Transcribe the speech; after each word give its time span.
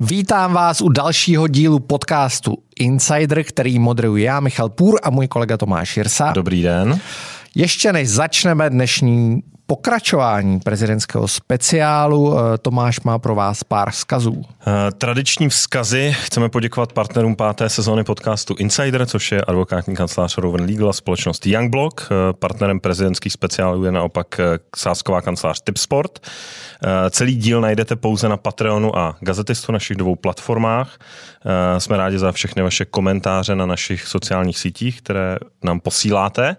Vítám 0.00 0.52
vás 0.52 0.80
u 0.80 0.88
dalšího 0.88 1.48
dílu 1.48 1.80
podcastu 1.80 2.58
Insider, 2.80 3.44
který 3.44 3.78
moderuji 3.78 4.24
já, 4.24 4.40
Michal 4.40 4.68
Půr 4.68 5.00
a 5.02 5.10
můj 5.10 5.28
kolega 5.28 5.56
Tomáš 5.56 5.96
Jirsa. 5.96 6.32
Dobrý 6.32 6.62
den. 6.62 7.00
Ještě 7.54 7.92
než 7.92 8.08
začneme 8.08 8.70
dnešní 8.70 9.42
pokračování 9.66 10.60
prezidentského 10.60 11.28
speciálu, 11.28 12.38
eh, 12.38 12.58
Tomáš 12.58 13.00
má 13.00 13.18
pro 13.18 13.34
vás 13.34 13.64
pár 13.64 13.90
vzkazů. 13.90 14.42
Eh, 14.66 14.92
tradiční 14.98 15.48
vzkazy. 15.48 16.16
Chceme 16.20 16.48
poděkovat 16.48 16.92
partnerům 16.92 17.36
páté 17.36 17.68
sezóny 17.68 18.04
podcastu 18.04 18.54
Insider, 18.58 19.06
což 19.06 19.32
je 19.32 19.42
advokátní 19.42 19.96
kancelář 19.96 20.38
Rowan 20.38 20.60
Legal 20.60 20.90
a 20.90 20.92
společnost 20.92 21.46
Youngblock. 21.46 22.00
Eh, 22.00 22.32
partnerem 22.32 22.80
prezidentských 22.80 23.32
speciálů 23.32 23.84
je 23.84 23.92
naopak 23.92 24.40
sásková 24.76 25.22
kancelář 25.22 25.60
Tipsport. 25.60 26.26
Celý 27.10 27.36
díl 27.36 27.60
najdete 27.60 27.96
pouze 27.96 28.28
na 28.28 28.36
Patreonu 28.36 28.98
a 28.98 29.16
Gazetistu, 29.20 29.72
našich 29.72 29.96
dvou 29.96 30.16
platformách. 30.16 30.98
Jsme 31.78 31.96
rádi 31.96 32.18
za 32.18 32.32
všechny 32.32 32.62
vaše 32.62 32.84
komentáře 32.84 33.54
na 33.54 33.66
našich 33.66 34.06
sociálních 34.06 34.58
sítích, 34.58 35.02
které 35.02 35.36
nám 35.62 35.80
posíláte. 35.80 36.56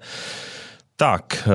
Tak, 0.96 1.50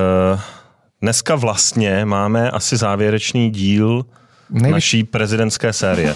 Dneska 1.03 1.35
vlastně 1.35 2.05
máme 2.05 2.51
asi 2.51 2.77
závěrečný 2.77 3.49
díl 3.51 4.05
Nejvíc... 4.49 4.71
naší 4.71 5.03
prezidentské 5.03 5.73
série. 5.73 6.13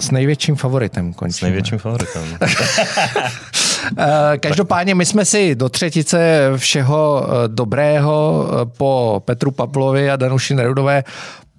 S 0.00 0.10
největším 0.10 0.56
favoritem 0.56 1.14
končíme. 1.14 1.38
S 1.38 1.40
největším 1.40 1.78
favoritem. 1.78 2.38
Eh, 3.98 4.38
každopádně 4.38 4.94
my 4.94 5.06
jsme 5.06 5.24
si 5.24 5.54
do 5.54 5.68
třetice 5.68 6.50
všeho 6.56 7.26
eh, 7.28 7.48
dobrého 7.48 8.46
eh, 8.48 8.66
po 8.78 9.22
Petru 9.24 9.50
Pavlovi 9.50 10.10
a 10.10 10.16
Danuši 10.16 10.54
Nerudové 10.54 11.04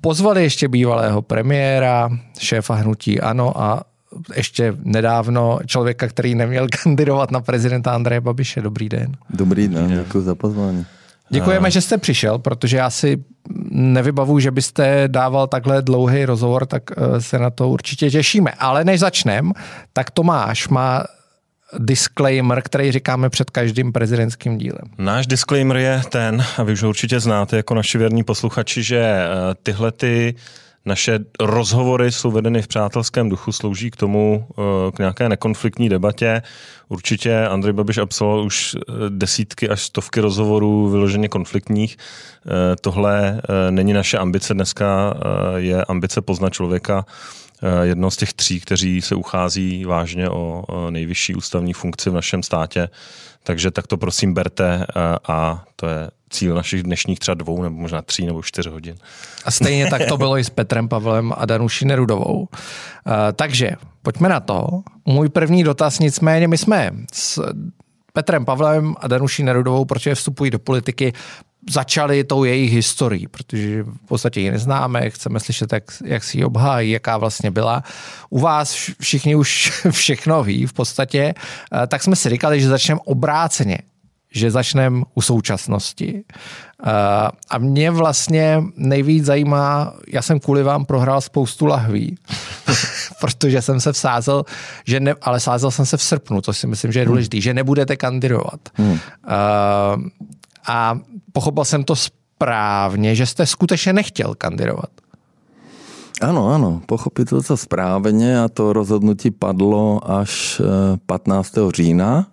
pozvali 0.02 0.44
ještě 0.44 0.68
bývalého 0.68 1.22
premiéra, 1.22 2.10
šéfa 2.40 2.76
hnutí 2.76 3.22
ANO 3.22 3.62
a 3.62 3.84
ještě 4.36 4.74
nedávno 4.84 5.60
člověka, 5.66 6.08
který 6.08 6.36
neměl 6.36 6.68
kandidovat 6.84 7.32
na 7.32 7.42
prezidenta 7.42 7.96
Andreje 7.96 8.22
Babiše. 8.22 8.62
Dobrý 8.62 8.90
den. 8.90 9.12
Dobrý 9.30 9.68
den, 9.68 10.04
děkuji 10.04 10.22
za 10.22 10.36
pozvání. 10.36 10.86
Děkujeme, 11.30 11.72
že 11.72 11.82
jste 11.82 11.98
přišel, 11.98 12.40
protože 12.40 12.78
já 12.78 12.90
si 12.90 13.24
nevybavu, 13.72 14.40
že 14.40 14.52
byste 14.52 15.04
dával 15.08 15.48
takhle 15.48 15.82
dlouhý 15.82 16.26
rozhovor, 16.26 16.66
tak 16.66 16.84
se 17.20 17.40
na 17.40 17.50
to 17.50 17.70
určitě 17.70 18.12
těšíme. 18.12 18.52
Ale 18.52 18.84
než 18.84 19.00
začneme, 19.00 19.52
tak 19.94 20.12
Tomáš 20.12 20.68
má 20.68 21.04
disclaimer, 21.80 22.62
který 22.62 22.92
říkáme 22.92 23.30
před 23.30 23.50
každým 23.50 23.94
prezidentským 23.94 24.58
dílem. 24.58 24.86
Náš 24.98 25.28
disclaimer 25.28 25.78
je 25.78 26.02
ten, 26.10 26.44
a 26.58 26.64
vy 26.64 26.74
už 26.74 26.84
ho 26.84 26.90
určitě 26.90 27.20
znáte 27.20 27.58
jako 27.58 27.74
naši 27.74 27.98
věrní 27.98 28.24
posluchači, 28.24 28.84
že 28.84 29.00
eh, 29.00 29.28
tyhle 29.64 29.92
ty 29.92 30.36
naše 30.86 31.20
rozhovory 31.40 32.12
jsou 32.12 32.32
vedeny 32.32 32.62
v 32.62 32.68
přátelském 32.68 33.30
duchu, 33.30 33.52
slouží 33.52 33.92
k 33.92 33.96
tomu, 33.96 34.48
eh, 34.52 34.92
k 34.92 35.00
nějaké 35.00 35.30
nekonfliktní 35.30 35.90
debatě. 35.90 36.42
Určitě 36.90 37.46
Andrej 37.46 37.74
Babiš 37.74 37.98
absolvoval 37.98 38.46
už 38.46 38.76
eh, 38.76 38.94
desítky 39.10 39.70
až 39.70 39.82
stovky 39.82 40.20
rozhovorů 40.20 40.90
vyloženě 40.90 41.28
konfliktních. 41.30 41.98
Tohle 42.82 43.42
není 43.70 43.94
naše 43.94 44.18
ambice 44.18 44.54
dneska, 44.54 45.18
je 45.56 45.86
ambice 45.86 46.22
poznat 46.22 46.54
člověka 46.54 47.06
jedno 47.82 48.12
z 48.12 48.18
těch 48.18 48.34
tří, 48.34 48.60
kteří 48.60 49.02
se 49.02 49.16
uchází 49.16 49.86
vážně 49.86 50.30
o 50.30 50.66
nejvyšší 50.90 51.36
ústavní 51.36 51.74
funkci 51.74 52.10
v 52.10 52.14
našem 52.14 52.44
státě. 52.44 52.90
Takže 53.48 53.72
tak 53.72 53.88
to 53.88 53.98
prosím 53.98 54.34
berte 54.34 54.86
eh, 54.90 55.02
a 55.28 55.64
to 55.76 55.88
je 55.88 56.10
cíl 56.30 56.56
našich 56.56 56.84
dnešních 56.84 57.20
třeba 57.20 57.36
dvou 57.36 57.64
nebo 57.64 57.76
možná 57.76 58.02
tří 58.02 58.26
nebo 58.26 58.44
čtyř 58.44 58.68
hodin. 58.68 58.96
A 59.46 59.52
stejně 59.52 59.90
tak 59.90 60.06
to 60.06 60.18
bylo 60.18 60.38
i 60.38 60.44
s 60.44 60.50
Petrem 60.50 60.88
Pavlem 60.88 61.34
a 61.38 61.46
Danuší 61.46 61.86
Nerudovou. 61.86 62.48
Eh, 62.52 63.34
takže 63.34 63.72
pojďme 64.02 64.30
na 64.30 64.40
to. 64.40 64.68
Můj 65.06 65.30
první 65.30 65.64
dotaz 65.64 66.00
nicméně, 66.00 66.48
my 66.48 66.58
jsme 66.58 66.92
s 67.14 67.42
Petrem 68.14 68.46
Pavlem 68.46 68.96
a 69.00 69.08
Danuší 69.08 69.44
Nerudovou, 69.44 69.86
protože 69.86 70.16
vstupují 70.16 70.52
do 70.52 70.60
politiky, 70.60 71.14
začali 71.70 72.24
tou 72.24 72.44
jejich 72.44 72.74
historií, 72.74 73.28
protože 73.28 73.84
v 73.84 74.08
podstatě 74.08 74.42
ji 74.42 74.52
neznáme, 74.52 75.10
chceme 75.10 75.40
slyšet, 75.40 75.74
jak, 75.74 75.84
jak 76.06 76.24
si 76.24 76.38
ji 76.38 76.46
obhájí, 76.46 76.92
jaká 76.92 77.18
vlastně 77.18 77.52
byla. 77.52 77.84
U 78.30 78.40
vás 78.40 78.74
všichni 79.02 79.36
už 79.36 79.72
všechno 79.92 80.44
ví 80.44 80.66
v 80.66 80.74
podstatě, 80.74 81.34
eh, 81.84 81.88
tak 81.88 82.04
jsme 82.04 82.16
si 82.16 82.30
říkali, 82.30 82.62
že 82.62 82.70
začneme 82.70 83.00
obráceně, 83.06 83.78
že 84.32 84.52
začneme 84.52 85.04
u 85.14 85.22
současnosti. 85.22 86.24
Eh, 86.86 86.92
a 87.50 87.58
mě 87.58 87.92
vlastně 87.92 88.64
nejvíc 88.76 89.26
zajímá, 89.26 89.94
já 90.08 90.22
jsem 90.22 90.40
kvůli 90.40 90.64
vám 90.64 90.86
prohrál 90.86 91.22
spoustu 91.22 91.66
lahví, 91.66 92.18
protože 93.22 93.62
jsem 93.62 93.80
se 93.80 93.94
vsázel, 93.94 94.44
že 94.86 95.00
ne, 95.00 95.16
ale 95.22 95.40
sázel 95.40 95.72
jsem 95.72 95.86
se 95.86 95.98
v 95.98 96.04
srpnu, 96.04 96.42
to 96.42 96.54
si 96.54 96.68
myslím, 96.68 96.92
že 96.92 97.00
je 97.00 97.06
důležité, 97.06 97.38
hmm. 97.38 97.42
že 97.42 97.54
nebudete 97.54 97.96
kandidovat. 97.96 98.60
Hmm. 98.76 98.92
Uh, 98.92 99.00
a 100.68 101.00
pochopil 101.32 101.66
jsem 101.66 101.84
to 101.84 101.96
správně, 101.96 103.16
že 103.16 103.26
jste 103.26 103.46
skutečně 103.46 103.94
nechtěl 103.94 104.36
kandidovat. 104.38 104.90
Ano, 106.22 106.54
ano, 106.54 106.82
pochopit 106.86 107.30
to 107.48 107.58
správně 107.58 108.40
a 108.40 108.48
to 108.50 108.74
rozhodnutí 108.74 109.32
padlo 109.32 110.12
až 110.12 110.62
15. 111.06 111.58
Eh, 111.58 111.72
října, 111.72 112.28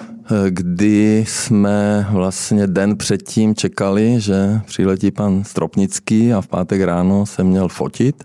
eh, 0.00 0.50
kdy 0.50 1.24
jsme 1.28 2.06
vlastně 2.10 2.66
den 2.66 2.96
předtím 2.96 3.54
čekali, 3.54 4.20
že 4.20 4.60
přiletí 4.66 5.10
pan 5.10 5.44
Stropnický 5.44 6.32
a 6.32 6.40
v 6.40 6.46
pátek 6.46 6.82
ráno 6.82 7.26
se 7.26 7.44
měl 7.44 7.68
fotit. 7.68 8.24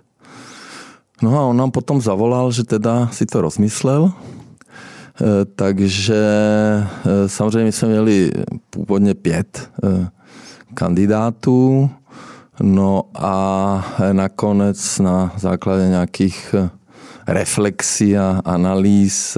No 1.22 1.39
a 1.39 1.41
on 1.41 1.57
nám 1.57 1.72
potom 1.72 2.01
zavolal, 2.01 2.51
že 2.51 2.63
teda 2.63 3.07
si 3.07 3.25
to 3.25 3.41
rozmyslel 3.41 4.12
takže 5.56 6.16
eh, 7.06 7.29
samozřejmě 7.29 7.72
jsme 7.72 7.88
měli 7.88 8.31
původně 8.69 9.13
pět 9.13 9.69
eh, 9.84 10.09
kandidátů, 10.74 11.90
no 12.62 13.03
a 13.16 13.96
nakonec 14.12 15.00
na 15.00 15.34
základě 15.38 15.88
nějakých 15.88 16.56
reflexí 17.28 18.18
a 18.18 18.41
analýz 18.46 19.38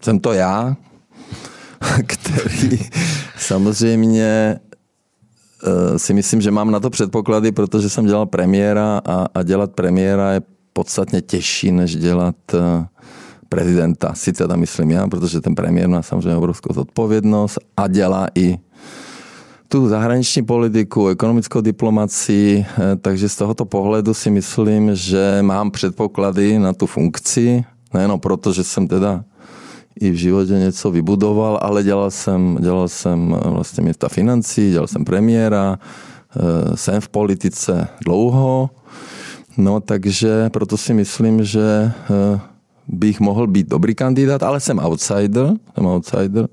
jsem 0.00 0.18
to 0.20 0.32
já, 0.32 0.76
který 2.06 2.78
samozřejmě 3.38 4.60
si 5.96 6.14
myslím, 6.14 6.40
že 6.40 6.50
mám 6.50 6.70
na 6.70 6.80
to 6.80 6.90
předpoklady, 6.90 7.52
protože 7.52 7.90
jsem 7.90 8.06
dělal 8.06 8.26
premiéra 8.26 9.00
a, 9.04 9.26
a 9.34 9.42
dělat 9.42 9.72
premiéra 9.72 10.32
je 10.32 10.40
podstatně 10.76 11.20
těžší, 11.22 11.72
než 11.72 11.96
dělat 11.96 12.36
eh, 12.54 12.84
prezidenta. 13.48 14.12
Si 14.14 14.32
teda 14.32 14.56
myslím 14.56 14.90
já, 14.90 15.08
protože 15.08 15.40
ten 15.40 15.54
premiér 15.54 15.88
má 15.88 16.02
samozřejmě 16.02 16.36
obrovskou 16.36 16.74
zodpovědnost 16.74 17.58
a 17.76 17.88
dělá 17.88 18.28
i 18.34 18.58
tu 19.68 19.88
zahraniční 19.88 20.44
politiku, 20.44 21.08
ekonomickou 21.08 21.60
diplomaci, 21.60 22.60
eh, 22.60 22.96
takže 22.96 23.28
z 23.28 23.36
tohoto 23.36 23.64
pohledu 23.64 24.14
si 24.14 24.30
myslím, 24.30 24.94
že 24.94 25.38
mám 25.40 25.70
předpoklady 25.70 26.58
na 26.58 26.72
tu 26.72 26.86
funkci, 26.86 27.64
nejenom 27.94 28.20
proto, 28.20 28.52
že 28.52 28.64
jsem 28.64 28.88
teda 28.88 29.24
i 30.00 30.10
v 30.10 30.14
životě 30.14 30.52
něco 30.52 30.90
vybudoval, 30.90 31.58
ale 31.62 31.82
dělal 31.82 32.10
jsem, 32.10 32.58
dělal 32.60 32.88
jsem 32.88 33.32
eh, 33.32 33.48
vlastně 33.48 33.82
města 33.82 34.08
financí, 34.08 34.70
dělal 34.70 34.86
jsem 34.86 35.04
premiéra, 35.04 35.78
jsem 36.74 37.00
v 37.00 37.08
politice 37.08 37.88
dlouho, 38.04 38.70
No 39.56 39.80
takže 39.80 40.50
proto 40.50 40.76
si 40.76 40.94
myslím, 40.94 41.44
že 41.44 41.92
eh, 41.92 42.40
bych 42.88 43.20
mohl 43.20 43.46
být 43.46 43.68
dobrý 43.68 43.94
kandidát, 43.94 44.42
ale 44.42 44.60
jsem 44.60 44.78
outsider, 44.78 45.52
jsem 45.74 45.86
outsider. 45.86 46.48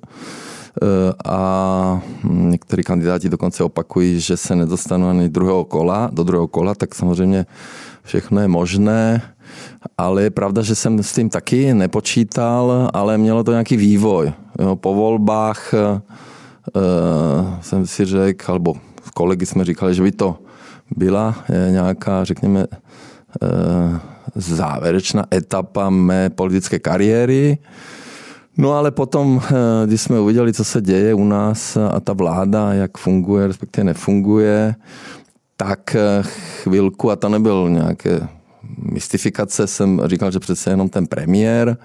Eh, 0.81 1.13
a 1.25 2.01
někteří 2.23 2.83
kandidáti 2.83 3.29
dokonce 3.29 3.63
opakují, 3.63 4.19
že 4.19 4.37
se 4.37 4.55
nedostanou 4.55 5.07
ani 5.07 5.29
druhého 5.29 5.65
kola, 5.65 6.09
do 6.13 6.23
druhého 6.23 6.47
kola, 6.47 6.75
tak 6.75 6.95
samozřejmě 6.95 7.45
všechno 8.03 8.41
je 8.41 8.47
možné, 8.47 9.21
ale 9.97 10.23
je 10.23 10.29
pravda, 10.29 10.61
že 10.61 10.75
jsem 10.75 11.03
s 11.03 11.13
tím 11.13 11.29
taky 11.29 11.73
nepočítal, 11.73 12.89
ale 12.93 13.17
mělo 13.17 13.43
to 13.43 13.51
nějaký 13.51 13.77
vývoj. 13.77 14.33
Jo, 14.59 14.75
po 14.75 14.95
volbách 14.95 15.73
uh, 15.73 16.01
jsem 17.61 17.87
si 17.87 18.05
řekl, 18.05 18.51
alebo 18.51 18.73
kolegy 19.13 19.45
jsme 19.45 19.65
říkali, 19.65 19.93
že 19.93 20.03
by 20.03 20.11
to 20.11 20.37
byla 20.97 21.35
nějaká, 21.69 22.23
řekněme, 22.23 22.65
Eh, 23.41 23.99
závěrečná 24.35 25.25
etapa 25.33 25.89
mé 25.89 26.29
politické 26.29 26.79
kariéry. 26.79 27.57
No 28.57 28.71
ale 28.73 28.91
potom, 28.91 29.41
eh, 29.45 29.87
když 29.87 30.01
jsme 30.01 30.19
uviděli, 30.19 30.53
co 30.53 30.63
se 30.63 30.81
děje 30.81 31.13
u 31.13 31.23
nás 31.23 31.77
a 31.77 31.99
ta 31.99 32.13
vláda, 32.13 32.73
jak 32.73 32.97
funguje, 32.97 33.47
respektive 33.47 33.85
nefunguje, 33.85 34.75
tak 35.57 35.95
chvilku, 36.63 37.11
a 37.11 37.15
to 37.15 37.29
nebyl 37.29 37.69
nějaké 37.69 38.27
mystifikace, 38.91 39.67
jsem 39.67 40.01
říkal, 40.05 40.31
že 40.31 40.39
přece 40.39 40.69
jenom 40.69 40.89
ten 40.89 41.07
premiér, 41.07 41.77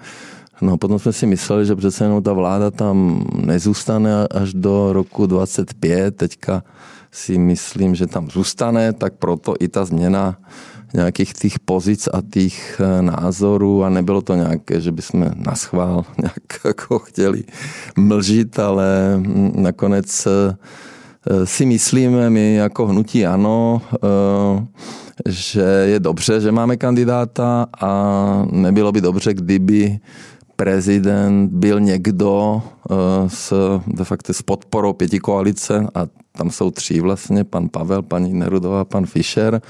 No 0.61 0.77
potom 0.77 0.99
jsme 0.99 1.13
si 1.13 1.25
mysleli, 1.25 1.65
že 1.65 1.75
přece 1.75 2.03
jenom 2.03 2.23
ta 2.23 2.33
vláda 2.33 2.71
tam 2.71 3.25
nezůstane 3.35 4.27
až 4.27 4.53
do 4.53 4.93
roku 4.93 5.25
25. 5.25 6.15
Teďka 6.15 6.63
si 7.11 7.37
myslím, 7.37 7.95
že 7.95 8.07
tam 8.07 8.29
zůstane, 8.29 8.93
tak 8.93 9.13
proto 9.13 9.55
i 9.59 9.67
ta 9.67 9.85
změna 9.85 10.37
nějakých 10.93 11.33
těch 11.33 11.59
pozic 11.59 12.09
a 12.13 12.21
těch 12.33 12.81
eh, 12.81 13.01
názorů. 13.01 13.83
A 13.83 13.89
nebylo 13.89 14.21
to 14.21 14.35
nějaké, 14.35 14.81
že 14.81 14.91
bychom 14.91 15.31
na 15.35 15.55
schvál 15.55 16.05
nějak 16.21 16.65
jako 16.65 16.99
chtěli 16.99 17.43
mlžit, 17.97 18.59
ale 18.59 19.17
mm, 19.17 19.51
nakonec 19.55 20.27
eh, 20.27 20.55
si 21.45 21.65
myslíme 21.65 22.29
my 22.29 22.55
jako 22.55 22.87
hnutí 22.87 23.25
ano, 23.25 23.81
že 25.25 25.61
je 25.61 25.99
dobře, 25.99 26.41
že 26.41 26.51
máme 26.51 26.77
kandidáta 26.77 27.67
a 27.81 28.45
nebylo 28.51 28.91
by 28.91 29.01
dobře, 29.01 29.33
kdyby 29.33 29.99
prezident 30.59 31.51
byl 31.51 31.79
někdo 31.79 32.61
s, 33.27 33.53
de 33.87 34.03
facto 34.03 34.33
s 34.33 34.41
podporou 34.41 34.93
pěti 34.93 35.19
koalice 35.19 35.87
a 35.95 36.07
tam 36.37 36.51
jsou 36.51 36.71
tři 36.71 37.01
vlastně, 37.01 37.43
pan 37.43 37.69
Pavel, 37.69 38.01
paní 38.01 38.33
Nerudová, 38.33 38.85
pan 38.85 39.05
Fischer, 39.05 39.61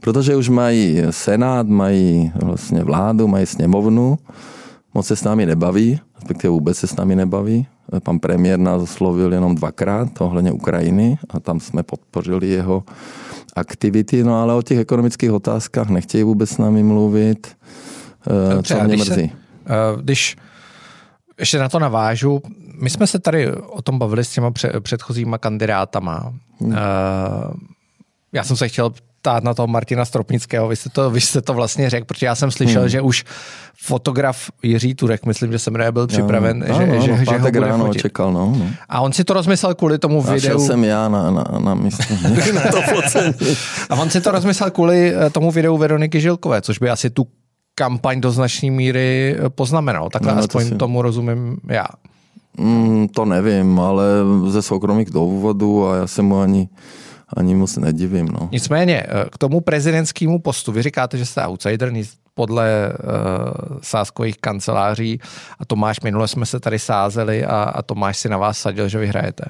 protože 0.00 0.36
už 0.36 0.48
mají 0.48 1.02
senát, 1.10 1.66
mají 1.66 2.32
vlastně 2.42 2.84
vládu, 2.84 3.28
mají 3.28 3.46
sněmovnu, 3.46 4.18
moc 4.94 5.06
se 5.06 5.16
s 5.16 5.24
námi 5.24 5.46
nebaví, 5.46 6.00
respektive 6.14 6.50
vůbec 6.50 6.78
se 6.78 6.86
s 6.86 6.96
námi 6.96 7.16
nebaví. 7.16 7.66
Pan 8.02 8.18
premiér 8.18 8.58
nás 8.58 8.82
oslovil 8.82 9.32
jenom 9.32 9.54
dvakrát 9.54 10.20
ohledně 10.20 10.52
Ukrajiny 10.52 11.18
a 11.28 11.40
tam 11.40 11.60
jsme 11.60 11.82
podpořili 11.82 12.48
jeho 12.48 12.84
aktivity, 13.56 14.24
no 14.24 14.42
ale 14.42 14.54
o 14.54 14.62
těch 14.62 14.78
ekonomických 14.78 15.32
otázkách 15.32 15.88
nechtějí 15.88 16.24
vůbec 16.24 16.50
s 16.50 16.58
námi 16.58 16.82
mluvit. 16.82 17.46
Eh, 18.26 18.54
Dobře, 18.54 18.74
Co 18.74 18.84
mě 18.84 18.96
mrzí. 18.96 19.28
Se, 19.28 19.47
když 20.00 20.36
ještě 21.38 21.58
na 21.58 21.68
to 21.68 21.78
navážu, 21.78 22.42
my 22.80 22.90
jsme 22.90 23.06
se 23.06 23.18
tady 23.18 23.52
o 23.52 23.82
tom 23.82 23.98
bavili 23.98 24.24
s 24.24 24.30
těma 24.30 24.50
předchozíma 24.80 25.38
kandidátama. 25.38 26.32
Hmm. 26.60 26.70
Uh, 26.70 26.76
já 28.32 28.44
jsem 28.44 28.56
se 28.56 28.68
chtěl 28.68 28.90
ptát 29.20 29.44
na 29.44 29.54
toho 29.54 29.66
Martina 29.66 30.04
Stropnického, 30.04 30.68
vy 30.68 30.76
jste 30.76 30.90
to, 30.90 31.10
vy 31.10 31.20
jste 31.20 31.42
to 31.42 31.54
vlastně 31.54 31.90
řekl, 31.90 32.04
protože 32.04 32.26
já 32.26 32.34
jsem 32.34 32.50
slyšel, 32.50 32.80
hmm. 32.80 32.88
že 32.88 33.00
už 33.00 33.24
fotograf 33.82 34.50
Jiří 34.62 34.94
Turek, 34.94 35.26
myslím, 35.26 35.52
že 35.52 35.58
jsem 35.58 35.74
byl 35.90 36.06
připraven, 36.06 36.58
no, 36.58 36.66
že, 36.66 36.86
no, 36.86 37.00
že, 37.00 37.10
no, 37.10 37.24
že 37.24 37.38
ho 37.38 37.50
bude 37.50 37.60
ráno 37.60 37.86
fotit. 37.86 38.02
čekal, 38.02 38.32
no, 38.32 38.54
no. 38.58 38.66
A 38.88 39.00
on 39.00 39.12
si 39.12 39.24
to 39.24 39.32
rozmyslel 39.32 39.74
kvůli 39.74 39.98
tomu 39.98 40.28
a 40.28 40.32
videu. 40.32 40.66
jsem 40.66 40.84
já 40.84 41.08
na, 41.08 41.30
na, 41.30 41.44
na 41.58 41.74
místě 41.74 42.18
na 42.52 42.60
to 42.60 42.82
A 43.90 43.94
on 43.94 44.10
si 44.10 44.20
to 44.20 44.30
rozmyslel 44.30 44.70
kvůli 44.70 45.14
eh, 45.14 45.30
tomu 45.30 45.50
videu 45.50 45.76
Veroniky 45.76 46.20
Žilkové, 46.20 46.62
což 46.62 46.78
by 46.78 46.90
asi 46.90 47.10
tu 47.10 47.26
kampaň 47.78 48.20
do 48.20 48.30
značné 48.34 48.74
míry 48.74 49.38
eh, 49.38 49.50
poznamenal. 49.50 50.10
Takhle 50.10 50.34
no, 50.34 50.38
aspoň 50.42 50.62
to 50.62 50.68
si... 50.68 50.76
tomu 50.76 51.02
rozumím 51.02 51.56
já. 51.68 51.86
Mm, 52.58 53.08
to 53.08 53.24
nevím, 53.24 53.80
ale 53.80 54.04
ze 54.46 54.62
soukromých 54.62 55.10
důvodů 55.10 55.86
a 55.86 55.96
já 55.96 56.06
se 56.06 56.22
mu 56.22 56.40
ani 56.40 56.68
ani 57.36 57.54
moc 57.54 57.76
nedivím. 57.76 58.28
No. 58.28 58.48
Nicméně, 58.52 59.02
eh, 59.08 59.24
k 59.32 59.38
tomu 59.38 59.60
prezidentskému 59.60 60.38
postu, 60.38 60.72
vy 60.72 60.82
říkáte, 60.82 61.18
že 61.18 61.26
jste 61.26 61.46
outsider, 61.46 61.92
podle 62.38 62.92
uh, 62.92 63.78
sáskových 63.82 64.38
kanceláří 64.38 65.20
a 65.58 65.64
Tomáš, 65.64 66.00
minule 66.00 66.28
jsme 66.28 66.46
se 66.46 66.60
tady 66.60 66.78
sázeli 66.78 67.44
a, 67.44 67.62
a 67.62 67.82
Tomáš 67.82 68.18
si 68.18 68.28
na 68.28 68.38
vás 68.38 68.58
sadil, 68.58 68.88
že 68.88 68.98
vyhrajete. 68.98 69.44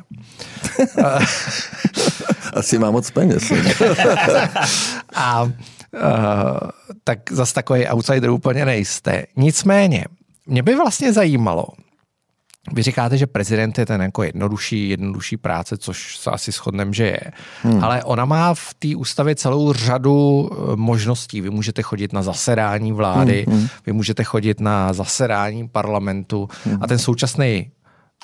Asi 2.54 2.78
má 2.78 2.90
moc 2.90 3.10
peněz. 3.10 3.52
a 5.14 5.52
tak 7.04 7.32
zase 7.32 7.54
takový 7.54 7.86
outsider 7.86 8.30
úplně 8.30 8.64
nejste. 8.64 9.24
Nicméně, 9.36 10.04
mě 10.46 10.62
by 10.62 10.74
vlastně 10.74 11.12
zajímalo, 11.12 11.66
vy 12.72 12.82
říkáte, 12.82 13.16
že 13.16 13.26
prezident 13.26 13.78
je 13.78 13.86
ten 13.86 14.02
jako 14.02 14.22
jednodušší, 14.22 14.88
jednodušší 14.88 15.36
práce, 15.36 15.76
což 15.76 16.18
se 16.18 16.30
asi 16.30 16.52
shodneme, 16.52 16.92
že 16.92 17.04
je. 17.04 17.20
Hmm. 17.62 17.84
Ale 17.84 18.04
ona 18.04 18.24
má 18.24 18.54
v 18.54 18.74
té 18.78 18.96
ústavě 18.96 19.34
celou 19.34 19.72
řadu 19.72 20.50
eh, 20.52 20.76
možností. 20.76 21.40
Vy 21.40 21.50
můžete 21.50 21.82
chodit 21.82 22.12
na 22.12 22.22
zasedání 22.22 22.92
vlády, 22.92 23.44
hmm. 23.48 23.58
hmm. 23.58 23.68
vy 23.86 23.92
můžete 23.92 24.24
chodit 24.24 24.60
na 24.60 24.92
zasedání 24.92 25.68
parlamentu 25.68 26.48
hmm. 26.64 26.78
a 26.80 26.86
ten 26.86 26.98
současný 26.98 27.70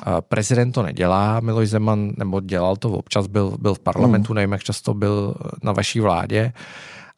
eh, 0.06 0.10
prezident 0.20 0.72
to 0.72 0.82
nedělá, 0.82 1.40
Miloš 1.40 1.68
Zeman, 1.68 2.12
nebo 2.16 2.40
dělal 2.40 2.76
to 2.76 2.90
občas, 2.90 3.26
byl, 3.26 3.56
byl 3.60 3.74
v 3.74 3.78
parlamentu, 3.78 4.32
hmm. 4.32 4.36
nevím, 4.36 4.52
jak 4.52 4.62
často 4.62 4.94
byl 4.94 5.34
na 5.62 5.72
vaší 5.72 6.00
vládě, 6.00 6.52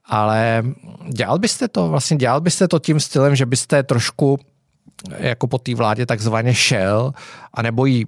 ale 0.07 0.63
dělal 1.09 1.39
byste 1.39 1.69
to, 1.69 1.89
vlastně 1.89 2.17
dělal 2.17 2.41
byste 2.41 2.69
to 2.69 2.79
tím 2.79 3.01
stylem, 3.01 3.37
že 3.37 3.47
byste 3.47 3.83
trošku 3.83 4.39
jako 5.19 5.47
po 5.47 5.59
té 5.59 5.75
vládě 5.75 6.07
takzvaně 6.07 6.55
šel, 6.55 7.13
anebo 7.55 7.87
ji 7.87 8.07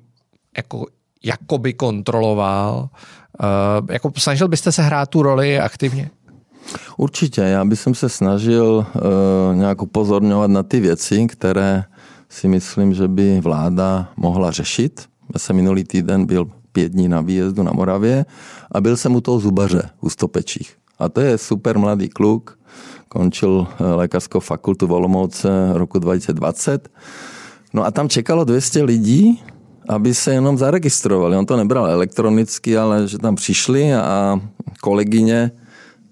jako 0.56 0.86
jakoby 1.24 1.72
kontroloval. 1.72 2.88
Uh, 3.42 3.86
jako 3.90 4.12
snažil 4.16 4.48
byste 4.48 4.72
se 4.72 4.82
hrát 4.82 5.08
tu 5.08 5.22
roli 5.22 5.60
aktivně? 5.60 6.10
Určitě, 6.96 7.40
já 7.40 7.64
bych 7.64 7.80
se 7.92 8.08
snažil 8.08 8.86
uh, 8.94 9.56
nějak 9.56 9.82
upozorňovat 9.82 10.50
na 10.50 10.62
ty 10.62 10.80
věci, 10.80 11.26
které 11.26 11.84
si 12.28 12.48
myslím, 12.48 12.94
že 12.94 13.08
by 13.08 13.40
vláda 13.40 14.08
mohla 14.16 14.50
řešit. 14.50 15.08
Já 15.34 15.38
jsem 15.38 15.56
minulý 15.56 15.84
týden 15.84 16.26
byl 16.26 16.50
pět 16.72 16.92
dní 16.92 17.08
na 17.08 17.20
výjezdu 17.20 17.62
na 17.62 17.72
Moravě 17.72 18.26
a 18.72 18.80
byl 18.80 18.96
jsem 18.96 19.14
u 19.14 19.20
toho 19.20 19.38
zubaře 19.38 19.90
u 20.00 20.10
Stopečích. 20.10 20.76
A 20.98 21.08
to 21.08 21.20
je 21.20 21.38
super 21.38 21.78
mladý 21.78 22.08
kluk, 22.08 22.58
končil 23.08 23.66
eh, 23.66 23.84
lékařskou 23.84 24.40
fakultu 24.40 24.86
v 24.86 24.92
Olomouce 24.92 25.48
roku 25.72 25.98
2020. 25.98 26.88
No 27.74 27.84
a 27.84 27.90
tam 27.90 28.08
čekalo 28.08 28.44
200 28.44 28.82
lidí, 28.82 29.42
aby 29.88 30.14
se 30.14 30.32
jenom 30.32 30.58
zaregistrovali. 30.58 31.36
On 31.36 31.46
to 31.46 31.56
nebral 31.56 31.86
elektronicky, 31.86 32.76
ale 32.76 33.08
že 33.08 33.18
tam 33.18 33.34
přišli 33.34 33.94
a 33.94 34.40
kolegyně 34.80 35.50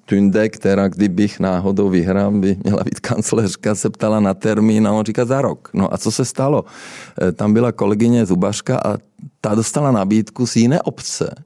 Tunde, 0.06 0.49
která 0.49 0.89
kdybych 0.89 1.41
náhodou 1.41 1.89
vyhrál, 1.89 2.31
by 2.31 2.56
měla 2.65 2.85
být 2.85 3.00
kancléřka, 3.00 3.75
se 3.75 3.91
ptala 3.91 4.21
na 4.21 4.35
termín 4.35 4.87
a 4.87 4.93
on 4.93 5.05
říká 5.05 5.25
za 5.25 5.43
rok. 5.43 5.71
No 5.75 5.94
a 5.94 5.99
co 5.99 6.11
se 6.11 6.25
stalo? 6.25 6.65
Eh, 7.23 7.32
tam 7.32 7.53
byla 7.53 7.73
kolegyně 7.73 8.27
Zubaška 8.27 8.79
a 8.85 8.97
ta 9.41 9.55
dostala 9.55 9.91
nabídku 9.91 10.47
z 10.47 10.56
jiné 10.56 10.82
obce 10.82 11.44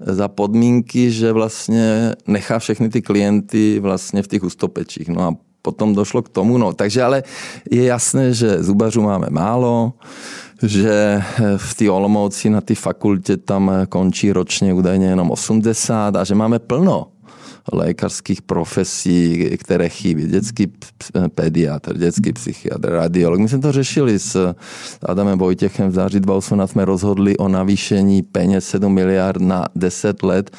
za 0.00 0.28
podmínky, 0.28 1.10
že 1.10 1.32
vlastně 1.32 2.14
nechá 2.26 2.58
všechny 2.58 2.88
ty 2.88 3.02
klienty 3.02 3.78
vlastně 3.80 4.22
v 4.22 4.28
těch 4.28 4.42
ustopečích. 4.42 5.08
No 5.08 5.22
a 5.22 5.34
potom 5.62 5.94
došlo 5.94 6.22
k 6.22 6.28
tomu, 6.28 6.58
no 6.58 6.72
takže 6.72 7.02
ale 7.02 7.22
je 7.70 7.84
jasné, 7.84 8.34
že 8.34 8.62
zubařů 8.62 9.02
máme 9.02 9.26
málo, 9.30 9.92
že 10.62 11.22
v 11.56 11.74
té 11.74 11.90
Olomouci 11.90 12.50
na 12.50 12.60
té 12.60 12.74
fakultě 12.74 13.36
tam 13.36 13.70
končí 13.88 14.32
ročně 14.32 14.74
údajně 14.74 15.06
jenom 15.06 15.30
80 15.30 16.16
a 16.16 16.24
že 16.24 16.34
máme 16.34 16.58
plno 16.58 17.06
lékařských 17.72 18.42
profesí, 18.42 19.50
které 19.60 19.88
chybí. 19.88 20.26
Dětský 20.26 20.72
pediatr, 21.34 21.98
dětský 21.98 22.32
psychiatr, 22.32 22.90
radiolog. 22.90 23.40
My 23.40 23.48
jsme 23.48 23.58
to 23.58 23.72
řešili 23.72 24.18
s 24.18 24.54
Adamem 25.02 25.38
Vojtěchem 25.38 25.90
v 25.90 25.94
září 25.94 26.20
2018. 26.20 26.70
Jsme 26.70 26.84
rozhodli 26.84 27.36
o 27.36 27.48
navýšení 27.48 28.22
peněz 28.22 28.68
7 28.68 28.94
miliard 28.94 29.42
na 29.42 29.66
10 29.74 30.22
let 30.22 30.50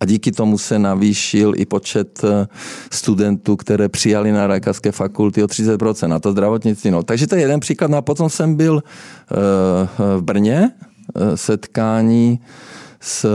a 0.00 0.04
díky 0.04 0.32
tomu 0.32 0.58
se 0.58 0.78
navýšil 0.78 1.52
i 1.56 1.66
počet 1.66 2.24
eh, 2.24 2.46
studentů, 2.92 3.56
které 3.56 3.88
přijali 3.88 4.32
na 4.32 4.46
lékařské 4.46 4.92
fakulty 4.92 5.42
o 5.42 5.46
30%, 5.46 6.08
na 6.08 6.18
to 6.18 6.32
zdravotnictví. 6.32 6.90
No. 6.90 7.02
Takže 7.02 7.26
to 7.26 7.34
je 7.34 7.40
jeden 7.40 7.60
příklad. 7.60 7.90
No 7.90 7.96
a 7.96 8.02
potom 8.02 8.30
jsem 8.30 8.54
byl 8.54 8.82
eh, 8.82 9.36
v 10.18 10.22
Brně, 10.22 10.70
eh, 11.16 11.36
setkání 11.36 12.40
s 13.00 13.26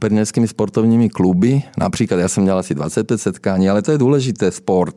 brněnskými 0.00 0.48
sportovními 0.48 1.08
kluby. 1.08 1.62
Například 1.78 2.16
já 2.16 2.28
jsem 2.28 2.42
měl 2.42 2.58
asi 2.58 2.74
25 2.74 3.18
setkání, 3.18 3.70
ale 3.70 3.82
to 3.82 3.92
je 3.92 3.98
důležité, 3.98 4.50
sport. 4.50 4.96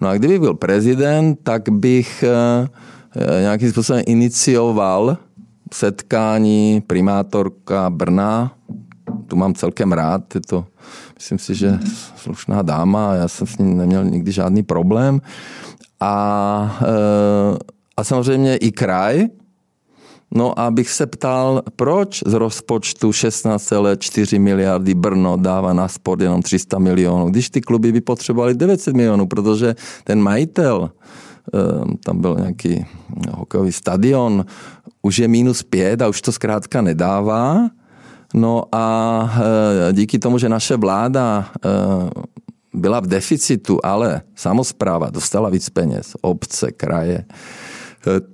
No 0.00 0.08
a 0.08 0.14
kdyby 0.14 0.38
byl 0.38 0.54
prezident, 0.54 1.38
tak 1.42 1.68
bych 1.68 2.22
eh, 2.22 2.68
eh, 3.16 3.40
nějakým 3.40 3.70
způsobem 3.70 4.02
inicioval 4.06 5.16
setkání 5.72 6.82
primátorka 6.86 7.90
Brna. 7.90 8.52
Tu 9.26 9.36
mám 9.36 9.54
celkem 9.54 9.92
rád, 9.92 10.34
je 10.34 10.40
to, 10.40 10.64
myslím 11.14 11.38
si, 11.38 11.54
že 11.54 11.78
slušná 12.16 12.62
dáma, 12.62 13.14
já 13.14 13.28
jsem 13.28 13.46
s 13.46 13.58
ní 13.58 13.74
neměl 13.74 14.04
nikdy 14.04 14.32
žádný 14.32 14.62
problém. 14.62 15.20
A, 16.00 16.78
eh, 16.82 17.58
a 17.96 18.04
samozřejmě 18.04 18.56
i 18.56 18.72
kraj, 18.72 19.26
No 20.34 20.58
a 20.58 20.70
bych 20.70 20.90
se 20.90 21.06
ptal, 21.06 21.62
proč 21.76 22.22
z 22.26 22.32
rozpočtu 22.32 23.10
16,4 23.10 24.40
miliardy 24.40 24.94
Brno 24.94 25.36
dává 25.36 25.72
na 25.72 25.88
sport 25.88 26.20
jenom 26.20 26.42
300 26.42 26.78
milionů, 26.78 27.30
když 27.30 27.50
ty 27.50 27.60
kluby 27.60 27.92
by 27.92 28.00
potřebovali 28.00 28.54
900 28.54 28.94
milionů, 28.94 29.26
protože 29.26 29.74
ten 30.04 30.22
majitel, 30.22 30.90
ehm, 31.54 31.96
tam 32.04 32.20
byl 32.20 32.36
nějaký 32.38 32.86
hokejový 33.30 33.72
stadion, 33.72 34.44
už 35.02 35.18
je 35.18 35.28
minus 35.28 35.62
pět 35.62 36.02
a 36.02 36.08
už 36.08 36.22
to 36.22 36.32
zkrátka 36.32 36.80
nedává. 36.80 37.70
No 38.34 38.64
a 38.72 38.84
e, 39.88 39.92
díky 39.92 40.18
tomu, 40.18 40.38
že 40.38 40.48
naše 40.48 40.76
vláda 40.76 41.48
e, 41.64 41.68
byla 42.74 43.00
v 43.00 43.06
deficitu, 43.06 43.78
ale 43.82 44.22
samozpráva 44.34 45.10
dostala 45.10 45.48
víc 45.48 45.68
peněz, 45.68 46.16
obce, 46.20 46.72
kraje, 46.72 47.24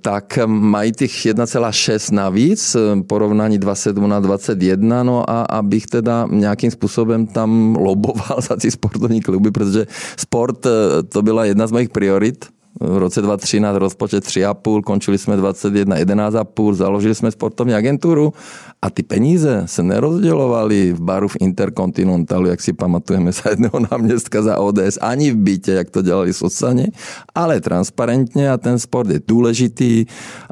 tak 0.01 0.39
mají 0.45 0.91
těch 0.91 1.11
1,6 1.11 2.13
navíc, 2.13 2.75
porovnání 3.07 3.57
27 3.57 4.09
na 4.09 4.19
21, 4.19 5.03
no 5.03 5.29
a 5.29 5.41
abych 5.41 5.85
teda 5.85 6.27
nějakým 6.31 6.71
způsobem 6.71 7.27
tam 7.27 7.75
loboval 7.75 8.41
za 8.49 8.55
ty 8.55 8.71
sportovní 8.71 9.21
kluby, 9.21 9.51
protože 9.51 9.85
sport 10.17 10.67
to 11.09 11.21
byla 11.21 11.45
jedna 11.45 11.67
z 11.67 11.71
mojich 11.71 11.89
priorit, 11.89 12.45
v 12.79 12.97
roce 12.97 13.21
2013 13.21 13.75
rozpočet 13.75 14.23
3,5, 14.23 14.81
končili 14.81 15.17
jsme 15.17 15.37
21, 15.37 15.97
11,5, 15.97 16.73
založili 16.73 17.15
jsme 17.15 17.31
sportovní 17.31 17.73
agenturu 17.73 18.33
a 18.81 18.89
ty 18.89 19.03
peníze 19.03 19.63
se 19.65 19.83
nerozdělovaly 19.83 20.93
v 20.93 21.01
baru 21.01 21.27
v 21.27 21.37
Intercontinentalu, 21.39 22.47
jak 22.47 22.61
si 22.61 22.73
pamatujeme 22.73 23.31
za 23.31 23.49
jedného 23.49 23.79
náměstka 23.91 24.41
za 24.41 24.57
ODS, 24.57 24.97
ani 25.01 25.31
v 25.31 25.35
bytě, 25.35 25.71
jak 25.71 25.89
to 25.89 26.01
dělali 26.01 26.33
sociálně, 26.33 26.87
ale 27.35 27.61
transparentně 27.61 28.51
a 28.51 28.57
ten 28.57 28.79
sport 28.79 29.09
je 29.09 29.21
důležitý 29.27 30.05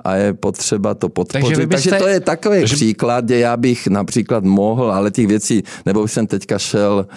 a 0.04 0.16
je 0.16 0.34
potřeba 0.34 0.94
to 0.94 1.10
podpořit. 1.10 1.46
Takže, 1.46 1.68
byste... 1.68 1.90
Takže 1.90 2.04
to 2.04 2.10
je 2.10 2.20
takový 2.20 2.60
Takže... 2.60 2.76
příklad, 2.76 3.26
kde 3.26 3.40
já 3.40 3.58
bych 3.58 3.88
například 3.88 4.44
mohl, 4.44 4.92
ale 4.92 5.12
těch 5.12 5.28
věcí, 5.28 5.64
nebo 5.86 6.08
jsem 6.08 6.28
teďka 6.28 6.60
šel 6.60 7.08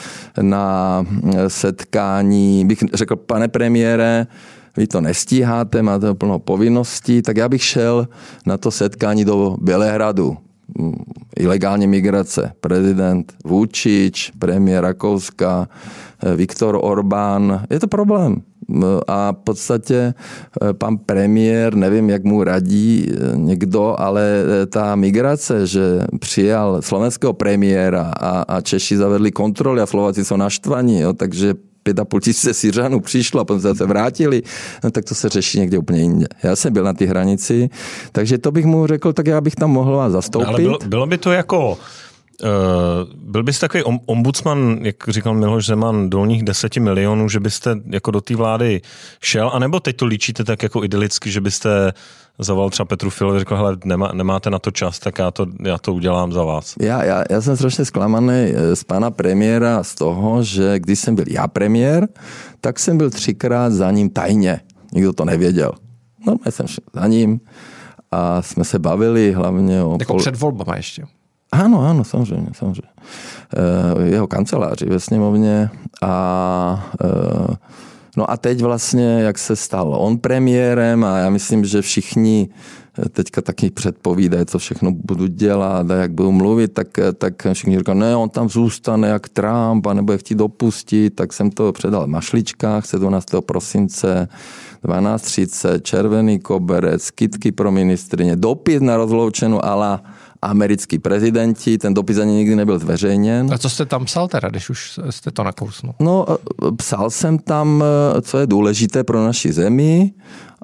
na 0.41 1.07
setkání, 1.49 2.65
bych 2.65 2.79
řekl, 2.95 3.17
pane 3.17 3.49
premiére, 3.49 4.27
vy 4.77 4.87
to 4.87 5.01
nestíháte, 5.01 5.83
máte 5.83 6.15
plno 6.15 6.39
povinností, 6.39 7.23
tak 7.23 7.37
já 7.37 7.49
bych 7.49 7.65
šel 7.65 8.09
na 8.47 8.57
to 8.57 8.71
setkání 8.71 9.25
do 9.25 9.57
Bělehradu. 9.61 10.37
Mm, 10.79 10.95
ilegální 11.39 11.87
migrace. 11.87 12.53
Prezident 12.61 13.33
Vůčič, 13.45 14.31
premiér 14.39 14.85
Rakouska, 14.85 15.69
eh, 16.23 16.37
Viktor 16.37 16.79
Orbán. 16.83 17.65
Je 17.71 17.81
to 17.81 17.87
problém. 17.87 18.43
A 19.09 19.33
v 19.33 19.37
podstatě 19.45 20.15
eh, 20.63 20.73
pan 20.73 20.99
premiér, 20.99 21.75
nevím, 21.75 22.11
jak 22.11 22.25
mu 22.25 22.45
radí 22.45 23.09
eh, 23.11 23.37
někdo, 23.37 24.01
ale 24.01 24.45
ta 24.69 24.97
migrace, 24.97 25.67
že 25.67 26.01
přijal 26.19 26.83
slovenského 26.83 27.33
premiéra 27.33 28.13
a, 28.21 28.43
a 28.43 28.61
Češi 28.61 28.97
zavedli 28.97 29.31
kontroly 29.31 29.81
a 29.81 29.87
Slováci 29.87 30.25
jsou 30.25 30.37
naštvaní, 30.37 31.01
jo, 31.01 31.13
takže 31.13 31.55
pět 31.83 31.99
a 31.99 32.05
půl 32.05 32.21
tisíce 32.21 32.55
Syřanů 32.55 33.01
přišlo 33.01 33.41
a 33.41 33.45
potom 33.45 33.75
se 33.75 33.87
vrátili, 33.87 34.43
no 34.85 34.91
tak 34.91 35.05
to 35.05 35.15
se 35.15 35.29
řeší 35.29 35.59
někde 35.59 35.79
úplně 35.79 36.01
jinde. 36.01 36.27
Já 36.43 36.57
jsem 36.57 36.73
byl 36.73 36.85
na 36.85 36.93
té 36.93 37.05
hranici, 37.05 37.71
takže 38.13 38.39
to 38.39 38.51
bych 38.51 38.65
mu 38.65 38.87
řekl, 38.87 39.13
tak 39.13 39.27
já 39.27 39.41
bych 39.41 39.55
tam 39.55 39.71
mohl 39.71 39.97
vás 39.97 40.13
zastoupit. 40.13 40.49
Ale 40.49 40.61
bylo, 40.61 40.79
bylo 40.87 41.07
by 41.07 41.19
to 41.19 41.33
jako 41.33 41.79
Uh, 42.43 42.49
byl 43.15 43.43
byste 43.43 43.69
takový 43.69 43.83
ombudsman, 44.07 44.79
jak 44.83 44.97
říkal 45.09 45.35
Miloš 45.35 45.67
Zeman, 45.67 46.11
dolních 46.11 46.43
deseti 46.43 46.81
milionů, 46.81 47.29
že 47.29 47.41
byste 47.41 47.77
jako 47.87 48.11
do 48.11 48.21
té 48.21 48.37
vlády 48.37 48.81
šel, 49.21 49.51
anebo 49.55 49.81
teď 49.81 49.97
to 49.97 50.07
líčíte 50.07 50.45
tak 50.45 50.63
jako 50.63 50.85
idylicky, 50.85 51.31
že 51.31 51.41
byste 51.41 51.93
zavolal 52.39 52.71
třeba 52.71 52.87
Petru 52.87 53.11
Filovi, 53.11 53.39
řekl, 53.39 53.57
hele, 53.57 53.77
nemá, 53.85 54.13
nemáte 54.13 54.51
na 54.51 54.59
to 54.59 54.71
čas, 54.71 54.99
tak 54.99 55.19
já 55.19 55.31
to, 55.31 55.47
já 55.65 55.79
to 55.79 55.95
udělám 55.95 56.33
za 56.33 56.45
vás. 56.45 56.75
Já, 56.81 57.05
já, 57.05 57.25
já 57.31 57.41
jsem 57.41 57.57
strašně 57.57 57.85
zklamaný 57.85 58.53
eh, 58.55 58.77
z 58.77 58.85
pana 58.85 59.11
premiéra 59.11 59.83
z 59.83 59.95
toho, 59.95 60.43
že 60.43 60.79
když 60.79 60.99
jsem 60.99 61.15
byl 61.15 61.25
já 61.29 61.49
premiér, 61.49 62.09
tak 62.61 62.79
jsem 62.79 62.99
byl 62.99 63.11
třikrát 63.11 63.73
za 63.73 63.91
ním 63.91 64.11
tajně. 64.11 64.61
Nikdo 64.93 65.13
to 65.13 65.25
nevěděl. 65.25 65.73
No, 66.27 66.37
já 66.45 66.51
jsem 66.51 66.67
šel 66.67 66.85
za 66.93 67.07
ním 67.07 67.41
a 68.11 68.43
jsme 68.43 68.65
se 68.65 68.79
bavili 68.79 69.33
hlavně 69.33 69.83
o... 69.83 69.97
Jako 70.01 70.13
pol... 70.13 70.21
před 70.21 70.37
volbama 70.37 70.77
ještě. 70.77 71.05
Ano, 71.53 71.87
ano, 71.87 72.05
samozřejmě, 72.05 72.49
samozřejmě. 72.53 72.89
E, 73.57 74.09
jeho 74.09 74.27
kanceláři 74.27 74.87
ve 74.87 75.01
sněmovně 75.01 75.71
a 76.03 76.91
e, 77.05 77.57
No 78.17 78.31
a 78.31 78.37
teď 78.37 78.63
vlastně, 78.63 79.21
jak 79.21 79.39
se 79.39 79.57
stal 79.57 79.95
on 79.99 80.19
premiérem 80.19 81.05
a 81.05 81.19
já 81.19 81.31
myslím, 81.31 81.65
že 81.65 81.83
všichni 81.83 82.49
eh, 82.99 83.09
teďka 83.09 83.41
taky 83.41 83.71
předpovídají, 83.71 84.47
co 84.47 84.59
všechno 84.59 84.91
budu 84.93 85.27
dělat 85.27 85.91
a 85.91 85.95
jak 85.95 86.13
budu 86.13 86.33
mluvit, 86.33 86.73
tak, 86.73 86.89
tak 87.19 87.47
všichni 87.53 87.79
říkají, 87.79 87.99
ne, 87.99 88.17
on 88.17 88.29
tam 88.29 88.49
zůstane 88.49 89.09
jak 89.09 89.29
Trump 89.29 89.87
a 89.87 89.95
nebo 89.95 90.19
chtít 90.19 90.35
dopustit, 90.35 91.15
tak 91.15 91.33
jsem 91.33 91.51
to 91.51 91.73
předal 91.73 92.05
v 92.05 92.09
Mašličkách 92.09 92.87
17. 92.87 93.27
prosince 93.47 94.29
12.30, 94.85 95.81
červený 95.83 96.39
koberec, 96.39 97.11
kytky 97.11 97.53
pro 97.53 97.71
ministrině, 97.71 98.37
dopis 98.37 98.81
na 98.81 98.97
rozloučenou 98.97 99.65
ala 99.65 100.03
americký 100.43 100.99
prezidenti, 100.99 101.79
ten 101.79 101.95
dopis 101.95 102.19
ani 102.19 102.33
nikdy 102.33 102.57
nebyl 102.57 102.79
zveřejněn. 102.79 103.49
A 103.53 103.59
co 103.59 103.71
jste 103.71 103.87
tam 103.87 104.05
psal 104.05 104.29
teda, 104.29 104.49
když 104.49 104.71
už 104.71 105.01
jste 105.11 105.31
to 105.31 105.45
nakousnul? 105.45 105.95
No, 106.01 106.27
e, 106.31 106.73
psal 106.77 107.11
jsem 107.11 107.39
tam, 107.39 107.85
e, 108.17 108.23
co 108.23 108.39
je 108.39 108.47
důležité 108.47 109.05
pro 109.05 109.25
naši 109.25 109.53
zemi 109.53 110.13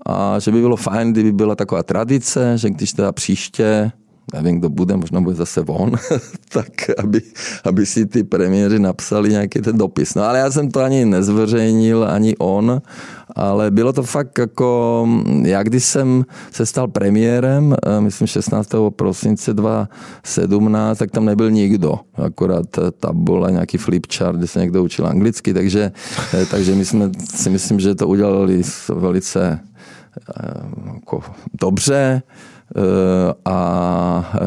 a 0.07 0.39
že 0.39 0.53
by 0.53 0.61
bylo 0.61 0.77
fajn, 0.77 1.13
kdyby 1.13 1.33
byla 1.33 1.55
taková 1.55 1.83
tradice, 1.83 2.59
že 2.59 2.71
když 2.71 2.93
teda 2.93 3.13
příště 3.13 3.93
nevím, 4.35 4.59
kdo 4.59 4.69
bude, 4.69 4.97
možná 4.97 5.21
bude 5.21 5.37
zase 5.37 5.61
von, 5.61 5.93
tak 6.49 6.69
aby, 6.99 7.23
aby 7.65 7.87
si 7.87 8.07
ty 8.07 8.25
premiéři 8.25 8.79
napsali 8.79 9.31
nějaký 9.31 9.61
ten 9.61 9.79
dopis. 9.79 10.15
No 10.15 10.23
ale 10.23 10.39
já 10.39 10.51
jsem 10.51 10.71
to 10.71 10.81
ani 10.81 11.05
nezveřejnil, 11.05 12.05
ani 12.11 12.37
on, 12.37 12.83
ale 13.37 13.71
bylo 13.71 13.93
to 13.93 14.03
fakt 14.03 14.39
jako, 14.39 15.09
já 15.43 15.63
když 15.63 15.85
jsem 15.85 16.25
se 16.53 16.67
stal 16.67 16.89
premiérem, 16.89 17.75
eh, 17.87 18.01
myslím 18.01 18.27
16. 18.27 18.91
prosince 18.91 19.55
2017, 19.55 20.99
tak 20.99 21.11
tam 21.11 21.25
nebyl 21.25 21.51
nikdo, 21.51 21.95
akorát 22.15 22.67
tabule, 23.01 23.53
nějaký 23.53 23.79
flipchart, 23.79 24.37
kde 24.37 24.47
se 24.47 24.61
někdo 24.61 24.85
učil 24.85 25.07
anglicky, 25.07 25.55
takže, 25.55 25.93
eh, 26.35 26.47
takže 26.47 26.75
my 26.75 26.85
jsme 26.85 27.11
si 27.35 27.51
myslím, 27.51 27.81
že 27.81 27.95
to 27.95 28.09
udělali 28.09 28.63
velice 28.89 29.61
eh, 30.37 30.95
jako 30.95 31.21
dobře. 31.61 32.23
Eh, 32.77 33.35
a 33.45 34.31
eh, 34.35 34.39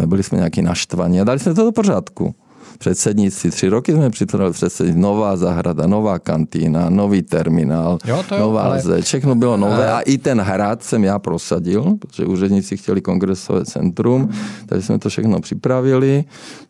nebyli 0.00 0.22
jsme 0.22 0.38
nějaký 0.38 0.62
naštvaní 0.62 1.20
a 1.20 1.24
dali 1.24 1.38
jsme 1.38 1.54
to 1.54 1.64
do 1.64 1.72
pořádku. 1.72 2.34
Předsednictví, 2.78 3.50
tři 3.50 3.68
roky 3.68 3.92
jsme 3.92 4.10
připravili 4.10 4.52
předsednictví, 4.52 5.02
nová 5.02 5.36
zahrada, 5.36 5.86
nová 5.86 6.18
kantýna, 6.18 6.90
nový 6.90 7.22
terminál, 7.22 7.98
jo, 8.04 8.24
to 8.28 8.34
jo, 8.34 8.40
nová 8.40 8.62
ale... 8.62 8.80
zeď, 8.80 9.04
všechno 9.04 9.34
bylo 9.34 9.56
nové 9.56 9.92
a 9.92 10.00
i 10.00 10.18
ten 10.18 10.40
hrad 10.40 10.82
jsem 10.82 11.04
já 11.04 11.18
prosadil, 11.18 11.96
protože 12.00 12.26
úředníci 12.26 12.76
chtěli 12.76 13.00
kongresové 13.00 13.64
centrum, 13.64 14.30
takže 14.66 14.86
jsme 14.86 14.98
to 14.98 15.08
všechno 15.08 15.40
připravili. 15.40 16.24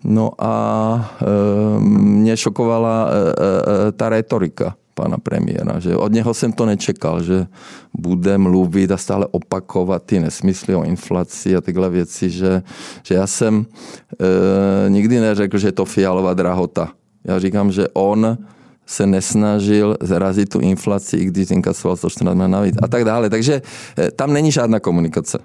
No 0.04 0.30
a 0.38 1.14
e, 1.20 1.80
mě 1.80 2.36
šokovala 2.36 3.08
e, 3.08 3.88
e, 3.88 3.92
ta 3.92 4.08
retorika 4.08 4.74
pana 4.98 5.18
premiéra, 5.22 5.78
že 5.78 5.94
od 5.94 6.10
něho 6.12 6.34
jsem 6.34 6.50
to 6.52 6.66
nečekal, 6.66 7.22
že 7.22 7.46
bude 7.94 8.38
mluvit 8.38 8.90
a 8.90 8.96
stále 8.98 9.26
opakovat 9.30 10.02
ty 10.02 10.18
nesmysly 10.18 10.74
o 10.74 10.82
inflaci 10.82 11.54
a 11.56 11.60
tyhle 11.60 11.90
věci, 11.90 12.30
že, 12.30 12.62
že 13.06 13.14
já 13.14 13.26
jsem 13.26 13.62
e, 13.62 14.90
nikdy 14.90 15.20
neřekl, 15.20 15.58
že 15.58 15.68
je 15.68 15.78
to 15.78 15.84
fialová 15.84 16.34
drahota. 16.34 16.90
Já 17.24 17.38
říkám, 17.38 17.70
že 17.72 17.86
on 17.94 18.38
se 18.86 19.06
nesnažil 19.06 19.96
zrazit 20.00 20.48
tu 20.48 20.58
inflaci, 20.58 21.16
i 21.16 21.24
když 21.24 21.50
inkasoval 21.50 21.96
114 21.96 22.50
navíc 22.50 22.74
a 22.82 22.88
tak 22.88 23.04
dále. 23.04 23.30
Takže 23.30 23.62
e, 23.98 24.10
tam 24.10 24.32
není 24.32 24.50
žádná 24.52 24.80
komunikace. 24.80 25.38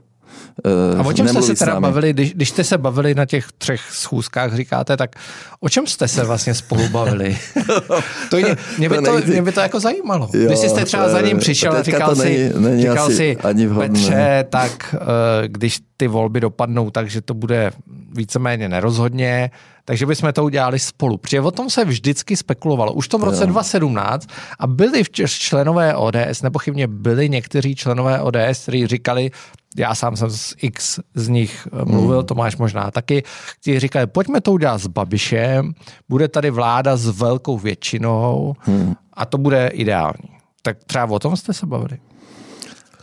Uh, 0.94 1.00
a 1.00 1.04
o 1.04 1.14
čem 1.14 1.28
jste 1.28 1.42
se 1.42 1.56
teda 1.56 1.80
bavili, 1.80 2.14
když, 2.14 2.34
když 2.34 2.50
jste 2.50 2.64
se 2.64 2.78
bavili 2.78 3.16
na 3.16 3.26
těch 3.26 3.46
třech 3.58 3.82
schůzkách, 3.92 4.56
říkáte, 4.56 4.98
tak 4.98 5.16
o 5.60 5.70
čem 5.70 5.88
jste 5.88 6.08
se 6.08 6.24
vlastně 6.24 6.54
spolu 6.54 6.90
bavili? 6.90 7.38
to 8.30 8.38
mě, 8.38 8.56
mě, 8.78 8.90
by 8.90 8.98
to, 8.98 9.18
mě 9.26 9.42
by 9.42 9.52
to 9.52 9.60
jako 9.60 9.80
zajímalo. 9.80 10.30
Jo, 10.34 10.46
když 10.46 10.60
jste 10.60 10.86
třeba 10.86 11.10
za 11.10 11.22
ním 11.22 11.38
přišel 11.38 11.74
a 11.74 11.84
říkal 11.84 12.16
si, 12.16 12.54
není, 12.54 12.66
není 12.66 12.82
říkal 12.82 13.10
si 13.10 13.38
Petře, 13.80 14.46
tak 14.50 14.96
uh, 14.96 15.00
když 15.48 15.80
ty 15.98 16.08
volby 16.08 16.40
dopadnou 16.40 16.90
tak, 16.90 17.10
že 17.10 17.22
to 17.22 17.34
bude 17.34 17.72
víceméně 18.14 18.70
nerozhodně, 18.70 19.52
takže 19.86 20.06
bychom 20.06 20.34
to 20.34 20.44
udělali 20.44 20.80
spolu. 20.80 21.18
Protože 21.18 21.42
o 21.42 21.52
tom 21.52 21.70
se 21.70 21.86
vždycky 21.86 22.38
spekulovalo. 22.38 22.94
Už 22.94 23.08
to 23.08 23.18
v 23.18 23.24
roce 23.24 23.44
jo. 23.44 23.48
2017 23.48 24.28
a 24.60 24.68
byli 24.68 25.04
členové 25.28 25.96
ODS, 25.96 26.42
nepochybně 26.44 26.88
byli 26.88 27.30
někteří 27.30 27.76
členové 27.76 28.22
ODS, 28.22 28.62
kteří 28.62 28.88
říkali, 28.88 29.32
já 29.78 29.96
sám 29.96 30.16
jsem 30.16 30.30
z 30.30 30.54
X 30.58 31.00
z 31.14 31.28
nich 31.30 31.68
eh, 31.68 31.86
mluvil, 31.86 32.18
hmm. 32.18 32.26
Tomáš 32.26 32.58
možná 32.58 32.92
taky, 32.92 33.24
kteří 33.62 33.80
říkali, 33.80 34.08
pojďme 34.08 34.42
to 34.42 34.52
udělat 34.52 34.78
s 34.78 34.88
Babišem, 34.88 35.74
bude 36.10 36.28
tady 36.28 36.50
vláda 36.50 36.98
s 36.98 37.10
velkou 37.10 37.58
většinou 37.58 38.54
hmm. 38.60 38.94
a 39.14 39.26
to 39.26 39.38
bude 39.38 39.68
ideální. 39.68 40.30
Tak 40.62 40.84
třeba 40.84 41.06
o 41.06 41.20
tom 41.20 41.38
jste 41.38 41.54
se 41.54 41.66
bavili? 41.66 41.98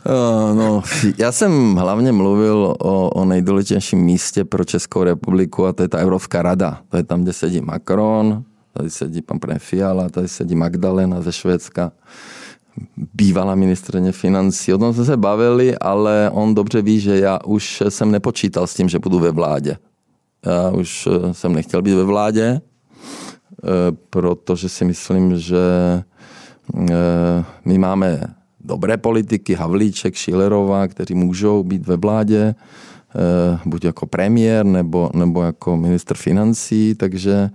Uh, 0.05 0.57
no, 0.57 0.81
já 1.17 1.31
jsem 1.31 1.75
hlavně 1.75 2.11
mluvil 2.11 2.75
o, 2.79 3.09
o 3.09 3.25
nejdůležitějším 3.25 3.99
místě 3.99 4.45
pro 4.45 4.63
Českou 4.63 5.03
republiku 5.03 5.65
a 5.65 5.73
to 5.73 5.83
je 5.83 5.89
ta 5.89 5.97
Evropská 5.97 6.41
rada. 6.41 6.81
To 6.89 6.97
je 6.97 7.03
tam, 7.03 7.23
kde 7.23 7.33
sedí 7.33 7.61
Macron, 7.61 8.43
tady 8.73 8.89
sedí 8.89 9.21
pan 9.21 9.39
premiér 9.39 9.59
Fiala, 9.59 10.09
tady 10.09 10.27
sedí 10.27 10.55
Magdalena 10.55 11.21
ze 11.21 11.31
Švédska 11.31 11.91
bývalá 13.13 13.55
ministrně 13.55 14.11
financí. 14.11 14.73
O 14.73 14.77
tom 14.77 14.93
jsme 14.93 15.05
se 15.05 15.17
bavili, 15.17 15.77
ale 15.77 16.29
on 16.33 16.55
dobře 16.55 16.81
ví, 16.81 16.99
že 16.99 17.19
já 17.19 17.39
už 17.45 17.83
jsem 17.89 18.11
nepočítal 18.11 18.67
s 18.67 18.73
tím, 18.73 18.89
že 18.89 18.99
budu 18.99 19.19
ve 19.19 19.31
vládě. 19.31 19.77
Já 20.45 20.69
už 20.69 21.07
jsem 21.31 21.53
nechtěl 21.53 21.81
být 21.81 21.93
ve 21.93 22.03
vládě, 22.03 22.61
protože 24.09 24.69
si 24.69 24.85
myslím, 24.85 25.37
že 25.39 25.57
my 27.65 27.77
máme 27.77 28.21
dobré 28.63 28.97
politiky, 28.97 29.53
Havlíček, 29.53 30.15
Šilerová, 30.15 30.87
kteří 30.87 31.13
můžou 31.15 31.63
být 31.63 31.87
ve 31.87 31.97
vládě, 31.97 32.55
buď 33.65 33.85
jako 33.85 34.05
premiér 34.05 34.65
nebo, 34.65 35.09
nebo 35.13 35.43
jako 35.43 35.77
minister 35.77 36.17
financí, 36.17 36.95
takže, 36.95 37.49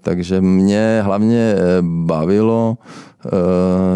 takže 0.00 0.40
mě 0.40 1.00
hlavně 1.04 1.54
bavilo 1.82 2.78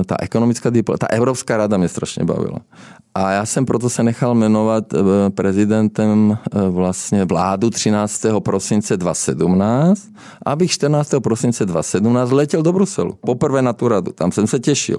ta 0.07 0.17
ekonomická 0.21 0.71
diplomacie, 0.71 1.09
ta 1.09 1.17
Evropská 1.17 1.57
rada 1.57 1.77
mě 1.77 1.89
strašně 1.89 2.25
bavila. 2.25 2.59
A 3.15 3.31
já 3.31 3.47
jsem 3.47 3.67
proto 3.67 3.91
se 3.91 4.03
nechal 4.03 4.35
jmenovat 4.35 4.95
eh, 4.95 5.31
prezidentem 5.31 6.39
eh, 6.39 6.69
vlastně 6.69 7.25
vládu 7.25 7.71
13. 7.71 8.27
prosince 8.39 8.97
2017, 8.97 10.09
abych 10.47 10.71
14. 10.71 11.15
prosince 11.23 11.67
2017 11.67 12.31
letěl 12.31 12.63
do 12.63 12.73
Bruselu. 12.73 13.19
Poprvé 13.27 13.63
na 13.63 13.73
tu 13.73 13.89
radu, 13.89 14.13
tam 14.13 14.33
jsem 14.33 14.47
se 14.47 14.59
těšil. 14.59 14.99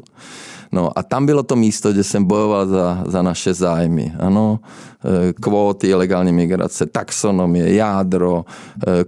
No 0.74 1.00
a 1.00 1.03
tam 1.03 1.25
bylo 1.25 1.44
to 1.44 1.56
místo, 1.56 1.92
kde 1.92 2.03
jsem 2.03 2.25
bojoval 2.25 2.68
za, 2.68 3.03
za 3.08 3.22
naše 3.22 3.53
zájmy. 3.53 4.13
Ano, 4.20 4.60
eh, 5.06 5.34
kvóty, 5.34 5.96
legální 5.96 6.34
migrace, 6.34 6.86
taxonomie, 6.86 7.74
jádro, 7.74 8.46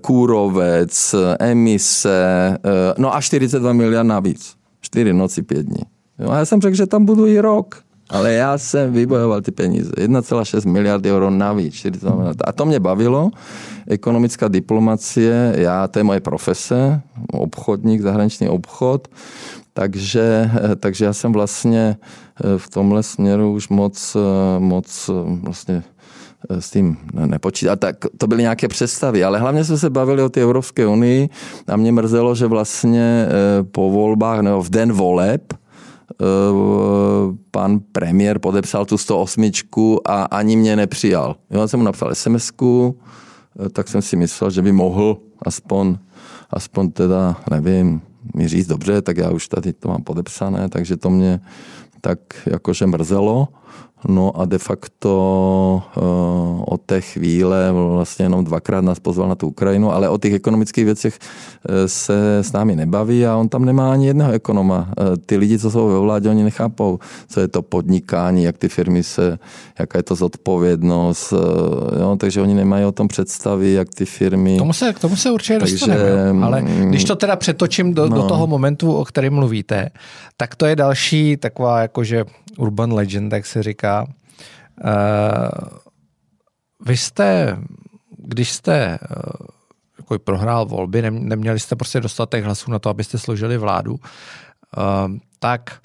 kůrovec, 0.02 1.16
emise, 1.40 2.58
no 2.98 3.16
a 3.16 3.22
42 3.22 3.74
miliard 3.74 4.08
navíc. 4.08 4.56
4 4.82 5.14
noci, 5.14 5.42
5 5.42 5.64
dní. 5.64 5.82
No 6.20 6.32
a 6.32 6.38
já 6.38 6.46
jsem 6.46 6.62
řekl, 6.62 6.76
že 6.76 6.86
tam 6.86 7.06
budu 7.06 7.28
i 7.28 7.40
rok. 7.40 7.86
Ale 8.10 8.34
já 8.34 8.58
jsem 8.58 8.94
vybojoval 8.94 9.42
ty 9.42 9.52
peníze. 9.52 9.92
1,6 9.98 10.72
miliardy 10.72 11.12
euro 11.12 11.30
navíc. 11.30 11.74
40 11.74 12.08
A 12.46 12.52
to 12.52 12.66
mě 12.66 12.80
bavilo. 12.80 13.32
Ekonomická 13.88 14.48
diplomacie, 14.48 15.54
já, 15.58 15.88
to 15.88 16.00
je 16.00 16.04
moje 16.04 16.20
profese, 16.20 17.02
obchodník, 17.32 18.02
zahraniční 18.02 18.50
obchod. 18.50 19.08
Takže, 19.78 20.52
takže 20.80 21.06
já 21.06 21.14
jsem 21.14 21.34
vlastně 21.34 21.98
eh, 22.00 22.58
v 22.58 22.70
tomhle 22.70 23.04
směru 23.04 23.54
už 23.54 23.70
moc, 23.70 24.16
eh, 24.16 24.60
moc 24.60 25.10
eh, 25.10 25.40
vlastně 25.44 25.84
s 26.50 26.72
tím 26.72 26.98
nepočítal. 27.14 27.76
Tak 27.76 27.96
to 28.18 28.28
byly 28.28 28.42
nějaké 28.42 28.68
představy, 28.68 29.24
ale 29.24 29.40
hlavně 29.40 29.64
jsme 29.64 29.78
se 29.78 29.90
bavili 29.90 30.24
o 30.24 30.30
té 30.30 30.42
Evropské 30.42 30.88
unii 30.88 31.30
a 31.68 31.76
mě 31.76 31.92
mrzelo, 31.92 32.36
že 32.36 32.46
vlastně 32.46 33.28
po 33.72 33.92
volbách 33.92 34.40
nebo 34.40 34.62
v 34.62 34.70
den 34.70 34.94
voleb 34.94 35.54
Eh, 36.22 37.36
pan 37.52 37.80
premiér 37.92 38.40
podepsal 38.40 38.86
tu 38.86 38.98
108 38.98 39.52
a 40.06 40.24
ani 40.24 40.56
mě 40.56 40.76
nepřijal. 40.76 41.36
Já 41.50 41.68
jsem 41.68 41.80
mu 41.80 41.86
napsal 41.86 42.16
sms 42.16 42.52
eh, 42.62 43.70
tak 43.70 43.88
jsem 43.88 44.02
si 44.02 44.16
myslel, 44.16 44.52
že 44.52 44.62
by 44.62 44.72
mohl 44.72 45.18
aspoň, 45.46 45.98
aspoň 46.50 46.92
teda, 46.92 47.36
nevím, 47.52 48.02
mi 48.34 48.48
říct 48.48 48.68
dobře, 48.68 49.02
tak 49.02 49.18
já 49.18 49.32
už 49.32 49.48
tady 49.48 49.74
to 49.74 49.88
mám 49.90 50.04
podepsané, 50.04 50.70
takže 50.70 50.98
to 50.98 51.10
mě 51.10 51.40
tak 52.02 52.20
jakože 52.46 52.88
mrzelo. 52.88 53.48
No 54.08 54.42
a 54.42 54.46
de 54.46 54.58
facto 54.58 55.84
uh, 55.98 56.64
od 56.68 56.82
té 56.82 57.02
chvíle 57.02 57.72
vlastně 57.72 58.26
jenom 58.26 58.44
dvakrát 58.44 58.82
nás 58.82 59.00
pozval 59.00 59.30
na 59.30 59.36
tu 59.36 59.48
Ukrajinu, 59.48 59.92
ale 59.92 60.10
o 60.10 60.18
těch 60.18 60.34
ekonomických 60.34 60.86
věcech 60.86 61.20
uh, 61.20 61.76
se 61.86 62.38
s 62.38 62.52
námi 62.52 62.76
nebaví 62.76 63.26
a 63.26 63.36
on 63.36 63.50
tam 63.50 63.66
nemá 63.66 63.92
ani 63.92 64.08
jednoho 64.08 64.32
ekonoma. 64.32 64.90
Uh, 65.00 65.16
ty 65.26 65.38
lidi, 65.38 65.60
co 65.60 65.72
jsou 65.72 65.88
ve 65.88 66.00
vládě, 66.00 66.30
oni 66.30 66.44
nechápou, 66.44 67.00
co 67.30 67.40
je 67.40 67.48
to 67.48 67.62
podnikání, 67.62 68.44
jak 68.44 68.58
ty 68.58 68.70
firmy 68.70 69.04
se, 69.04 69.40
jaká 69.80 70.00
je 70.00 70.04
to 70.04 70.16
zodpovědnost, 70.16 71.34
uh, 71.34 71.40
jo, 72.00 72.16
takže 72.20 72.42
oni 72.42 72.54
nemají 72.54 72.86
o 72.86 72.92
tom 72.92 73.08
představy, 73.08 73.74
jak 73.74 73.90
ty 73.96 74.06
firmy... 74.06 74.56
K 74.56 74.60
tomu 74.60 74.74
se, 74.74 74.94
k 74.94 75.00
tomu 75.00 75.16
se 75.16 75.32
určitě 75.32 75.60
takže, 75.60 75.74
dostaneme, 75.74 76.46
ale 76.46 76.62
mm, 76.62 76.90
když 76.90 77.04
to 77.04 77.16
teda 77.16 77.36
přetočím 77.36 77.94
do, 77.94 78.10
no. 78.10 78.16
do 78.16 78.24
toho 78.24 78.48
momentu, 78.48 78.94
o 78.94 79.06
kterém 79.06 79.34
mluvíte, 79.34 79.90
tak 80.38 80.56
to 80.56 80.66
je 80.66 80.76
další 80.76 81.38
taková 81.38 81.82
jakože 81.82 82.26
urban 82.58 82.94
legend, 82.94 83.34
jak 83.34 83.46
se 83.46 83.64
říká. 83.64 83.95
Uh, 84.04 85.68
vy 86.86 86.98
jste, 86.98 87.58
když 88.18 88.52
jste 88.52 89.00
uh, 89.02 89.48
jako 89.98 90.20
prohrál 90.20 90.66
volby, 90.66 91.12
neměli 91.12 91.60
jste 91.60 91.76
prostě 91.76 92.00
dostatek 92.00 92.44
hlasů 92.44 92.72
na 92.72 92.80
to, 92.80 92.90
abyste 92.90 93.18
složili 93.18 93.58
vládu, 93.58 93.94
uh, 93.94 94.00
tak 95.40 95.80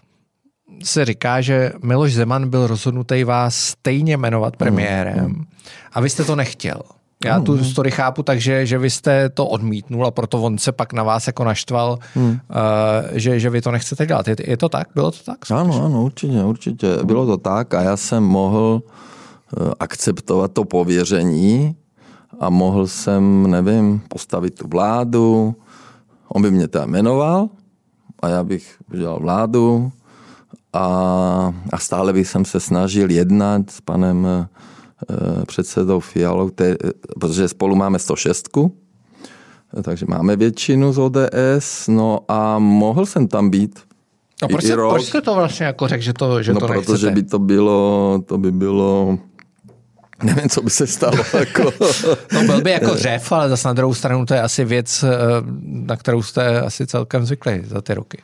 se 0.84 1.04
říká, 1.04 1.40
že 1.40 1.72
Miloš 1.82 2.14
Zeman 2.14 2.50
byl 2.50 2.66
rozhodnutý 2.66 3.24
vás 3.24 3.56
stejně 3.56 4.16
jmenovat 4.16 4.56
premiérem 4.56 5.26
mm. 5.26 5.44
a 5.92 6.00
vy 6.00 6.10
jste 6.10 6.24
to 6.24 6.36
nechtěl. 6.36 6.82
Já 7.24 7.36
hmm. 7.36 7.44
tu 7.44 7.64
story 7.64 7.90
chápu 7.90 8.22
takže 8.22 8.66
že 8.66 8.78
vy 8.78 8.90
jste 8.90 9.28
to 9.28 9.46
odmítnul 9.46 10.06
a 10.06 10.10
proto 10.10 10.42
on 10.42 10.58
se 10.58 10.72
pak 10.72 10.92
na 10.92 11.02
vás 11.02 11.26
jako 11.26 11.44
naštval, 11.44 11.98
hmm. 12.14 12.30
uh, 12.30 12.36
že, 13.12 13.40
že 13.40 13.50
vy 13.50 13.60
to 13.60 13.70
nechcete 13.70 14.06
dělat. 14.06 14.28
Je, 14.28 14.36
je 14.44 14.56
to 14.56 14.68
tak? 14.68 14.88
Bylo 14.94 15.10
to 15.10 15.18
tak? 15.24 15.46
Skutečně? 15.46 15.56
Ano, 15.56 15.84
ano, 15.84 16.02
určitě, 16.02 16.44
určitě. 16.44 16.98
Bylo 17.04 17.26
to 17.26 17.36
tak 17.36 17.74
a 17.74 17.82
já 17.82 17.96
jsem 17.96 18.24
mohl 18.24 18.82
uh, 19.60 19.72
akceptovat 19.80 20.52
to 20.52 20.64
pověření 20.64 21.76
a 22.40 22.50
mohl 22.50 22.86
jsem, 22.86 23.50
nevím, 23.50 24.00
postavit 24.08 24.54
tu 24.54 24.68
vládu. 24.68 25.54
On 26.28 26.42
by 26.42 26.50
mě 26.50 26.68
tam 26.68 26.90
jmenoval 26.90 27.48
a 28.22 28.28
já 28.28 28.44
bych 28.44 28.76
udělal 28.92 29.20
vládu 29.20 29.92
a, 30.72 30.84
a 31.72 31.78
stále 31.78 32.12
bych 32.12 32.28
jsem 32.28 32.44
se 32.44 32.60
snažil 32.60 33.10
jednat 33.10 33.70
s 33.70 33.80
panem 33.80 34.26
Eh, 34.26 34.46
předsedou 35.46 36.00
Fialou, 36.00 36.50
te, 36.50 36.76
protože 37.20 37.48
spolu 37.48 37.76
máme 37.76 37.98
106, 37.98 38.48
takže 39.82 40.06
máme 40.08 40.36
většinu 40.36 40.92
z 40.92 40.98
ODS, 40.98 41.88
no 41.88 42.20
a 42.28 42.58
mohl 42.58 43.06
jsem 43.06 43.28
tam 43.28 43.50
být. 43.50 43.80
No 44.42 44.48
proč, 44.48 44.64
jste, 44.64 44.74
proč 44.74 45.04
jste 45.04 45.20
to 45.20 45.34
vlastně 45.34 45.66
jako 45.66 45.88
řekl, 45.88 46.02
že 46.02 46.12
to, 46.12 46.42
že 46.42 46.54
no 46.54 46.60
to 46.60 46.66
protože 46.66 47.06
nechcete? 47.06 47.14
by 47.14 47.22
to 47.22 47.38
bylo, 47.38 48.22
to 48.26 48.38
by 48.38 48.52
bylo 48.52 49.18
Nevím, 50.22 50.48
co 50.48 50.62
by 50.62 50.70
se 50.70 50.86
stalo. 50.86 51.16
Jako. 51.38 51.72
no 52.32 52.44
byl 52.44 52.60
by 52.62 52.70
jako 52.70 52.96
řev, 52.96 53.32
ale 53.32 53.48
zase 53.48 53.68
na 53.68 53.74
druhou 53.74 53.94
stranu 53.94 54.26
to 54.26 54.34
je 54.34 54.42
asi 54.42 54.64
věc, 54.64 55.02
eh, 55.02 55.08
na 55.62 55.96
kterou 55.96 56.22
jste 56.22 56.60
asi 56.60 56.86
celkem 56.86 57.26
zvykli 57.26 57.64
za 57.66 57.80
ty 57.80 57.94
roky. 57.94 58.22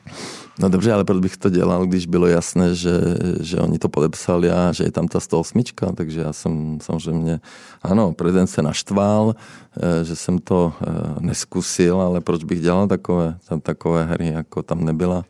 No 0.59 0.69
dobře, 0.69 0.93
ale 0.93 1.03
proč 1.03 1.19
bych 1.19 1.37
to 1.37 1.49
dělal, 1.49 1.85
když 1.85 2.05
bylo 2.05 2.27
jasné, 2.27 2.75
že, 2.75 2.91
že 3.39 3.57
oni 3.57 3.79
to 3.79 3.89
podepsali 3.89 4.51
a 4.51 4.71
že 4.71 4.83
je 4.83 4.91
tam 4.91 5.07
ta 5.07 5.19
108, 5.19 5.63
takže 5.95 6.21
já 6.21 6.33
jsem 6.33 6.77
samozřejmě, 6.81 7.39
ano, 7.83 8.13
prezident 8.13 8.47
se 8.47 8.61
naštval, 8.61 9.35
eh, 9.81 10.03
že 10.03 10.15
jsem 10.15 10.39
to 10.39 10.73
eh, 10.81 10.91
neskusil, 11.19 12.01
ale 12.01 12.21
proč 12.21 12.43
bych 12.43 12.61
dělal 12.61 12.87
takové, 12.87 13.35
takové 13.61 14.05
hry, 14.05 14.27
jako 14.27 14.63
tam 14.63 14.85
nebyla 14.85 15.23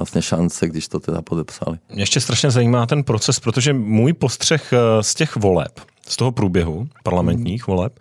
vlastně 0.00 0.22
šance, 0.22 0.68
když 0.68 0.88
to 0.88 1.00
teda 1.00 1.22
podepsali. 1.22 1.78
Mě 1.88 2.02
ještě 2.02 2.20
strašně 2.20 2.50
zajímá 2.50 2.86
ten 2.86 3.04
proces, 3.04 3.40
protože 3.40 3.72
můj 3.72 4.12
postřeh 4.12 4.72
eh, 4.72 5.02
z 5.02 5.14
těch 5.14 5.36
voleb, 5.36 5.80
z 6.08 6.16
toho 6.16 6.32
průběhu 6.32 6.88
parlamentních 7.02 7.66
voleb, 7.66 8.00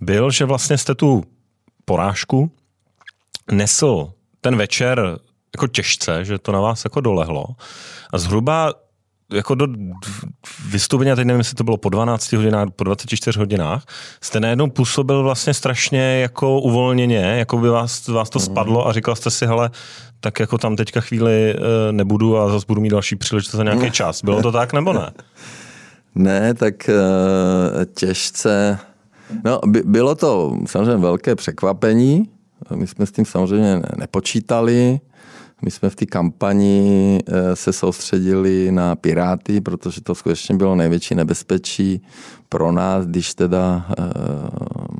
byl, 0.00 0.30
že 0.30 0.44
vlastně 0.44 0.78
jste 0.78 0.94
tu 0.94 1.24
porážku 1.84 2.50
nesl 3.52 4.12
ten 4.40 4.56
večer 4.56 5.18
jako 5.54 5.66
těžce, 5.66 6.24
že 6.24 6.38
to 6.38 6.52
na 6.52 6.60
vás 6.60 6.84
jako 6.84 7.00
dolehlo. 7.00 7.46
A 8.12 8.18
zhruba 8.18 8.74
jako 9.32 9.54
do 9.54 9.66
vystoupení, 10.70 11.10
teď 11.16 11.26
nevím, 11.26 11.40
jestli 11.40 11.54
to 11.54 11.64
bylo 11.64 11.76
po 11.76 11.88
12 11.88 12.32
hodinách, 12.32 12.68
po 12.76 12.84
24 12.84 13.38
hodinách, 13.38 13.84
jste 14.20 14.40
najednou 14.40 14.70
působil 14.70 15.22
vlastně 15.22 15.54
strašně 15.54 16.20
jako 16.20 16.60
uvolněně, 16.60 17.18
jako 17.18 17.58
by 17.58 17.68
vás, 17.68 18.08
vás 18.08 18.30
to 18.30 18.40
spadlo 18.40 18.88
a 18.88 18.92
říkal 18.92 19.16
jste 19.16 19.30
si, 19.30 19.46
hele, 19.46 19.70
tak 20.20 20.40
jako 20.40 20.58
tam 20.58 20.76
teďka 20.76 21.00
chvíli 21.00 21.54
eh, 21.54 21.92
nebudu 21.92 22.38
a 22.38 22.48
zase 22.48 22.66
budu 22.68 22.80
mít 22.80 22.90
další 22.90 23.16
příležitost 23.16 23.56
za 23.56 23.64
nějaký 23.64 23.90
čas. 23.90 24.24
Bylo 24.24 24.42
to 24.42 24.52
tak 24.52 24.72
nebo 24.72 24.92
ne? 24.92 25.10
Ne, 26.18 26.54
tak 26.54 26.88
eh, 26.88 26.94
těžce. 27.94 28.78
No, 29.44 29.60
bylo 29.84 30.14
to 30.14 30.58
samozřejmě 30.66 30.96
velké 30.96 31.34
překvapení. 31.34 32.28
My 32.74 32.86
jsme 32.86 33.06
s 33.06 33.12
tím 33.12 33.24
samozřejmě 33.24 33.82
nepočítali. 33.96 35.00
My 35.62 35.70
jsme 35.70 35.90
v 35.90 35.96
té 35.96 36.06
kampani 36.06 37.18
eh, 37.26 37.56
se 37.56 37.72
soustředili 37.72 38.72
na 38.72 38.96
Piráty, 38.96 39.60
protože 39.60 40.00
to 40.00 40.14
skutečně 40.14 40.54
bylo 40.54 40.74
největší 40.74 41.14
nebezpečí 41.14 42.02
pro 42.48 42.72
nás, 42.72 43.06
když 43.06 43.34
teda 43.34 43.86
eh, 43.98 44.02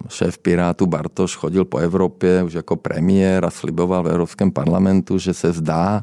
šéf 0.09 0.38
Pirátů 0.38 0.87
Bartoš 0.87 1.37
chodil 1.37 1.64
po 1.64 1.79
Evropě 1.79 2.42
už 2.42 2.53
jako 2.53 2.77
premiér 2.77 3.45
a 3.45 3.51
sliboval 3.51 4.03
v 4.03 4.09
Evropském 4.09 4.51
parlamentu, 4.51 5.19
že 5.19 5.35
se 5.35 5.53
zdá 5.53 6.03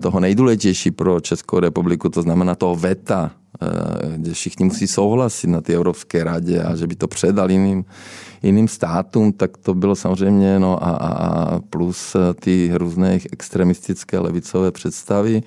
toho 0.00 0.20
nejdůležitější 0.20 0.90
pro 0.90 1.20
Českou 1.20 1.58
republiku, 1.58 2.08
to 2.08 2.22
znamená 2.22 2.54
toho 2.54 2.76
VETA, 2.76 3.30
kde 4.16 4.32
všichni 4.32 4.64
musí 4.64 4.86
souhlasit 4.86 5.46
na 5.46 5.60
té 5.60 5.72
Evropské 5.72 6.24
radě 6.24 6.62
a 6.62 6.76
že 6.76 6.86
by 6.86 6.94
to 6.96 7.08
předal 7.08 7.50
jiným, 7.50 7.84
jiným 8.42 8.68
státům, 8.68 9.32
tak 9.32 9.56
to 9.56 9.74
bylo 9.74 9.96
samozřejmě, 9.96 10.58
no 10.58 10.84
a, 10.84 10.90
a 10.90 11.60
plus 11.60 12.16
ty 12.40 12.70
různé 12.74 13.18
extremistické 13.32 14.18
levicové 14.18 14.70
představy. 14.70 15.42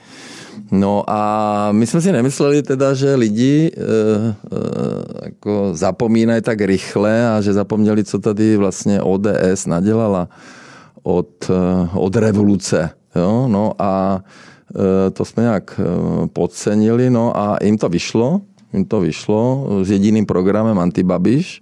No 0.71 1.03
a 1.07 1.71
my 1.71 1.87
jsme 1.87 2.01
si 2.01 2.11
nemysleli 2.11 2.63
teda, 2.63 2.93
že 2.93 3.15
lidi 3.15 3.71
e, 3.77 3.81
e, 3.81 4.35
jako 5.25 5.69
zapomínají 5.73 6.41
tak 6.41 6.61
rychle 6.61 7.29
a 7.37 7.41
že 7.41 7.53
zapomněli, 7.53 8.03
co 8.03 8.19
tady 8.19 8.57
vlastně 8.57 9.01
ODS 9.01 9.65
nadělala 9.65 10.29
od, 11.03 11.51
od 11.93 12.15
revoluce. 12.15 12.89
Jo? 13.15 13.47
No 13.47 13.73
a 13.79 14.21
to 15.13 15.25
jsme 15.25 15.43
nějak 15.43 15.79
podcenili, 16.33 17.09
no 17.09 17.37
a 17.37 17.57
jim 17.63 17.77
to 17.77 17.89
vyšlo, 17.89 18.41
jim 18.73 18.85
to 18.85 18.99
vyšlo 18.99 19.67
s 19.83 19.91
jediným 19.91 20.25
programem 20.25 20.79
Antibabiš. 20.79 21.61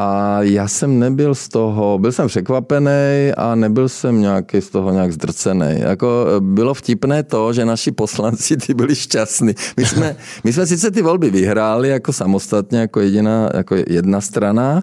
A 0.00 0.38
já 0.42 0.68
jsem 0.68 0.98
nebyl 0.98 1.34
z 1.34 1.48
toho, 1.48 1.98
byl 1.98 2.12
jsem 2.12 2.28
překvapený 2.28 3.32
a 3.36 3.54
nebyl 3.54 3.88
jsem 3.88 4.20
nějaký 4.20 4.60
z 4.60 4.70
toho 4.70 4.90
nějak 4.90 5.12
zdrcený. 5.12 5.74
Jako 5.76 6.26
bylo 6.40 6.74
vtipné 6.74 7.22
to, 7.22 7.52
že 7.52 7.64
naši 7.64 7.92
poslanci 7.92 8.56
ty 8.66 8.74
byli 8.74 8.94
šťastní. 8.94 9.54
My 9.76 9.86
jsme, 9.86 10.16
my 10.44 10.52
jsme 10.52 10.66
sice 10.66 10.90
ty 10.90 11.02
volby 11.02 11.30
vyhráli 11.30 11.88
jako 11.88 12.12
samostatně, 12.12 12.78
jako, 12.78 13.00
jediná, 13.00 13.50
jako 13.54 13.76
jedna 13.86 14.20
strana, 14.20 14.82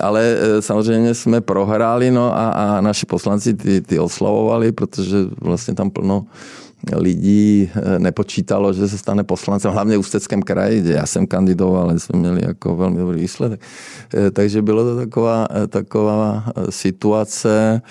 ale 0.00 0.36
e, 0.40 0.62
samozřejmě 0.62 1.14
jsme 1.14 1.40
prohráli 1.40 2.10
no 2.10 2.36
a, 2.36 2.50
a 2.50 2.80
naši 2.80 3.06
poslanci 3.06 3.54
ty, 3.54 3.80
ty 3.80 3.98
oslavovali, 3.98 4.72
protože 4.72 5.16
vlastně 5.40 5.74
tam 5.74 5.90
plno 5.90 6.24
lidí 6.96 7.70
eh, 7.74 7.98
nepočítalo, 7.98 8.72
že 8.72 8.88
se 8.88 8.98
stane 8.98 9.24
poslancem, 9.24 9.72
hlavně 9.72 9.96
v 9.96 10.00
Ústeckém 10.00 10.42
kraji, 10.42 10.80
kde 10.80 10.92
já 10.92 11.06
jsem 11.06 11.26
kandidoval, 11.26 11.82
ale 11.82 11.98
jsme 11.98 12.18
měli 12.18 12.40
jako 12.44 12.76
velmi 12.76 12.98
dobrý 12.98 13.20
výsledek. 13.20 13.60
Eh, 14.14 14.30
takže 14.30 14.62
bylo 14.62 14.84
to 14.84 14.96
taková, 14.96 15.48
eh, 15.50 15.66
taková 15.66 16.44
situace, 16.70 17.82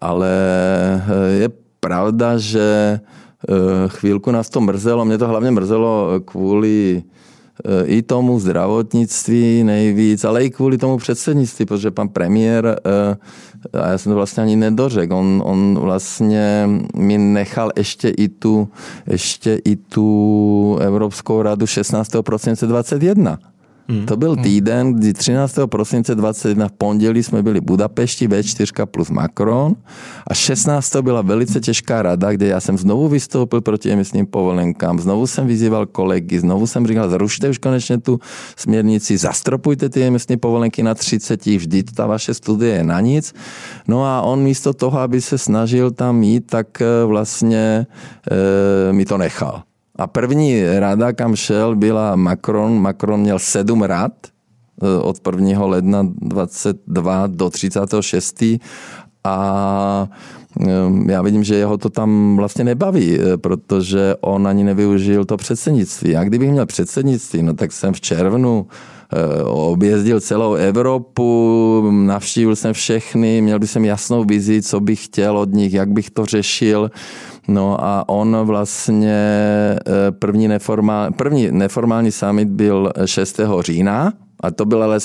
ale 0.00 0.30
je 1.38 1.48
pravda, 1.80 2.38
že 2.38 3.00
chvílku 3.86 4.30
nás 4.30 4.50
to 4.50 4.60
mrzelo, 4.60 5.04
mě 5.04 5.18
to 5.18 5.28
hlavně 5.28 5.50
mrzelo 5.50 6.20
kvůli 6.24 7.02
i 7.84 8.02
tomu 8.02 8.40
zdravotnictví 8.40 9.64
nejvíc, 9.64 10.24
ale 10.24 10.44
i 10.44 10.50
kvůli 10.50 10.78
tomu 10.78 10.96
předsednictví, 10.96 11.66
protože 11.66 11.90
pan 11.90 12.08
premiér 12.08 12.80
a 13.72 13.88
já 13.88 13.98
jsem 13.98 14.10
to 14.10 14.16
vlastně 14.16 14.42
ani 14.42 14.56
nedořekl. 14.56 15.14
On, 15.14 15.42
on 15.44 15.78
vlastně 15.78 16.68
mi 16.96 17.18
nechal 17.18 17.70
ještě 17.76 18.08
i 18.08 18.28
tu, 18.28 18.68
ještě 19.06 19.60
i 19.64 19.76
tu 19.76 20.78
Evropskou 20.80 21.42
radu 21.42 21.66
16. 21.66 22.10
prosince 22.22 22.66
21. 22.66 23.38
Hmm. 23.90 24.06
To 24.06 24.16
byl 24.16 24.32
hmm. 24.34 24.42
týden, 24.42 24.92
kdy 24.92 25.12
13. 25.12 25.58
prosince 25.66 26.14
21 26.14 26.68
v 26.68 26.72
pondělí 26.72 27.22
jsme 27.22 27.42
byli 27.42 27.60
v 27.60 27.64
Budapešti, 27.64 28.28
V4 28.28 28.86
plus 28.86 29.10
Macron 29.10 29.76
a 30.26 30.34
16. 30.34 30.96
byla 30.96 31.22
velice 31.22 31.60
těžká 31.60 32.02
rada, 32.02 32.32
kde 32.32 32.46
já 32.46 32.60
jsem 32.60 32.78
znovu 32.78 33.08
vystoupil 33.08 33.60
proti 33.60 33.90
emisním 33.90 34.26
povolenkám, 34.26 34.98
znovu 35.00 35.26
jsem 35.26 35.46
vyzýval 35.46 35.86
kolegy, 35.86 36.40
znovu 36.40 36.66
jsem 36.66 36.86
říkal, 36.86 37.10
zrušte 37.10 37.48
už 37.48 37.58
konečně 37.58 37.98
tu 37.98 38.20
směrnici, 38.56 39.18
zastropujte 39.18 39.88
ty 39.88 40.02
emisní 40.02 40.36
povolenky 40.36 40.82
na 40.82 40.94
30, 40.94 41.46
vždy 41.46 41.82
ta 41.82 42.06
vaše 42.06 42.34
studie 42.34 42.74
je 42.74 42.84
na 42.84 43.00
nic. 43.00 43.34
No 43.88 44.04
a 44.04 44.22
on 44.22 44.42
místo 44.42 44.72
toho, 44.72 44.98
aby 44.98 45.20
se 45.20 45.38
snažil 45.38 45.90
tam 45.90 46.22
jít, 46.22 46.46
tak 46.46 46.82
eh, 46.82 47.04
vlastně 47.04 47.86
e, 48.88 48.92
mi 48.92 49.04
to 49.04 49.18
nechal. 49.18 49.62
A 50.00 50.06
první 50.06 50.64
rada, 50.78 51.12
kam 51.12 51.36
šel, 51.36 51.76
byla 51.76 52.16
Macron. 52.16 52.80
Macron 52.80 53.20
měl 53.20 53.38
sedm 53.38 53.82
rad 53.82 54.12
eh, 54.82 55.02
od 55.02 55.16
1. 55.26 55.64
ledna 55.64 56.06
22 56.20 57.26
do 57.26 57.50
36. 57.50 58.42
A 59.24 60.08
eh, 60.60 60.66
já 61.06 61.22
vidím, 61.22 61.44
že 61.44 61.54
jeho 61.54 61.78
to 61.78 61.90
tam 61.90 62.36
vlastně 62.36 62.64
nebaví, 62.64 63.18
eh, 63.18 63.36
protože 63.36 64.14
on 64.20 64.48
ani 64.48 64.64
nevyužil 64.64 65.24
to 65.24 65.36
předsednictví. 65.36 66.16
A 66.16 66.24
kdybych 66.24 66.50
měl 66.50 66.66
předsednictví, 66.66 67.42
no 67.42 67.54
tak 67.54 67.72
jsem 67.72 67.94
v 67.94 68.00
červnu 68.00 68.66
objezdil 69.44 70.20
celou 70.20 70.54
Evropu, 70.54 71.88
navštívil 71.90 72.56
jsem 72.56 72.72
všechny, 72.72 73.42
měl 73.42 73.58
bych 73.58 73.70
jsem 73.70 73.84
jasnou 73.84 74.24
vizi, 74.24 74.62
co 74.62 74.80
bych 74.80 75.04
chtěl 75.04 75.38
od 75.38 75.52
nich, 75.52 75.72
jak 75.72 75.88
bych 75.88 76.10
to 76.10 76.26
řešil. 76.26 76.90
No 77.50 77.84
a 77.84 78.08
on 78.08 78.36
vlastně 78.42 79.14
eh, 79.14 79.78
první, 80.10 80.48
neformál, 80.48 81.10
první 81.12 81.48
neformální 81.50 82.12
summit 82.12 82.48
byl 82.48 82.92
6. 83.04 83.40
října, 83.60 84.12
a 84.40 84.50
to 84.50 84.64
byl 84.64 84.82
ale 84.82 84.98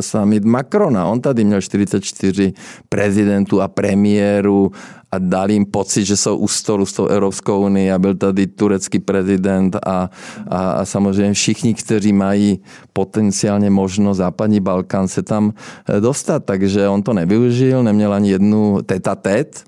summit 0.00 0.44
Macrona. 0.44 1.06
On 1.06 1.20
tady 1.20 1.44
měl 1.44 1.60
44 1.60 2.52
prezidentů 2.88 3.60
a 3.60 3.68
premiérů 3.68 4.72
a 5.12 5.18
dal 5.18 5.50
jim 5.50 5.66
pocit, 5.66 6.04
že 6.04 6.16
jsou 6.16 6.36
u 6.36 6.48
stolu 6.48 6.86
s 6.86 6.92
tou 6.92 7.06
Evropskou 7.06 7.64
unii 7.64 7.92
a 7.92 7.98
byl 7.98 8.14
tady 8.14 8.46
turecký 8.46 8.98
prezident 8.98 9.76
a, 9.76 10.10
a, 10.48 10.70
a 10.70 10.84
samozřejmě 10.84 11.32
všichni, 11.32 11.74
kteří 11.74 12.12
mají 12.12 12.60
potenciálně 12.92 13.70
možnost 13.70 14.16
západní 14.16 14.60
Balkán 14.60 15.08
se 15.08 15.22
tam 15.22 15.52
eh, 15.88 16.00
dostat. 16.00 16.44
Takže 16.44 16.88
on 16.88 17.02
to 17.02 17.12
nevyužil, 17.12 17.82
neměl 17.82 18.12
ani 18.12 18.30
jednu 18.30 18.78
teta 18.82 19.14
tet, 19.14 19.64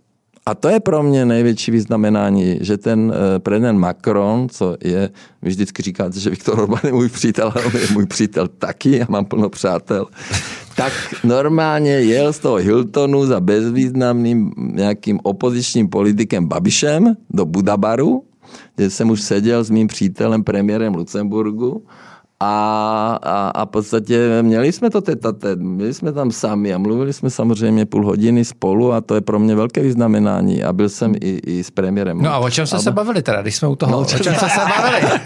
a 0.46 0.54
to 0.54 0.68
je 0.68 0.80
pro 0.80 1.02
mě 1.02 1.24
největší 1.24 1.70
vyznamenání, 1.70 2.58
že 2.60 2.76
ten 2.76 3.12
eh, 3.14 3.38
prezident 3.38 3.78
Macron, 3.78 4.48
co 4.48 4.76
je, 4.84 5.10
vy 5.42 5.50
vždycky 5.50 5.82
říkáte, 5.82 6.20
že 6.20 6.30
Viktor 6.30 6.60
Orbán 6.60 6.80
je 6.84 6.92
můj 6.92 7.08
přítel, 7.08 7.52
ale 7.54 7.64
on 7.64 7.72
je 7.80 7.86
můj 7.92 8.06
přítel 8.06 8.48
taky, 8.48 8.96
já 8.96 9.06
mám 9.08 9.24
plno 9.24 9.48
přátel, 9.48 10.06
tak 10.76 10.92
normálně 11.24 11.90
jel 11.90 12.32
z 12.32 12.38
toho 12.38 12.56
Hiltonu 12.56 13.26
za 13.26 13.40
bezvýznamným 13.40 14.52
nějakým 14.56 15.20
opozičním 15.22 15.88
politikem 15.88 16.46
Babišem 16.46 17.16
do 17.30 17.44
Budabaru, 17.44 18.22
kde 18.76 18.90
jsem 18.90 19.10
už 19.10 19.22
seděl 19.22 19.64
s 19.64 19.70
mým 19.70 19.86
přítelem, 19.86 20.44
premiérem 20.44 20.94
Lucemburgu 20.94 21.82
a, 22.40 23.18
a, 23.22 23.48
a 23.48 23.64
v 23.64 23.68
podstatě 23.68 24.42
měli 24.42 24.72
jsme 24.72 24.90
to 24.90 25.00
tetatet, 25.00 25.58
byli 25.58 25.94
jsme 25.94 26.12
tam 26.12 26.30
sami 26.30 26.74
a 26.74 26.78
mluvili 26.78 27.12
jsme 27.12 27.30
samozřejmě 27.30 27.86
půl 27.86 28.06
hodiny 28.06 28.44
spolu 28.44 28.92
a 28.92 29.00
to 29.00 29.14
je 29.14 29.20
pro 29.20 29.38
mě 29.38 29.54
velké 29.54 29.82
vyznamenání 29.82 30.64
a 30.64 30.72
byl 30.72 30.88
jsem 30.88 31.14
i, 31.14 31.40
i 31.46 31.64
s 31.64 31.70
premiérem. 31.70 32.22
No 32.22 32.32
a 32.32 32.38
o 32.38 32.50
čem 32.50 32.66
jste 32.66 32.78
se 32.78 32.90
bavili 32.90 33.22
teda, 33.22 33.42
když 33.42 33.56
jsme 33.56 33.68
u 33.68 33.76
toho? 33.76 33.92
No, 33.92 33.98
o 33.98 34.04
čem 34.04 34.34
jste 34.34 34.48
se 34.48 34.60
bavili? 34.76 35.20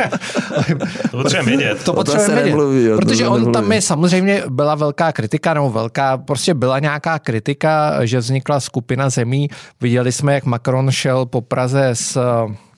to 1.11 1.17
potřebujeme 1.17 1.57
vědět. 1.57 1.85
To 1.85 1.93
potřebujeme 1.93 2.35
vědět, 2.35 2.51
nemluví, 2.51 2.89
protože 2.97 3.29
on 3.29 3.35
nemluví. 3.35 3.53
tam 3.53 3.73
je 3.73 3.83
samozřejmě 3.83 4.43
byla 4.49 4.75
velká 4.75 5.13
kritika, 5.13 5.55
nebo 5.55 5.71
velká, 5.71 6.19
prostě 6.19 6.55
byla 6.55 6.79
nějaká 6.79 7.19
kritika, 7.19 8.07
že 8.07 8.19
vznikla 8.19 8.61
skupina 8.61 9.11
zemí. 9.11 9.49
Viděli 9.81 10.13
jsme, 10.13 10.35
jak 10.35 10.45
Macron 10.45 10.91
šel 10.91 11.27
po 11.27 11.41
Praze 11.41 11.89
s 11.93 12.19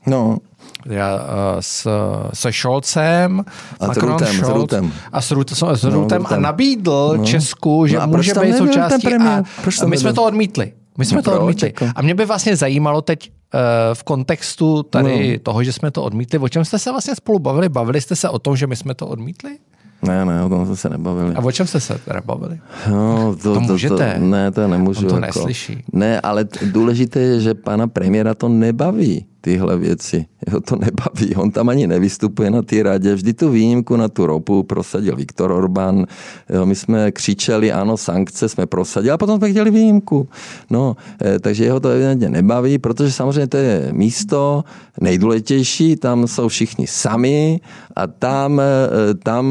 no 0.07 0.39
já, 0.87 1.19
eh, 1.19 1.57
s, 1.61 1.89
se 2.35 2.53
Scholzem, 2.53 3.45
a 3.81 3.87
Macron, 3.87 4.13
Rutem, 4.13 4.29
Scholz, 4.29 4.49
s 4.49 4.55
Rutem. 4.55 4.93
a 5.13 5.21
s, 5.21 5.31
Rut, 5.31 5.51
s, 5.51 5.63
s 5.73 5.83
no, 5.83 5.91
Rutem 5.91 6.27
a 6.27 6.37
nabídl 6.37 7.15
no. 7.17 7.25
Česku, 7.25 7.87
že 7.87 7.99
no 7.99 8.07
může 8.07 8.35
být 8.35 8.57
součástí 8.57 9.15
a, 9.15 9.43
a 9.83 9.87
my 9.87 9.97
jsme 9.97 10.13
to 10.13 10.25
odmítli. 10.25 10.73
My 10.99 11.05
jsme 11.05 11.17
no, 11.17 11.23
to 11.23 11.41
odmítli. 11.41 11.69
Jako? 11.69 11.87
A 11.95 12.03
mě 12.03 12.15
by 12.15 12.25
vlastně 12.25 12.57
zajímalo 12.57 13.03
teď 13.03 13.31
uh, 13.55 13.61
v 13.95 14.05
kontextu 14.05 14.83
tady 14.83 15.33
no. 15.33 15.39
toho, 15.43 15.65
že 15.65 15.73
jsme 15.73 15.91
to 15.91 16.03
odmítli, 16.03 16.39
o 16.39 16.49
čem 16.49 16.65
jste 16.65 16.79
se 16.79 16.91
vlastně 16.91 17.15
spolu 17.15 17.39
bavili? 17.39 17.69
Bavili 17.69 18.01
jste 18.01 18.17
se 18.17 18.29
o 18.29 18.39
tom, 18.39 18.57
že 18.57 18.67
my 18.67 18.77
jsme 18.77 18.95
to 18.95 19.07
odmítli? 19.07 19.59
Ne, 20.03 20.25
ne, 20.25 20.45
o 20.45 20.49
tom 20.49 20.67
jsme 20.67 20.77
se 20.77 20.89
nebavili. 20.89 21.35
A 21.35 21.39
o 21.39 21.53
čem 21.53 21.67
jste 21.67 21.81
se 21.81 21.99
teda 22.05 22.21
bavili? 22.25 22.61
No, 22.91 23.37
to, 23.43 23.55
to, 23.55 23.61
můžete. 23.61 24.15
To, 24.19 24.25
ne, 24.25 24.51
to 24.51 24.69
nemůžu. 24.69 25.01
On 25.01 25.09
to 25.09 25.15
jako. 25.15 25.27
neslyší. 25.27 25.85
Ne, 25.93 26.21
ale 26.21 26.45
důležité 26.63 27.21
je, 27.21 27.41
že 27.41 27.55
pana 27.55 27.87
premiéra 27.87 28.35
to 28.35 28.49
nebaví 28.49 29.27
tyhle 29.43 29.79
věci. 29.79 30.27
Jeho 30.47 30.61
to 30.61 30.77
nebaví. 30.77 31.35
On 31.37 31.51
tam 31.51 31.69
ani 31.69 31.87
nevystupuje 31.87 32.51
na 32.51 32.63
té 32.63 32.83
radě. 32.83 33.15
Vždy 33.15 33.33
tu 33.33 33.51
výjimku 33.51 33.97
na 33.97 34.09
tu 34.09 34.27
ropu 34.27 34.63
prosadil 34.63 35.17
Viktor 35.17 35.51
Orbán. 35.51 36.07
Jo, 36.51 36.67
my 36.67 36.75
jsme 36.75 37.13
křičeli, 37.13 37.73
ano, 37.73 37.97
sankce 37.97 38.49
jsme 38.49 38.67
prosadili, 38.67 39.11
a 39.11 39.19
potom 39.19 39.39
jsme 39.39 39.51
chtěli 39.51 39.71
výjimku. 39.71 40.29
No, 40.71 40.97
eh, 41.23 41.39
takže 41.39 41.65
jeho 41.65 41.81
to 41.81 41.89
evidentně 41.89 42.29
nebaví, 42.29 42.79
protože 42.79 43.13
samozřejmě 43.13 43.47
to 43.47 43.57
je 43.57 43.89
místo 43.93 44.65
nejdůležitější, 45.01 45.97
tam 45.97 46.27
jsou 46.27 46.49
všichni 46.49 46.87
sami 46.87 47.61
a 47.97 48.07
tam, 48.07 48.61
eh, 48.61 49.15
tam 49.15 49.47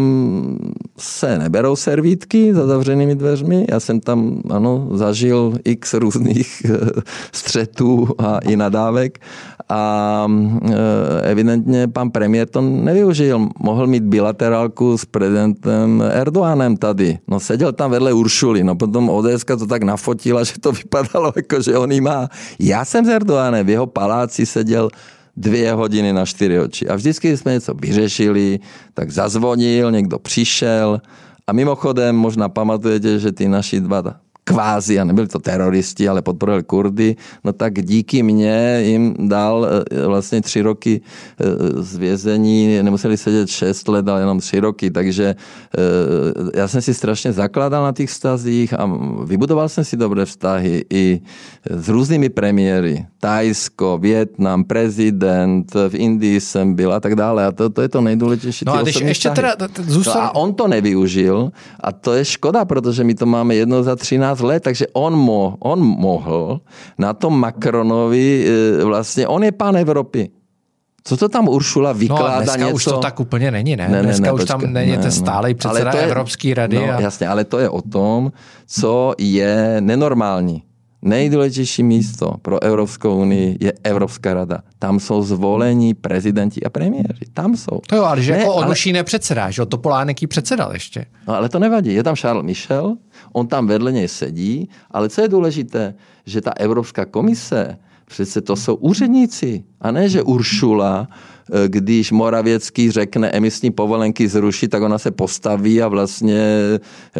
se 1.01 1.39
neberou 1.39 1.75
servítky 1.75 2.53
za 2.53 2.67
zavřenými 2.67 3.15
dveřmi. 3.15 3.65
Já 3.69 3.79
jsem 3.79 3.99
tam 3.99 4.41
ano, 4.49 4.87
zažil 4.93 5.53
x 5.63 5.93
různých 5.93 6.65
střetů 7.31 8.07
a 8.17 8.37
i 8.37 8.55
nadávek 8.55 9.19
a 9.69 10.27
evidentně 11.21 11.87
pan 11.87 12.11
premiér 12.11 12.47
to 12.47 12.61
nevyužil. 12.61 13.49
Mohl 13.59 13.87
mít 13.87 14.03
bilaterálku 14.03 14.97
s 14.97 15.05
prezidentem 15.05 16.03
Erdoganem 16.11 16.77
tady. 16.77 17.19
No 17.27 17.39
seděl 17.39 17.71
tam 17.71 17.91
vedle 17.91 18.13
Uršuly, 18.13 18.63
no 18.63 18.75
potom 18.75 19.09
ODS 19.09 19.45
to 19.45 19.67
tak 19.67 19.83
nafotila, 19.83 20.43
že 20.47 20.53
to 20.61 20.71
vypadalo 20.71 21.33
jako, 21.35 21.61
že 21.61 21.77
on 21.77 21.91
jí 21.91 22.01
má. 22.01 22.29
Já 22.59 22.85
jsem 22.85 23.05
s 23.05 23.09
Erdoganem 23.09 23.65
v 23.65 23.69
jeho 23.69 23.87
paláci 23.87 24.45
seděl 24.45 24.89
dvě 25.37 25.73
hodiny 25.73 26.13
na 26.13 26.25
čtyři 26.25 26.59
oči. 26.59 26.87
A 26.87 26.95
vždycky 26.95 27.37
jsme 27.37 27.53
něco 27.53 27.73
vyřešili, 27.73 28.59
tak 28.93 29.11
zazvonil, 29.11 29.91
někdo 29.91 30.19
přišel. 30.19 31.01
A 31.47 31.53
mimochodem, 31.53 32.15
možná 32.15 32.49
pamatujete, 32.49 33.19
že 33.19 33.31
ty 33.31 33.47
naši 33.47 33.79
dva 33.79 34.01
kvázi, 34.53 34.99
a 34.99 35.03
nebyli 35.03 35.27
to 35.27 35.39
teroristi, 35.39 36.09
ale 36.09 36.21
podporovali 36.21 36.63
Kurdy, 36.63 37.15
no 37.43 37.53
tak 37.53 37.81
díky 37.85 38.23
mně 38.23 38.81
jim 38.85 39.15
dal 39.19 39.67
eh, 39.67 40.07
vlastně 40.07 40.41
tři 40.41 40.61
roky 40.61 41.01
eh, 41.01 41.45
z 41.83 41.97
vězení, 41.97 42.83
nemuseli 42.83 43.17
sedět 43.17 43.49
šest 43.49 43.87
let, 43.87 44.07
ale 44.07 44.21
jenom 44.21 44.39
tři 44.39 44.59
roky, 44.59 44.91
takže 44.91 45.35
eh, 45.35 46.59
já 46.59 46.67
jsem 46.67 46.81
si 46.81 46.93
strašně 46.93 47.33
zakládal 47.33 47.83
na 47.83 47.91
těch 47.91 48.09
vztazích 48.09 48.73
a 48.73 48.89
vybudoval 49.25 49.69
jsem 49.69 49.85
si 49.85 49.97
dobré 49.97 50.25
vztahy 50.25 50.85
i 50.89 51.21
s 51.69 51.89
různými 51.89 52.29
premiéry. 52.29 53.05
Tajsko, 53.19 53.97
Větnam, 54.01 54.63
prezident, 54.63 55.75
v 55.89 55.95
Indii 55.95 56.41
jsem 56.41 56.73
byl 56.73 56.93
a 56.93 56.99
tak 56.99 57.15
dále. 57.15 57.45
A 57.45 57.51
to, 57.51 57.69
to 57.69 57.81
je 57.81 57.89
to 57.89 58.01
nejdůležitější. 58.01 58.65
No 58.67 58.73
a 58.73 58.81
když 58.81 59.01
ještě 59.01 59.29
vztahy. 59.29 59.55
teda 59.57 59.67
zůstal... 59.83 60.15
no 60.15 60.21
a 60.21 60.35
on 60.35 60.53
to 60.53 60.67
nevyužil 60.67 61.51
a 61.79 61.91
to 61.91 62.13
je 62.13 62.25
škoda, 62.25 62.65
protože 62.65 63.03
my 63.03 63.15
to 63.15 63.25
máme 63.25 63.55
jedno 63.55 63.83
za 63.83 63.95
13 63.95 64.40
let, 64.41 64.63
takže 64.63 64.87
on, 64.93 65.15
mo, 65.15 65.55
on 65.59 65.79
mohl 65.79 66.61
na 66.97 67.13
tom 67.13 67.39
Macronovi, 67.39 68.45
e, 68.47 68.85
vlastně, 68.85 69.27
on 69.27 69.43
je 69.43 69.51
pán 69.51 69.77
Evropy. 69.77 70.29
Co 71.03 71.17
to 71.17 71.29
tam 71.29 71.47
Uršula 71.47 71.93
vykládá 71.93 72.35
no, 72.35 72.41
dneska 72.41 72.57
něco? 72.57 72.75
už 72.75 72.83
to 72.85 72.97
tak 72.97 73.19
úplně 73.19 73.51
není, 73.51 73.75
ne? 73.75 73.87
ne, 73.89 73.97
ne 73.97 74.03
dneska 74.03 74.25
ne, 74.25 74.31
už 74.31 74.41
počkej, 74.41 74.61
tam 74.61 74.73
není 74.73 74.97
ten 74.97 75.11
stálej 75.11 75.53
předseda 75.53 75.91
Evropské 75.91 76.53
rady. 76.53 76.75
No, 76.75 76.83
a... 76.83 77.01
jasně, 77.01 77.27
ale 77.27 77.43
to 77.43 77.59
je 77.59 77.69
o 77.69 77.81
tom, 77.81 78.31
co 78.67 79.13
je 79.17 79.77
nenormální. 79.79 80.63
Nejdůležitější 81.01 81.83
místo 81.83 82.33
pro 82.41 82.63
Evropskou 82.63 83.21
unii 83.21 83.57
je 83.59 83.73
Evropská 83.83 84.33
rada. 84.33 84.59
Tam 84.79 84.99
jsou 84.99 85.21
zvolení 85.21 85.93
prezidenti 85.93 86.63
a 86.63 86.69
premiéři. 86.69 87.25
Tam 87.33 87.57
jsou. 87.57 87.79
To 87.87 87.95
jo, 87.95 88.03
ale 88.03 88.21
že 88.21 88.31
ne, 88.31 88.37
jako 88.37 88.53
on 88.53 88.63
ale... 88.63 88.75
nepředsedá, 88.93 89.51
že 89.51 89.65
to 89.65 89.77
Polánek 89.77 90.21
jí 90.21 90.27
předsedal 90.27 90.73
ještě. 90.73 91.05
No, 91.27 91.35
ale 91.35 91.49
to 91.49 91.59
nevadí. 91.59 91.93
Je 91.93 92.03
tam 92.03 92.15
Charles 92.15 92.45
Michel, 92.45 92.97
on 93.33 93.47
tam 93.47 93.67
vedle 93.67 93.91
něj 93.91 94.07
sedí, 94.07 94.69
ale 94.91 95.09
co 95.09 95.21
je 95.21 95.27
důležité, 95.27 95.93
že 96.25 96.41
ta 96.41 96.51
Evropská 96.51 97.05
komise, 97.05 97.77
přece 98.05 98.41
to 98.41 98.55
jsou 98.55 98.75
úředníci, 98.75 99.63
a 99.81 99.91
ne, 99.91 100.09
že 100.09 100.21
Uršula, 100.21 101.07
eh, 101.53 101.67
když 101.67 102.11
Moravěcký 102.11 102.91
řekne 102.91 103.29
emisní 103.29 103.71
povolenky 103.71 104.27
zrušit, 104.27 104.67
tak 104.67 104.83
ona 104.83 104.97
se 104.97 105.11
postaví 105.11 105.81
a 105.81 105.87
vlastně 105.87 106.43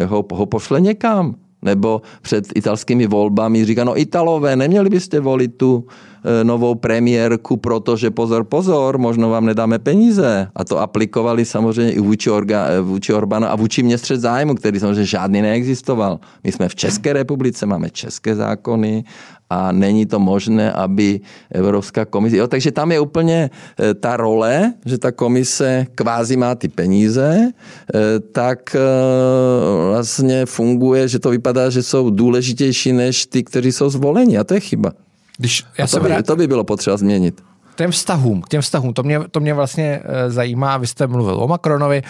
ho, 0.06 0.24
ho 0.32 0.46
pošle 0.46 0.80
někam 0.80 1.34
nebo 1.62 2.02
před 2.22 2.44
italskými 2.54 3.06
volbami 3.06 3.64
říká, 3.64 3.84
no 3.84 4.00
Italové, 4.00 4.56
neměli 4.56 4.90
byste 4.90 5.20
volit 5.20 5.56
tu 5.56 5.86
e, 6.24 6.44
novou 6.44 6.74
premiérku, 6.74 7.56
protože 7.56 8.10
pozor, 8.10 8.44
pozor, 8.44 8.98
možno 8.98 9.30
vám 9.30 9.46
nedáme 9.46 9.78
peníze. 9.78 10.48
A 10.54 10.64
to 10.64 10.78
aplikovali 10.78 11.44
samozřejmě 11.44 11.92
i 11.92 12.00
vůči, 12.00 12.30
Orga, 12.30 12.66
e, 12.66 12.80
vůči 12.80 13.14
Orbánu 13.14 13.46
a 13.46 13.56
vůči 13.56 13.82
mě 13.82 13.98
střed 13.98 14.20
zájmu, 14.20 14.54
který 14.54 14.80
samozřejmě 14.80 15.04
žádný 15.04 15.42
neexistoval. 15.42 16.20
My 16.44 16.52
jsme 16.52 16.68
v 16.68 16.74
České 16.74 17.12
republice, 17.12 17.66
máme 17.66 17.90
české 17.90 18.34
zákony 18.34 19.04
a 19.52 19.72
není 19.72 20.06
to 20.06 20.18
možné, 20.18 20.72
aby 20.72 21.20
Evropská 21.50 22.04
komise... 22.04 22.36
Jo, 22.36 22.48
takže 22.48 22.72
tam 22.72 22.92
je 22.92 23.00
úplně 23.00 23.50
e, 23.80 23.94
ta 23.94 24.16
role, 24.16 24.72
že 24.84 24.98
ta 24.98 25.12
komise 25.12 25.86
kvázi 25.94 26.36
má 26.36 26.54
ty 26.54 26.68
peníze, 26.68 27.28
e, 27.36 28.20
tak 28.32 28.76
e, 28.76 28.80
vlastně 29.90 30.46
funguje, 30.46 31.08
že 31.08 31.18
to 31.18 31.30
vypadá, 31.30 31.70
že 31.70 31.82
jsou 31.82 32.10
důležitější 32.10 32.92
než 32.92 33.26
ty, 33.26 33.44
kteří 33.44 33.72
jsou 33.72 33.90
zvoleni. 33.90 34.38
A 34.38 34.44
to 34.44 34.54
je 34.54 34.60
chyba. 34.60 34.92
Když 35.38 35.64
já 35.78 35.84
a 35.84 35.88
to, 35.88 36.00
by, 36.00 36.08
rád... 36.08 36.26
to 36.26 36.36
by 36.36 36.46
bylo 36.46 36.64
potřeba 36.64 36.96
změnit. 36.96 37.40
K 37.74 37.76
těm 37.76 37.90
vztahům, 37.90 38.42
k 38.42 38.48
těm 38.48 38.60
vztahům, 38.60 38.92
to 38.92 39.02
mě, 39.02 39.20
to 39.30 39.40
mě 39.40 39.54
vlastně 39.54 40.02
zajímá, 40.28 40.76
vy 40.76 40.86
jste 40.86 41.06
mluvil 41.06 41.42
o 41.42 41.48
Macronovi, 41.48 42.02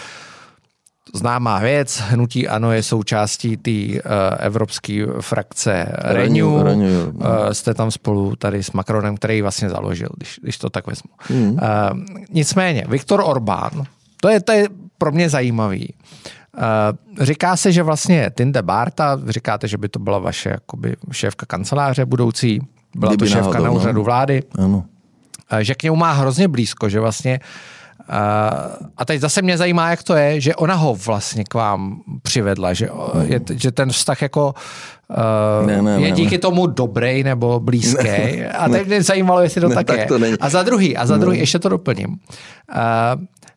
známá 1.13 1.59
věc. 1.59 2.01
Hnutí 2.07 2.47
ANO 2.47 2.71
je 2.71 2.83
součástí 2.83 3.57
té 3.57 3.71
uh, 3.71 4.01
evropské 4.39 5.05
frakce 5.21 5.87
Renew. 5.97 6.57
Renew, 6.57 6.63
Renew 6.63 7.15
uh, 7.15 7.23
jste 7.51 7.73
tam 7.73 7.91
spolu 7.91 8.35
tady 8.35 8.63
s 8.63 8.71
Macronem, 8.71 9.15
který 9.15 9.41
vlastně 9.41 9.69
založil, 9.69 10.09
když, 10.17 10.39
když 10.43 10.57
to 10.57 10.69
tak 10.69 10.87
vezmu. 10.87 11.09
Mm. 11.29 11.51
Uh, 11.51 11.59
nicméně, 12.29 12.85
Viktor 12.87 13.21
Orbán, 13.25 13.83
to 14.21 14.29
je, 14.29 14.41
to 14.41 14.51
je 14.51 14.67
pro 14.97 15.11
mě 15.11 15.29
zajímavý. 15.29 15.93
Říká 17.21 17.57
se, 17.57 17.71
že 17.71 17.83
vlastně 17.83 18.31
Tinde 18.35 18.61
Barta, 18.61 19.19
říkáte, 19.27 19.67
že 19.67 19.77
by 19.77 19.89
to 19.89 19.99
byla 19.99 20.19
vaše 20.19 20.49
jakoby, 20.49 20.95
šéfka 21.11 21.45
kanceláře 21.45 22.05
budoucí, 22.05 22.61
byla 22.95 23.11
Kdyby 23.11 23.25
to 23.25 23.31
šéfka 23.31 23.51
náhodou, 23.51 23.63
na 23.63 23.71
úřadu 23.71 23.97
no. 23.97 24.03
vlády. 24.03 24.43
Ano. 24.59 24.85
Že 25.59 25.75
k 25.75 25.83
němu 25.83 25.95
má 25.95 26.11
hrozně 26.11 26.47
blízko, 26.47 26.89
že 26.89 26.99
vlastně 26.99 27.39
uh, 27.39 27.45
a 28.97 29.05
teď 29.05 29.21
zase 29.21 29.41
mě 29.41 29.57
zajímá, 29.57 29.89
jak 29.89 30.03
to 30.03 30.15
je, 30.15 30.41
že 30.41 30.55
ona 30.55 30.75
ho 30.75 30.95
vlastně 30.95 31.43
k 31.43 31.53
vám 31.53 32.01
přivedla, 32.21 32.73
že, 32.73 32.89
je, 33.23 33.39
že 33.53 33.71
ten 33.71 33.89
vztah 33.89 34.21
jako 34.21 34.53
uh, 35.07 35.67
ne, 35.67 35.81
ne, 35.81 36.01
je 36.01 36.11
díky 36.11 36.35
ne. 36.35 36.39
tomu 36.39 36.67
dobrý 36.67 37.23
nebo 37.23 37.59
blízký. 37.59 38.03
Ne, 38.03 38.49
a 38.49 38.69
teď 38.69 38.87
mě 38.87 39.03
zajímalo, 39.03 39.41
jestli 39.41 39.61
to 39.61 39.69
ne, 39.69 39.75
tak, 39.75 39.87
tak 39.87 39.99
je. 39.99 40.05
To 40.05 40.19
není. 40.19 40.39
a 40.39 40.49
za 40.49 40.63
druhý, 40.63 40.97
a 40.97 41.05
za 41.05 41.17
druhý, 41.17 41.37
ne. 41.37 41.41
ještě 41.41 41.59
to 41.59 41.69
doplním. 41.69 42.09
Uh, 42.09 42.17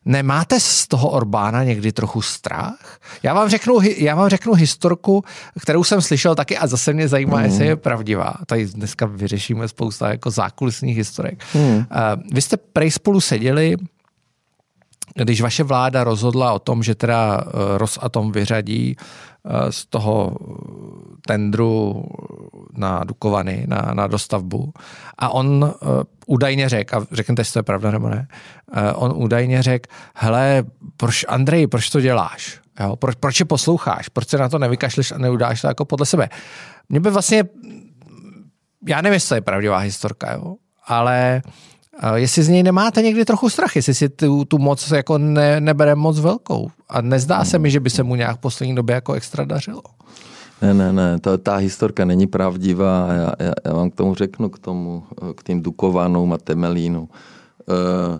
nemáte 0.05 0.59
z 0.59 0.87
toho 0.87 1.09
Orbána 1.09 1.63
někdy 1.63 1.91
trochu 1.91 2.21
strach? 2.21 2.99
Já 3.23 3.33
vám 3.33 3.49
řeknu, 3.49 3.79
já 3.97 4.15
vám 4.15 4.29
řeknu 4.29 4.53
historku, 4.53 5.23
kterou 5.61 5.83
jsem 5.83 6.01
slyšel 6.01 6.35
taky 6.35 6.57
a 6.57 6.67
zase 6.67 6.93
mě 6.93 7.07
zajímá, 7.07 7.37
mm. 7.37 7.43
jestli 7.43 7.65
je 7.65 7.75
pravdivá. 7.75 8.33
Tady 8.45 8.65
dneska 8.65 9.05
vyřešíme 9.05 9.67
spousta 9.67 10.09
jako 10.09 10.31
zákulisních 10.31 10.97
historek. 10.97 11.43
Mm. 11.53 11.75
Uh, 11.75 11.83
vy 12.33 12.41
jste 12.41 12.57
prej 12.57 12.91
spolu 12.91 13.21
seděli 13.21 13.75
když 15.23 15.41
vaše 15.41 15.63
vláda 15.63 16.03
rozhodla 16.03 16.53
o 16.53 16.59
tom, 16.59 16.83
že 16.83 16.95
teda 16.95 17.41
eh, 17.41 17.77
Rosatom 17.77 18.31
vyřadí 18.31 18.95
eh, 18.97 19.71
z 19.71 19.85
toho 19.85 20.37
tendru 21.27 22.05
na 22.77 23.03
Dukovany, 23.03 23.65
na, 23.67 23.91
na 23.93 24.07
dostavbu. 24.07 24.73
A 25.17 25.29
on 25.29 25.73
údajně 26.27 26.69
řekl, 26.69 26.95
a 26.95 27.05
řekněte, 27.11 27.39
jestli 27.39 27.53
to 27.53 27.59
je 27.59 27.63
pravda 27.63 27.91
nebo 27.91 28.09
ne, 28.09 28.27
on 28.95 29.13
údajně 29.15 29.63
řekl, 29.63 29.89
hele, 30.15 30.63
proč, 30.97 31.25
Andrej, 31.27 31.67
proč 31.67 31.89
to 31.89 32.01
děláš? 32.01 32.59
Jo? 32.79 32.95
Proč, 32.95 33.15
proč 33.15 33.39
je 33.39 33.45
posloucháš? 33.45 34.09
Proč 34.09 34.27
se 34.27 34.37
na 34.37 34.49
to 34.49 34.59
nevykašleš 34.59 35.11
a 35.11 35.17
neudáš 35.17 35.61
to 35.61 35.67
jako 35.67 35.85
podle 35.85 36.05
sebe? 36.05 36.29
Mě 36.89 36.99
by 36.99 37.09
vlastně, 37.09 37.43
já 38.87 39.01
nevím, 39.01 39.13
jestli 39.13 39.29
to 39.29 39.35
je 39.35 39.41
pravdivá 39.41 39.77
historka, 39.77 40.33
jo? 40.33 40.55
ale 40.87 41.41
uh, 41.45 41.51
jestli 42.15 42.43
z 42.43 42.49
něj 42.49 42.63
nemáte 42.63 43.01
někdy 43.01 43.25
trochu 43.25 43.49
strach, 43.49 43.75
jestli 43.75 43.93
si 43.93 44.09
tu, 44.09 44.45
tu 44.45 44.57
moc 44.57 44.91
jako 44.91 45.17
ne, 45.17 45.61
nebere 45.61 45.95
moc 45.95 46.19
velkou. 46.19 46.69
A 46.89 47.01
nezdá 47.01 47.45
se 47.45 47.59
mi, 47.59 47.71
že 47.71 47.79
by 47.79 47.89
se 47.89 48.03
mu 48.03 48.15
nějak 48.15 48.37
v 48.37 48.39
poslední 48.39 48.75
době 48.75 48.93
jako 48.95 49.13
extra 49.13 49.45
dařilo. 49.45 49.81
Ne, 50.61 50.73
ne, 50.73 50.93
ne, 50.93 51.19
to, 51.19 51.37
ta 51.37 51.55
historka 51.55 52.05
není 52.05 52.27
pravdivá. 52.27 53.13
Já, 53.13 53.33
já, 53.39 53.53
já 53.65 53.73
vám 53.73 53.89
k 53.89 53.95
tomu 53.95 54.15
řeknu, 54.15 54.49
k 54.49 54.59
tomu, 54.59 55.03
k 55.35 55.43
tým 55.43 55.61
Dukovanům 55.61 56.33
a 56.33 56.37
Temelínu. 56.37 57.01
Uh, 57.01 58.19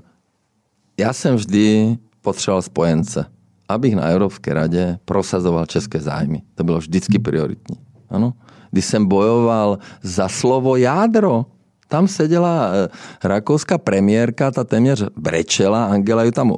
já 0.97 1.13
jsem 1.13 1.35
vždy 1.35 1.97
potřeboval 2.21 2.61
spojence, 2.61 3.25
abych 3.69 3.95
na 3.95 4.03
Evropské 4.03 4.53
radě 4.53 4.99
prosazoval 5.05 5.65
české 5.65 5.99
zájmy. 5.99 6.41
To 6.55 6.63
bylo 6.63 6.77
vždycky 6.77 7.19
prioritní. 7.19 7.77
Ano? 8.09 8.33
Když 8.71 8.85
jsem 8.85 9.05
bojoval 9.05 9.77
za 10.01 10.29
slovo 10.29 10.75
jádro, 10.75 11.45
tam 11.87 12.07
seděla 12.07 12.69
eh, 12.73 12.89
rakouská 13.23 13.77
premiérka, 13.77 14.51
ta 14.51 14.63
téměř 14.63 15.03
brečela, 15.15 15.85
Angela 15.85 16.23
ji 16.23 16.31
tam 16.31 16.53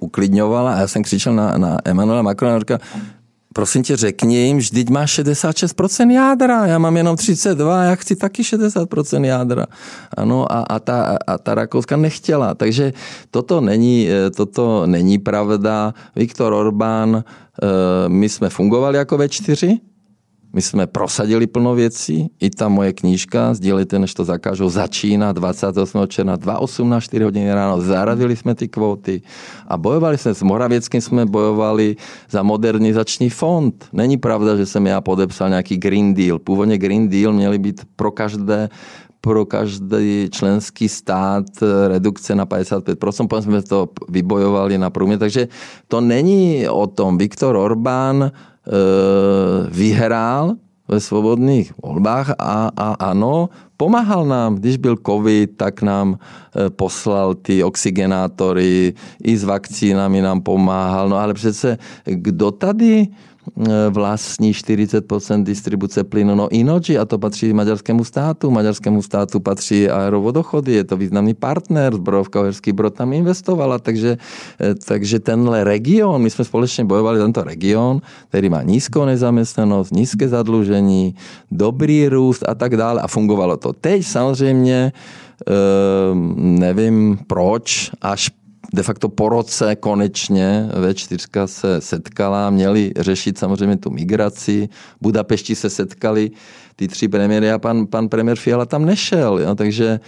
uklidňovala 0.00 0.74
a 0.74 0.78
já 0.78 0.88
jsem 0.88 1.02
křičel 1.02 1.34
na, 1.34 1.58
na 1.58 1.78
Emmanuela 1.84 2.22
Macrona 2.22 2.56
a 2.56 2.58
říkal, 2.58 2.78
prosím 3.52 3.82
tě, 3.82 3.96
řekni 3.96 4.36
jim, 4.36 4.58
vždyť 4.58 4.90
má 4.90 5.04
66% 5.04 6.10
jádra, 6.10 6.66
já 6.66 6.78
mám 6.78 6.96
jenom 6.96 7.16
32, 7.16 7.82
já 7.84 7.94
chci 7.94 8.16
taky 8.16 8.42
60% 8.42 9.24
jádra. 9.24 9.66
Ano, 10.16 10.52
a, 10.52 10.60
a, 10.60 10.78
ta, 10.78 11.18
a 11.26 11.38
ta 11.38 11.54
Rakouska 11.54 11.96
nechtěla. 11.96 12.54
Takže 12.54 12.92
toto 13.30 13.60
není, 13.60 14.08
eh, 14.08 14.30
toto 14.30 14.86
není 14.86 15.18
pravda. 15.18 15.94
Viktor 16.16 16.52
Orbán, 16.52 17.24
eh, 17.24 18.08
my 18.08 18.28
jsme 18.28 18.48
fungovali 18.48 18.98
jako 18.98 19.18
ve 19.18 19.28
čtyři, 19.28 19.80
My 20.54 20.62
jsme 20.62 20.86
prosadili 20.86 21.46
plno 21.46 21.74
věcí, 21.74 22.30
i 22.40 22.50
ta 22.50 22.68
moje 22.68 22.92
knížka, 22.92 23.54
sdílejte, 23.54 23.98
než 23.98 24.14
to 24.14 24.24
zakážou, 24.24 24.68
začíná 24.68 25.32
28. 25.32 26.06
června, 26.06 26.36
2.18, 26.36 27.00
4 27.00 27.24
hodiny 27.24 27.54
ráno, 27.54 27.80
zaradili 27.80 28.36
jsme 28.36 28.54
ty 28.54 28.68
kvóty 28.68 29.22
a 29.68 29.76
bojovali 29.76 30.18
jsme, 30.18 30.34
s 30.34 30.42
Moravěckým 30.42 31.00
jsme 31.00 31.26
bojovali 31.26 31.96
za 32.30 32.42
modernizační 32.42 33.30
fond. 33.30 33.88
Není 33.92 34.16
pravda, 34.16 34.56
že 34.56 34.66
jsem 34.66 34.86
já 34.86 35.00
podepsal 35.00 35.48
nějaký 35.48 35.76
Green 35.76 36.14
Deal. 36.14 36.38
Původně 36.38 36.78
Green 36.78 37.08
Deal 37.08 37.32
měly 37.32 37.58
být 37.58 37.80
pro 37.96 38.10
každé 38.10 38.68
pro 39.24 39.46
každý 39.46 40.28
členský 40.30 40.88
stát 40.88 41.44
redukce 41.88 42.34
na 42.34 42.46
55%, 42.46 42.96
potom 42.96 43.42
jsme 43.42 43.62
to 43.62 43.88
vybojovali 44.08 44.78
na 44.78 44.90
průměr. 44.90 45.18
Takže 45.18 45.48
to 45.88 46.00
není 46.00 46.68
o 46.68 46.86
tom. 46.86 47.18
Viktor 47.18 47.56
Orbán 47.56 48.30
Eh, 48.30 48.51
vyhrál 49.70 50.56
ve 50.88 51.00
svobodných 51.00 51.72
volbách 51.80 52.36
a, 52.38 52.70
a 52.76 52.88
ano, 53.00 53.48
pomáhal 53.76 54.26
nám. 54.26 54.54
Když 54.54 54.76
byl 54.76 54.96
covid, 55.06 55.56
tak 55.56 55.82
nám 55.82 56.18
eh, 56.18 56.70
poslal 56.70 57.34
ty 57.34 57.64
oxygenátory, 57.64 58.94
i 59.24 59.32
s 59.36 59.44
vakcínami 59.44 60.22
nám 60.22 60.40
pomáhal. 60.40 61.08
No 61.08 61.16
ale 61.16 61.34
přece 61.34 61.78
kdo 62.04 62.50
tady 62.50 63.08
vlastní 63.90 64.52
40% 64.52 65.42
distribuce 65.42 66.04
plynu. 66.04 66.34
No 66.34 66.48
Inoji, 66.48 66.98
a 66.98 67.04
to 67.04 67.18
patří 67.18 67.52
maďarskému 67.52 68.04
státu. 68.04 68.50
Maďarskému 68.50 69.02
státu 69.02 69.40
patří 69.40 69.88
aerovodochody, 69.88 70.72
je 70.72 70.84
to 70.84 70.96
významný 70.96 71.34
partner, 71.34 71.94
zbrojovka 71.94 72.40
Uherský 72.40 72.72
Brod 72.72 72.94
tam 72.94 73.12
investovala, 73.12 73.78
takže, 73.78 74.18
e, 74.60 74.74
takže 74.74 75.18
tenhle 75.20 75.64
region, 75.64 76.22
my 76.22 76.30
jsme 76.30 76.44
společně 76.44 76.84
bojovali 76.84 77.18
tento 77.18 77.44
region, 77.44 78.00
který 78.28 78.48
má 78.48 78.62
nízkou 78.62 79.04
nezaměstnanost, 79.04 79.90
nízké 79.90 80.28
zadlužení, 80.28 81.14
dobrý 81.50 82.08
růst 82.08 82.44
a 82.48 82.54
tak 82.54 82.76
dále 82.76 83.02
a 83.02 83.08
fungovalo 83.08 83.56
to. 83.56 83.72
Teď 83.72 84.06
samozřejmě 84.06 84.92
nevím 86.36 87.18
proč, 87.26 87.90
až 88.02 88.30
de 88.72 88.82
facto 88.82 89.08
po 89.08 89.28
roce 89.28 89.76
konečně 89.76 90.68
V4 90.72 91.46
se 91.46 91.80
setkala, 91.80 92.50
měli 92.50 92.92
řešit 92.96 93.38
samozřejmě 93.38 93.76
tu 93.76 93.90
migraci. 93.90 94.68
Budapešti 95.00 95.54
se 95.54 95.70
setkali 95.70 96.30
ty 96.76 96.88
tři 96.88 97.08
premiéry 97.08 97.52
a 97.52 97.58
pan, 97.58 97.86
pan 97.86 98.08
premiér 98.08 98.36
Fiala 98.36 98.66
tam 98.66 98.84
nešel. 98.84 99.38
Jo? 99.38 99.54
Takže 99.54 99.86
e, 99.86 100.00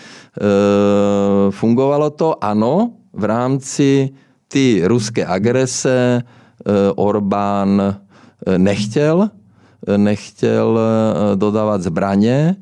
fungovalo 1.50 2.10
to, 2.10 2.44
ano, 2.44 2.92
v 3.12 3.24
rámci 3.24 4.10
ty 4.48 4.82
ruské 4.84 5.26
agrese 5.26 6.22
e, 6.22 6.22
Orbán 6.94 7.82
e, 8.46 8.58
nechtěl, 8.58 9.30
nechtěl 9.96 10.78
dodávat 11.34 11.82
zbraně, 11.82 12.56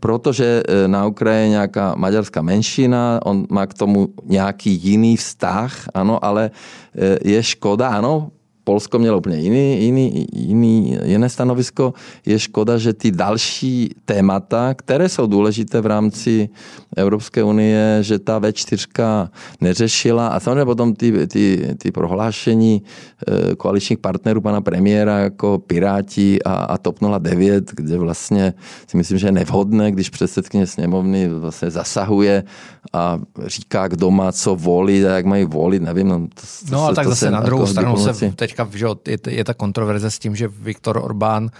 protože 0.00 0.62
eh, 0.68 0.88
na 0.88 1.06
Ukrajině 1.06 1.44
je 1.44 1.48
nějaká 1.48 1.94
maďarská 1.94 2.42
menšina, 2.42 3.20
on 3.24 3.46
má 3.50 3.66
k 3.66 3.74
tomu 3.74 4.08
nějaký 4.24 4.70
jiný 4.70 5.16
vztah, 5.16 5.88
ano, 5.94 6.24
ale 6.24 6.50
eh, 6.96 7.18
je 7.24 7.42
škoda, 7.42 7.88
ano, 7.88 8.30
Polsko 8.66 8.98
mělo 8.98 9.18
úplně 9.18 9.36
jiný, 9.36 9.84
jiný, 9.84 10.26
jiný, 10.32 10.98
jiné 11.04 11.28
stanovisko. 11.28 11.94
Je 12.26 12.38
škoda, 12.38 12.78
že 12.78 12.92
ty 12.92 13.10
další 13.10 13.90
témata, 14.04 14.74
které 14.74 15.08
jsou 15.08 15.26
důležité 15.26 15.80
v 15.80 15.86
rámci 15.86 16.48
Evropské 16.96 17.44
unie, 17.44 17.98
že 18.00 18.18
ta 18.18 18.40
V4 18.40 19.28
neřešila 19.60 20.28
a 20.28 20.40
samozřejmě 20.40 20.64
potom 20.64 20.94
ty, 20.94 21.26
ty, 21.26 21.74
ty 21.78 21.92
prohlášení 21.92 22.82
eh, 22.82 23.54
koaličních 23.54 23.98
partnerů 23.98 24.40
pana 24.40 24.60
premiéra 24.60 25.18
jako 25.18 25.58
Piráti 25.66 26.42
a, 26.42 26.54
a 26.54 26.78
TOP 26.78 26.98
09, 27.18 27.70
kde 27.72 27.98
vlastně 27.98 28.54
si 28.86 28.96
myslím, 28.96 29.18
že 29.18 29.26
je 29.26 29.32
nevhodné, 29.32 29.92
když 29.92 30.10
předsedkyně 30.10 30.66
sněmovny 30.66 31.28
vlastně 31.28 31.70
zasahuje 31.70 32.44
a 32.92 33.18
říká, 33.46 33.88
kdo 33.88 34.10
má 34.10 34.32
co 34.32 34.56
volit 34.56 35.06
a 35.06 35.16
jak 35.16 35.26
mají 35.26 35.44
volit, 35.44 35.82
nevím. 35.82 36.08
No, 36.08 36.18
to, 36.18 36.42
no 36.70 36.84
ale 36.84 36.94
tak 36.94 37.06
zase 37.06 37.30
na 37.30 37.40
druhou 37.40 37.62
jako 37.62 37.72
stranu 37.72 37.96
se 37.96 38.32
teďka 38.64 38.78
že 38.78 38.86
je, 39.06 39.18
je 39.36 39.44
ta 39.44 39.54
kontroverze 39.54 40.10
s 40.10 40.18
tím, 40.18 40.36
že 40.36 40.48
Viktor 40.48 40.96
Orbán 40.96 41.50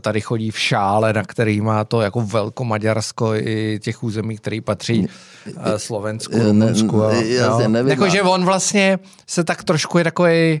tady 0.00 0.20
chodí 0.20 0.50
v 0.50 0.58
šále, 0.58 1.12
na 1.12 1.22
který 1.22 1.60
má 1.60 1.84
to 1.84 2.00
jako 2.00 2.20
velko 2.20 2.64
Maďarsko 2.64 3.34
i 3.34 3.78
těch 3.82 4.02
území, 4.02 4.36
který 4.36 4.60
patří 4.60 5.08
eh, 5.46 5.78
Slovensku, 5.78 6.38
Rumunsku. 6.38 7.04
A, 7.04 7.12
já 7.12 7.68
nevím. 7.68 7.90
Jako, 7.90 8.08
že 8.08 8.22
on 8.22 8.44
vlastně 8.44 8.98
se 9.26 9.44
tak 9.44 9.64
trošku 9.64 9.98
je 9.98 10.04
takový 10.04 10.60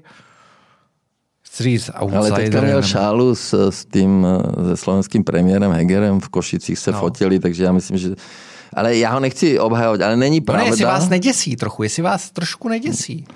chci 1.42 1.62
říct 1.62 1.90
outsider. 2.00 2.18
Ale 2.18 2.30
teďka 2.30 2.60
měl 2.60 2.82
šálu 2.82 3.34
s, 3.34 3.70
s 3.70 3.84
tím, 3.84 4.26
eh, 4.26 4.64
se 4.64 4.76
slovenským 4.76 5.24
premiérem 5.24 5.72
Hegerem 5.72 6.20
v 6.20 6.28
Košicích 6.28 6.78
se 6.78 6.92
no. 6.92 7.00
fotili, 7.00 7.38
takže 7.38 7.64
já 7.64 7.72
myslím, 7.72 7.98
že 7.98 8.14
ale 8.74 8.96
já 8.96 9.12
ho 9.12 9.20
nechci 9.20 9.58
obhajovat, 9.58 10.00
ale 10.00 10.16
není 10.16 10.40
pravda. 10.40 10.64
No 10.64 10.64
ne, 10.64 10.72
jestli 10.72 10.84
vás 10.84 11.08
neděsí 11.08 11.56
trochu, 11.56 11.82
jestli 11.82 12.02
vás 12.02 12.30
trošku 12.30 12.68
neděsí. 12.68 13.26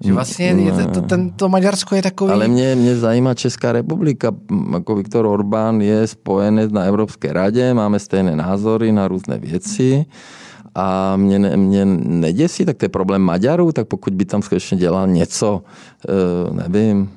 Že 0.00 0.12
vlastně 0.12 0.46
je 0.46 0.72
to, 0.72 0.90
to, 0.90 1.00
ten, 1.02 1.30
to 1.30 1.48
Maďarsko 1.48 1.94
je 1.94 2.02
takový... 2.02 2.32
Ale 2.32 2.48
mě, 2.48 2.74
mě 2.74 2.96
zajímá 2.96 3.34
Česká 3.34 3.72
republika. 3.72 4.32
Jako 4.72 4.94
Viktor 4.94 5.26
Orbán 5.26 5.80
je 5.80 6.06
spojenec 6.06 6.72
na 6.72 6.82
Evropské 6.82 7.32
radě, 7.32 7.74
máme 7.74 7.98
stejné 7.98 8.36
názory 8.36 8.92
na 8.92 9.08
různé 9.08 9.38
věci 9.38 10.06
a 10.76 11.16
mě, 11.16 11.38
mě 11.38 11.84
neděsí, 12.04 12.64
tak 12.64 12.76
to 12.76 12.84
je 12.84 12.88
problém 12.88 13.22
Maďarů, 13.22 13.72
tak 13.72 13.86
pokud 13.86 14.14
by 14.14 14.24
tam 14.24 14.42
skutečně 14.42 14.78
dělal 14.78 15.08
něco, 15.08 15.62
eh, 16.08 16.68
nevím, 16.68 17.10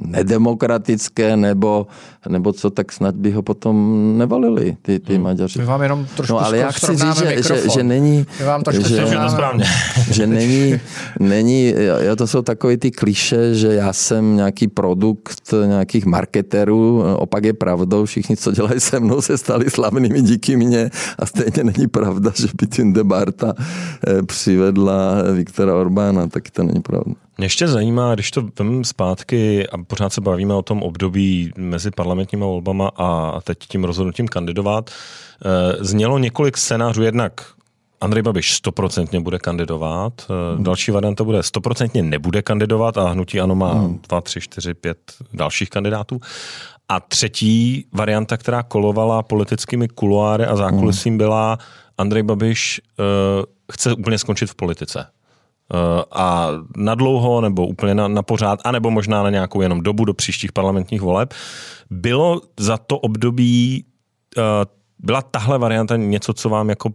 nedemokratické 0.00 1.36
nebo, 1.36 1.86
nebo 2.28 2.52
co, 2.52 2.70
tak 2.70 2.92
snad 2.92 3.14
by 3.14 3.30
ho 3.30 3.42
potom 3.42 3.74
nevolili, 4.18 4.76
ty, 4.82 4.98
ty 4.98 5.14
hmm. 5.14 5.22
Maďaři. 5.22 5.58
My 5.58 5.64
vám 5.64 5.82
jenom 5.82 6.06
trošku 6.16 6.32
No 6.32 6.46
ale 6.46 6.58
já 6.58 6.70
chci 6.70 6.96
říct, 6.96 7.16
že, 7.16 7.42
že, 7.42 7.68
že 7.74 7.82
není... 7.82 8.26
My 8.40 8.44
vám 8.44 8.62
trošku 8.62 8.82
že, 8.82 9.06
že, 9.06 9.18
že 10.10 10.26
není, 10.26 10.80
není, 11.20 11.74
jo, 12.06 12.16
to 12.16 12.26
jsou 12.26 12.42
takové 12.42 12.76
ty 12.76 12.90
kliše, 12.90 13.54
že 13.54 13.74
já 13.74 13.92
jsem 13.92 14.36
nějaký 14.36 14.68
produkt 14.68 15.54
nějakých 15.66 16.06
marketerů, 16.06 17.02
opak 17.16 17.44
je 17.44 17.52
pravdou, 17.52 18.04
všichni, 18.04 18.36
co 18.36 18.52
dělají 18.52 18.80
se 18.80 19.00
mnou, 19.00 19.22
se 19.22 19.38
stali 19.38 19.70
slavnými 19.70 20.22
díky 20.22 20.56
mně 20.56 20.90
a 21.18 21.26
stejně 21.26 21.72
není 21.72 21.86
pravda, 21.86 22.32
že 22.34 22.48
by 22.60 22.66
Tünde 22.66 22.81
Barta 22.84 23.54
eh, 23.58 24.22
přivedla 24.22 25.22
Viktora 25.32 25.76
Orbána, 25.76 26.26
tak 26.26 26.50
to 26.50 26.62
není 26.62 26.80
pravda. 26.80 27.12
Mě 27.38 27.46
ještě 27.46 27.68
zajímá, 27.68 28.14
když 28.14 28.30
to 28.30 28.48
vem 28.58 28.84
zpátky 28.84 29.68
a 29.68 29.78
pořád 29.78 30.12
se 30.12 30.20
bavíme 30.20 30.54
o 30.54 30.62
tom 30.62 30.82
období 30.82 31.52
mezi 31.56 31.90
parlamentníma 31.90 32.46
volbama 32.46 32.90
a 32.96 33.40
teď 33.40 33.58
tím 33.58 33.84
rozhodnutím 33.84 34.28
kandidovat, 34.28 34.90
eh, 34.90 35.84
znělo 35.84 36.18
několik 36.18 36.56
scénářů, 36.56 37.02
jednak 37.02 37.32
Andrej 38.02 38.22
Babiš 38.22 38.54
stoprocentně 38.54 39.20
bude 39.20 39.38
kandidovat, 39.38 40.12
hmm. 40.28 40.64
další 40.64 40.90
varianta 40.90 41.24
bude 41.24 41.42
stoprocentně 41.42 42.02
nebude 42.02 42.42
kandidovat 42.42 42.98
a 42.98 43.08
hnutí 43.08 43.40
ano 43.40 43.54
má 43.54 43.72
hmm. 43.72 44.00
dva, 44.08 44.20
tři, 44.20 44.40
čtyři, 44.40 44.74
pět 44.74 44.98
dalších 45.32 45.70
kandidátů. 45.70 46.20
A 46.88 47.00
třetí 47.00 47.86
varianta, 47.92 48.36
která 48.36 48.62
kolovala 48.62 49.22
politickými 49.22 49.88
kuloáry 49.88 50.44
a 50.44 50.56
zákulisím, 50.56 51.12
hmm. 51.12 51.18
byla 51.18 51.58
Andrej 51.98 52.22
Babiš 52.22 52.80
uh, 52.98 53.44
chce 53.72 53.92
úplně 53.92 54.18
skončit 54.18 54.46
v 54.46 54.54
politice. 54.54 55.06
Uh, 55.74 56.02
a 56.12 56.48
na 56.76 56.94
dlouho, 56.94 57.40
nebo 57.40 57.66
úplně 57.66 57.94
na, 57.94 58.08
na 58.08 58.22
pořád, 58.22 58.60
anebo 58.64 58.90
možná 58.90 59.22
na 59.22 59.30
nějakou 59.30 59.60
jenom 59.60 59.80
dobu 59.80 60.04
do 60.04 60.14
příštích 60.14 60.52
parlamentních 60.52 61.00
voleb. 61.00 61.34
Bylo 61.90 62.40
za 62.60 62.78
to 62.78 62.98
období, 62.98 63.84
uh, 64.36 64.42
byla 64.98 65.22
tahle 65.22 65.58
varianta 65.58 65.96
něco, 65.96 66.32
co 66.32 66.48
vám 66.48 66.68
jako 66.68 66.90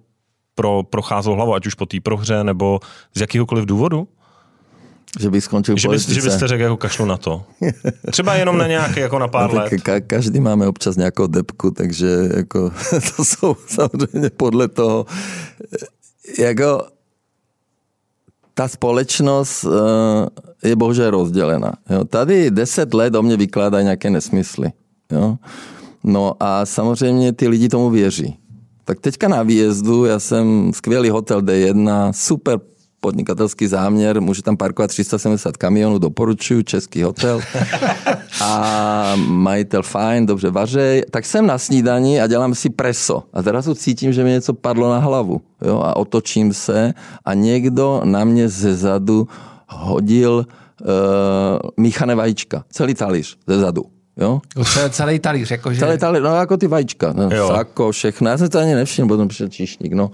pro, 0.55 0.83
procházelo 0.83 1.35
hlavu, 1.35 1.53
ať 1.53 1.67
už 1.67 1.73
po 1.73 1.85
té 1.85 1.99
prohře, 1.99 2.43
nebo 2.43 2.79
z 3.15 3.21
jakýhokoliv 3.21 3.65
důvodu? 3.65 4.07
Že 5.19 5.29
bych 5.29 5.43
skončil 5.43 5.77
že, 5.77 5.87
bys, 5.87 6.09
že 6.09 6.21
byste 6.21 6.47
řekl 6.47 6.63
jako 6.63 6.77
kašlu 6.77 7.05
na 7.05 7.17
to. 7.17 7.43
Třeba 8.11 8.35
jenom 8.35 8.57
na 8.57 8.67
nějaký, 8.67 8.99
jako 8.99 9.19
na 9.19 9.27
pár 9.27 9.53
no, 9.53 9.59
let. 9.59 9.73
Ka- 9.73 10.03
každý 10.07 10.39
máme 10.39 10.67
občas 10.67 10.95
nějakou 10.95 11.27
depku, 11.27 11.71
takže 11.71 12.07
jako, 12.35 12.71
to 13.15 13.25
jsou 13.25 13.55
samozřejmě 13.67 14.29
podle 14.29 14.67
toho, 14.67 15.05
jako 16.39 16.87
ta 18.53 18.67
společnost 18.67 19.65
eh, 19.65 20.67
je 20.69 20.75
bohužel 20.75 21.11
rozdělená. 21.11 21.73
Jo. 21.89 22.03
Tady 22.03 22.51
deset 22.51 22.93
let 22.93 23.15
o 23.15 23.21
mě 23.21 23.37
vykládají 23.37 23.83
nějaké 23.83 24.09
nesmysly. 24.09 24.71
Jo. 25.11 25.37
No 26.03 26.33
a 26.39 26.65
samozřejmě 26.65 27.33
ty 27.33 27.47
lidi 27.47 27.69
tomu 27.69 27.89
věří. 27.89 28.37
Tak 28.85 28.99
teďka 28.99 29.27
na 29.27 29.43
výjezdu, 29.43 30.05
já 30.05 30.19
jsem 30.19 30.71
skvělý 30.73 31.09
hotel 31.09 31.41
D1, 31.41 32.11
super 32.13 32.59
podnikatelský 32.99 33.67
záměr, 33.67 34.21
může 34.21 34.43
tam 34.43 34.57
parkovat 34.57 34.89
370 34.89 35.57
kamionů, 35.57 35.97
doporučuju, 35.97 36.61
český 36.61 37.03
hotel. 37.03 37.41
A 38.41 39.13
majitel 39.27 39.83
fajn, 39.83 40.25
dobře 40.25 40.49
vařej. 40.49 41.03
Tak 41.11 41.25
jsem 41.25 41.47
na 41.47 41.57
snídani 41.57 42.21
a 42.21 42.27
dělám 42.27 42.55
si 42.55 42.69
preso. 42.69 43.23
A 43.33 43.41
zrazu 43.41 43.75
cítím, 43.75 44.13
že 44.13 44.23
mi 44.23 44.29
něco 44.29 44.53
padlo 44.53 44.89
na 44.89 44.99
hlavu. 44.99 45.41
Jo? 45.61 45.79
A 45.79 45.95
otočím 45.95 46.53
se 46.53 46.93
a 47.25 47.33
někdo 47.33 48.01
na 48.03 48.23
mě 48.23 48.49
ze 48.49 48.75
zadu 48.75 49.27
hodil 49.69 50.45
uh, 50.81 50.87
míchané 51.77 52.15
vajíčka. 52.15 52.63
Celý 52.71 52.93
talíř 52.93 53.37
ze 53.47 53.59
zadu. 53.59 53.83
Jo? 54.17 54.41
Celý 54.89 55.19
talíř, 55.19 55.51
jakože... 55.51 55.79
Celý 55.79 55.97
talíř, 55.97 56.21
no 56.23 56.35
jako 56.35 56.57
ty 56.57 56.67
vajíčka, 56.67 57.13
no, 57.13 57.47
sako, 57.47 57.91
všechno. 57.91 58.29
Já 58.29 58.37
jsem 58.37 58.49
to 58.49 58.59
ani 58.59 58.75
nevšiml, 58.75 59.07
potom 59.07 59.27
přišel 59.27 59.47
číšník, 59.47 59.93
no. 59.93 60.11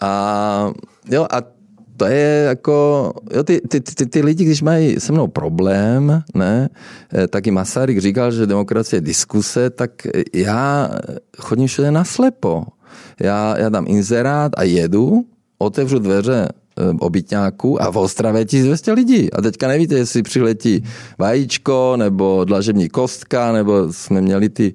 A 0.00 0.72
jo, 1.10 1.26
a 1.30 1.53
to 1.96 2.04
je 2.04 2.44
jako, 2.48 3.12
jo, 3.34 3.42
ty, 3.42 3.60
ty, 3.68 3.80
ty, 3.80 4.06
ty 4.06 4.22
lidi, 4.22 4.44
když 4.44 4.62
mají 4.62 5.00
se 5.00 5.12
mnou 5.12 5.26
problém, 5.26 6.22
ne, 6.34 6.68
eh, 7.14 7.28
taky 7.28 7.50
Masaryk 7.50 7.98
říkal, 7.98 8.32
že 8.32 8.46
demokracie 8.46 8.96
je 8.98 9.00
diskuse, 9.00 9.70
tak 9.70 9.90
já 10.34 10.90
chodím 11.38 11.66
všude 11.66 11.90
naslepo. 11.90 12.64
Já, 13.20 13.58
já 13.58 13.68
dám 13.68 13.84
inzerát 13.88 14.52
a 14.56 14.62
jedu, 14.62 15.24
otevřu 15.58 15.98
dveře 15.98 16.48
eh, 16.48 16.82
obytňáku 17.00 17.82
a 17.82 17.90
v 17.90 17.96
Ostravě 17.96 18.40
je 18.40 18.44
1200 18.44 18.92
lidí. 18.92 19.32
A 19.32 19.42
teďka 19.42 19.68
nevíte, 19.68 19.94
jestli 19.94 20.22
přiletí 20.22 20.84
vajíčko, 21.18 21.94
nebo 21.96 22.44
dlažební 22.44 22.88
kostka, 22.88 23.52
nebo 23.52 23.92
jsme 23.92 24.20
měli 24.20 24.48
ty 24.48 24.74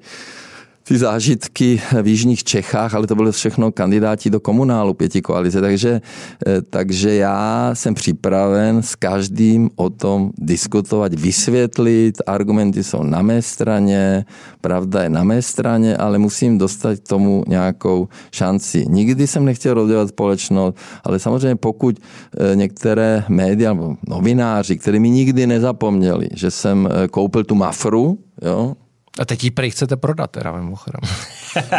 ty 0.89 0.97
zážitky 0.97 1.81
v 2.01 2.07
Jižních 2.07 2.43
Čechách, 2.43 2.93
ale 2.93 3.07
to 3.07 3.15
byly 3.15 3.31
všechno 3.31 3.71
kandidáti 3.71 4.29
do 4.29 4.39
komunálu 4.39 4.93
pěti 4.93 5.21
koalice, 5.21 5.61
takže, 5.61 6.01
eh, 6.47 6.61
takže 6.61 7.13
já 7.13 7.71
jsem 7.73 7.93
připraven 7.93 8.81
s 8.81 8.95
každým 8.95 9.69
o 9.75 9.89
tom 9.89 10.31
diskutovat, 10.37 11.13
vysvětlit, 11.13 12.21
argumenty 12.25 12.83
jsou 12.83 13.03
na 13.03 13.21
mé 13.21 13.41
straně, 13.41 14.25
pravda 14.61 15.03
je 15.03 15.09
na 15.09 15.23
mé 15.23 15.41
straně, 15.41 15.97
ale 15.97 16.17
musím 16.17 16.57
dostat 16.57 16.99
tomu 16.99 17.43
nějakou 17.47 18.09
šanci. 18.31 18.85
Nikdy 18.89 19.27
jsem 19.27 19.45
nechtěl 19.45 19.73
rozdělat 19.73 20.09
společnost, 20.09 20.77
ale 21.03 21.19
samozřejmě 21.19 21.55
pokud 21.55 21.99
eh, 22.01 22.55
některé 22.55 23.23
média 23.29 23.73
nebo 23.73 23.95
novináři, 24.07 24.77
kteří 24.77 24.99
mi 24.99 25.09
nikdy 25.09 25.47
nezapomněli, 25.47 26.29
že 26.33 26.51
jsem 26.51 26.89
eh, 26.89 27.07
koupil 27.07 27.43
tu 27.43 27.55
mafru, 27.55 28.17
jo, 28.41 28.73
a 29.19 29.25
teď 29.25 29.43
ji 29.43 29.51
prý 29.51 29.71
chcete 29.71 29.95
prodat, 29.95 30.31
teda 30.31 30.51
mimochodem. 30.51 31.01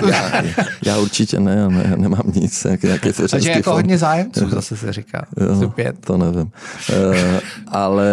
já, 0.10 0.42
já 0.84 0.98
určitě 0.98 1.40
ne, 1.40 1.68
ne, 1.68 1.94
nemám 1.96 2.32
nic. 2.34 2.66
Jak, 2.70 2.84
jaký 2.84 3.12
Takže 3.30 3.50
jako 3.50 3.62
fond. 3.62 3.74
hodně 3.74 3.98
zájemců, 3.98 4.48
zase 4.48 4.76
se 4.76 4.92
říká. 4.92 5.26
Jo. 5.40 5.72
To 6.00 6.16
nevím. 6.16 6.50
E, 6.92 7.40
ale 7.68 8.08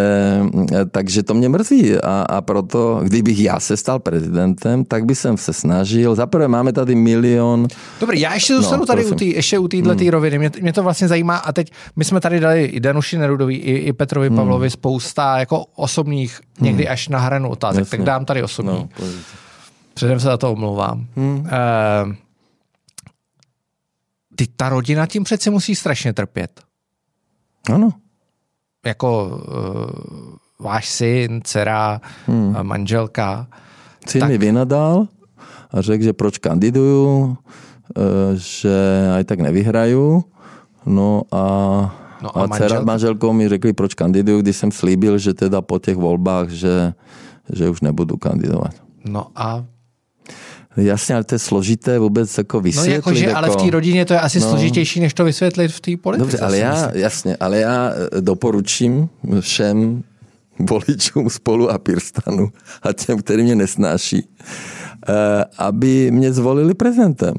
eh, 0.71 0.85
takže 0.85 1.23
to 1.23 1.33
mě 1.33 1.49
mrzí 1.49 1.95
a, 1.95 2.21
a 2.21 2.41
proto, 2.41 2.99
kdybych 3.03 3.39
já 3.39 3.59
se 3.59 3.77
stal 3.77 3.99
prezidentem, 3.99 4.85
tak 4.85 5.05
bych 5.05 5.17
jsem 5.17 5.37
se 5.37 5.53
snažil. 5.53 6.15
Zaprvé 6.15 6.47
máme 6.47 6.73
tady 6.73 6.95
milion. 6.95 7.67
Dobrý, 7.99 8.19
já 8.19 8.33
ještě 8.33 8.55
zůstanu 8.55 8.79
no, 8.79 8.85
tady 8.85 9.05
u 9.05 9.15
tý, 9.15 9.29
ještě 9.35 9.59
u 9.59 9.67
téhle 9.67 9.95
hmm. 9.95 10.09
roviny. 10.09 10.39
Mě, 10.39 10.51
mě, 10.61 10.73
to 10.73 10.83
vlastně 10.83 11.07
zajímá 11.07 11.37
a 11.37 11.51
teď 11.51 11.71
my 11.95 12.05
jsme 12.05 12.19
tady 12.21 12.39
dali 12.39 12.65
i 12.65 12.79
Danuši 12.79 13.17
Nerudový, 13.17 13.55
i, 13.55 13.71
i 13.71 13.93
Petrovi 13.93 14.27
hmm. 14.27 14.37
Pavlovi 14.37 14.69
spousta 14.69 15.39
jako 15.39 15.65
osobních, 15.75 16.39
někdy 16.59 16.83
hmm. 16.83 16.93
až 16.93 17.07
na 17.07 17.19
hranu 17.19 17.49
otázek. 17.49 17.79
Jasně. 17.79 17.97
Tak 17.97 18.05
dám 18.05 18.25
tady 18.25 18.43
osobní. 18.43 18.71
No, 18.71 18.89
Předem 19.93 20.19
se 20.19 20.27
za 20.27 20.37
to 20.37 20.51
omlouvám. 20.51 21.07
Hmm. 21.15 21.39
Uh, 21.39 22.13
ty, 24.35 24.47
ta 24.55 24.69
rodina 24.69 25.05
tím 25.05 25.23
přeci 25.23 25.49
musí 25.49 25.75
strašně 25.75 26.13
trpět. 26.13 26.61
Ano. 27.73 27.89
Jako 28.85 29.27
uh, 29.27 30.65
váš 30.65 30.89
syn, 30.89 31.41
dcera, 31.43 32.01
hmm. 32.25 32.55
manželka. 32.61 33.47
Syn 34.07 34.21
tak... 34.21 34.29
mi 34.29 34.37
vynadal 34.37 35.07
a 35.71 35.81
řekl, 35.81 36.03
že 36.03 36.13
proč 36.13 36.37
kandiduju, 36.37 37.37
že 38.33 38.75
aj 39.15 39.23
tak 39.23 39.39
nevyhraju. 39.39 40.23
No 40.85 41.27
a, 41.31 41.43
no 42.23 42.29
a, 42.37 42.43
a 42.43 42.47
dcera 42.47 42.81
s 42.81 42.85
manželkou 42.85 43.33
mi 43.33 43.49
řekli, 43.49 43.73
proč 43.73 43.93
kandiduju, 43.93 44.41
když 44.41 44.57
jsem 44.57 44.71
slíbil, 44.71 45.17
že 45.17 45.33
teda 45.33 45.61
po 45.61 45.79
těch 45.79 45.95
volbách, 45.95 46.49
že, 46.49 46.93
že 47.53 47.69
už 47.69 47.81
nebudu 47.81 48.17
kandidovat. 48.17 48.75
No 49.07 49.27
a 49.35 49.65
Jasně, 50.77 51.15
ale 51.15 51.23
to 51.23 51.35
je 51.35 51.39
složité 51.39 51.99
vůbec 51.99 52.37
jako 52.37 52.61
vysvětlit. 52.61 52.89
No 52.89 52.95
jako, 52.95 53.13
že, 53.13 53.25
jako... 53.25 53.37
ale 53.37 53.49
v 53.49 53.55
té 53.55 53.71
rodině 53.71 54.05
to 54.05 54.13
je 54.13 54.19
asi 54.19 54.39
no. 54.39 54.49
složitější, 54.49 54.99
než 54.99 55.13
to 55.13 55.23
vysvětlit 55.23 55.67
v 55.67 55.79
té 55.79 55.97
politice. 55.97 56.31
Dobře, 56.31 56.39
ale 56.45 56.57
já, 56.57 56.91
jasně, 56.93 57.37
ale 57.39 57.57
já 57.57 57.91
eh, 58.17 58.21
doporučím 58.21 59.09
všem 59.39 60.03
voličům 60.59 61.29
spolu 61.29 61.71
a 61.71 61.77
Pirstanu 61.77 62.51
a 62.83 62.93
těm, 62.93 63.17
který 63.17 63.43
mě 63.43 63.55
nesnáší, 63.55 64.27
eh, 65.09 65.13
aby 65.57 66.11
mě 66.11 66.33
zvolili 66.33 66.73
prezidentem. 66.73 67.33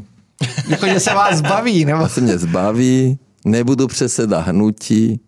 jako, 0.69 0.87
že 0.87 1.01
se 1.01 1.15
vás 1.15 1.39
zbaví, 1.39 1.85
nebo? 1.85 2.09
Se 2.09 2.21
mě 2.21 2.39
zbaví, 2.39 3.19
nebudu 3.45 3.87
předseda 3.87 4.41
hnutí, 4.41 5.21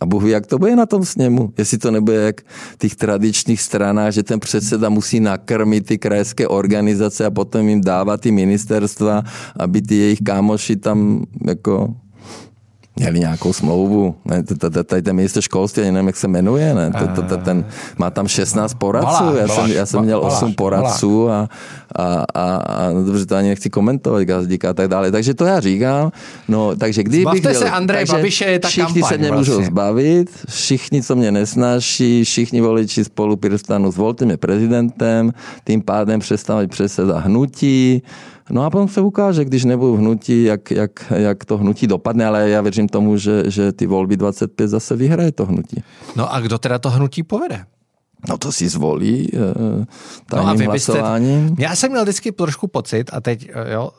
a 0.00 0.06
Bůh 0.06 0.22
ví, 0.22 0.30
jak 0.30 0.46
to 0.46 0.58
bude 0.58 0.76
na 0.76 0.86
tom 0.86 1.04
sněmu. 1.04 1.52
Jestli 1.58 1.78
to 1.78 1.90
nebude 1.90 2.16
jak 2.16 2.40
v 2.72 2.78
těch 2.78 2.96
tradičních 2.96 3.60
stranách, 3.60 4.12
že 4.12 4.22
ten 4.22 4.40
předseda 4.40 4.88
musí 4.88 5.20
nakrmit 5.20 5.86
ty 5.86 5.98
krajské 5.98 6.48
organizace 6.48 7.26
a 7.26 7.30
potom 7.30 7.68
jim 7.68 7.80
dávat 7.80 8.20
ty 8.20 8.30
ministerstva, 8.30 9.22
aby 9.56 9.82
ty 9.82 9.94
jejich 9.94 10.20
kámoši 10.20 10.76
tam 10.76 11.24
jako 11.46 11.94
měli 12.96 13.18
nějakou 13.18 13.52
smlouvu. 13.52 14.14
Ne, 14.24 14.42
tady 14.84 15.02
ten 15.02 15.16
minister 15.16 15.42
školství, 15.42 15.82
nevím, 15.82 16.06
jak 16.06 16.16
se 16.16 16.28
jmenuje, 16.28 16.74
ne? 16.74 16.90
Ten, 17.44 17.64
má 17.98 18.10
tam 18.10 18.28
16 18.28 18.74
poradců, 18.74 19.24
já 19.36 19.48
jsem, 19.48 19.66
já 19.66 19.86
jsem 19.86 20.02
měl 20.02 20.20
8 20.24 20.54
poradců 20.54 21.30
a, 21.30 21.48
a, 21.96 22.24
a, 22.34 22.56
a 22.56 22.90
no 22.90 23.04
dobře, 23.04 23.26
to 23.26 23.36
ani 23.36 23.48
nechci 23.48 23.70
komentovat, 23.70 24.22
gazdíka 24.22 24.70
a 24.70 24.72
tak 24.72 24.88
dále. 24.88 25.10
Takže 25.10 25.34
to 25.34 25.44
já 25.44 25.60
říkám. 25.60 26.12
No, 26.48 26.76
takže 26.76 27.02
kdybych 27.02 27.22
Zbavte 27.22 27.54
se 27.54 27.70
Andrej 27.70 28.04
Babiše, 28.04 28.44
je 28.44 28.58
ta 28.58 28.68
Všichni 28.68 29.00
kampaň, 29.02 29.08
se 29.08 29.18
mě 29.18 29.30
vlastně. 29.30 29.54
můžou 29.54 29.66
zbavit, 29.66 30.30
všichni, 30.48 31.02
co 31.02 31.16
mě 31.16 31.32
nesnáší, 31.32 32.24
všichni 32.24 32.60
voliči 32.60 33.04
spolu 33.04 33.36
Pirstanu, 33.36 33.90
zvolte 33.90 34.24
mě 34.24 34.36
prezidentem, 34.36 35.32
tím 35.64 35.82
pádem 35.82 36.20
přestávají 36.20 36.68
předseda 36.68 37.18
hnutí, 37.18 38.02
No 38.50 38.64
a 38.64 38.70
potom 38.70 38.88
se 38.88 39.00
ukáže, 39.00 39.44
když 39.44 39.64
nebudu 39.64 39.96
hnutí, 39.96 40.44
jak, 40.44 40.70
jak, 40.70 41.12
jak 41.16 41.44
to 41.44 41.58
hnutí 41.58 41.86
dopadne, 41.86 42.26
ale 42.26 42.50
já 42.50 42.60
věřím 42.60 42.88
tomu, 42.88 43.16
že, 43.16 43.42
že 43.46 43.72
ty 43.72 43.86
volby 43.86 44.16
25 44.16 44.68
zase 44.68 44.96
vyhraje 44.96 45.32
to 45.32 45.46
hnutí. 45.46 45.82
No 46.16 46.34
a 46.34 46.40
kdo 46.40 46.58
teda 46.58 46.78
to 46.78 46.90
hnutí 46.90 47.22
povede? 47.22 47.64
No 48.28 48.38
to 48.38 48.52
si 48.52 48.68
zvolí 48.68 49.30
tajným 50.26 50.46
no 50.46 50.48
a 50.48 50.52
vy. 50.54 50.68
Byste, 50.68 51.02
já 51.58 51.76
jsem 51.76 51.90
měl 51.90 52.02
vždycky 52.02 52.32
trošku 52.32 52.66
pocit, 52.66 53.10
a 53.12 53.20
teď 53.20 53.50
eh, 53.52 53.72
jo, 53.72 53.90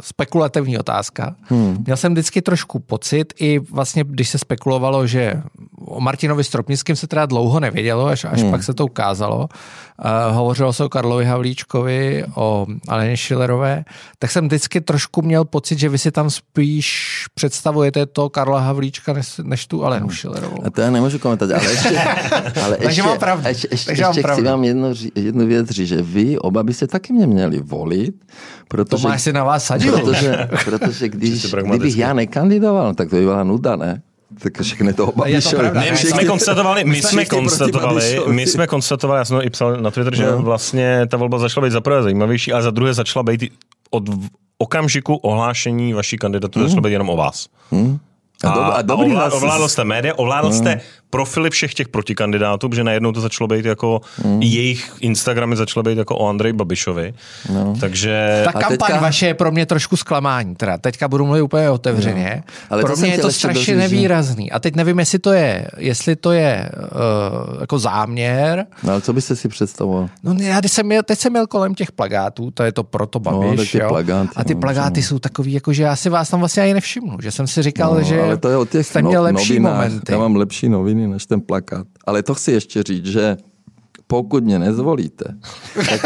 spekulativní 0.00 0.78
otázka, 0.78 1.34
hmm. 1.42 1.76
měl 1.86 1.96
jsem 1.96 2.12
vždycky 2.12 2.42
trošku 2.42 2.78
pocit, 2.78 3.34
i 3.40 3.58
vlastně, 3.58 4.04
když 4.04 4.28
se 4.28 4.38
spekulovalo, 4.38 5.06
že 5.06 5.42
o 5.86 6.00
Martinovi 6.00 6.44
Stropnickém 6.44 6.96
se 6.96 7.06
teda 7.06 7.26
dlouho 7.26 7.60
nevědělo, 7.60 8.06
až, 8.06 8.24
až 8.24 8.42
hmm. 8.42 8.50
pak 8.50 8.62
se 8.62 8.74
to 8.74 8.84
ukázalo. 8.84 9.48
Uh, 10.04 10.36
hovořilo 10.36 10.72
se 10.72 10.84
o 10.84 10.88
Karlovi 10.88 11.24
Havlíčkovi, 11.24 12.24
o 12.34 12.66
Aleně 12.88 13.16
Šilerové, 13.16 13.84
tak 14.18 14.30
jsem 14.30 14.46
vždycky 14.46 14.80
trošku 14.80 15.22
měl 15.22 15.44
pocit, 15.44 15.78
že 15.78 15.88
vy 15.88 15.98
si 15.98 16.10
tam 16.10 16.30
spíš 16.30 17.24
představujete 17.34 18.06
to 18.06 18.30
Karla 18.30 18.60
Havlíčka 18.60 19.12
než, 19.12 19.40
než 19.42 19.66
tu 19.66 19.84
Alenu 19.84 20.06
hmm. 20.06 20.14
Šilerovou. 20.14 20.66
A 20.66 20.70
to 20.70 20.80
já 20.80 20.90
nemůžu 20.90 21.18
komentovat, 21.18 21.52
ale 21.60 21.70
ještě, 21.70 21.98
ale 22.64 22.76
ještě, 22.80 23.02
mám 23.02 23.18
pravdu. 23.18 23.48
Ještě, 23.48 23.68
ještě, 23.70 23.90
ještě 23.90 24.22
chci 24.22 24.42
vám 24.42 24.64
jednu, 24.64 24.94
jednu 25.14 25.46
věc 25.46 25.70
říct, 25.70 25.88
že 25.88 26.02
vy 26.02 26.38
oba 26.38 26.62
byste 26.62 26.86
taky 26.86 27.12
mě 27.12 27.26
měli 27.26 27.60
volit, 27.60 28.14
protože... 28.68 29.02
Tomáš 29.18 29.22
si 29.22 29.32
na 29.32 29.44
vás 29.44 29.64
sadil. 29.64 29.98
Protože, 29.98 30.48
protože 30.64 31.08
když, 31.08 31.46
kdybych 31.52 31.96
já 31.96 32.12
nekandidoval, 32.12 32.94
tak 32.94 33.10
to 33.10 33.16
by 33.16 33.22
byla 33.22 33.44
nuda, 33.44 33.76
ne? 33.76 34.02
Tak 34.42 34.62
všechny 34.62 34.92
to 34.92 35.12
Babišovi. 35.16 35.70
My 35.90 35.96
jsme 35.96 36.24
konstatovali, 36.24 36.84
my 36.84 37.02
jsme 37.02 37.24
konstatovali, 37.24 38.20
my 38.26 38.46
jsme 38.46 38.66
konstatovali, 38.66 39.18
já 39.18 39.24
jsem 39.24 39.36
to 39.36 39.44
i 39.44 39.50
psal 39.50 39.76
na 39.76 39.90
Twitter, 39.90 40.14
že 40.14 40.26
no. 40.26 40.42
vlastně 40.42 41.06
ta 41.06 41.16
volba 41.16 41.38
začala 41.38 41.66
být 41.66 41.72
za 41.72 41.80
prvé 41.80 42.02
zajímavější 42.02 42.52
a 42.52 42.62
za 42.62 42.70
druhé 42.70 42.94
začala 42.94 43.22
být 43.22 43.44
od 43.90 44.04
okamžiku 44.58 45.14
ohlášení 45.14 45.92
vaší 45.92 46.16
kandidatury 46.16 46.62
hmm. 46.62 46.68
začala 46.68 46.82
být 46.82 46.92
jenom 46.92 47.10
o 47.10 47.16
vás. 47.16 47.46
Hmm. 47.70 47.98
A, 48.44 48.48
a, 48.48 48.66
a, 48.66 48.82
dobrý 48.82 49.16
a 49.16 49.32
ovládl 49.32 49.68
jste 49.68 49.84
média, 49.84 50.14
ovládl 50.16 50.52
jste 50.52 50.70
hmm. 50.70 50.80
Profily 51.10 51.50
všech 51.50 51.74
těch 51.74 51.88
protikandidátů, 51.88 52.68
protože 52.68 52.84
najednou 52.84 53.12
to 53.12 53.20
začalo 53.20 53.48
být 53.48 53.64
jako, 53.64 54.00
hmm. 54.24 54.42
jejich 54.42 54.92
Instagramy 55.00 55.56
začaly 55.56 55.84
být 55.84 55.98
jako 55.98 56.16
o 56.16 56.28
Andrej 56.28 56.52
Babišovi. 56.52 57.14
No. 57.54 57.74
Takže... 57.80 58.42
Ta 58.44 58.52
kampaň 58.52 58.78
teďka... 58.78 59.00
vaše 59.00 59.26
je 59.26 59.34
pro 59.34 59.50
mě 59.50 59.66
trošku 59.66 59.96
zklamání, 59.96 60.54
teda 60.54 60.78
teďka 60.78 61.08
budu 61.08 61.26
mluvit 61.26 61.42
úplně 61.42 61.70
otevřeně. 61.70 62.42
No. 62.46 62.54
Ale 62.70 62.82
pro 62.82 62.96
mě 62.96 63.08
je 63.08 63.18
to 63.18 63.32
strašně 63.32 63.76
nevýrazný. 63.76 64.52
A 64.52 64.58
teď 64.58 64.76
nevím, 64.76 64.98
jestli 64.98 65.18
to 65.18 65.32
je, 65.32 65.68
jestli 65.76 66.16
to 66.16 66.32
je 66.32 66.70
uh, 66.78 67.60
jako 67.60 67.78
záměr. 67.78 68.66
No 68.82 68.92
ale 68.92 69.00
co 69.00 69.12
byste 69.12 69.36
si 69.36 69.48
představoval? 69.48 70.08
No 70.22 70.34
já 70.38 70.60
teď 70.60 70.70
jsem, 70.70 70.86
měl, 70.86 71.02
teď 71.02 71.18
jsem 71.18 71.32
měl 71.32 71.46
kolem 71.46 71.74
těch 71.74 71.92
plagátů, 71.92 72.50
to 72.50 72.62
je 72.62 72.72
to 72.72 72.84
proto 72.84 73.20
no, 73.24 73.40
Babiš, 73.40 73.74
no, 73.74 73.80
jo? 73.80 73.88
Plagáty, 73.88 74.30
a 74.36 74.44
ty 74.44 74.54
no, 74.54 74.60
plagáty 74.60 75.00
no. 75.00 75.06
jsou 75.06 75.18
takový, 75.18 75.52
jako 75.52 75.72
že 75.72 75.82
já 75.82 75.96
si 75.96 76.10
vás 76.10 76.28
tam 76.28 76.40
vlastně 76.40 76.62
ani 76.62 76.74
nevšimnu, 76.74 77.16
že 77.22 77.30
jsem 77.30 77.46
si 77.46 77.62
říkal, 77.62 77.94
no, 77.94 78.02
že 78.02 78.22
ale 78.22 78.36
to 78.36 78.48
je 78.48 78.56
o 78.56 78.64
těch 78.64 78.86
jste 78.86 79.02
měl 79.02 79.22
no, 79.22 79.24
lepší 79.24 79.60
novinách. 79.60 79.74
momenty. 79.74 80.12
Já 80.12 80.18
mám 80.18 80.36
lepší 80.36 80.68
noviny 80.68 80.97
než 81.06 81.26
ten 81.26 81.40
plakát. 81.40 81.86
Ale 82.04 82.22
to 82.22 82.34
chci 82.34 82.52
ještě 82.52 82.82
říct, 82.82 83.06
že 83.06 83.36
pokud 84.06 84.44
mě 84.44 84.58
nezvolíte, 84.58 85.24
tak, 85.74 86.00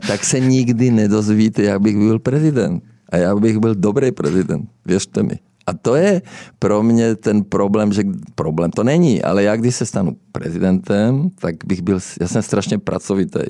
tak 0.08 0.24
se 0.24 0.40
nikdy 0.40 0.90
nedozvíte, 0.90 1.62
jak 1.62 1.80
bych 1.80 1.96
byl 1.96 2.18
prezident. 2.18 2.82
A 3.08 3.16
já 3.16 3.36
bych 3.36 3.58
byl 3.58 3.74
dobrý 3.74 4.12
prezident, 4.12 4.68
věřte 4.86 5.22
mi. 5.22 5.38
A 5.66 5.72
A 5.72 5.74
to 5.74 5.94
je 5.94 6.22
pro 6.58 6.82
mě 6.82 7.14
ten 7.14 7.44
problém, 7.44 7.92
že 7.92 8.02
problém 8.34 8.70
to 8.70 8.84
není, 8.84 9.22
ale 9.22 9.42
já 9.42 9.56
když 9.56 9.76
se 9.76 9.86
stanu 9.86 10.16
prezidentem, 10.32 11.30
tak 11.40 11.56
bych 11.66 11.82
byl, 11.82 11.98
já 12.20 12.28
jsem 12.28 12.42
strašně 12.42 12.78
pracovitý. 12.78 13.40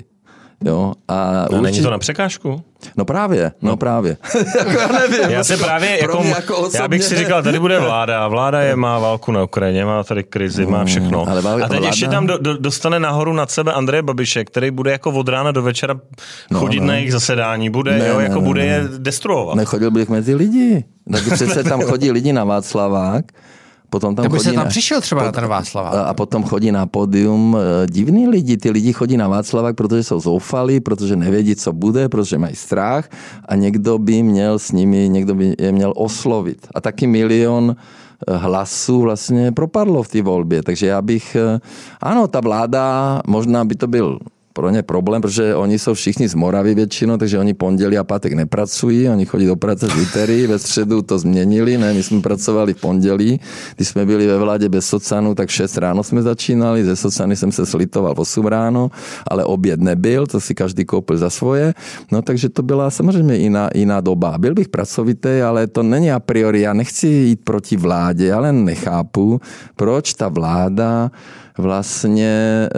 Jo, 0.65 0.93
a 1.09 1.33
no, 1.33 1.43
určitě... 1.43 1.63
není 1.63 1.83
to 1.83 1.91
na 1.91 1.99
překážku? 1.99 2.63
No 2.97 3.05
právě, 3.05 3.53
no, 3.63 3.71
no 3.71 3.77
právě. 3.77 4.17
jako 4.59 4.71
já 4.71 4.87
nevím. 4.87 5.31
Já 5.31 5.45
se 5.45 5.57
právě, 5.57 5.99
jako, 6.03 6.23
jako 6.25 6.57
osobně... 6.57 6.79
já 6.79 6.89
bych 6.89 7.05
si 7.05 7.17
říkal, 7.17 7.43
tady 7.43 7.59
bude 7.59 7.81
vláda, 7.81 8.29
vláda 8.29 8.61
je, 8.61 8.77
má 8.77 8.99
válku 8.99 9.33
na 9.33 9.43
Ukrajině, 9.43 9.85
má 9.85 10.05
tady 10.05 10.25
krizi, 10.25 10.67
má 10.67 10.85
všechno. 10.85 11.29
Ale 11.29 11.43
válka, 11.43 11.65
a 11.65 11.69
teď 11.69 11.79
vláda... 11.79 11.87
ještě 11.87 12.09
tam 12.09 12.27
do, 12.27 12.39
do, 12.39 12.59
dostane 12.59 13.01
nahoru 13.01 13.33
nad 13.33 13.51
sebe 13.51 13.73
Andreje 13.73 14.03
Babiše, 14.03 14.45
který 14.45 14.71
bude 14.71 14.93
jako 14.93 15.11
od 15.11 15.29
rána 15.29 15.53
do 15.53 15.63
večera 15.63 15.95
no, 16.51 16.59
chodit 16.59 16.81
no. 16.81 16.87
na 16.87 16.95
jejich 16.95 17.13
zasedání, 17.13 17.71
bude, 17.71 17.99
ne, 17.99 18.09
jo, 18.09 18.21
jako 18.21 18.41
ne, 18.41 18.41
bude 18.41 18.61
ne. 18.61 18.67
je 18.67 18.83
destruovat. 18.99 19.55
Nechodil 19.55 19.91
bych 19.91 20.09
mezi 20.09 20.35
lidi. 20.35 20.85
Tak 21.13 21.33
přece 21.33 21.65
tam 21.65 21.81
chodí 21.81 22.11
lidi 22.11 22.33
na 22.33 22.45
Václavák, 22.45 23.25
Potom 23.93 24.17
tam 24.17 24.25
chodí 24.29 24.45
se 24.45 24.53
tam 24.53 24.65
na, 24.65 24.71
přišel 24.71 25.01
třeba 25.01 25.23
na 25.23 25.33
ten 25.33 25.47
Václavák. 25.47 25.95
A 25.95 26.15
potom 26.15 26.45
chodí 26.45 26.73
na 26.73 26.87
pódium 26.87 27.57
eh, 27.57 27.87
divní 27.87 28.29
lidi. 28.29 28.57
Ty 28.57 28.71
lidi 28.71 28.93
chodí 28.93 29.17
na 29.17 29.29
Václavák, 29.29 29.77
protože 29.77 30.03
jsou 30.03 30.21
zoufalí, 30.21 30.81
protože 30.81 31.17
nevědí, 31.17 31.57
co 31.57 31.73
bude, 31.73 32.09
protože 32.09 32.39
mají 32.39 32.57
strach 32.57 33.09
a 33.49 33.55
někdo 33.55 33.99
by 33.99 34.23
měl 34.23 34.59
s 34.59 34.73
nimi, 34.73 35.09
někdo 35.09 35.35
by 35.35 35.55
je 35.59 35.73
měl 35.73 35.93
oslovit. 35.97 36.67
A 36.75 36.81
taky 36.81 37.07
milion 37.07 37.77
eh, 37.77 38.37
hlasů 38.37 39.01
vlastně 39.01 39.53
propadlo 39.53 40.03
v 40.03 40.09
té 40.09 40.23
volbě. 40.23 40.63
Takže 40.63 40.87
já 40.87 41.03
bych, 41.03 41.37
eh, 41.37 41.61
ano, 42.01 42.29
ta 42.29 42.41
vláda, 42.41 43.21
možná 43.27 43.65
by 43.65 43.75
to 43.75 43.87
byl 43.87 44.19
pro 44.53 44.71
ně 44.71 44.83
problém, 44.83 45.23
protože 45.23 45.55
oni 45.55 45.79
jsou 45.79 45.95
všichni 45.95 46.29
z 46.29 46.35
Moravy 46.35 46.75
většinou, 46.75 47.17
takže 47.17 47.39
oni 47.39 47.55
pondělí 47.55 47.99
a 47.99 48.05
pátek 48.05 48.33
nepracují, 48.33 49.09
oni 49.09 49.27
chodí 49.27 49.47
do 49.47 49.57
práce 49.57 49.89
z 49.89 49.97
úterý, 49.97 50.47
ve 50.47 50.59
středu 50.59 51.03
to 51.03 51.19
změnili, 51.19 51.79
ne, 51.79 51.95
my 51.95 52.03
jsme 52.03 52.21
pracovali 52.21 52.75
v 52.75 52.81
pondělí, 52.81 53.41
když 53.77 53.89
jsme 53.89 54.07
byli 54.07 54.27
ve 54.27 54.39
vládě 54.39 54.69
bez 54.69 54.87
socanu, 54.87 55.35
tak 55.35 55.49
6 55.49 55.79
ráno 55.79 56.03
jsme 56.03 56.23
začínali, 56.23 56.85
ze 56.85 56.97
socany 56.97 57.37
jsem 57.37 57.53
se 57.53 57.67
slitoval 57.67 58.15
v 58.15 58.21
8 58.21 58.47
ráno, 58.47 58.91
ale 59.27 59.45
oběd 59.45 59.81
nebyl, 59.81 60.27
to 60.27 60.41
si 60.41 60.55
každý 60.55 60.85
koupil 60.85 61.19
za 61.19 61.31
svoje, 61.31 61.75
no 62.13 62.23
takže 62.23 62.49
to 62.49 62.63
byla 62.63 62.91
samozřejmě 62.91 63.37
jiná, 63.37 63.71
jiná 63.75 64.01
doba. 64.01 64.39
Byl 64.39 64.55
bych 64.55 64.69
pracovitý, 64.69 65.41
ale 65.45 65.67
to 65.67 65.83
není 65.83 66.13
a 66.13 66.21
priori, 66.21 66.61
já 66.61 66.73
nechci 66.73 67.07
jít 67.07 67.41
proti 67.45 67.77
vládě, 67.77 68.33
ale 68.33 68.53
nechápu, 68.53 69.41
proč 69.77 70.15
ta 70.15 70.29
vláda 70.29 71.11
vlastně 71.59 72.29
e, 72.29 72.69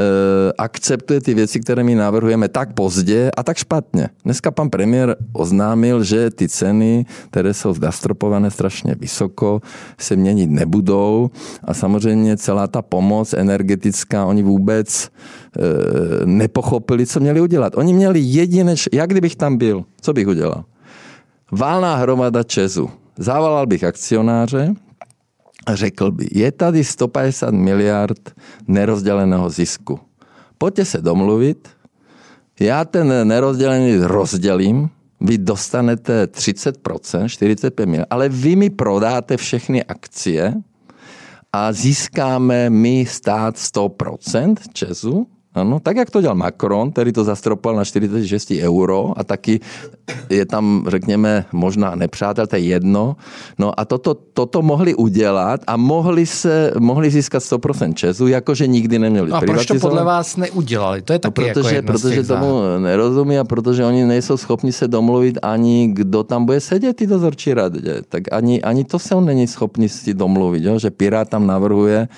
akceptuje 0.59 1.21
ty 1.21 1.35
věci, 1.35 1.61
které 1.61 1.85
my 1.85 1.95
navrhujeme 1.95 2.49
tak 2.49 2.73
pozdě 2.73 3.31
a 3.37 3.43
tak 3.43 3.57
špatně. 3.57 4.09
Dneska 4.25 4.51
pan 4.51 4.71
premiér 4.71 5.17
oznámil, 5.33 6.05
že 6.05 6.31
ty 6.31 6.49
ceny, 6.49 7.07
které 7.31 7.55
jsou 7.55 7.75
zastropované 7.75 8.51
strašně 8.51 8.95
vysoko, 8.95 9.61
se 9.99 10.17
měnit 10.17 10.51
nebudou 10.51 11.31
a 11.65 11.75
samozřejmě 11.75 12.37
celá 12.37 12.67
ta 12.67 12.83
pomoc 12.83 13.33
energetická, 13.33 14.27
oni 14.27 14.43
vůbec 14.43 15.05
e, 15.05 15.11
nepochopili, 16.27 17.07
co 17.07 17.21
měli 17.21 17.41
udělat. 17.41 17.73
Oni 17.77 17.95
měli 17.95 18.21
jedineč, 18.21 18.89
jak 18.93 19.11
kdybych 19.11 19.37
tam 19.37 19.57
byl, 19.57 19.85
co 20.01 20.13
bych 20.13 20.29
udělal? 20.29 20.65
Válná 21.53 21.97
hromada 21.97 22.43
Česu. 22.43 22.91
Zavolal 23.19 23.67
bych 23.67 23.85
akcionáře, 23.85 24.75
řekl 25.73 26.11
by, 26.11 26.29
je 26.33 26.53
tady 26.53 26.85
150 26.85 27.51
miliard 27.51 28.33
nerozděleného 28.69 29.51
zisku. 29.51 30.01
Pojďte 30.59 30.85
se 30.85 31.01
domluvit, 31.01 31.69
já 32.61 32.85
ten 32.85 33.29
nerozdělený 33.29 33.97
rozdělím, 33.97 34.91
vy 35.21 35.39
dostanete 35.39 36.25
30%, 36.25 37.29
45 37.29 37.87
miliard, 37.87 38.09
ale 38.11 38.29
vy 38.29 38.57
mi 38.57 38.71
prodáte 38.71 39.37
všechny 39.37 39.85
akcie 39.85 40.55
a 41.53 41.73
získáme 41.73 42.71
my 42.71 43.07
stát 43.09 43.57
100% 43.57 44.55
Česu 44.73 45.27
ano, 45.55 45.81
tak 45.81 45.97
jak 45.97 46.11
to 46.11 46.21
dělal 46.21 46.37
Macron, 46.37 46.93
který 46.93 47.13
to 47.13 47.25
zastropoval 47.25 47.77
na 47.77 47.85
46 47.85 48.53
euro 48.61 49.13
a 49.17 49.25
taky 49.25 49.61
je 50.31 50.47
tam, 50.47 50.85
řekněme, 50.89 51.45
možná 51.53 51.95
nepřátel, 51.95 52.47
to 52.47 52.57
je 52.57 52.63
jedno. 52.63 53.17
No 53.59 53.81
a 53.81 53.85
toto, 53.85 54.15
toto 54.15 54.63
mohli 54.63 54.95
udělat 54.95 55.61
a 55.67 55.77
mohli, 55.77 56.27
se, 56.27 56.73
mohli 56.79 57.11
získat 57.11 57.43
100% 57.43 57.95
Česu, 57.95 58.27
jakože 58.27 58.67
nikdy 58.67 58.99
neměli 58.99 59.31
no 59.31 59.37
a 59.37 59.41
proč 59.41 59.67
to 59.67 59.75
podle 59.75 60.05
vás 60.05 60.37
neudělali? 60.37 61.03
To 61.03 61.13
je 61.13 61.21
no, 61.25 61.31
taky 61.31 61.41
no, 61.41 61.55
protože, 61.55 61.75
jako 61.77 61.87
protože 61.87 62.23
tomu 62.23 62.61
nerozumí 62.79 63.39
a 63.39 63.45
protože 63.45 63.85
oni 63.85 64.05
nejsou 64.05 64.37
schopni 64.37 64.73
se 64.73 64.89
domluvit 64.89 65.39
ani 65.43 65.89
kdo 65.93 66.23
tam 66.23 66.45
bude 66.45 66.61
sedět 66.61 66.97
ty 66.97 67.07
dozorčí 67.07 67.55
radě. 67.55 68.03
Tak 68.09 68.23
ani, 68.33 68.63
ani 68.63 68.85
to 68.85 68.99
se 68.99 69.15
on 69.15 69.25
není 69.25 69.47
schopni 69.47 69.89
si 69.89 70.15
domluvit, 70.15 70.65
jo? 70.65 70.79
že 70.79 70.91
Pirát 70.91 71.29
tam 71.29 71.47
navrhuje 71.47 72.09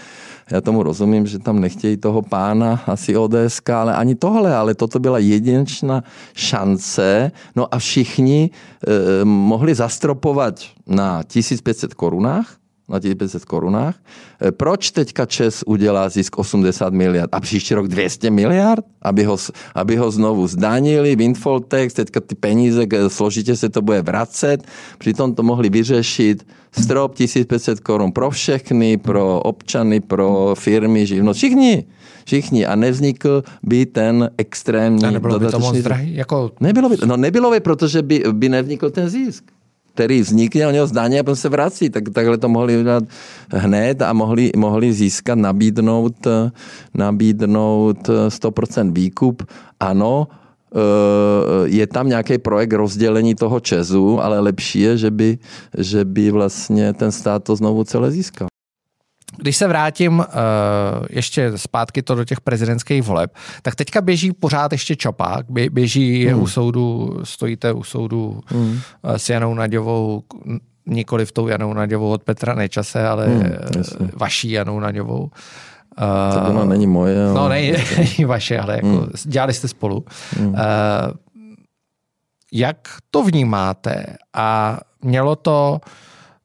já 0.51 0.61
tomu 0.61 0.83
rozumím, 0.83 1.27
že 1.27 1.39
tam 1.39 1.61
nechtějí 1.61 1.97
toho 1.97 2.23
pána, 2.23 2.81
asi 2.87 3.17
ODS, 3.17 3.61
ale 3.75 3.95
ani 3.95 4.15
tohle, 4.15 4.57
ale 4.57 4.75
toto 4.75 4.99
byla 4.99 5.19
jedinečná 5.19 6.05
šance. 6.35 7.33
No 7.57 7.75
a 7.75 7.79
všichni 7.79 8.51
eh, 8.51 9.25
mohli 9.25 9.75
zastropovat 9.75 10.61
na 10.87 11.23
1500 11.23 11.95
korunách, 11.95 12.57
na 12.89 13.01
1500 13.01 13.45
korunách. 13.45 13.95
Eh, 14.41 14.53
proč 14.53 14.91
teďka 14.91 15.27
Čes 15.27 15.63
udělá 15.67 16.09
zisk 16.09 16.39
80 16.39 16.93
miliard 16.93 17.31
a 17.33 17.41
příští 17.41 17.75
rok 17.75 17.89
200 17.89 18.31
miliard, 18.31 18.85
aby 19.03 19.25
ho, 19.25 19.37
aby 19.75 19.97
ho 19.97 20.11
znovu 20.11 20.47
zdanili, 20.47 21.17
windfall 21.17 21.61
tax, 21.61 21.95
teďka 21.95 22.21
ty 22.21 22.35
peníze, 22.35 22.87
složitě 23.09 23.57
se 23.57 23.69
to 23.69 23.83
bude 23.83 24.03
vracet, 24.03 24.65
přitom 24.99 25.35
to 25.35 25.43
mohli 25.43 25.69
vyřešit 25.69 26.47
strop 26.73 27.15
1500 27.15 27.81
korun 27.81 28.13
pro 28.13 28.31
všechny, 28.31 28.97
pro 28.97 29.41
občany, 29.41 30.01
pro 30.01 30.55
firmy, 30.59 31.07
živnost, 31.07 31.37
všichni. 31.37 31.85
Všichni. 32.25 32.67
A 32.67 32.77
nevznikl 32.77 33.45
by 33.63 33.87
ten 33.87 34.31
extrémní... 34.39 35.05
A 35.05 35.11
nebylo 35.11 35.39
by 35.39 35.47
to 35.47 35.59
moc 35.59 35.77
drahý? 35.77 36.17
Jako... 36.17 36.51
Nebylo 36.61 36.89
by, 36.89 36.97
no 37.07 37.17
nebylo 37.17 37.51
by, 37.51 37.61
protože 37.61 38.03
by, 38.03 38.23
by 38.33 38.49
nevznikl 38.49 38.91
ten 38.91 39.09
zisk 39.09 39.45
který 39.97 40.21
vznikne, 40.21 40.69
oni 40.69 40.79
ho 40.79 40.87
zdaní 40.87 41.17
a 41.17 41.25
potom 41.25 41.41
se 41.41 41.49
vrací. 41.49 41.89
Tak, 41.89 42.13
takhle 42.13 42.37
to 42.37 42.49
mohli 42.49 42.77
udělat 42.77 43.05
hned 43.49 44.03
a 44.03 44.13
mohli, 44.13 44.53
mohli 44.57 44.93
získat, 44.93 45.41
nabídnout, 45.41 46.21
nabídnout 46.95 48.05
100% 48.29 48.93
výkup. 48.93 49.43
Ano, 49.81 50.29
eh, 50.29 50.77
je 51.65 51.87
tam 51.89 52.09
nějaký 52.13 52.39
projekt 52.39 52.73
rozdělení 52.73 53.35
toho 53.35 53.57
Česu, 53.61 54.21
ale 54.21 54.41
lepší 54.41 54.81
je, 54.81 55.09
že 55.09 55.11
by, 55.11 55.29
že 55.79 56.05
by 56.05 56.31
vlastně 56.31 56.93
ten 56.93 57.09
stát 57.09 57.45
to 57.45 57.57
znovu 57.57 57.85
celé 57.85 58.13
získal. 58.13 58.53
Když 59.37 59.57
se 59.57 59.69
vrátím 59.69 60.19
uh, 60.19 60.25
ještě 61.11 61.59
zpátky 61.59 62.03
to 62.03 62.15
do 62.15 62.25
těch 62.25 62.41
prezidentských 62.41 63.03
voleb, 63.03 63.35
tak 63.63 63.75
teďka 63.75 64.01
běží 64.01 64.33
pořád 64.33 64.73
ještě 64.73 64.97
čopák, 64.97 65.47
běží 65.71 66.27
hmm. 66.27 66.43
u 66.43 66.47
soudu, 66.47 67.19
stojíte 67.25 67.73
u 67.73 67.83
soudu 67.83 68.41
hmm. 68.47 68.71
uh, 68.71 68.81
s 69.17 69.29
Janou 69.29 69.55
Naďovou, 69.55 70.23
nikoli 70.87 71.27
v 71.27 71.33
tou 71.33 71.49
Janou 71.49 71.73
Naďovou 71.73 72.11
od 72.11 72.23
Petra 72.23 72.55
Nečase, 72.55 73.09
ale 73.09 73.27
hmm, 73.27 73.53
vaší 74.15 74.51
Janou 74.51 74.81
Naďovou. 74.81 75.31
Uh, 76.43 76.53
to 76.53 76.65
není 76.65 76.87
moje. 76.87 77.25
Ale... 77.25 77.35
No, 77.35 77.49
není, 77.49 77.73
není 77.99 78.25
vaše, 78.25 78.59
ale 78.59 78.75
jako 78.75 78.87
hmm. 78.87 79.09
dělali 79.25 79.53
jste 79.53 79.69
spolu. 79.69 80.05
Hmm. 80.39 80.49
Uh, 80.49 80.55
jak 82.53 82.77
to 83.11 83.23
vnímáte? 83.23 84.05
A 84.35 84.79
mělo 85.03 85.37
to 85.37 85.81
uh, 85.87 85.93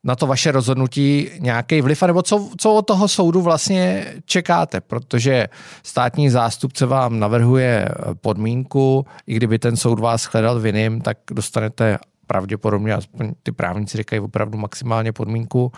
na 0.04 0.16
to 0.16 0.28
vaše 0.28 0.52
rozhodnutí 0.52 1.30
nějaký 1.40 1.82
vliv, 1.82 2.04
nebo 2.04 2.22
co, 2.22 2.50
co 2.58 2.74
od 2.74 2.82
toho 2.82 3.08
soudu 3.08 3.42
vlastně 3.42 4.06
čekáte, 4.26 4.82
protože 4.82 5.48
státní 5.84 6.30
zástupce 6.30 6.86
vám 6.86 7.20
navrhuje 7.20 7.90
podmínku, 8.22 9.06
i 9.28 9.34
kdyby 9.34 9.60
ten 9.60 9.78
soud 9.78 10.00
vás 10.00 10.22
shledal 10.22 10.60
vinným, 10.60 11.02
tak 11.02 11.18
dostanete 11.32 11.98
pravděpodobně, 12.28 12.94
aspoň 12.94 13.32
ty 13.44 13.52
právníci 13.52 13.98
říkají 13.98 14.20
opravdu 14.20 14.58
maximálně 14.58 15.12
podmínku. 15.12 15.72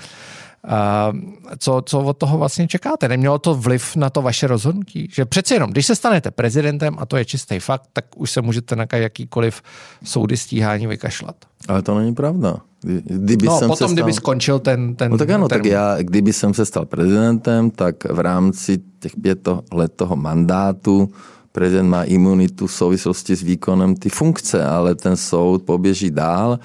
Co, 1.58 1.82
co 1.86 2.00
od 2.00 2.18
toho 2.18 2.38
vlastně 2.38 2.68
čekáte? 2.68 3.08
Nemělo 3.08 3.40
to 3.40 3.56
vliv 3.56 3.96
na 3.96 4.10
to 4.10 4.22
vaše 4.22 4.48
rozhodnutí? 4.48 5.08
Že 5.12 5.26
přeci 5.26 5.54
jenom, 5.54 5.72
když 5.72 5.86
se 5.86 5.96
stanete 5.96 6.32
prezidentem, 6.32 6.96
a 7.00 7.06
to 7.06 7.18
je 7.18 7.26
čistý 7.26 7.60
fakt, 7.60 7.90
tak 7.94 8.06
už 8.16 8.32
se 8.32 8.42
můžete 8.42 8.76
na 8.76 8.86
jakýkoliv 8.94 9.62
soudy 10.04 10.38
stíhání 10.38 10.88
vykašlat. 10.88 11.36
Ale 11.68 11.82
to 11.82 12.00
není 12.00 12.16
pravda. 12.16 12.56
Kdyby 13.04 13.46
no, 13.46 13.60
jsem 13.60 13.70
potom, 13.70 13.88
se 13.88 13.94
stal... 13.94 13.94
kdyby 13.94 14.14
skončil 14.14 14.60
ten... 14.60 14.96
ten 14.96 15.12
no 15.12 15.18
tak 15.18 15.30
ano, 15.30 15.48
ten... 15.48 15.58
tak 15.58 15.66
já, 15.66 15.98
kdyby 16.02 16.34
jsem 16.34 16.54
se 16.54 16.66
stal 16.66 16.86
prezidentem, 16.86 17.72
tak 17.72 17.96
v 18.06 18.20
rámci 18.20 18.80
těch 19.00 19.12
pět 19.22 19.48
let 19.72 19.92
toho 19.96 20.16
mandátu 20.16 21.10
prezident 21.54 21.88
má 21.88 22.04
imunitu 22.04 22.68
v 22.68 22.72
souvislosti 22.72 23.36
s 23.36 23.42
výkonem 23.42 23.96
ty 23.96 24.10
funkce, 24.10 24.66
ale 24.66 24.96
ten 24.96 25.16
soud 25.16 25.64
poběží 25.64 26.12
dál. 26.12 26.60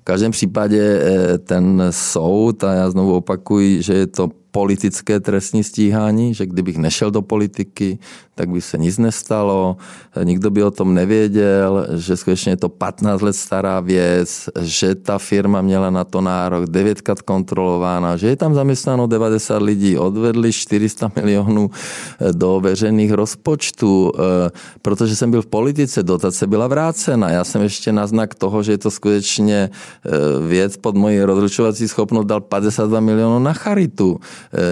V 0.00 0.04
každém 0.04 0.32
případě 0.32 1.00
eh, 1.02 1.38
ten 1.38 1.82
soud, 1.90 2.64
a 2.64 2.72
já 2.72 2.90
znovu 2.90 3.14
opakuji, 3.14 3.82
že 3.82 3.94
je 3.94 4.06
to 4.06 4.28
politické 4.50 5.20
trestní 5.20 5.64
stíhání, 5.64 6.34
že 6.34 6.46
kdybych 6.46 6.76
nešel 6.76 7.10
do 7.10 7.22
politiky, 7.22 7.98
tak 8.40 8.48
by 8.48 8.60
se 8.60 8.78
nic 8.78 8.98
nestalo, 8.98 9.76
nikdo 10.24 10.50
by 10.50 10.62
o 10.62 10.70
tom 10.70 10.94
nevěděl, 10.94 11.86
že 11.94 12.16
skutečně 12.16 12.52
je 12.52 12.56
to 12.56 12.68
15 12.68 13.20
let 13.20 13.36
stará 13.36 13.80
věc, 13.80 14.48
že 14.60 14.94
ta 14.94 15.18
firma 15.18 15.60
měla 15.60 15.90
na 15.90 16.04
to 16.04 16.20
nárok, 16.20 16.70
devětkrát 16.70 17.22
kontrolována, 17.22 18.16
že 18.16 18.26
je 18.26 18.36
tam 18.36 18.54
zaměstnáno 18.54 19.06
90 19.06 19.62
lidí, 19.62 19.98
odvedli 19.98 20.52
400 20.52 21.12
milionů 21.16 21.70
eh, 21.70 22.32
do 22.32 22.60
veřejných 22.60 23.12
rozpočtů, 23.12 24.12
eh, 24.14 24.50
protože 24.82 25.16
jsem 25.16 25.30
byl 25.30 25.42
v 25.42 25.46
politice, 25.46 26.02
dotace 26.02 26.46
byla 26.46 26.66
vrácena. 26.66 27.30
Já 27.30 27.44
jsem 27.44 27.62
ještě 27.62 27.92
na 27.92 28.06
znak 28.06 28.34
toho, 28.34 28.62
že 28.62 28.72
je 28.72 28.78
to 28.78 28.90
skutečně 28.90 29.70
eh, 29.70 30.10
věc 30.48 30.76
pod 30.76 30.96
mojí 30.96 31.22
rozručovací 31.22 31.88
schopnost 31.88 32.26
dal 32.26 32.40
52 32.40 33.00
milionů 33.00 33.38
na 33.38 33.52
charitu. 33.52 34.20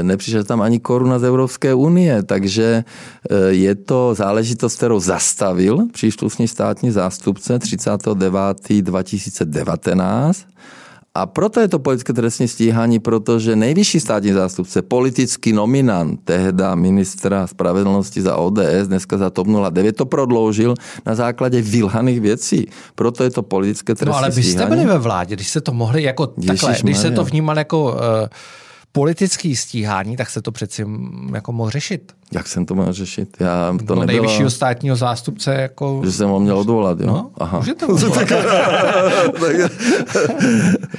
Nepřišel 0.03 0.45
tam 0.45 0.61
ani 0.61 0.81
koruna 0.81 1.19
z 1.19 1.25
Evropské 1.25 1.75
unie, 1.75 2.23
takže 2.23 2.85
je 3.49 3.75
to 3.75 4.15
záležitost, 4.15 4.77
kterou 4.77 5.01
zastavil 5.01 5.87
příslušný 5.93 6.49
státní 6.49 6.91
zástupce 6.91 7.59
39. 7.59 8.35
2019 8.81 10.47
a 11.15 11.27
proto 11.27 11.61
je 11.61 11.69
to 11.69 11.79
politické 11.79 12.13
trestní 12.13 12.49
stíhání, 12.49 12.99
protože 12.99 13.57
nejvyšší 13.57 14.01
státní 14.01 14.33
zástupce, 14.33 14.83
politický 14.83 15.53
nominant, 15.53 16.21
tehda 16.25 16.75
ministra 16.75 17.47
spravedlnosti 17.47 18.23
za 18.23 18.37
ODS, 18.37 18.87
dneska 18.87 19.19
za 19.19 19.31
TOP 19.31 19.47
09, 19.71 19.97
to 19.97 20.07
prodloužil 20.07 20.75
na 21.07 21.15
základě 21.15 21.63
vylhaných 21.63 22.21
věcí. 22.21 22.67
Proto 22.95 23.25
je 23.25 23.31
to 23.31 23.43
politické 23.43 23.95
trestní 23.95 24.13
stíhání. 24.13 24.21
No 24.21 24.27
ale 24.27 24.31
vy 24.31 24.43
jste 24.43 24.67
byli 24.67 24.87
ve 24.87 24.99
vládě, 24.99 25.35
když 25.35 25.49
se 25.49 25.61
to 25.61 25.73
mohli 25.73 26.03
jako 26.03 26.33
Ježiš 26.37 26.61
takhle, 26.61 26.77
když 26.83 26.99
se 26.99 27.11
to 27.11 27.25
vnímal 27.25 27.59
jako 27.59 27.93
uh, 27.93 27.99
politický 28.93 29.57
stíhání, 29.57 30.17
tak 30.17 30.31
se 30.31 30.43
to 30.43 30.53
přeci 30.53 30.87
jako 31.35 31.53
mohl 31.53 31.71
řešit. 31.71 32.13
Jak 32.33 32.47
jsem 32.47 32.67
to 32.67 32.75
mohl 32.75 32.93
řešit? 32.93 33.37
Já 33.41 33.75
to 33.87 33.95
no, 33.95 34.01
nebylo... 34.01 34.07
nejvyššího 34.07 34.51
státního 34.51 34.97
zástupce 34.97 35.55
jako... 35.55 36.03
Že 36.05 36.13
jsem 36.13 36.29
ho 36.29 36.41
měl 36.41 36.59
odvolat, 36.59 37.01
jo? 37.01 37.07
No, 37.07 37.31
Aha. 37.39 37.59
Můžete 37.59 37.87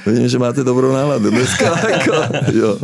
Vidím, 0.06 0.28
že 0.28 0.38
máte 0.38 0.64
dobrou 0.64 0.92
náladu 0.92 1.30
dneska. 1.30 1.88
Jako, 1.90 2.12
jo. 2.52 2.78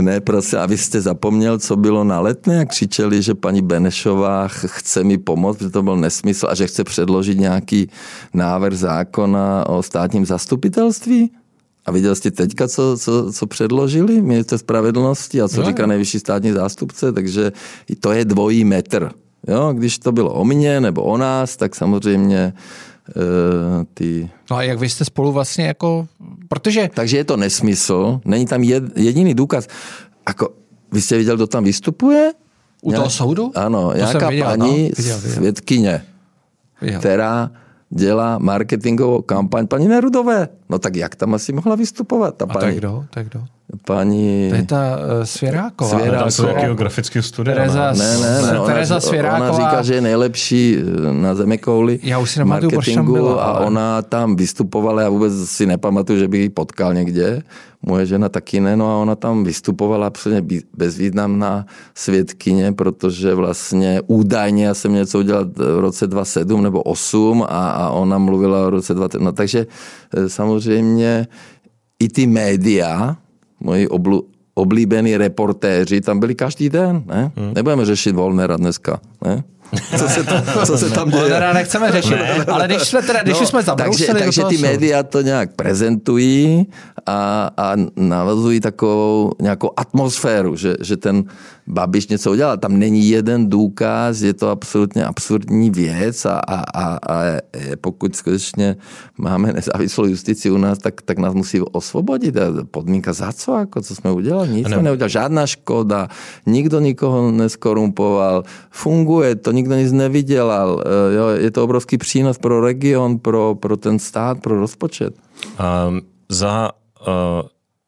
Ne, 0.00 0.20
prosím, 0.20 0.58
a 0.58 0.66
vy 0.66 0.78
jste 0.78 1.00
zapomněl, 1.00 1.58
co 1.58 1.76
bylo 1.76 2.04
na 2.04 2.20
letné, 2.20 2.54
jak 2.54 2.68
křičeli, 2.68 3.22
že 3.22 3.34
paní 3.34 3.62
Benešová 3.62 4.48
chce 4.48 5.04
mi 5.04 5.18
pomoct, 5.18 5.60
že 5.60 5.70
to 5.70 5.82
byl 5.82 5.96
nesmysl 5.96 6.46
a 6.50 6.54
že 6.54 6.66
chce 6.66 6.84
předložit 6.84 7.38
nějaký 7.38 7.90
návrh 8.34 8.78
zákona 8.78 9.68
o 9.68 9.82
státním 9.82 10.26
zastupitelství? 10.26 11.30
A 11.86 11.90
viděl 11.92 12.14
jste 12.14 12.30
teďka, 12.30 12.68
co, 12.68 12.96
co, 12.98 13.32
co 13.32 13.46
předložili 13.46 14.22
minister 14.22 14.58
spravedlnosti 14.58 15.42
a 15.42 15.48
co 15.48 15.60
no. 15.60 15.66
říká 15.66 15.86
nejvyšší 15.86 16.18
státní 16.18 16.52
zástupce, 16.52 17.12
takže 17.12 17.52
to 18.00 18.12
je 18.12 18.24
dvojí 18.24 18.64
metr. 18.64 19.10
Jo, 19.48 19.72
když 19.72 19.98
to 19.98 20.12
bylo 20.12 20.32
o 20.32 20.44
mně 20.44 20.80
nebo 20.80 21.02
o 21.02 21.16
nás, 21.16 21.56
tak 21.56 21.76
samozřejmě 21.76 22.52
uh, 23.16 23.84
ty... 23.94 24.30
No 24.50 24.56
a 24.56 24.62
jak 24.62 24.78
vy 24.78 24.88
jste 24.88 25.04
spolu 25.04 25.32
vlastně 25.32 25.66
jako, 25.66 26.08
protože... 26.48 26.90
Takže 26.94 27.16
je 27.16 27.24
to 27.24 27.36
nesmysl, 27.36 28.20
není 28.24 28.46
tam 28.46 28.62
jed, 28.62 28.84
jediný 28.96 29.34
důkaz. 29.34 29.66
Ako, 30.26 30.48
vy 30.92 31.02
jste 31.02 31.16
viděl, 31.16 31.36
kdo 31.36 31.46
tam 31.46 31.64
vystupuje? 31.64 32.32
U 32.82 32.92
toho 32.92 33.10
soudu? 33.10 33.52
Ano, 33.54 33.90
to 33.90 33.96
nějaká 33.96 34.30
viděl, 34.30 34.46
paní 34.46 34.82
no, 34.82 34.88
viděl, 34.96 35.18
viděl. 35.18 35.34
svědkyně, 35.34 36.02
viděl. 36.80 37.00
která 37.00 37.50
dělá 37.90 38.38
marketingovou 38.38 39.22
kampaň 39.22 39.66
paní 39.66 39.88
Nerudové. 39.88 40.48
No 40.68 40.78
tak 40.78 40.96
jak 40.96 41.16
tam 41.16 41.34
asi 41.34 41.52
mohla 41.52 41.76
vystupovat? 41.76 42.36
Ta 42.36 42.44
A 42.44 42.48
paní? 42.48 42.60
to 42.60 42.66
je 42.66 42.74
kdo? 42.74 43.04
To 43.10 43.18
je 43.18 43.24
kdo? 43.24 43.44
Paní... 43.86 44.48
To 44.50 44.56
je 44.56 44.62
ta 44.62 44.96
uh, 44.96 45.24
Svěráková. 45.24 45.98
Svěráková. 45.98 46.30
To 46.36 46.48
je 46.48 46.54
geografického 46.64 47.22
studia. 47.22 47.56
Tereza, 47.56 47.92
ne, 47.92 48.18
ne, 48.18 48.42
ne, 48.42 48.58
ona, 48.58 48.64
Tereza 48.64 49.00
Svěráková. 49.00 49.50
Ona 49.50 49.56
říká, 49.56 49.82
že 49.82 49.94
je 49.94 50.00
nejlepší 50.00 50.76
eh, 50.78 51.12
na 51.12 51.34
zemi 51.34 51.58
kouli 51.58 51.98
Já 52.02 52.18
už 52.18 52.30
si 52.30 52.38
tam 52.94 53.12
byla, 53.12 53.42
a 53.42 53.50
ale... 53.50 53.66
ona 53.66 54.02
tam 54.02 54.36
vystupovala, 54.36 55.02
já 55.02 55.08
vůbec 55.08 55.32
si 55.44 55.66
nepamatuju, 55.66 56.18
že 56.18 56.28
bych 56.28 56.40
ji 56.40 56.48
potkal 56.48 56.94
někde. 56.94 57.42
Moje 57.86 58.06
žena 58.06 58.28
taky 58.28 58.60
ne, 58.60 58.76
no 58.76 58.90
a 58.90 58.96
ona 59.02 59.14
tam 59.14 59.44
vystupovala 59.44 60.06
absolutně 60.06 60.60
bezvýznamná 60.76 61.66
svědkyně, 61.94 62.72
protože 62.72 63.34
vlastně 63.34 64.00
údajně 64.06 64.66
já 64.66 64.74
jsem 64.74 64.92
něco 64.92 65.18
udělal 65.18 65.44
v 65.44 65.78
roce 65.80 66.06
2007 66.06 66.62
nebo 66.62 66.82
8 66.82 67.42
a, 67.42 67.70
a 67.70 67.90
ona 67.90 68.18
mluvila 68.18 68.66
o 68.66 68.70
roce 68.70 68.94
20. 68.94 69.20
No 69.20 69.32
takže 69.32 69.66
eh, 70.16 70.28
samozřejmě 70.28 71.26
i 72.00 72.08
ty 72.08 72.26
média, 72.26 73.16
moji 73.60 73.88
oblu, 73.88 74.28
oblíbení 74.54 75.16
reportéři 75.16 76.00
tam 76.00 76.20
byli 76.20 76.34
každý 76.34 76.70
den. 76.70 77.02
Ne? 77.06 77.32
Hmm. 77.36 77.54
Nebudeme 77.54 77.84
řešit 77.84 78.12
Volnera 78.12 78.56
dneska. 78.56 79.00
Ne? 79.24 79.44
Co 79.98 80.08
se, 80.08 80.24
tam, 80.24 80.42
co 80.66 80.78
se 80.78 80.90
tam 80.90 81.10
děje? 81.10 81.20
Volnera 81.20 81.52
nechceme 81.52 81.92
řešit, 81.92 82.10
ne. 82.10 82.44
ale 82.44 82.66
když 82.66 82.82
jsme, 82.82 83.02
teda, 83.02 83.22
když 83.22 83.40
no, 83.40 83.46
jsme 83.46 83.62
Takže, 83.62 84.06
takže 84.06 84.42
ty 84.48 84.58
média 84.58 85.02
to 85.02 85.20
nějak 85.20 85.54
prezentují 85.56 86.66
a, 87.06 87.50
a 87.56 87.76
navazují 87.96 88.60
takovou 88.60 89.32
nějakou 89.42 89.70
atmosféru, 89.76 90.56
že, 90.56 90.74
že 90.80 90.96
ten 90.96 91.24
Babiš 91.66 92.08
něco 92.08 92.30
udělal. 92.30 92.56
Tam 92.56 92.78
není 92.78 93.08
jeden 93.08 93.50
důkaz, 93.50 94.20
je 94.20 94.34
to 94.34 94.48
absolutně 94.48 95.04
absurdní 95.04 95.70
věc 95.70 96.26
a, 96.26 96.34
a, 96.34 96.82
a, 96.82 96.98
a 97.12 97.40
pokud 97.80 98.16
skutečně 98.16 98.76
máme 99.18 99.52
nezávislou 99.52 100.04
justici 100.04 100.50
u 100.50 100.56
nás, 100.56 100.78
tak, 100.78 101.02
tak 101.02 101.18
nás 101.18 101.34
musí 101.34 101.60
osvobodit. 101.60 102.36
Podmínka 102.70 103.12
za 103.12 103.32
co? 103.32 103.58
Jako, 103.58 103.80
co 103.80 103.94
jsme 103.94 104.12
udělali? 104.12 104.48
Nic 104.48 104.66
jsme 104.66 104.82
neudělali. 104.82 105.10
Žádná 105.10 105.46
škoda. 105.46 106.08
Nikdo 106.46 106.80
nikoho 106.80 107.30
neskorumpoval. 107.30 108.42
Funguje 108.70 109.34
to, 109.34 109.52
nikdo 109.52 109.74
nic 109.74 109.92
nevydělal. 109.92 110.84
E, 110.86 111.14
jo, 111.14 111.28
je 111.28 111.50
to 111.50 111.64
obrovský 111.64 111.98
přínos 111.98 112.38
pro 112.38 112.60
region, 112.60 113.18
pro, 113.18 113.54
pro 113.54 113.76
ten 113.76 113.98
stát, 113.98 114.40
pro 114.40 114.60
rozpočet. 114.60 115.14
Um, 115.88 116.00
za 116.28 116.70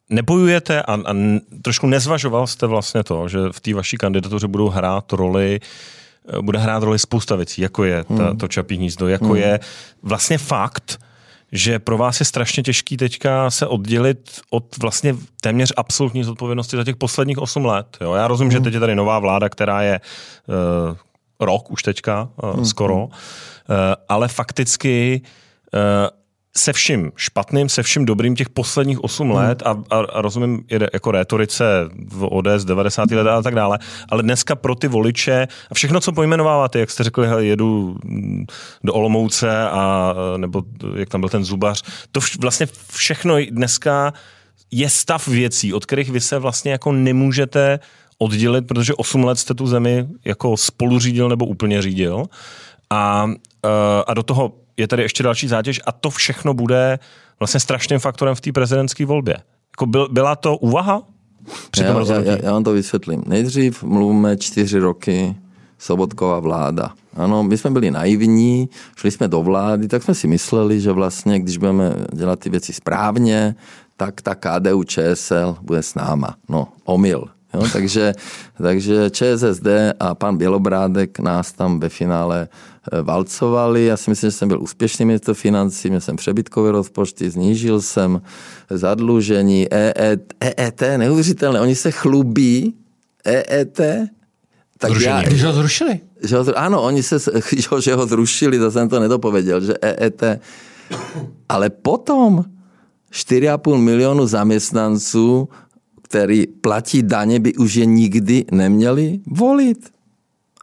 nebojujete 0.09 0.81
a, 0.81 0.93
a 0.93 1.13
trošku 1.61 1.87
nezvažoval 1.87 2.47
jste 2.47 2.67
vlastně 2.67 3.03
to, 3.03 3.27
že 3.27 3.39
v 3.51 3.59
té 3.59 3.73
vaší 3.73 3.97
kandidatuře 3.97 4.47
budou 4.47 4.69
hrát 4.69 5.13
roli 5.13 5.59
eh, 6.29 6.41
bude 6.41 6.59
hrát 6.59 6.83
roli 6.83 6.99
spousta 6.99 7.35
věcí, 7.35 7.61
jako 7.61 7.83
je 7.83 8.03
ta, 8.03 8.13
hmm. 8.13 8.37
to 8.37 8.47
čapí 8.47 8.75
hnízdo, 8.75 9.07
jako 9.07 9.25
hmm. 9.25 9.35
je 9.35 9.59
vlastně 10.03 10.37
fakt, 10.37 10.99
že 11.51 11.79
pro 11.79 11.97
vás 11.97 12.19
je 12.19 12.25
strašně 12.25 12.63
těžký 12.63 12.97
teďka 12.97 13.51
se 13.51 13.67
oddělit 13.67 14.41
od 14.49 14.77
vlastně 14.77 15.15
téměř 15.41 15.73
absolutní 15.77 16.23
zodpovědnosti 16.23 16.77
za 16.77 16.83
těch 16.83 16.95
posledních 16.95 17.37
8 17.37 17.65
let. 17.65 17.97
Jo? 18.01 18.13
Já 18.13 18.27
rozumím, 18.27 18.51
hmm. 18.51 18.59
že 18.59 18.63
teď 18.63 18.73
je 18.73 18.79
tady 18.79 18.95
nová 18.95 19.19
vláda, 19.19 19.49
která 19.49 19.81
je 19.81 19.99
uh, 20.47 20.97
rok 21.39 21.71
už 21.71 21.83
teďka, 21.83 22.29
uh, 22.43 22.55
hmm. 22.55 22.65
skoro, 22.65 23.03
uh, 23.03 23.11
ale 24.09 24.27
fakticky 24.27 25.21
uh, 25.73 25.79
se 26.57 26.73
vším 26.73 27.11
špatným, 27.15 27.69
se 27.69 27.83
vším 27.83 28.05
dobrým 28.05 28.35
těch 28.35 28.49
posledních 28.49 29.03
8 29.03 29.27
hmm. 29.27 29.37
let 29.37 29.63
a, 29.65 29.83
a, 29.89 29.97
a 29.99 30.21
rozumím 30.21 30.63
jako 30.93 31.11
rétorice 31.11 31.65
v 32.09 32.27
ODS 32.31 32.65
90. 32.65 33.11
let 33.11 33.27
a 33.27 33.41
tak 33.41 33.55
dále, 33.55 33.79
ale 34.09 34.23
dneska 34.23 34.55
pro 34.55 34.75
ty 34.75 34.87
voliče 34.87 35.47
a 35.71 35.73
všechno, 35.73 35.99
co 35.99 36.11
pojmenováváte, 36.11 36.79
jak 36.79 36.91
jste 36.91 37.03
řekli, 37.03 37.27
hele, 37.27 37.45
jedu 37.45 37.97
do 38.83 38.93
Olomouce 38.93 39.69
a 39.69 40.13
nebo 40.37 40.63
jak 40.95 41.09
tam 41.09 41.21
byl 41.21 41.29
ten 41.29 41.43
zubař, 41.43 41.83
to 42.11 42.19
vš, 42.19 42.37
vlastně 42.37 42.67
všechno 42.91 43.35
dneska 43.51 44.13
je 44.71 44.89
stav 44.89 45.27
věcí, 45.27 45.73
od 45.73 45.85
kterých 45.85 46.11
vy 46.11 46.21
se 46.21 46.39
vlastně 46.39 46.71
jako 46.71 46.91
nemůžete 46.91 47.79
oddělit, 48.17 48.67
protože 48.67 48.93
8 48.93 49.23
let 49.23 49.39
jste 49.39 49.53
tu 49.53 49.67
zemi 49.67 50.07
jako 50.25 50.57
spolu 50.57 50.99
řídil 50.99 51.29
nebo 51.29 51.45
úplně 51.45 51.81
řídil 51.81 52.25
a, 52.89 53.29
a 54.07 54.13
do 54.13 54.23
toho 54.23 54.53
je 54.77 54.87
tady 54.87 55.03
ještě 55.03 55.23
další 55.23 55.47
zátěž 55.47 55.81
a 55.85 55.91
to 55.91 56.09
všechno 56.09 56.53
bude 56.53 56.99
vlastně 57.39 57.59
strašným 57.59 57.99
faktorem 57.99 58.35
v 58.35 58.41
té 58.41 58.51
prezidentské 58.51 59.05
volbě. 59.05 59.37
Jako 59.71 59.85
byl, 59.85 60.07
byla 60.11 60.35
to 60.35 60.57
úvaha? 60.57 61.01
já, 61.77 61.85
já, 61.85 62.21
já, 62.21 62.37
já 62.43 62.51
vám 62.51 62.63
to 62.63 62.71
vysvětlím. 62.71 63.23
Nejdřív 63.25 63.83
mluvíme 63.83 64.37
čtyři 64.37 64.79
roky 64.79 65.35
Sobotková 65.79 66.39
vláda. 66.39 66.91
Ano, 67.15 67.43
my 67.43 67.57
jsme 67.57 67.69
byli 67.69 67.91
naivní, 67.91 68.69
šli 68.95 69.11
jsme 69.11 69.27
do 69.27 69.41
vlády, 69.41 69.87
tak 69.87 70.03
jsme 70.03 70.15
si 70.15 70.27
mysleli, 70.27 70.81
že 70.81 70.91
vlastně, 70.91 71.39
když 71.39 71.57
budeme 71.57 71.93
dělat 72.13 72.39
ty 72.39 72.49
věci 72.49 72.73
správně, 72.73 73.55
tak 73.97 74.21
ta 74.21 74.35
KDU 74.35 74.83
ČSL 74.83 75.57
bude 75.61 75.83
s 75.83 75.95
náma. 75.95 76.35
No, 76.49 76.67
omyl. 76.85 77.25
Jo, 77.53 77.63
takže, 77.73 78.13
takže 78.57 79.09
ČSSD 79.09 79.67
a 79.99 80.15
pan 80.15 80.37
Bělobrádek 80.37 81.19
nás 81.19 81.51
tam 81.51 81.79
ve 81.79 81.89
finále 81.89 82.47
valcovali. 83.03 83.85
Já 83.85 83.97
si 83.97 84.09
myslím, 84.09 84.27
že 84.27 84.37
jsem 84.37 84.47
byl 84.47 84.61
úspěšný 84.61 85.05
ministr 85.05 85.33
financí, 85.33 85.89
měl 85.89 86.01
jsem 86.01 86.15
přebytkové 86.15 86.71
rozpočty, 86.71 87.29
znížil 87.29 87.81
jsem 87.81 88.21
zadlužení, 88.69 89.67
EET, 89.73 90.33
EET 90.39 90.81
neuvěřitelné, 90.97 91.61
oni 91.61 91.75
se 91.75 91.91
chlubí, 91.91 92.73
EET, 93.25 93.81
tak 94.77 94.91
Zrušení. 94.91 95.15
já, 95.15 95.21
Když 95.21 95.43
ho 95.43 95.53
zrušili? 95.53 95.99
Že 96.23 96.37
ho, 96.37 96.45
ano, 96.57 96.83
oni 96.83 97.03
se, 97.03 97.17
že 97.79 97.95
ho 97.95 98.07
zrušili, 98.07 98.59
to 98.59 98.71
jsem 98.71 98.89
to 98.89 98.99
nedopověděl, 98.99 99.61
že 99.61 99.73
EET. 99.81 100.23
Ale 101.49 101.69
potom 101.69 102.45
4,5 103.11 103.77
milionu 103.77 104.27
zaměstnanců 104.27 105.49
který 106.09 106.47
platí 106.47 107.03
daně, 107.03 107.39
by 107.39 107.55
už 107.55 107.75
je 107.75 107.85
nikdy 107.85 108.45
neměli 108.51 109.19
volit. 109.27 109.89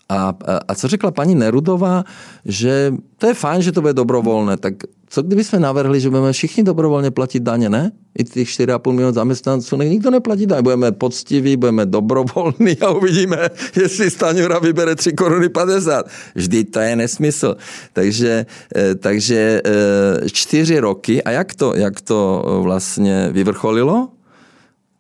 A, 0.09 0.34
a, 0.68 0.74
co 0.74 0.88
řekla 0.88 1.11
paní 1.11 1.34
Nerudová, 1.34 2.05
že 2.44 2.94
to 3.18 3.26
je 3.26 3.34
fajn, 3.34 3.62
že 3.62 3.72
to 3.72 3.80
bude 3.80 3.92
dobrovolné, 3.92 4.57
tak 4.57 4.74
co 5.14 5.22
kdyby 5.22 5.44
jsme 5.44 5.59
navrhli, 5.61 6.00
že 6.00 6.11
budeme 6.11 6.32
všichni 6.32 6.62
dobrovolně 6.62 7.11
platit 7.11 7.42
daně, 7.42 7.68
ne? 7.68 7.92
I 8.18 8.24
těch 8.24 8.48
4,5 8.48 8.92
milionu 8.92 9.14
zaměstnanců, 9.14 9.76
nikdo 9.76 10.11
neplatí 10.11 10.46
daně. 10.46 10.62
Budeme 10.62 10.92
poctiví, 10.92 11.57
budeme 11.57 11.86
dobrovolní 11.86 12.78
a 12.80 12.90
uvidíme, 12.90 13.48
jestli 13.76 14.11
Staňura 14.11 14.59
vybere 14.59 14.94
3 14.94 15.12
koruny 15.12 15.48
50. 15.48 16.07
Vždy 16.34 16.64
to 16.64 16.80
je 16.80 16.96
nesmysl. 16.96 17.57
Takže, 17.92 18.46
eh, 18.76 18.94
takže 18.94 19.62
eh, 19.64 20.30
čtyři 20.30 20.78
roky, 20.78 21.22
a 21.22 21.30
jak 21.30 21.55
to, 21.55 21.74
jak 21.76 22.00
to 22.00 22.44
vlastně 22.62 23.28
vyvrcholilo? 23.32 24.09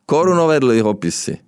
Korunové 0.06 0.60
dluhopisy, 0.60 1.38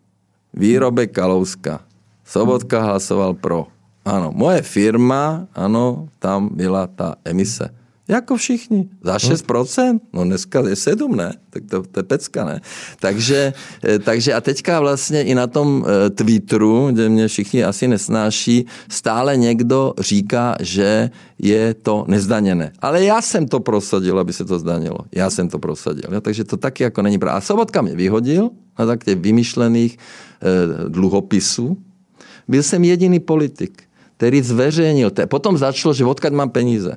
výrobek 0.54 1.12
Kalouska, 1.12 1.85
Sobotka 2.26 2.82
hlasoval 2.82 3.34
pro. 3.34 3.66
Ano, 4.04 4.30
moje 4.34 4.62
firma, 4.62 5.46
ano, 5.54 6.08
tam 6.18 6.50
byla 6.52 6.86
ta 6.86 7.14
emise. 7.24 7.70
Jako 8.08 8.36
všichni. 8.36 8.88
Za 9.02 9.16
6%? 9.16 10.00
No 10.12 10.24
dneska 10.24 10.68
je 10.68 10.76
7, 10.76 11.16
ne? 11.16 11.34
Tak 11.50 11.62
to, 11.70 11.82
to 11.82 12.00
je 12.00 12.04
pecka, 12.04 12.44
ne? 12.44 12.60
Takže, 13.00 13.52
eh, 13.84 13.98
takže 13.98 14.34
a 14.34 14.40
teďka 14.40 14.80
vlastně 14.80 15.22
i 15.22 15.34
na 15.34 15.46
tom 15.46 15.84
eh, 15.86 16.10
Twitteru, 16.10 16.88
kde 16.92 17.08
mě 17.08 17.28
všichni 17.28 17.64
asi 17.64 17.88
nesnáší, 17.88 18.66
stále 18.88 19.36
někdo 19.36 19.94
říká, 19.98 20.56
že 20.60 21.10
je 21.38 21.74
to 21.74 22.04
nezdaněné. 22.08 22.72
Ale 22.78 23.04
já 23.04 23.22
jsem 23.22 23.48
to 23.48 23.60
prosadil, 23.60 24.18
aby 24.18 24.32
se 24.32 24.44
to 24.44 24.58
zdanilo. 24.58 24.98
Já 25.14 25.30
jsem 25.30 25.48
to 25.48 25.58
prosadil. 25.58 26.10
Jo? 26.14 26.20
Takže 26.20 26.44
to 26.44 26.56
taky 26.56 26.82
jako 26.82 27.02
není 27.02 27.18
pravda. 27.18 27.38
A 27.38 27.40
Sobotka 27.40 27.82
mě 27.82 27.96
vyhodil 27.96 28.50
na 28.78 28.86
tak 28.86 29.04
těch 29.04 29.18
vymyšlených 29.18 29.98
eh, 29.98 30.88
dluhopisů. 30.88 31.76
Byl 32.48 32.62
jsem 32.62 32.84
jediný 32.84 33.20
politik, 33.20 33.82
který 34.16 34.42
zveřejnil. 34.42 35.10
Potom 35.26 35.58
začalo, 35.58 35.94
že 35.94 36.04
odkud 36.04 36.32
mám 36.32 36.50
peníze. 36.50 36.96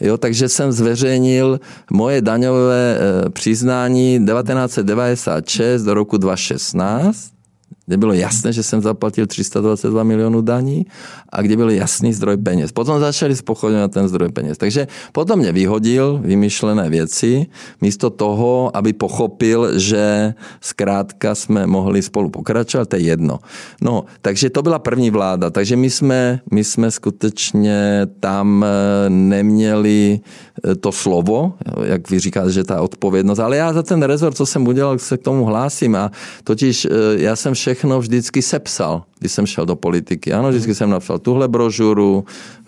Jo, 0.00 0.18
takže 0.18 0.48
jsem 0.48 0.72
zveřejnil 0.72 1.60
moje 1.90 2.22
daňové 2.22 2.98
eh, 2.98 3.30
přiznání 3.30 4.26
1996 4.26 5.82
do 5.82 5.94
roku 5.94 6.16
2016 6.16 7.39
kde 7.90 7.96
bylo 7.96 8.12
jasné, 8.12 8.52
že 8.52 8.62
jsem 8.62 8.80
zaplatil 8.80 9.26
322 9.26 10.02
milionů 10.04 10.40
daní 10.40 10.86
a 11.26 11.42
kde 11.42 11.56
byl 11.56 11.70
jasný 11.70 12.12
zdroj 12.14 12.36
peněz. 12.36 12.72
Potom 12.72 13.00
začali 13.00 13.36
spochybňovat 13.36 13.90
ten 13.90 14.08
zdroj 14.08 14.30
peněz. 14.30 14.58
Takže 14.58 14.86
potom 15.12 15.38
mě 15.38 15.52
vyhodil 15.52 16.22
vymyšlené 16.22 16.90
věci, 16.90 17.46
místo 17.80 18.10
toho, 18.10 18.70
aby 18.74 18.92
pochopil, 18.92 19.78
že 19.78 20.34
zkrátka 20.60 21.34
jsme 21.34 21.66
mohli 21.66 22.02
spolu 22.02 22.30
pokračovat, 22.30 22.88
to 22.88 22.96
je 22.96 23.02
jedno. 23.02 23.38
No, 23.82 24.04
takže 24.22 24.50
to 24.50 24.62
byla 24.62 24.78
první 24.78 25.10
vláda, 25.10 25.50
takže 25.50 25.76
my 25.76 25.90
jsme, 25.90 26.40
my 26.50 26.64
jsme 26.64 26.90
skutečně 26.90 28.06
tam 28.20 28.62
eh, 28.62 29.10
neměli 29.10 30.20
eh, 30.22 30.74
to 30.74 30.92
slovo, 30.92 31.58
jak 31.82 32.10
vy 32.10 32.18
říkáte, 32.18 32.52
že 32.52 32.64
ta 32.64 32.82
odpovědnost, 32.82 33.38
ale 33.38 33.56
já 33.56 33.72
za 33.72 33.82
ten 33.82 34.02
rezort, 34.02 34.36
co 34.36 34.46
jsem 34.46 34.62
udělal, 34.66 34.98
se 34.98 35.18
k 35.18 35.22
tomu 35.22 35.44
hlásím 35.44 35.96
a 35.96 36.10
totiž 36.44 36.84
eh, 36.84 36.88
já 37.18 37.36
jsem 37.36 37.54
všechno 37.80 38.00
vždycky 38.00 38.42
sepsal, 38.42 39.02
když 39.18 39.32
jsem 39.32 39.46
šel 39.46 39.66
do 39.66 39.76
politiky. 39.76 40.32
Ano, 40.32 40.48
vždycky 40.48 40.74
jsem 40.74 40.90
napsal 40.90 41.18
tuhle 41.18 41.48
brožuru, 41.48 42.24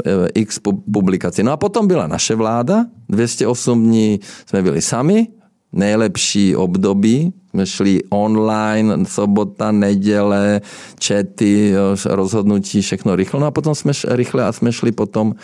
eh, 0.06 0.28
x 0.34 0.58
publikací. 0.92 1.42
No 1.42 1.52
a 1.52 1.56
potom 1.56 1.86
byla 1.86 2.06
naše 2.06 2.34
vláda, 2.34 2.88
208 3.08 3.84
dní 3.84 4.20
jsme 4.46 4.62
byli 4.62 4.82
sami, 4.82 5.28
nejlepší 5.72 6.56
období, 6.56 7.32
jsme 7.50 7.66
šli 7.66 8.00
online, 8.08 9.04
sobota, 9.04 9.72
neděle, 9.72 10.60
čety, 10.98 11.76
jo, 11.76 11.96
rozhodnutí, 12.08 12.80
všechno 12.80 13.16
rychle. 13.16 13.40
No 13.40 13.46
a 13.46 13.50
potom 13.50 13.74
jsme 13.74 13.94
šli, 13.94 14.16
rychle 14.16 14.44
a 14.44 14.52
jsme 14.52 14.72
šli 14.72 14.92
potom 14.92 15.34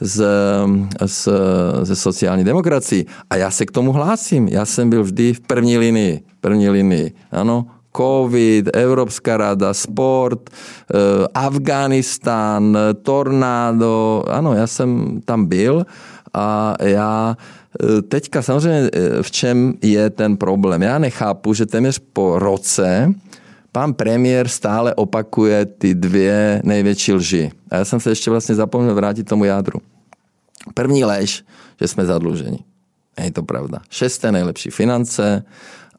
z, 0.00 0.20
z, 1.06 1.28
ze 1.82 1.96
sociální 1.96 2.44
demokracii. 2.44 3.06
A 3.30 3.36
já 3.36 3.50
se 3.50 3.64
k 3.66 3.72
tomu 3.72 3.92
hlásím. 3.92 4.48
Já 4.48 4.64
jsem 4.68 4.90
byl 4.90 5.02
vždy 5.02 5.32
v 5.32 5.40
první 5.40 5.78
linii. 5.78 6.20
První 6.40 6.68
linii. 6.68 7.12
Ano, 7.32 7.66
COVID, 7.96 8.76
Evropská 8.76 9.36
rada, 9.36 9.74
sport, 9.74 10.50
eh, 10.50 11.26
Afganistán, 11.34 12.78
tornádo. 13.02 14.24
Ano, 14.28 14.54
já 14.54 14.66
jsem 14.66 15.20
tam 15.24 15.46
byl 15.46 15.86
a 16.34 16.74
já 16.82 17.36
eh, 17.82 18.02
teďka 18.02 18.42
samozřejmě 18.42 18.90
eh, 18.92 19.22
v 19.22 19.30
čem 19.30 19.74
je 19.82 20.10
ten 20.10 20.36
problém. 20.36 20.82
Já 20.82 20.98
nechápu, 20.98 21.54
že 21.54 21.66
téměř 21.66 22.00
po 22.12 22.38
roce 22.38 23.14
pan 23.72 23.94
premiér 23.94 24.48
stále 24.48 24.94
opakuje 24.94 25.66
ty 25.66 25.94
dvě 25.94 26.62
největší 26.64 27.12
lži. 27.12 27.50
A 27.70 27.76
já 27.76 27.84
jsem 27.84 28.00
se 28.00 28.10
ještě 28.10 28.30
vlastně 28.30 28.54
zapomněl 28.54 28.94
vrátit 28.94 29.24
tomu 29.24 29.44
jádru. 29.44 29.80
První 30.74 31.04
lež, 31.04 31.44
že 31.80 31.88
jsme 31.88 32.04
zadluženi. 32.06 32.58
Je 33.24 33.30
to 33.30 33.42
pravda. 33.42 33.78
Šesté 33.90 34.32
nejlepší 34.32 34.70
finance, 34.70 35.44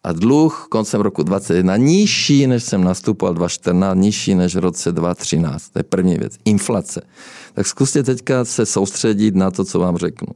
a 0.05 0.13
dluh 0.13 0.67
koncem 0.69 1.01
roku 1.01 1.23
2021 1.23 1.77
nižší, 1.77 2.47
než 2.47 2.63
jsem 2.63 2.83
nastupoval 2.83 3.33
2014, 3.33 3.97
nižší 3.97 4.35
než 4.35 4.55
v 4.55 4.59
roce 4.59 4.91
2013. 4.91 5.69
To 5.69 5.79
je 5.79 5.83
první 5.83 6.17
věc. 6.17 6.37
Inflace. 6.45 7.01
Tak 7.53 7.67
zkuste 7.67 8.03
teďka 8.03 8.45
se 8.45 8.65
soustředit 8.65 9.35
na 9.35 9.51
to, 9.51 9.65
co 9.65 9.79
vám 9.79 9.97
řeknu. 9.97 10.27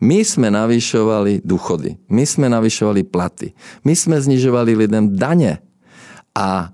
My 0.00 0.24
jsme 0.24 0.50
navyšovali 0.50 1.40
důchody, 1.44 1.96
my 2.08 2.26
jsme 2.26 2.48
navyšovali 2.48 3.02
platy, 3.02 3.52
my 3.84 3.96
jsme 3.96 4.20
znižovali 4.20 4.74
lidem 4.74 5.16
daně 5.16 5.58
a 6.34 6.72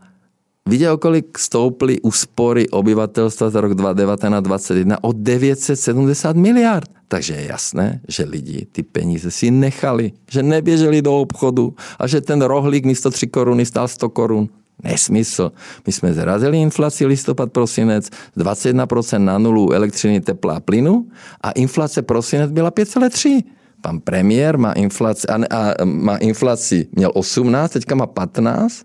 Viděl, 0.68 0.96
kolik 0.98 1.38
stouply 1.38 2.00
úspory 2.00 2.68
obyvatelstva 2.68 3.50
za 3.50 3.60
rok 3.60 3.72
2019-2021 3.72 4.96
o 5.02 5.12
970 5.12 6.36
miliard. 6.36 6.90
Takže 7.08 7.34
je 7.34 7.46
jasné, 7.46 8.00
že 8.08 8.24
lidi 8.24 8.66
ty 8.72 8.82
peníze 8.82 9.30
si 9.30 9.50
nechali, 9.50 10.12
že 10.30 10.42
neběželi 10.42 11.02
do 11.02 11.20
obchodu 11.20 11.74
a 11.98 12.06
že 12.06 12.20
ten 12.20 12.42
rohlík 12.42 12.84
místo 12.86 13.10
3 13.10 13.26
koruny 13.26 13.66
stál 13.66 13.88
100 13.88 14.08
korun. 14.08 14.48
Nesmysl. 14.84 15.52
My 15.86 15.92
jsme 15.92 16.14
zrazili 16.14 16.58
inflaci 16.58 17.06
listopad, 17.06 17.52
prosinec, 17.52 18.10
21% 18.36 19.18
na 19.18 19.38
nulu 19.38 19.72
elektřiny, 19.72 20.20
tepla 20.20 20.56
a 20.56 20.60
plynu 20.60 21.06
a 21.42 21.50
inflace 21.50 22.02
prosinec 22.02 22.50
byla 22.50 22.70
5,3. 22.70 23.42
Pan 23.80 24.00
premiér 24.00 24.58
má 24.58 24.72
inflaci, 24.72 25.26
a, 25.26 25.34
a, 25.34 25.84
má 25.84 26.16
inflaci, 26.16 26.86
měl 26.92 27.10
18, 27.14 27.72
teďka 27.72 27.94
má 27.94 28.06
15 28.06 28.82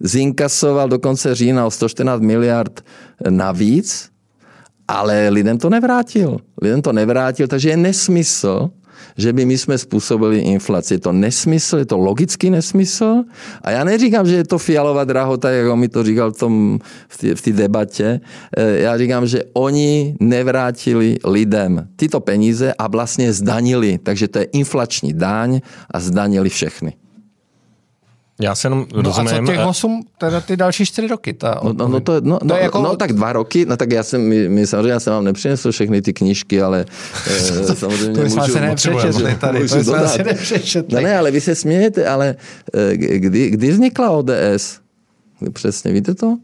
zinkasoval 0.00 0.88
do 0.88 0.98
konce 0.98 1.34
října 1.34 1.66
o 1.66 1.70
114 1.70 2.20
miliard 2.20 2.84
navíc, 3.30 4.10
ale 4.88 5.28
lidem 5.28 5.58
to 5.58 5.70
nevrátil. 5.70 6.36
Lidem 6.62 6.82
to 6.82 6.92
nevrátil, 6.92 7.46
takže 7.46 7.70
je 7.70 7.76
nesmysl, 7.76 8.70
že 9.16 9.32
by 9.32 9.44
my 9.44 9.58
jsme 9.58 9.78
způsobili 9.78 10.38
inflaci. 10.38 10.94
Je 10.94 10.98
to 10.98 11.12
nesmysl, 11.12 11.78
je 11.78 11.86
to 11.86 11.98
logický 11.98 12.50
nesmysl. 12.50 13.24
A 13.62 13.70
já 13.70 13.84
neříkám, 13.84 14.26
že 14.26 14.34
je 14.34 14.44
to 14.44 14.58
fialová 14.58 15.04
drahota, 15.04 15.50
jak 15.50 15.72
on 15.72 15.78
mi 15.78 15.88
to 15.88 16.04
říkal 16.04 16.32
v, 16.32 16.38
tom, 16.38 16.78
v 17.34 17.42
té 17.42 17.52
debatě. 17.52 18.20
Eh, 18.56 18.78
já 18.78 18.98
říkám, 18.98 19.26
že 19.26 19.42
oni 19.52 20.16
nevrátili 20.20 21.16
lidem 21.24 21.88
tyto 21.96 22.20
peníze 22.20 22.74
a 22.78 22.86
vlastně 22.88 23.32
zdanili. 23.32 23.98
Takže 24.02 24.28
to 24.28 24.38
je 24.38 24.44
inflační 24.44 25.12
daň 25.12 25.60
a 25.90 26.00
zdanili 26.00 26.48
všechny. 26.48 27.05
Já 28.40 28.54
se 28.54 28.66
jenom 28.66 28.86
no 28.94 29.02
rozumím. 29.02 29.34
a 29.34 29.46
co 29.46 29.52
těch 29.52 29.66
8, 29.66 30.06
teda 30.18 30.40
ty 30.40 30.56
další 30.56 30.86
čtyři 30.86 31.06
roky? 31.08 31.32
Ta 31.32 31.60
no, 31.64 31.72
no, 31.72 31.88
no, 31.88 32.00
to, 32.00 32.20
no, 32.20 32.38
to 32.38 32.44
no, 32.44 32.56
jako... 32.56 32.82
no, 32.82 32.96
tak 32.96 33.12
dva 33.12 33.32
roky, 33.32 33.66
no 33.66 33.76
tak 33.76 33.92
já 33.92 34.02
jsem, 34.02 34.28
my, 34.28 34.48
my 34.48 34.66
samozřejmě 34.66 34.90
já 34.90 35.00
jsem 35.00 35.12
vám 35.12 35.24
nepřinesl 35.24 35.72
všechny 35.72 36.02
ty 36.02 36.12
knížky, 36.12 36.62
ale 36.62 36.84
eh, 37.26 37.74
samozřejmě 37.74 38.14
to 38.14 38.36
můžu, 38.36 38.52
se 38.52 38.60
nepřečetli 38.60 39.36
tady, 39.40 39.58
můžu 39.58 39.74
to 39.74 39.84
jsme 39.84 40.08
se 40.08 40.24
nepřečetli. 40.24 40.94
No 40.94 41.00
ne, 41.00 41.18
ale 41.18 41.30
vy 41.30 41.40
se 41.40 41.54
smějete, 41.54 42.08
ale 42.08 42.36
eh, 42.74 42.96
kdy, 42.96 43.50
kdy 43.50 43.70
vznikla 43.70 44.10
ODS? 44.10 44.80
Přesně, 45.52 45.92
víte 45.92 46.14
to? 46.14 46.36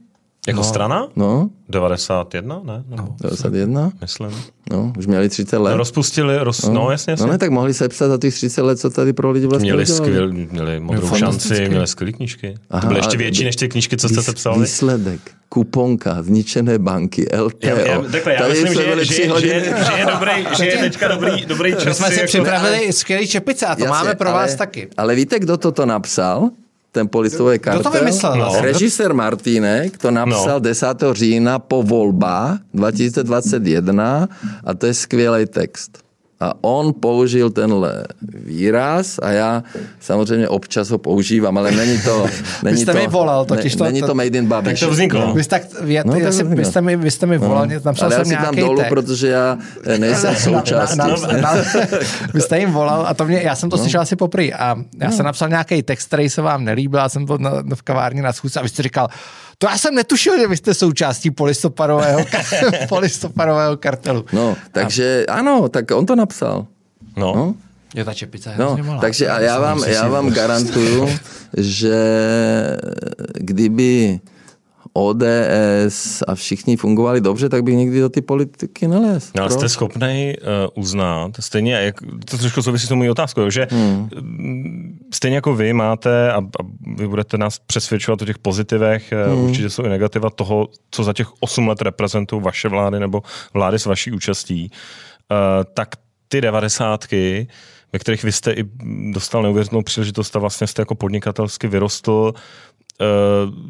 Jako 0.46 0.60
no. 0.60 0.64
strana? 0.64 1.08
No. 1.16 1.50
91, 1.68 2.60
ne? 2.64 2.84
Nebo 2.88 3.02
no. 3.02 3.16
91? 3.22 3.92
Myslím. 4.00 4.30
No, 4.70 4.92
už 4.98 5.06
měli 5.06 5.28
30 5.28 5.58
let. 5.58 5.70
No, 5.70 5.76
rozpustili, 5.76 6.38
roz... 6.38 6.62
no. 6.62 6.72
no 6.74 6.90
jasně, 6.90 7.10
jasně. 7.10 7.26
No 7.26 7.32
ne, 7.32 7.38
tak 7.38 7.50
mohli 7.50 7.74
se 7.74 7.88
psat 7.88 8.08
za 8.08 8.18
těch 8.18 8.34
30 8.34 8.62
let, 8.62 8.78
co 8.78 8.90
tady 8.90 9.12
pro 9.12 9.30
lidi 9.30 9.46
vlastně 9.46 9.72
Měli, 9.72 9.86
skvěl, 9.86 10.32
měli 10.32 10.80
modrou 10.80 11.14
šanci, 11.16 11.68
měli 11.68 11.86
skvělé 11.86 12.12
knížky. 12.12 12.54
Aha, 12.70 12.80
to 12.80 12.86
byly 12.86 12.98
ještě 12.98 13.16
větší 13.16 13.44
než 13.44 13.56
ty 13.56 13.68
knížky, 13.68 13.96
co 13.96 14.08
jste 14.08 14.22
se 14.22 14.32
psali. 14.32 14.60
Výsledek, 14.60 15.20
kuponka, 15.48 16.22
zničené 16.22 16.78
banky, 16.78 17.26
LTO. 17.36 17.68
Já, 17.68 17.78
já, 17.78 18.02
takhle, 18.02 18.34
já 18.34 18.48
myslím, 18.48 18.74
že, 18.74 19.04
že, 19.04 19.14
že, 19.14 19.30
že, 19.40 19.92
je 19.98 20.06
dobrý, 20.06 20.46
že 20.56 20.66
je 20.66 20.78
teďka 20.78 21.08
dobrý, 21.08 21.46
dobrý 21.46 21.72
čas. 21.72 21.84
My 21.84 21.94
jsme 21.94 22.08
si 22.08 22.14
jako... 22.14 22.26
připravili 22.26 22.92
skvělý 22.92 23.28
čepice 23.28 23.66
a 23.66 23.74
to 23.74 23.84
Jasně, 23.84 23.90
máme 23.90 24.14
pro 24.14 24.28
ale, 24.28 24.42
vás 24.42 24.54
taky. 24.54 24.88
Ale 24.96 25.14
víte, 25.14 25.38
kdo 25.38 25.56
toto 25.56 25.86
napsal? 25.86 26.50
Ten 26.92 27.08
polistový 27.08 27.58
kartel. 27.58 27.80
Kdo 27.80 27.90
to 27.90 27.98
vymyslel? 27.98 28.36
No. 28.36 28.60
Režisér 28.60 29.14
Martínek 29.14 29.98
to 29.98 30.10
napsal 30.10 30.60
no. 30.60 30.60
10. 30.60 30.86
října 31.12 31.58
po 31.58 31.82
volbách 31.82 32.58
2021 32.74 34.28
a 34.64 34.74
to 34.74 34.86
je 34.86 34.94
skvělý 34.94 35.46
text. 35.46 36.01
A 36.42 36.54
on 36.60 36.92
použil 37.00 37.50
tenhle 37.50 38.04
výraz 38.34 39.18
a 39.22 39.30
já 39.30 39.62
samozřejmě 40.00 40.48
občas 40.48 40.90
ho 40.90 40.98
používám, 40.98 41.58
ale 41.58 41.70
není 41.72 41.98
to... 42.00 42.26
Není 42.62 42.82
jste 42.82 42.92
to, 42.92 42.98
mi 42.98 43.06
volal, 43.06 43.44
totiž 43.44 43.74
ne, 43.74 43.78
to- 43.78 43.84
Není 43.84 44.00
to- 44.00 44.06
to 44.06 44.14
made 44.14 44.38
in 44.38 44.46
Babiš. 44.46 44.80
Tak 44.80 44.88
to 44.88 44.92
vzniklo. 44.94 45.20
No. 45.26 45.34
Vy 45.34 45.44
jste, 45.44 45.58
tak, 45.60 45.80
vy, 45.82 45.98
No, 46.04 46.14
no, 46.14 46.20
tak 46.20 46.32
si, 46.32 46.42
vy, 46.44 46.64
jste 46.64 46.80
mi, 46.80 46.96
vy 46.96 47.10
jste 47.10 47.26
mi 47.26 47.38
volal, 47.38 47.66
No. 47.66 47.74
napsal 47.84 48.06
Ale 48.06 48.14
já 48.14 48.18
jsem 48.18 48.26
si 48.26 48.34
tam 48.34 48.42
nějaký 48.42 48.60
dolů, 48.60 48.76
text. 48.78 48.88
protože 48.88 49.28
já 49.28 49.58
eh, 49.86 49.98
nejsem 49.98 50.34
součástí. 50.36 50.98
Na, 50.98 51.06
na, 51.06 51.40
na, 51.40 51.54
vy 52.34 52.40
jste 52.40 52.58
jim 52.58 52.72
volal 52.72 53.04
a 53.08 53.14
to 53.14 53.24
mě, 53.24 53.40
já 53.42 53.54
jsem 53.56 53.66
No. 53.66 53.70
to 53.76 53.82
slyšel 53.82 54.00
asi 54.00 54.16
poprvé 54.16 54.50
a 54.50 54.76
já 55.00 55.10
jsem 55.10 55.26
napsal 55.26 55.48
nějaký 55.48 55.82
text, 55.82 56.06
který 56.06 56.28
se 56.30 56.42
vám 56.42 56.64
nelíbil, 56.64 57.00
já 57.00 57.08
jsem 57.08 57.26
to 57.26 57.38
na, 57.38 57.50
v 57.74 57.82
kavárně 57.82 58.22
na 58.22 58.32
schůzce 58.32 58.60
a 58.60 58.62
vy 58.62 58.68
jste 58.68 58.82
říkal, 58.82 59.08
to 59.62 59.68
já 59.68 59.78
jsem 59.78 59.94
netušil, 59.94 60.38
že 60.38 60.48
vy 60.48 60.56
jste 60.56 60.74
součástí 60.74 61.30
polistopadového, 61.30 62.20
polistopadového 62.88 63.76
kartelu. 63.76 64.24
No, 64.32 64.56
takže 64.72 65.26
ano, 65.28 65.68
tak 65.68 65.90
on 65.90 66.06
to 66.06 66.16
napsal. 66.16 66.66
No. 67.16 67.32
No. 67.36 67.54
Jo, 67.94 68.04
ta 68.04 68.14
čepice 68.14 68.50
je 68.50 68.54
No, 68.58 68.76
malá. 68.82 69.00
takže 69.00 69.28
a 69.28 69.40
já 69.40 69.58
vám, 69.58 69.84
já 69.84 70.08
vám 70.08 70.30
garantuju, 70.30 71.08
že 71.56 71.96
kdyby 73.34 74.20
ODS 74.92 76.22
a 76.28 76.34
všichni 76.34 76.76
fungovali 76.76 77.20
dobře, 77.20 77.48
tak 77.48 77.64
bych 77.64 77.74
nikdy 77.74 78.00
do 78.00 78.08
ty 78.08 78.22
politiky 78.22 78.88
nelez. 78.88 79.30
No, 79.36 79.42
ale 79.42 79.50
jste 79.50 79.68
schopný 79.68 80.34
uh, 80.74 80.82
uznat, 80.82 81.30
stejně 81.40 81.74
jak, 81.74 81.94
to 82.30 82.38
trošku 82.38 82.62
souvisí 82.62 82.86
s 82.86 82.88
tou 82.88 82.96
mojí 82.96 83.10
otázkou, 83.10 83.50
že 83.50 83.66
hmm. 83.70 84.08
stejně 85.14 85.36
jako 85.36 85.54
vy 85.54 85.72
máte 85.72 86.32
a, 86.32 86.38
a 86.38 86.62
vy 86.96 87.08
budete 87.08 87.38
nás 87.38 87.58
přesvědčovat 87.58 88.22
o 88.22 88.24
těch 88.24 88.38
pozitivech, 88.38 89.12
hmm. 89.12 89.44
určitě 89.44 89.70
jsou 89.70 89.84
i 89.84 89.88
negativa 89.88 90.30
toho, 90.30 90.68
co 90.90 91.04
za 91.04 91.12
těch 91.12 91.26
8 91.40 91.68
let 91.68 91.82
reprezentují 91.82 92.42
vaše 92.42 92.68
vlády 92.68 93.00
nebo 93.00 93.22
vlády 93.54 93.78
s 93.78 93.86
vaší 93.86 94.12
účastí, 94.12 94.70
uh, 94.70 95.64
tak 95.74 95.88
ty 96.28 96.40
devadesátky, 96.40 97.48
ve 97.92 97.98
kterých 97.98 98.24
vy 98.24 98.32
jste 98.32 98.52
i 98.52 98.64
dostal 99.12 99.42
neuvěřitelnou 99.42 99.82
příležitost 99.82 100.36
a 100.36 100.38
vlastně 100.38 100.66
jste 100.66 100.82
jako 100.82 100.94
podnikatelsky 100.94 101.68
vyrostl, 101.68 102.32
eh, 102.34 102.40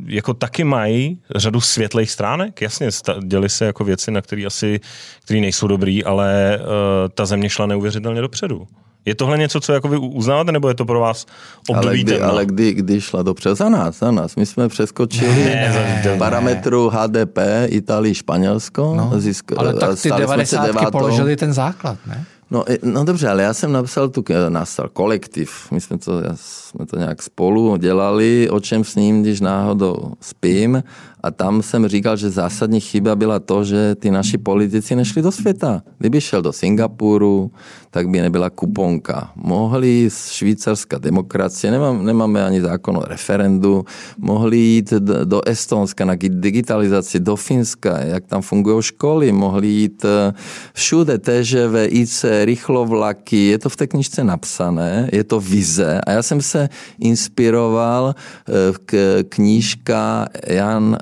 jako 0.07 0.35
taky 0.35 0.65
mají 0.65 1.19
řadu 1.37 1.61
světlých 1.61 2.11
stránek. 2.11 2.63
Jasně, 2.63 2.89
děli 3.25 3.49
se 3.49 3.65
jako 3.65 3.85
věci, 3.85 4.11
na 4.11 4.21
které 4.23 4.47
asi 4.47 4.81
který 5.25 5.41
nejsou 5.41 5.67
dobrý, 5.67 6.05
ale 6.05 6.59
uh, 6.61 6.67
ta 7.15 7.27
země 7.27 7.51
šla 7.51 7.67
neuvěřitelně 7.67 8.21
dopředu. 8.21 8.67
Je 9.05 9.15
tohle 9.15 9.39
něco, 9.39 9.61
co 9.61 9.73
jako 9.73 9.89
vy 9.89 9.97
uznáváte, 9.97 10.53
nebo 10.53 10.69
je 10.69 10.75
to 10.75 10.85
pro 10.85 11.01
vás 11.01 11.27
Ale, 11.71 11.79
období 11.79 12.03
kdy, 12.03 12.13
temna? 12.13 12.29
ale 12.29 12.47
kdy, 12.47 12.73
kdy 12.75 13.01
šla 13.01 13.23
dobře? 13.23 13.55
Za 13.55 13.69
nás, 13.69 13.99
za 13.99 14.11
nás. 14.11 14.37
My 14.37 14.47
jsme 14.47 14.69
přeskočili 14.69 15.45
Ne, 15.45 15.75
za- 16.05 16.17
parametru 16.19 16.91
HDP 16.91 17.39
Itálii, 17.67 18.15
Španělsko. 18.15 18.95
No, 18.97 19.21
zisk, 19.21 19.53
ale 19.57 19.75
tak 19.75 19.91
ty 19.91 19.97
jsme 19.97 20.11
se 20.13 20.21
90 20.21 20.67
devátou. 20.67 20.91
položili 20.91 21.37
ten 21.37 21.53
základ, 21.53 21.99
ne? 22.07 22.25
No, 22.53 22.73
i- 22.73 22.79
no 22.83 23.05
dobře, 23.05 23.29
ale 23.29 23.43
já 23.43 23.55
jsem 23.55 23.73
napsal 23.73 24.09
tu, 24.09 24.25
nastal 24.49 24.89
kolektiv. 24.89 25.51
My 25.71 25.81
jsme 25.81 25.99
to, 25.99 26.13
jsme 26.35 26.87
to 26.87 26.97
nějak 26.99 27.23
spolu 27.23 27.77
dělali, 27.77 28.51
o 28.51 28.61
čem 28.61 28.85
s 28.85 28.95
ním, 28.95 29.23
když 29.23 29.41
náhodou 29.41 30.13
spím. 30.21 30.83
A 31.23 31.31
tam 31.31 31.63
jsem 31.63 31.89
říkal, 31.89 32.17
že 32.17 32.31
zásadní 32.31 32.81
chyba 32.81 33.17
byla 33.17 33.39
to, 33.39 33.65
že 33.65 33.95
ty 33.95 34.11
naši 34.11 34.39
politici 34.39 34.97
nešli 34.97 35.23
do 35.23 35.33
světa. 35.33 35.83
Kdyby 35.99 36.21
šel 36.21 36.43
do 36.43 36.53
Singapuru, 36.53 37.51
tak 37.91 38.09
by 38.09 38.21
nebyla 38.21 38.51
kuponka. 38.51 39.31
Mohli 39.37 40.11
z 40.11 40.31
švýcarská 40.31 40.99
demokracie, 40.99 41.71
nemám, 41.71 42.05
nemáme 42.05 42.45
ani 42.45 42.61
zákon 42.61 42.97
o 42.97 43.05
referendu, 43.05 43.85
mohli 44.19 44.57
jít 44.57 44.93
do 45.25 45.49
Estonska 45.49 46.05
na 46.05 46.15
gi- 46.15 46.41
digitalizaci, 46.41 47.21
do 47.21 47.37
Finska, 47.37 47.99
jak 47.99 48.27
tam 48.27 48.43
fungují 48.43 48.83
školy, 48.83 49.33
mohli 49.33 49.69
jít 49.69 50.05
eh, 50.05 50.33
všude 50.73 51.19
TŽV, 51.19 51.75
IC, 51.89 52.25
rychlovlaky, 52.45 53.47
je 53.47 53.59
to 53.59 53.69
v 53.69 53.77
té 53.77 53.87
knižce 53.87 54.25
napsané, 54.25 55.09
je 55.13 55.25
to 55.25 55.41
vize 55.41 56.01
a 56.07 56.11
já 56.11 56.23
jsem 56.23 56.41
se 56.41 56.69
inspiroval 57.01 58.15
eh, 58.15 58.53
k 58.85 59.23
knížka 59.29 60.27
Jan 60.47 60.97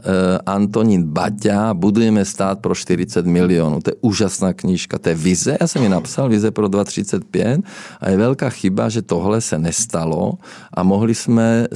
Antonín 0.46 1.04
Baťa 1.04 1.74
Budujeme 1.74 2.24
stát 2.24 2.60
pro 2.60 2.74
40 2.74 3.26
milionů. 3.26 3.80
To 3.80 3.90
je 3.90 3.94
úžasná 4.00 4.52
knížka, 4.52 4.98
to 4.98 5.08
je 5.08 5.14
vize, 5.14 5.56
já 5.60 5.66
jsem 5.66 5.82
ji 5.82 5.88
napsal, 5.88 6.28
vize 6.28 6.50
pro 6.50 6.68
235 6.68 7.60
a 8.00 8.10
je 8.10 8.16
velká 8.16 8.50
chyba, 8.50 8.88
že 8.88 9.02
tohle 9.02 9.40
se 9.40 9.58
nestalo 9.58 10.32
a 10.74 10.82
mohli 10.82 11.14
jsme 11.14 11.66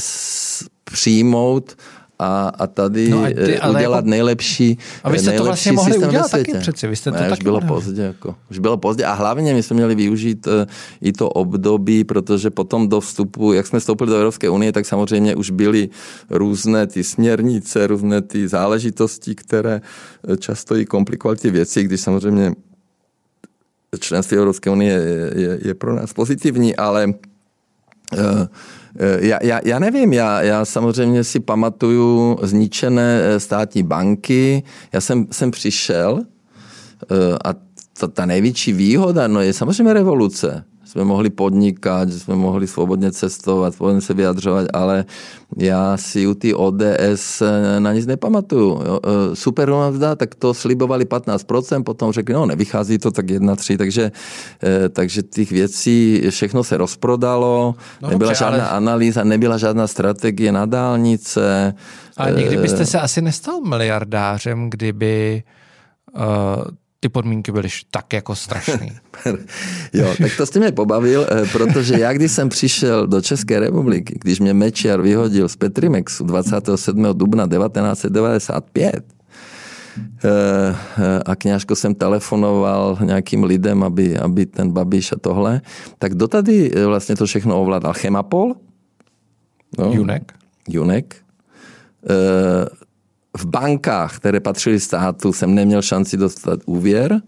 přijmout 0.84 1.76
a, 2.18 2.48
a 2.48 2.66
tady 2.66 3.08
No 3.08 3.22
a 3.22 3.26
ty- 3.44 3.58
ale 3.58 3.74
udělat 3.78 3.96
jako- 3.96 4.08
nejlepší 4.08 4.78
A 5.04 5.10
vy 5.10 5.18
jste 5.18 5.26
to 5.32 5.42
nejlepší 5.42 5.70
vlastně 5.70 5.92
mohli 5.92 6.08
udělat 6.08 6.30
taky 6.30 6.54
přeci, 6.58 6.86
vy 6.86 6.96
jste 6.96 7.10
to 7.12 7.16
ne, 7.16 7.22
už 7.26 7.30
taky 7.30 7.42
bylo 7.44 7.60
mohli. 7.60 7.68
pozdě. 7.68 8.02
Jako. 8.02 8.34
Už 8.50 8.58
bylo 8.58 8.76
pozdě 8.76 9.04
a 9.04 9.12
hlavně 9.12 9.54
my 9.54 9.62
jsme 9.62 9.74
měli 9.76 9.94
využít 9.94 10.46
eh, 10.46 10.66
i 11.00 11.12
to 11.12 11.28
období, 11.28 12.04
protože 12.04 12.50
potom 12.50 12.88
do 12.88 13.00
vstupu, 13.00 13.52
jak 13.52 13.66
jsme 13.66 13.80
vstoupili 13.80 14.10
do 14.10 14.16
Evropské 14.16 14.48
unie, 14.48 14.72
tak 14.72 14.86
samozřejmě 14.86 15.36
už 15.36 15.50
byly 15.50 15.88
různé 16.30 16.86
ty 16.86 17.04
směrnice, 17.04 17.86
různé 17.86 18.22
ty 18.22 18.48
záležitosti, 18.48 19.34
které 19.34 19.80
eh, 20.28 20.36
často 20.36 20.76
i 20.76 20.84
komplikovaly 20.86 21.38
ty 21.38 21.50
věci, 21.50 21.82
když 21.82 22.00
samozřejmě 22.00 22.52
členství 24.00 24.36
Evropské 24.36 24.70
unie 24.70 24.92
je, 24.92 25.32
je, 25.42 25.58
je 25.62 25.74
pro 25.74 25.94
nás 25.94 26.12
pozitivní, 26.12 26.76
ale 26.76 27.04
eh, 27.04 27.12
eh, 27.12 27.33
já, 29.20 29.38
já, 29.42 29.60
já 29.64 29.78
nevím, 29.78 30.12
já, 30.12 30.42
já 30.42 30.64
samozřejmě 30.64 31.24
si 31.24 31.40
pamatuju 31.40 32.38
zničené 32.42 33.20
eh, 33.22 33.40
státní 33.40 33.82
banky. 33.82 34.62
Já 34.92 35.00
jsem, 35.00 35.26
jsem 35.30 35.50
přišel 35.50 36.22
eh, 36.22 37.38
a 37.44 37.54
ta, 37.98 38.06
ta 38.08 38.26
největší 38.26 38.72
výhoda 38.72 39.28
no 39.28 39.40
je 39.40 39.52
samozřejmě 39.52 39.92
revoluce. 39.92 40.64
Jsme 40.94 41.04
mohli 41.04 41.30
podnikat, 41.30 42.08
že 42.10 42.20
jsme 42.20 42.34
mohli 42.36 42.66
svobodně 42.66 43.12
cestovat, 43.12 43.74
svobodně 43.74 44.00
se 44.00 44.14
vyjadřovat, 44.14 44.66
ale 44.72 45.04
já 45.58 45.96
si 45.96 46.26
u 46.26 46.34
ty 46.34 46.54
ODS 46.54 47.42
na 47.78 47.92
nic 47.92 48.06
nepamatuju. 48.06 48.68
Jo. 48.86 49.00
Eh, 49.06 49.36
Super 49.36 49.72
mzda, 49.90 50.14
tak 50.14 50.34
to 50.34 50.54
slibovali 50.54 51.04
15%, 51.04 51.82
potom 51.84 52.12
řekli, 52.12 52.34
no 52.34 52.46
nevychází 52.46 52.98
to 52.98 53.10
tak 53.10 53.26
1-3, 53.26 53.76
takže, 53.78 54.12
eh, 54.62 54.88
takže 54.88 55.22
těch 55.22 55.50
věcí 55.52 56.22
všechno 56.30 56.64
se 56.64 56.76
rozprodalo, 56.76 57.74
No 58.02 58.08
nebyla 58.10 58.28
dobře, 58.30 58.44
žádná 58.44 58.66
ale- 58.66 58.76
analýza, 58.76 59.24
nebyla 59.24 59.58
žádná 59.58 59.86
strategie 59.86 60.52
na 60.52 60.66
dálnice. 60.66 61.74
Ale 62.16 62.32
nikdy 62.32 62.56
Eh, 62.58 62.62
byste 62.62 62.86
se 62.86 63.00
asi 63.00 63.22
nestal 63.22 63.60
miliardářem, 63.60 64.70
kdyby 64.70 65.42
uh, 66.16 66.22
ty 67.04 67.08
podmínky 67.08 67.52
byly 67.52 67.68
tak 67.90 68.12
jako 68.12 68.34
strašný. 68.34 68.92
Jo, 69.92 70.14
tak 70.22 70.36
to 70.36 70.46
jste 70.46 70.58
mě 70.58 70.72
pobavil, 70.72 71.26
eh, 71.30 71.46
protože 71.52 72.00
já, 72.00 72.12
když 72.12 72.32
jsem 72.32 72.48
přišel 72.48 73.06
do 73.06 73.20
České 73.20 73.60
republiky, 73.60 74.18
když 74.20 74.40
mě 74.40 74.54
Mečiar 74.54 75.02
vyhodil 75.02 75.48
z 75.48 75.56
Petrimexu 75.56 76.24
27. 76.24 77.06
dubna 77.12 77.46
1995, 77.46 79.04
eh, 80.24 80.28
eh, 80.98 81.20
a 81.26 81.36
kňažko 81.36 81.76
jsem 81.76 81.94
telefonoval 81.94 82.98
nějakým 83.04 83.44
lidem, 83.44 83.82
aby, 83.82 84.18
aby 84.18 84.46
ten 84.46 84.70
Babiš 84.70 85.12
a 85.12 85.16
tohle, 85.20 85.60
tak 85.98 86.12
kdo 86.12 86.28
tady 86.28 86.72
eh, 86.74 86.86
vlastně 86.86 87.16
to 87.16 87.26
všechno 87.26 87.60
ovládal? 87.60 87.92
Chemapol? 87.92 88.54
No, 89.78 89.92
Junek? 89.92 90.32
Junek. 90.68 91.16
V 93.36 93.46
bankách, 93.46 94.16
které 94.16 94.40
patřily 94.40 94.80
státu, 94.80 95.32
jsem 95.32 95.54
neměl 95.54 95.82
šanci 95.82 96.16
dostat 96.16 96.60
úvěr. 96.66 97.20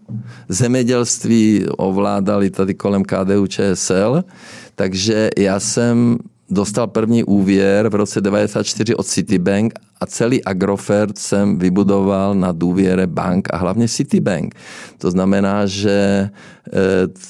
Zemědělství 0.49 1.65
ovládali 1.77 2.49
tady 2.49 2.73
kolem 2.73 3.03
KDU 3.03 3.47
ČSL, 3.47 4.23
takže 4.75 5.29
já 5.37 5.59
jsem 5.59 6.17
dostal 6.49 6.87
první 6.87 7.23
úvěr 7.23 7.89
v 7.89 7.95
roce 7.95 8.21
94 8.21 8.95
od 8.95 9.07
Citibank 9.07 9.73
a 10.01 10.05
celý 10.05 10.43
Agrofert 10.43 11.17
jsem 11.17 11.59
vybudoval 11.59 12.35
na 12.35 12.51
důvěre 12.51 13.07
bank 13.07 13.47
a 13.53 13.57
hlavně 13.57 13.87
Citibank. 13.87 14.55
To 14.97 15.11
znamená, 15.11 15.65
že 15.65 16.29
eh, 16.73 16.73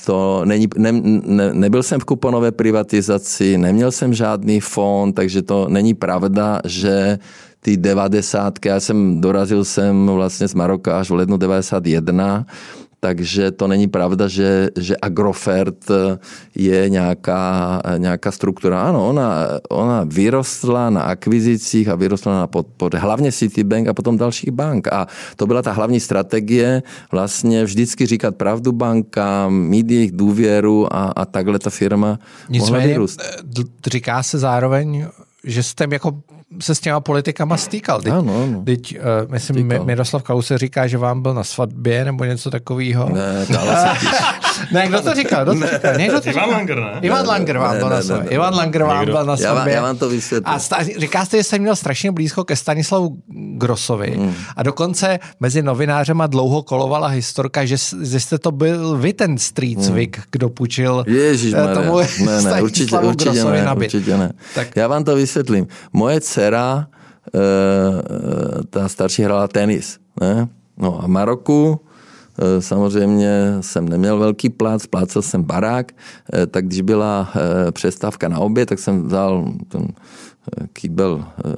to 0.06 0.42
není, 0.46 0.68
ne, 0.78 0.92
ne, 0.92 1.54
nebyl 1.54 1.84
jsem 1.84 2.00
v 2.00 2.06
kuponové 2.06 2.52
privatizaci, 2.52 3.58
neměl 3.58 3.92
jsem 3.92 4.14
žádný 4.14 4.60
fond, 4.60 5.14
takže 5.14 5.42
to 5.42 5.68
není 5.70 5.94
pravda, 5.94 6.62
že 6.66 7.20
ty 7.62 7.78
devadesátky, 7.78 8.68
já 8.70 8.80
jsem 8.80 9.22
dorazil 9.22 9.66
jsem 9.66 10.06
vlastně 10.08 10.48
z 10.48 10.54
Maroka 10.54 11.00
až 11.00 11.10
v 11.10 11.14
lednu 11.14 11.38
91, 11.38 12.46
takže 13.00 13.52
to 13.52 13.68
není 13.68 13.88
pravda, 13.88 14.28
že, 14.28 14.70
že 14.80 14.96
Agrofert 15.02 15.86
je 16.56 16.90
nějaká, 16.90 17.82
nějaká 17.98 18.32
struktura. 18.32 18.82
Ano, 18.82 19.10
ona, 19.10 19.48
ona 19.70 20.04
vyrostla 20.04 20.90
na 20.90 21.02
akvizicích 21.02 21.88
a 21.88 21.96
vyrostla 21.96 22.34
na 22.34 22.48
podpoře. 22.48 22.98
Hlavně 22.98 23.32
Citibank 23.32 23.88
a 23.88 23.94
potom 23.94 24.18
dalších 24.18 24.52
bank. 24.52 24.88
A 24.88 25.08
to 25.36 25.48
byla 25.48 25.62
ta 25.62 25.72
hlavní 25.72 26.00
strategie, 26.00 26.84
vlastně 27.12 27.64
vždycky 27.64 28.06
říkat 28.06 28.36
pravdu 28.36 28.72
bankám, 28.72 29.54
mít 29.54 29.92
jejich 29.92 30.12
důvěru 30.12 30.94
a, 30.96 31.04
a 31.16 31.26
takhle 31.26 31.60
ta 31.60 31.70
firma 31.70 32.08
mohla 32.08 32.20
Nicméně 32.50 32.88
vyrůst. 32.88 33.22
eh, 33.60 33.90
říká 33.90 34.24
se 34.24 34.38
zároveň, 34.38 35.06
že 35.44 35.64
jste 35.64 35.88
jako 35.92 36.22
se 36.60 36.76
s 36.76 36.80
těma 36.80 37.00
politikama 37.00 37.58
stýkal. 37.58 38.02
Teď, 38.02 38.14
Ano, 38.14 38.44
ano. 38.44 38.62
teď 38.66 38.98
uh, 39.00 39.32
myslím, 39.32 39.70
Stýkal. 39.70 39.86
Miroslav 39.86 40.24
Kalousek 40.24 40.58
říká, 40.58 40.88
že 40.88 40.98
vám 40.98 41.22
byl 41.22 41.34
na 41.34 41.44
svatbě 41.44 42.06
nebo 42.06 42.24
něco 42.24 42.52
takového. 42.52 43.10
Ne, 43.10 43.46
ale 43.60 43.96
se 44.00 44.08
Ne, 44.72 44.88
kdo 44.88 45.02
to 45.02 45.14
říkal? 45.14 45.46
Kdo 45.46 45.54
to 45.54 45.68
říkal? 45.74 45.98
Někdo 45.98 46.22
to 46.22 46.30
Ivan? 46.30 46.50
Langer, 46.50 46.78
ne? 46.80 47.00
Ivan 47.02 47.28
Langer 47.28 47.58
vám 47.58 47.78
byl 47.78 47.90
na. 47.90 48.00
Ivan 48.30 48.56
Langer 48.56 48.84
vám 48.84 49.06
byl 49.06 49.26
na 49.26 49.36
Já 49.40 49.54
vám, 49.54 49.68
já 49.68 49.82
vám 49.82 49.98
to 49.98 50.10
vysvětlím. 50.10 50.54
A 50.56 50.60
sta- 50.60 50.84
říká 51.00 51.26
jste, 51.26 51.38
že 51.38 51.44
jsem 51.44 51.62
měl 51.62 51.76
strašně 51.76 52.12
blízko 52.12 52.44
ke 52.44 52.56
Stanislavu 52.56 53.18
Grosovi 53.58 54.12
Hmm. 54.18 54.34
a 54.56 54.64
dokonce 54.64 55.20
mezi 55.40 55.64
novinářema 55.64 56.28
dlouho 56.28 56.64
kolovala 56.64 57.08
historka, 57.08 57.66
že, 57.66 57.76
že 58.04 58.20
jste 58.20 58.38
to 58.38 58.52
byl 58.52 58.98
vy 58.98 59.14
ten 59.14 59.38
street 59.38 59.84
cvik, 59.84 60.20
kdo 60.32 60.50
půjčil 60.50 61.04
Hmm. 61.08 61.16
Ježíš 61.18 61.54
eh, 61.54 61.74
tomu 61.76 61.98
ne, 61.98 62.04
ne, 62.04 62.08
Stanislavu 62.42 62.64
určitě, 62.64 62.98
určitě 63.00 63.24
Grossovi 63.30 63.58
ne, 63.58 63.66
na 63.66 63.76
byt. 63.76 63.86
určitě 63.86 64.18
ne. 64.18 64.32
Tak- 64.56 64.76
Já 64.76 64.88
vám 64.88 65.04
to 65.04 65.16
vysvětlím. 65.16 65.68
Moje 65.94 66.22
dcera, 66.22 66.88
eh, 67.36 67.40
eh, 67.40 68.64
ta 68.70 68.88
starší 68.90 69.24
hrála 69.24 69.48
tenis. 69.48 69.98
Ne? 70.22 70.48
No 70.78 71.00
a 71.04 71.08
Maroku 71.08 71.80
samozřejmě 72.60 73.58
jsem 73.62 73.90
neměl 73.90 74.20
velký 74.20 74.50
plác, 74.50 74.88
plácel 74.88 75.22
jsem 75.22 75.44
barák, 75.44 75.92
eh, 76.34 76.46
tak 76.46 76.66
když 76.66 76.82
byla 76.82 77.30
eh, 77.36 77.72
přestávka 77.72 78.28
na 78.28 78.40
oběd, 78.40 78.70
tak 78.70 78.80
jsem 78.80 79.04
vzal 79.04 79.54
ten 79.68 79.88
eh, 79.88 80.68
kýbel 80.74 81.26
eh, 81.26 81.52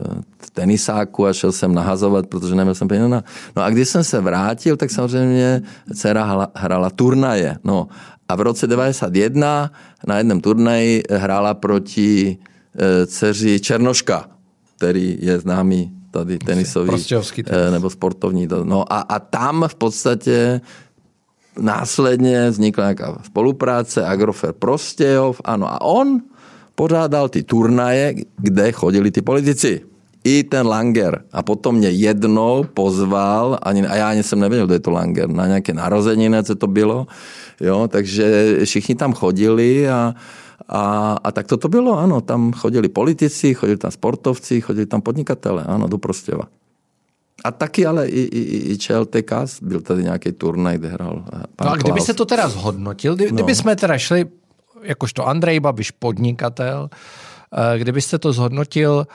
tenisáku 0.54 1.26
a 1.26 1.34
šel 1.34 1.52
jsem 1.52 1.74
nahazovat, 1.74 2.28
protože 2.28 2.56
neměl 2.56 2.76
jsem 2.76 2.88
peníze 2.88 3.08
na... 3.08 3.24
No 3.56 3.64
a 3.64 3.70
když 3.70 3.90
jsem 3.90 4.04
se 4.04 4.22
vrátil, 4.22 4.78
tak 4.78 4.92
samozřejmě 4.92 5.62
dcera 5.94 6.50
hrála 6.56 6.90
turnaje. 6.90 7.58
No 7.64 7.88
a 8.30 8.36
v 8.36 8.42
roce 8.42 8.68
91 8.68 9.72
na 10.08 10.18
jednom 10.18 10.42
turnaji 10.42 11.04
hrála 11.12 11.54
proti 11.54 12.38
eh, 12.76 13.06
dceři 13.06 13.60
Černoška, 13.60 14.30
který 14.78 15.18
je 15.22 15.40
známý 15.40 15.99
tady 16.12 16.38
tenisový 16.40 16.90
tenis. 16.90 17.08
eh, 17.68 17.72
nebo 17.72 17.90
sportovní. 17.90 18.48
to- 18.48 18.64
No 18.66 18.94
a, 18.94 19.00
a 19.00 19.20
tam 19.20 19.66
v 19.68 19.76
podstatě 19.76 20.62
následně 21.60 22.50
vznikla 22.50 22.84
nějaká 22.84 23.18
spolupráce, 23.24 24.06
Agrofer 24.06 24.54
Prostějov, 24.54 25.42
ano, 25.46 25.74
a 25.74 25.82
on 25.82 26.22
pořádal 26.76 27.30
ty 27.30 27.44
turnaje, 27.44 28.14
kde 28.38 28.72
chodili 28.72 29.12
ty 29.12 29.22
politici. 29.22 29.82
I 30.24 30.44
ten 30.44 30.68
Langer. 30.68 31.24
A 31.32 31.44
potom 31.44 31.76
mě 31.76 31.90
jednou 31.90 32.64
pozval, 32.74 33.60
ani, 33.64 33.88
a 33.88 33.96
já 33.96 34.10
ani 34.10 34.24
jsem 34.24 34.40
nevěděl, 34.40 34.66
kdo 34.66 34.74
je 34.74 34.80
to 34.80 34.92
Langer, 34.92 35.30
na 35.30 35.48
nějaké 35.48 35.74
narozeniny, 35.74 36.44
co 36.44 36.56
to 36.56 36.68
bylo. 36.68 37.08
Jo, 37.62 37.88
takže 37.92 38.58
všichni 38.64 38.96
tam 38.96 39.14
chodili 39.14 39.90
a, 39.90 40.14
a, 40.70 41.18
a 41.24 41.32
tak 41.32 41.48
to 41.48 41.70
bylo, 41.70 42.00
ano. 42.00 42.22
Tam 42.22 42.54
chodili 42.54 42.90
politici, 42.90 43.54
chodili 43.54 43.78
tam 43.78 43.92
sportovci, 43.92 44.62
chodili 44.62 44.86
tam 44.86 45.02
podnikatele, 45.02 45.64
ano, 45.64 45.88
do 45.88 45.98
Prostěva. 45.98 46.44
A 47.44 47.52
taky 47.52 47.86
ale 47.86 48.08
i, 48.08 48.20
i, 48.22 48.72
i 48.72 48.78
ČLTK, 48.78 49.32
byl 49.62 49.82
tady 49.82 50.04
nějaký 50.04 50.32
turnaj, 50.32 50.78
kde 50.78 50.88
hrál 50.88 51.24
eh, 51.34 51.44
pan 51.56 51.68
No 51.68 51.74
a 51.74 51.76
kdyby 51.76 51.92
Klaus. 51.92 52.06
se 52.06 52.14
to 52.14 52.26
teda 52.26 52.50
zhodnotil, 52.50 53.16
kdy, 53.16 53.30
kdyby 53.30 53.56
jsme 53.56 53.76
teda 53.76 53.98
šli, 53.98 54.26
jakožto 54.84 55.28
Andrej 55.28 55.60
Babiš, 55.60 55.92
podnikatel, 55.92 56.90
eh, 57.74 57.80
kdybyste 57.80 58.20
to 58.20 58.34
zhodnotil 58.34 59.08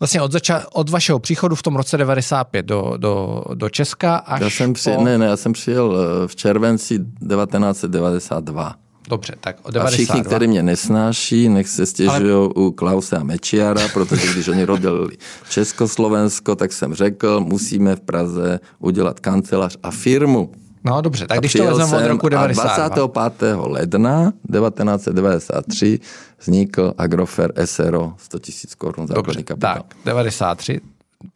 vlastně 0.00 0.22
od, 0.22 0.32
zača- 0.32 0.64
od 0.72 0.90
vašeho 0.90 1.18
příchodu 1.18 1.56
v 1.56 1.62
tom 1.62 1.76
roce 1.76 1.96
95 1.96 2.66
do, 2.66 2.94
do, 2.96 3.44
do 3.54 3.68
Česka 3.68 4.16
až 4.16 4.40
Já 4.40 4.50
jsem, 4.50 4.72
při, 4.72 4.90
po... 4.90 5.04
ne, 5.04 5.18
ne, 5.18 5.26
já 5.26 5.36
jsem 5.36 5.52
přijel 5.52 5.96
eh, 6.24 6.28
v 6.28 6.36
červenci 6.36 6.98
1992. 6.98 8.74
Dobře, 9.10 9.34
tak 9.40 9.56
od 9.62 9.68
A 9.68 9.70
92. 9.70 9.90
všichni, 9.90 10.22
kteří 10.22 10.46
mě 10.46 10.62
nesnáší, 10.62 11.48
nech 11.48 11.68
se 11.68 11.86
stěžují 11.86 12.30
Ale... 12.30 12.48
u 12.54 12.70
Klause 12.70 13.16
a 13.16 13.22
Mečiara, 13.22 13.88
protože 13.92 14.32
když 14.32 14.48
oni 14.48 14.64
rodili 14.64 15.16
Československo, 15.48 16.56
tak 16.56 16.72
jsem 16.72 16.94
řekl, 16.94 17.40
musíme 17.40 17.96
v 17.96 18.00
Praze 18.00 18.60
udělat 18.78 19.20
kancelář 19.20 19.76
a 19.82 19.90
firmu. 19.90 20.50
No 20.84 21.00
dobře, 21.00 21.26
tak 21.26 21.36
A 21.38 21.40
když 21.40 21.52
to 21.52 21.64
vezmeme 21.64 22.04
od 22.04 22.08
roku 22.08 22.26
a 22.26 22.28
92. 22.28 23.06
25. 23.06 23.56
ledna 23.56 24.32
1993 24.52 25.98
vznikl 26.40 26.94
Agrofer 26.98 27.52
SRO 27.64 28.14
100 28.18 28.38
000 28.38 28.42
korun 28.78 29.06
základní 29.06 29.26
Dobře, 29.26 29.42
kapitál. 29.42 29.74
tak 29.74 29.96
93, 30.04 30.80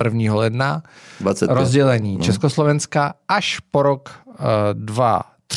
1. 0.05 0.35
ledna, 0.35 0.83
25. 1.21 1.55
rozdělení 1.55 2.17
no. 2.17 2.25
Československa 2.25 3.15
až 3.29 3.61
po 3.71 3.83
rok 3.83 4.11
uh, 4.27 4.35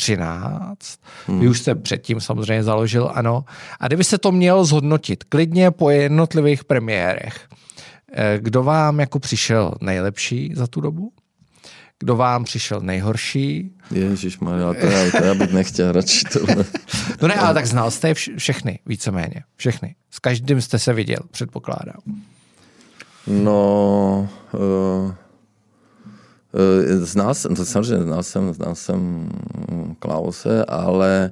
2013. 0.06 1.00
Hmm. 1.26 1.40
Vy 1.40 1.48
už 1.48 1.58
jste 1.60 1.74
předtím 1.74 2.20
samozřejmě 2.20 2.62
založil, 2.62 3.10
ano. 3.14 3.44
A 3.80 3.86
kdyby 3.86 4.04
se 4.04 4.18
to 4.18 4.32
měl 4.32 4.64
zhodnotit 4.64 5.24
klidně 5.24 5.70
po 5.70 5.90
jednotlivých 5.90 6.64
premiérech, 6.64 7.48
eh, 8.12 8.38
kdo 8.40 8.62
vám 8.62 9.00
jako 9.00 9.18
přišel 9.18 9.74
nejlepší 9.80 10.52
za 10.56 10.66
tu 10.66 10.80
dobu? 10.80 11.12
Kdo 12.00 12.16
vám 12.16 12.44
přišel 12.44 12.80
nejhorší? 12.80 13.72
Ježíš 13.90 14.38
Maria, 14.38 14.74
to, 14.74 14.86
já, 14.86 15.10
to 15.10 15.24
já 15.24 15.34
bych 15.34 15.52
nechtěl 15.52 15.92
radši 15.92 16.24
tohle. 16.32 16.64
No 17.22 17.28
ne, 17.28 17.34
ale 17.34 17.54
tak 17.54 17.66
znal 17.66 17.90
jste 17.90 18.08
je 18.08 18.14
vš- 18.14 18.36
všechny, 18.36 18.78
víceméně. 18.86 19.42
Všechny. 19.56 19.94
S 20.10 20.18
každým 20.18 20.60
jste 20.60 20.78
se 20.78 20.92
viděl, 20.92 21.18
předpokládám. 21.30 22.00
No, 23.26 24.28
uh, 24.52 25.12
znal 26.98 27.34
jsem, 27.34 27.54
to 27.54 27.64
samozřejmě 27.64 28.04
znal 28.04 28.22
jsem, 28.22 28.54
znal 28.54 28.74
jsem 28.74 29.28
Klause, 29.98 30.64
ale 30.64 31.30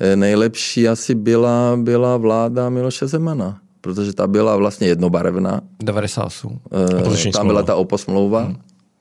eh, 0.00 0.16
nejlepší 0.16 0.88
asi 0.88 1.14
byla, 1.14 1.76
byla 1.76 2.16
vláda 2.16 2.68
Miloše 2.68 3.06
Zemana, 3.06 3.58
protože 3.80 4.12
ta 4.12 4.26
byla 4.26 4.56
vlastně 4.56 4.86
jednobarevná. 4.86 5.60
98. 5.82 6.60
Eh, 6.72 6.96
Opoziční 6.96 7.32
Tam 7.32 7.46
byla 7.46 7.62
ta 7.62 7.76
oposmlouva, 7.76 8.42
hmm. 8.42 8.56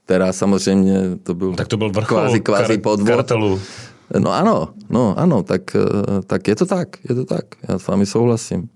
která 0.06 0.34
samozřejmě 0.34 1.02
to 1.24 1.34
byl 1.34 1.54
Tak 1.54 1.68
to 1.68 1.78
byl 1.78 1.90
vrchol 1.90 2.18
kvázi, 2.18 2.40
kvázi 2.40 2.74
kar- 2.74 2.82
podvod. 2.82 3.08
kartelu. 3.08 3.60
No 4.20 4.32
ano, 4.34 4.68
no 4.90 5.20
ano, 5.20 5.44
tak, 5.44 5.76
eh, 5.76 5.80
tak 6.28 6.48
je 6.48 6.56
to 6.56 6.66
tak, 6.66 6.88
je 7.10 7.16
to 7.16 7.26
tak, 7.26 7.46
já 7.70 7.80
s 7.80 7.88
vámi 7.88 8.06
souhlasím. 8.06 8.70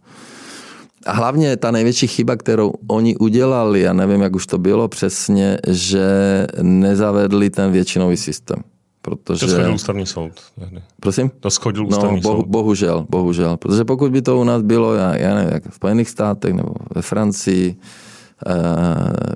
A 1.06 1.12
hlavně 1.14 1.58
ta 1.58 1.72
největší 1.72 2.08
chyba, 2.08 2.36
kterou 2.36 2.74
oni 2.88 3.18
udělali, 3.18 3.82
já 3.82 3.93
nevím, 3.93 4.22
jak 4.22 4.36
už 4.36 4.47
to 4.47 4.58
bylo 4.58 4.88
přesně, 4.88 5.58
že 5.68 6.08
nezavedli 6.62 7.49
ten 7.49 7.72
většinový 7.72 8.18
systém. 8.18 8.58
Protože... 9.02 9.45
To 9.45 9.52
schodil 9.52 9.74
ústavní 9.74 10.06
soud. 10.06 10.32
Prosím? 10.99 11.32
To 11.39 11.49
schodil 11.49 11.84
No, 11.84 11.89
ústavní 11.89 12.22
bohu, 12.22 12.36
soud. 12.41 12.47
bohužel, 12.47 13.06
bohužel. 13.10 13.58
Protože 13.58 13.86
pokud 13.86 14.12
by 14.12 14.22
to 14.22 14.38
u 14.39 14.43
nás 14.43 14.62
bylo, 14.62 14.93
já, 14.93 15.16
já 15.16 15.36
nevím, 15.36 15.54
jak 15.54 15.70
v 15.70 15.76
Spojených 15.76 16.10
státech 16.10 16.54
nebo 16.54 16.70
ve 16.95 17.02
Francii, 17.02 17.76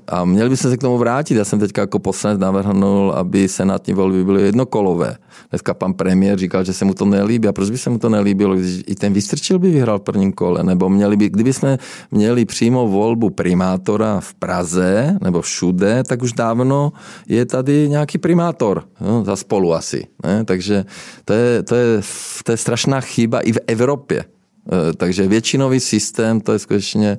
a 0.06 0.24
měli 0.24 0.50
bychom 0.50 0.70
se 0.70 0.76
k 0.76 0.80
tomu 0.80 0.98
vrátit. 0.98 1.34
Já 1.34 1.44
jsem 1.44 1.58
teďka 1.58 1.80
jako 1.80 1.98
poslanec 1.98 2.40
navrhnul, 2.40 3.12
aby 3.12 3.48
senátní 3.48 3.94
volby 3.94 4.24
byly 4.24 4.42
jednokolové. 4.42 5.16
Dneska 5.50 5.74
pan 5.74 5.94
premiér 5.94 6.38
říkal, 6.38 6.64
že 6.64 6.72
se 6.72 6.84
mu 6.84 6.94
to 6.94 7.04
nelíbí. 7.04 7.48
A 7.48 7.52
proč 7.52 7.70
by 7.70 7.78
se 7.78 7.90
mu 7.90 7.98
to 7.98 8.08
nelíbilo, 8.08 8.54
když 8.54 8.82
i 8.86 8.94
ten 8.94 9.12
Vystrčil 9.12 9.58
by 9.58 9.70
vyhrál 9.70 9.98
v 9.98 10.02
prvním 10.02 10.32
kole? 10.32 10.64
Nebo 10.64 10.88
měli 10.88 11.16
by, 11.16 11.28
kdyby 11.28 11.52
jsme 11.52 11.78
měli 12.10 12.44
přímo 12.44 12.88
volbu 12.88 13.30
primátora 13.30 14.20
v 14.20 14.34
Praze 14.34 15.18
nebo 15.22 15.42
všude, 15.42 16.04
tak 16.04 16.22
už 16.22 16.32
dávno 16.32 16.92
je 17.28 17.46
tady 17.46 17.88
nějaký 17.88 18.18
primátor. 18.18 18.82
No, 19.00 19.24
za 19.24 19.36
spolu 19.36 19.74
asi. 19.74 20.06
Ne? 20.24 20.44
Takže 20.44 20.84
to 21.24 21.32
je, 21.32 21.62
to, 21.62 21.74
je, 21.74 22.00
to 22.44 22.52
je 22.52 22.56
strašná 22.56 23.00
chyba 23.00 23.40
i 23.40 23.52
v 23.52 23.58
Evropě. 23.66 24.24
Eh, 24.72 24.92
Takže 24.96 25.28
většinový 25.28 25.80
systém, 25.80 26.40
to 26.40 26.52
je 26.52 26.58
skutečně 26.58 27.18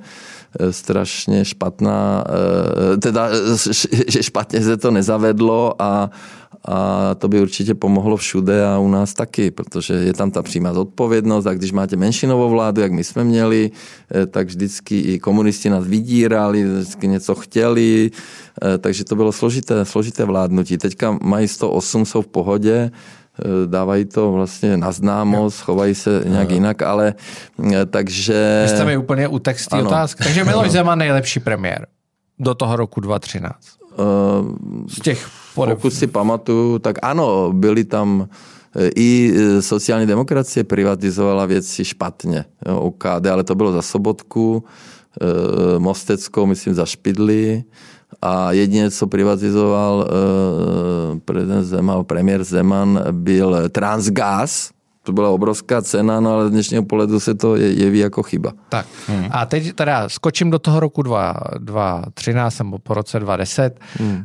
strašně 0.70 1.44
špatná, 1.44 2.24
eh, 2.28 2.96
teda, 2.96 3.28
eh, 3.28 3.72
že 4.08 4.22
špatně 4.30 4.60
se 4.60 4.76
to 4.76 4.90
nezavedlo 4.90 5.82
a, 5.82 6.10
a 6.64 7.14
to 7.14 7.28
by 7.28 7.40
určitě 7.40 7.74
pomohlo 7.74 8.16
všude 8.16 8.66
a 8.66 8.78
u 8.78 8.88
nás 8.88 9.14
taky, 9.14 9.50
protože 9.50 9.94
je 9.94 10.12
tam 10.12 10.30
ta 10.30 10.42
přímá 10.42 10.74
zodpovědnost 10.74 11.46
a 11.46 11.54
když 11.54 11.72
máte 11.72 11.96
menšinovou 11.96 12.50
vládu, 12.50 12.80
jak 12.80 12.92
my 12.92 13.04
jsme 13.04 13.24
měli, 13.24 13.70
eh, 14.14 14.26
tak 14.26 14.46
vždycky 14.46 15.00
i 15.00 15.18
komunisti 15.18 15.70
nás 15.70 15.86
vydírali, 15.86 16.64
vždycky 16.64 17.08
něco 17.08 17.34
chtěli, 17.34 18.10
eh, 18.62 18.78
takže 18.78 19.04
to 19.04 19.16
bylo 19.16 19.32
složité, 19.32 19.84
složité 19.84 20.24
vládnutí. 20.24 20.78
Teďka 20.78 21.18
mají 21.22 21.48
108, 21.48 22.04
jsou 22.04 22.22
v 22.22 22.26
pohodě, 22.26 22.90
eh, 22.90 23.17
dávají 23.66 24.04
to 24.04 24.32
vlastně 24.32 24.76
na 24.76 24.92
známost, 24.92 25.60
chovají 25.60 25.94
se 25.94 26.22
nějak 26.26 26.50
jinak, 26.50 26.82
ale 26.82 27.14
eh, 27.72 27.86
takže... 27.86 28.60
Vy 28.62 28.68
jste 28.68 28.84
mi 28.84 28.96
úplně 28.96 29.28
utek 29.28 29.58
z 29.60 29.68
té 29.68 29.82
otázky. 29.82 30.24
Takže 30.24 30.44
Miloš 30.44 30.70
Zeman 30.70 30.98
nejlepší 30.98 31.40
premiér 31.40 31.86
do 32.38 32.54
toho 32.54 32.76
roku 32.76 33.00
2013. 33.00 33.56
eh, 33.98 34.02
Z 34.88 35.00
těch 35.00 35.28
podob. 35.54 35.78
Pokud 35.78 35.90
si 35.94 36.06
pamatuju, 36.06 36.78
tak 36.78 36.96
ano, 37.02 37.52
byli 37.52 37.84
tam 37.84 38.28
eh, 38.76 38.90
i 38.96 39.34
eh, 39.36 39.62
sociální 39.62 40.06
demokracie 40.06 40.64
privatizovala 40.64 41.46
věci 41.46 41.84
špatně. 41.84 42.44
Jo, 42.68 42.80
OKD, 42.80 43.26
ale 43.32 43.44
to 43.44 43.54
bylo 43.54 43.72
za 43.72 43.82
Sobotku, 43.82 44.64
eh, 45.20 45.78
Mosteckou, 45.78 46.46
myslím, 46.46 46.74
za 46.74 46.86
Špidly. 46.86 47.64
A 48.22 48.52
jedině, 48.52 48.90
co 48.90 49.06
privatizoval 49.06 50.08
eh, 50.08 51.20
prezident 51.24 51.64
Zeman, 51.64 52.04
premiér 52.04 52.44
Zeman, 52.44 53.04
byl 53.10 53.68
Transgas, 53.68 54.70
To 55.08 55.12
byla 55.12 55.30
obrovská 55.30 55.82
cena, 55.82 56.20
no 56.20 56.32
ale 56.32 56.48
z 56.48 56.50
dnešního 56.50 56.82
pohledu 56.82 57.20
se 57.20 57.34
to 57.34 57.56
je, 57.56 57.72
jeví 57.72 57.98
jako 57.98 58.22
chyba. 58.22 58.52
Tak 58.68 58.86
hmm. 59.06 59.28
a 59.30 59.46
teď 59.46 59.72
teda 59.72 60.08
skočím 60.08 60.50
do 60.50 60.58
toho 60.58 60.80
roku 60.80 61.02
2013 61.02 62.58
nebo 62.58 62.78
po 62.78 62.94
roce 62.94 63.20
2010. 63.20 63.80
Hmm. 63.98 64.10
Uh, 64.10 64.24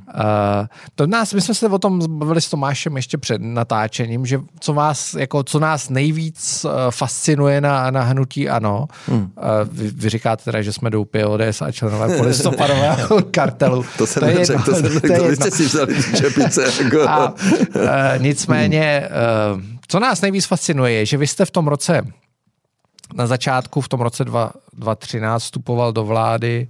to 0.95 1.07
nás, 1.07 1.33
my 1.33 1.41
jsme 1.41 1.53
se 1.53 1.67
o 1.67 1.79
tom 1.79 2.01
bavili 2.09 2.41
s 2.41 2.49
Tomášem 2.49 2.95
ještě 2.95 3.17
před 3.17 3.41
natáčením, 3.41 4.25
že 4.25 4.39
co 4.59 4.73
vás, 4.73 5.13
jako 5.13 5.43
co 5.43 5.59
nás 5.59 5.89
nejvíc 5.89 6.65
uh, 6.65 6.71
fascinuje 6.89 7.61
na, 7.61 7.91
na 7.91 8.01
hnutí 8.01 8.49
ano. 8.49 8.87
Hmm. 9.07 9.21
Uh, 9.21 9.29
vy, 9.71 9.91
vy, 9.95 10.09
říkáte 10.09 10.43
teda, 10.43 10.61
že 10.61 10.73
jsme 10.73 10.89
doupě 10.89 11.25
ODS 11.25 11.61
a 11.61 11.71
členové 11.71 12.17
polistopadového 12.17 13.21
kartelu. 13.31 13.85
To 13.97 14.07
jsem 14.07 14.19
to 14.19 14.25
neřekl, 14.25 14.63
to 14.63 14.75
jsem 14.75 14.83
neřekl, 14.83 15.27
vy 15.27 15.35
jste 15.35 15.51
si 15.51 15.65
vzali 15.65 15.95
čepice. 16.15 16.83
Jako. 16.83 17.09
A, 17.09 17.33
uh, 17.33 17.83
nicméně 18.17 19.09
uh, 19.55 19.72
co 19.87 19.99
nás 19.99 20.21
nejvíc 20.21 20.45
fascinuje, 20.45 20.93
je, 20.93 21.05
že 21.05 21.17
vy 21.17 21.27
jste 21.27 21.45
v 21.45 21.51
tom 21.51 21.67
roce, 21.67 22.07
na 23.15 23.27
začátku, 23.27 23.81
v 23.81 23.87
tom 23.87 24.01
roce 24.01 24.25
2013 24.25 25.43
vstupoval 25.43 25.93
do 25.93 26.03
vlády 26.03 26.67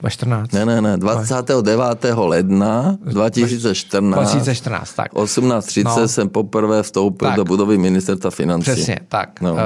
2014. 0.00 0.52
Ne, 0.52 0.66
ne, 0.66 0.80
ne, 0.80 0.96
29. 0.96 2.04
ledna 2.16 2.96
2014. 3.04 4.20
2014, 4.20 4.92
tak. 4.94 5.12
18.30 5.12 5.84
no. 5.84 6.08
jsem 6.08 6.28
poprvé 6.28 6.82
vstoupil 6.82 7.28
tak. 7.28 7.36
do 7.36 7.44
budovy 7.44 7.78
ministerstva 7.78 8.30
financí. 8.30 8.70
Přesně, 8.70 8.98
tak. 9.08 9.40
No. 9.40 9.52
Uh, 9.52 9.58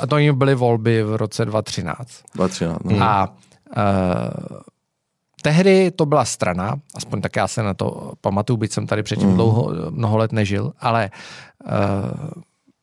a 0.00 0.06
to 0.06 0.16
byly 0.32 0.54
volby 0.54 1.02
v 1.02 1.16
roce 1.16 1.44
2013. 1.44 2.08
2013, 2.34 2.98
no. 2.98 3.06
A 3.06 3.34
uh, 3.76 4.58
tehdy 5.42 5.90
to 5.90 6.06
byla 6.06 6.24
strana, 6.24 6.74
aspoň 6.94 7.20
tak 7.20 7.36
já 7.36 7.48
se 7.48 7.62
na 7.62 7.74
to 7.74 8.12
pamatuju, 8.20 8.56
byť 8.56 8.72
jsem 8.72 8.86
tady 8.86 9.02
předtím 9.02 9.28
mm. 9.28 9.34
dlouho, 9.34 9.70
mnoho 9.90 10.16
let 10.16 10.32
nežil, 10.32 10.72
ale 10.80 11.10
uh, 11.10 11.18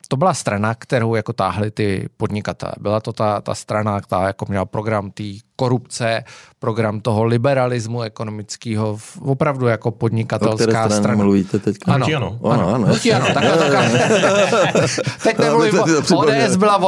to 0.09 0.17
byla 0.17 0.33
strana, 0.33 0.75
kterou 0.75 1.15
jako 1.15 1.33
táhli 1.33 1.71
ty 1.71 2.09
podnikatelé. 2.17 2.71
Byla 2.79 2.99
to 2.99 3.13
ta, 3.13 3.41
ta 3.41 3.55
strana, 3.55 4.01
která 4.01 4.27
jako 4.27 4.45
měla 4.49 4.65
program 4.65 5.11
té 5.11 5.23
korupce, 5.55 6.23
program 6.59 7.01
toho 7.01 7.23
liberalismu 7.23 8.01
ekonomického, 8.01 8.97
opravdu 9.21 9.67
jako 9.67 9.91
podnikatelská 9.91 10.85
o 10.85 10.89
strana. 10.89 11.23
mluvíte 11.23 11.59
teď? 11.59 11.75
Ano, 11.87 12.07
ano. 12.15 12.39
ano. 12.43 12.51
ano, 12.51 12.73
ano. 12.75 12.87
ano. 13.15 13.25
Tak, 13.33 13.43
tak, 13.43 14.89
teď 15.23 15.37
nemluvím, 15.37 15.79
ODS 16.15 16.55
byla 16.55 16.77
v 16.77 16.81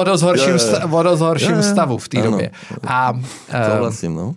vodozhorším 0.86 1.64
stavu 1.64 1.98
v 1.98 2.10
té 2.10 2.22
době. 2.22 2.52
A, 2.88 3.14
Souhlasím, 3.72 4.16
no. 4.16 4.36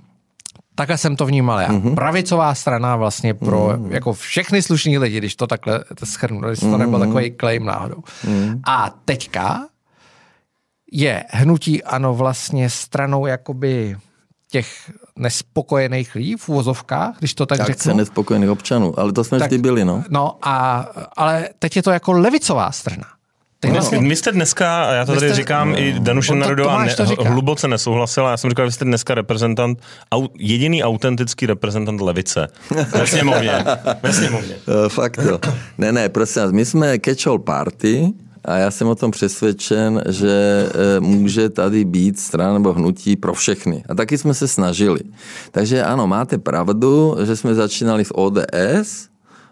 Takhle 0.75 0.99
jsem 0.99 1.16
to 1.16 1.27
vnímal 1.27 1.61
já. 1.61 1.68
Mm-hmm. 1.68 1.95
Pravicová 1.95 2.55
strana 2.55 2.97
vlastně 2.97 3.35
pro 3.35 3.66
mm-hmm. 3.66 3.93
jako 3.93 4.12
všechny 4.12 4.62
slušní 4.62 4.99
lidi, 4.99 5.18
když 5.18 5.37
to 5.37 5.47
takhle 5.47 5.85
schrnu, 6.05 6.41
když 6.41 6.61
to 6.61 6.66
mm-hmm. 6.66 6.79
nebyl 6.79 6.99
takový 6.99 7.35
claim 7.41 7.64
náhodou. 7.64 8.03
Mm-hmm. 8.25 8.61
A 8.66 8.95
teďka 9.05 9.66
je 10.93 11.25
hnutí 11.31 11.83
ano 11.83 12.14
vlastně 12.14 12.70
stranou 12.70 13.27
jakoby 13.27 13.97
těch 14.51 14.91
nespokojených 15.18 16.14
lidí 16.14 16.37
v 16.37 16.49
úvozovkách, 16.49 17.18
když 17.18 17.35
to 17.35 17.47
tak, 17.47 17.59
tak 17.59 17.66
řeknu. 17.66 17.97
nespokojených 17.97 18.51
občanů, 18.51 18.99
ale 18.99 19.12
to 19.12 19.25
jsme 19.25 19.39
tak, 19.39 19.49
vždy 19.49 19.59
byli, 19.59 19.85
no. 19.85 20.05
No 20.09 20.39
a, 20.43 20.87
ale 21.16 21.49
teď 21.59 21.77
je 21.77 21.83
to 21.83 21.91
jako 21.91 22.12
levicová 22.12 22.72
strana. 22.72 23.05
No. 23.73 24.01
My 24.01 24.17
jste 24.17 24.33
dneska, 24.33 24.85
a 24.85 24.93
já 24.93 25.05
to 25.05 25.15
tady 25.15 25.29
jste, 25.29 25.37
říkám, 25.37 25.71
no, 25.71 25.79
i 25.79 25.95
Danuše 25.99 26.35
Narodová 26.35 26.85
ne, 26.85 26.95
hluboce 27.25 27.69
nesouhlasila, 27.69 28.31
já 28.31 28.37
jsem 28.37 28.51
říkal, 28.51 28.67
že 28.67 28.73
jste 28.73 28.85
dneska 28.85 29.15
reprezentant, 29.15 29.79
au, 30.12 30.27
jediný 30.39 30.85
autentický 30.85 31.47
reprezentant 31.47 32.01
levice 32.01 32.49
ve 32.99 33.07
sněmovně. 33.07 33.65
ve 34.03 34.12
sněmovně. 34.12 34.55
Uh, 34.67 34.89
fakt 34.89 35.19
jo. 35.31 35.39
Ne, 35.79 35.93
ne, 35.93 36.09
prosím 36.09 36.43
vás, 36.43 36.53
my 36.53 36.65
jsme 36.65 36.95
catch-all 36.95 37.39
party, 37.39 38.12
a 38.45 38.57
já 38.57 38.71
jsem 38.71 38.89
o 38.89 38.95
tom 38.95 39.11
přesvědčen, 39.11 40.03
že 40.09 40.69
e, 40.97 41.01
může 41.01 41.49
tady 41.49 41.85
být 41.85 42.19
strana 42.19 42.53
nebo 42.53 42.73
hnutí 42.73 43.17
pro 43.17 43.35
všechny. 43.35 43.85
A 43.89 43.95
taky 43.95 44.19
jsme 44.19 44.35
se 44.35 44.49
snažili. 44.49 45.01
Takže 45.51 45.83
ano, 45.83 46.07
máte 46.07 46.39
pravdu, 46.39 47.17
že 47.25 47.37
jsme 47.37 47.55
začínali 47.55 48.05
s 48.05 48.19
ODS, 48.19 49.09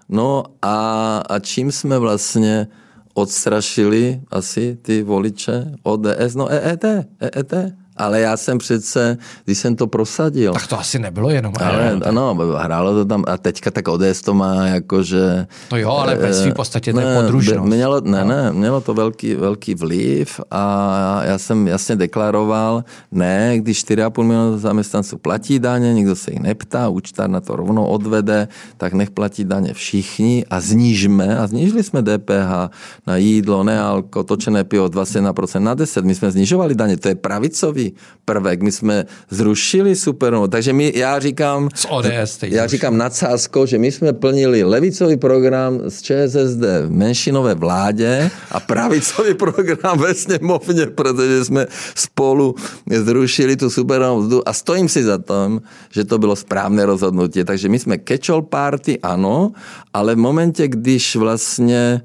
no 0.08 0.44
a, 0.62 1.16
a 1.28 1.38
čím 1.38 1.72
jsme 1.72 1.98
vlastně 1.98 2.66
odstrašili 3.14 4.20
asi 4.30 4.76
ty 4.82 5.02
voliče 5.02 5.64
ODS, 5.82 6.34
no 6.34 6.48
EET, 6.50 6.84
EET. 7.20 7.52
Ale 7.96 8.20
já 8.20 8.36
jsem 8.36 8.58
přece, 8.58 9.18
když 9.44 9.58
jsem 9.58 9.76
to 9.76 9.86
prosadil. 9.86 10.52
Tak 10.52 10.66
to 10.66 10.78
asi 10.78 10.98
nebylo 10.98 11.30
jenom. 11.30 11.52
Ale, 11.60 12.00
ano, 12.04 12.36
hrálo 12.56 12.94
to 12.94 13.04
tam 13.04 13.24
a 13.28 13.36
teďka 13.36 13.70
tak 13.70 13.88
ODS 13.88 14.20
to 14.24 14.34
má 14.34 14.66
jakože... 14.66 15.46
To 15.68 15.76
jo, 15.76 15.90
ale 15.90 16.14
ve 16.14 16.34
svým 16.34 16.52
podstatě 16.52 16.92
to 16.92 17.00
je 17.00 17.16
podružnost. 17.16 17.68
Mělo, 17.68 18.00
ne, 18.00 18.24
ne, 18.24 18.52
mělo 18.52 18.80
to 18.80 18.94
velký, 18.94 19.34
velký 19.34 19.74
vliv 19.74 20.40
a 20.50 21.20
já 21.24 21.38
jsem 21.38 21.68
jasně 21.68 21.96
deklaroval, 21.96 22.84
ne, 23.12 23.58
když 23.58 23.84
4,5 23.84 24.22
milionu 24.22 24.58
zaměstnanců 24.58 25.18
platí 25.18 25.58
daně, 25.58 25.94
nikdo 25.94 26.16
se 26.16 26.30
jich 26.30 26.40
neptá, 26.40 26.88
účtár 26.88 27.30
na 27.30 27.40
to 27.40 27.56
rovnou 27.56 27.86
odvede, 27.86 28.48
tak 28.76 28.92
nech 28.92 29.10
platí 29.10 29.44
daně 29.44 29.74
všichni 29.74 30.44
a 30.50 30.60
znížme, 30.60 31.38
a 31.38 31.46
znížili 31.46 31.82
jsme 31.82 32.02
DPH 32.02 32.70
na 33.06 33.16
jídlo, 33.16 33.64
nealko, 33.64 34.24
točené 34.24 34.64
pivo 34.64 34.86
21% 34.86 35.60
na 35.60 35.74
10, 35.74 36.04
my 36.04 36.14
jsme 36.14 36.30
znižovali 36.30 36.74
daně, 36.74 36.96
to 36.96 37.08
je 37.08 37.14
pravicový 37.14 37.91
prvek. 38.24 38.62
My 38.62 38.72
jsme 38.72 39.04
zrušili 39.30 39.96
supernovu. 39.96 40.48
Takže 40.48 40.72
my, 40.72 40.92
já 40.96 41.18
říkám, 41.18 41.68
z 41.74 41.86
ODS 41.90 42.42
já 42.42 42.66
říkám 42.66 42.96
nadsázko, 42.96 43.66
že 43.66 43.78
my 43.78 43.92
jsme 43.92 44.12
plnili 44.12 44.64
levicový 44.64 45.16
program 45.16 45.80
z 45.88 46.02
ČSSD 46.02 46.62
v 46.86 46.90
menšinové 46.90 47.54
vládě 47.54 48.30
a 48.50 48.60
pravicový 48.60 49.34
program 49.34 49.98
ve 49.98 50.14
sněmovně, 50.14 50.86
protože 50.86 51.44
jsme 51.44 51.66
spolu 51.94 52.54
zrušili 52.90 53.56
tu 53.56 53.70
supernovu 53.70 54.48
a 54.48 54.52
stojím 54.52 54.88
si 54.88 55.02
za 55.04 55.18
tom, 55.18 55.60
že 55.90 56.04
to 56.04 56.18
bylo 56.18 56.36
správné 56.36 56.86
rozhodnutí. 56.86 57.44
Takže 57.44 57.68
my 57.68 57.78
jsme 57.78 57.98
catch 58.08 58.30
party, 58.48 58.98
ano, 59.02 59.52
ale 59.94 60.14
v 60.14 60.18
momentě, 60.18 60.68
když 60.68 61.16
vlastně 61.16 62.02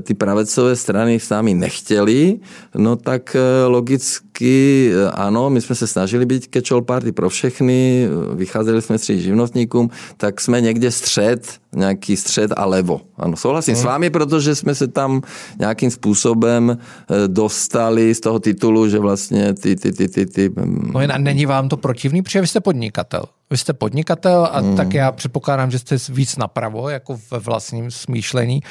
ty 0.00 0.14
pravecové 0.14 0.76
strany 0.76 1.20
s 1.20 1.28
námi 1.28 1.54
nechtěli, 1.54 2.38
no 2.74 2.96
tak 2.96 3.36
eh, 3.36 3.66
logicky 3.66 4.90
eh, 4.92 5.10
ano, 5.10 5.50
my 5.50 5.60
jsme 5.60 5.74
se 5.74 5.86
snažili 5.86 6.26
být 6.26 6.48
catch 6.54 6.84
party 6.86 7.12
pro 7.12 7.28
všechny, 7.28 8.08
vycházeli 8.34 8.82
jsme 8.82 8.98
s 8.98 9.04
živnostníkům, 9.04 9.90
tak 10.16 10.40
jsme 10.40 10.60
někde 10.60 10.90
střed, 10.90 11.48
nějaký 11.74 12.16
střed 12.16 12.52
a 12.56 12.64
levo. 12.64 13.00
Ano, 13.16 13.36
souhlasím 13.36 13.74
hmm. 13.74 13.82
s 13.82 13.84
vámi, 13.84 14.10
protože 14.10 14.54
jsme 14.54 14.74
se 14.74 14.88
tam 14.88 15.22
nějakým 15.58 15.90
způsobem 15.90 16.78
dostali 17.26 18.14
z 18.14 18.20
toho 18.20 18.38
titulu, 18.38 18.88
že 18.88 18.98
vlastně 18.98 19.54
ty, 19.54 19.76
ty, 19.76 19.92
ty, 19.92 20.08
ty, 20.08 20.26
ty... 20.26 20.48
Mm, 20.48 20.90
no 20.94 21.00
jen 21.00 21.12
není 21.18 21.46
vám 21.46 21.68
to 21.68 21.76
protivný, 21.76 22.22
protože 22.22 22.40
vy 22.40 22.46
jste 22.46 22.60
podnikatel. 22.60 23.22
Vy 23.50 23.56
jste 23.56 23.72
podnikatel 23.72 24.48
a 24.52 24.60
hmm. 24.60 24.76
tak 24.76 24.94
já 24.94 25.12
předpokládám, 25.12 25.70
že 25.70 25.78
jste 25.78 25.96
víc 26.08 26.36
napravo, 26.36 26.88
jako 26.88 27.20
ve 27.30 27.38
vlastním 27.38 27.90
smýšlení 27.90 28.62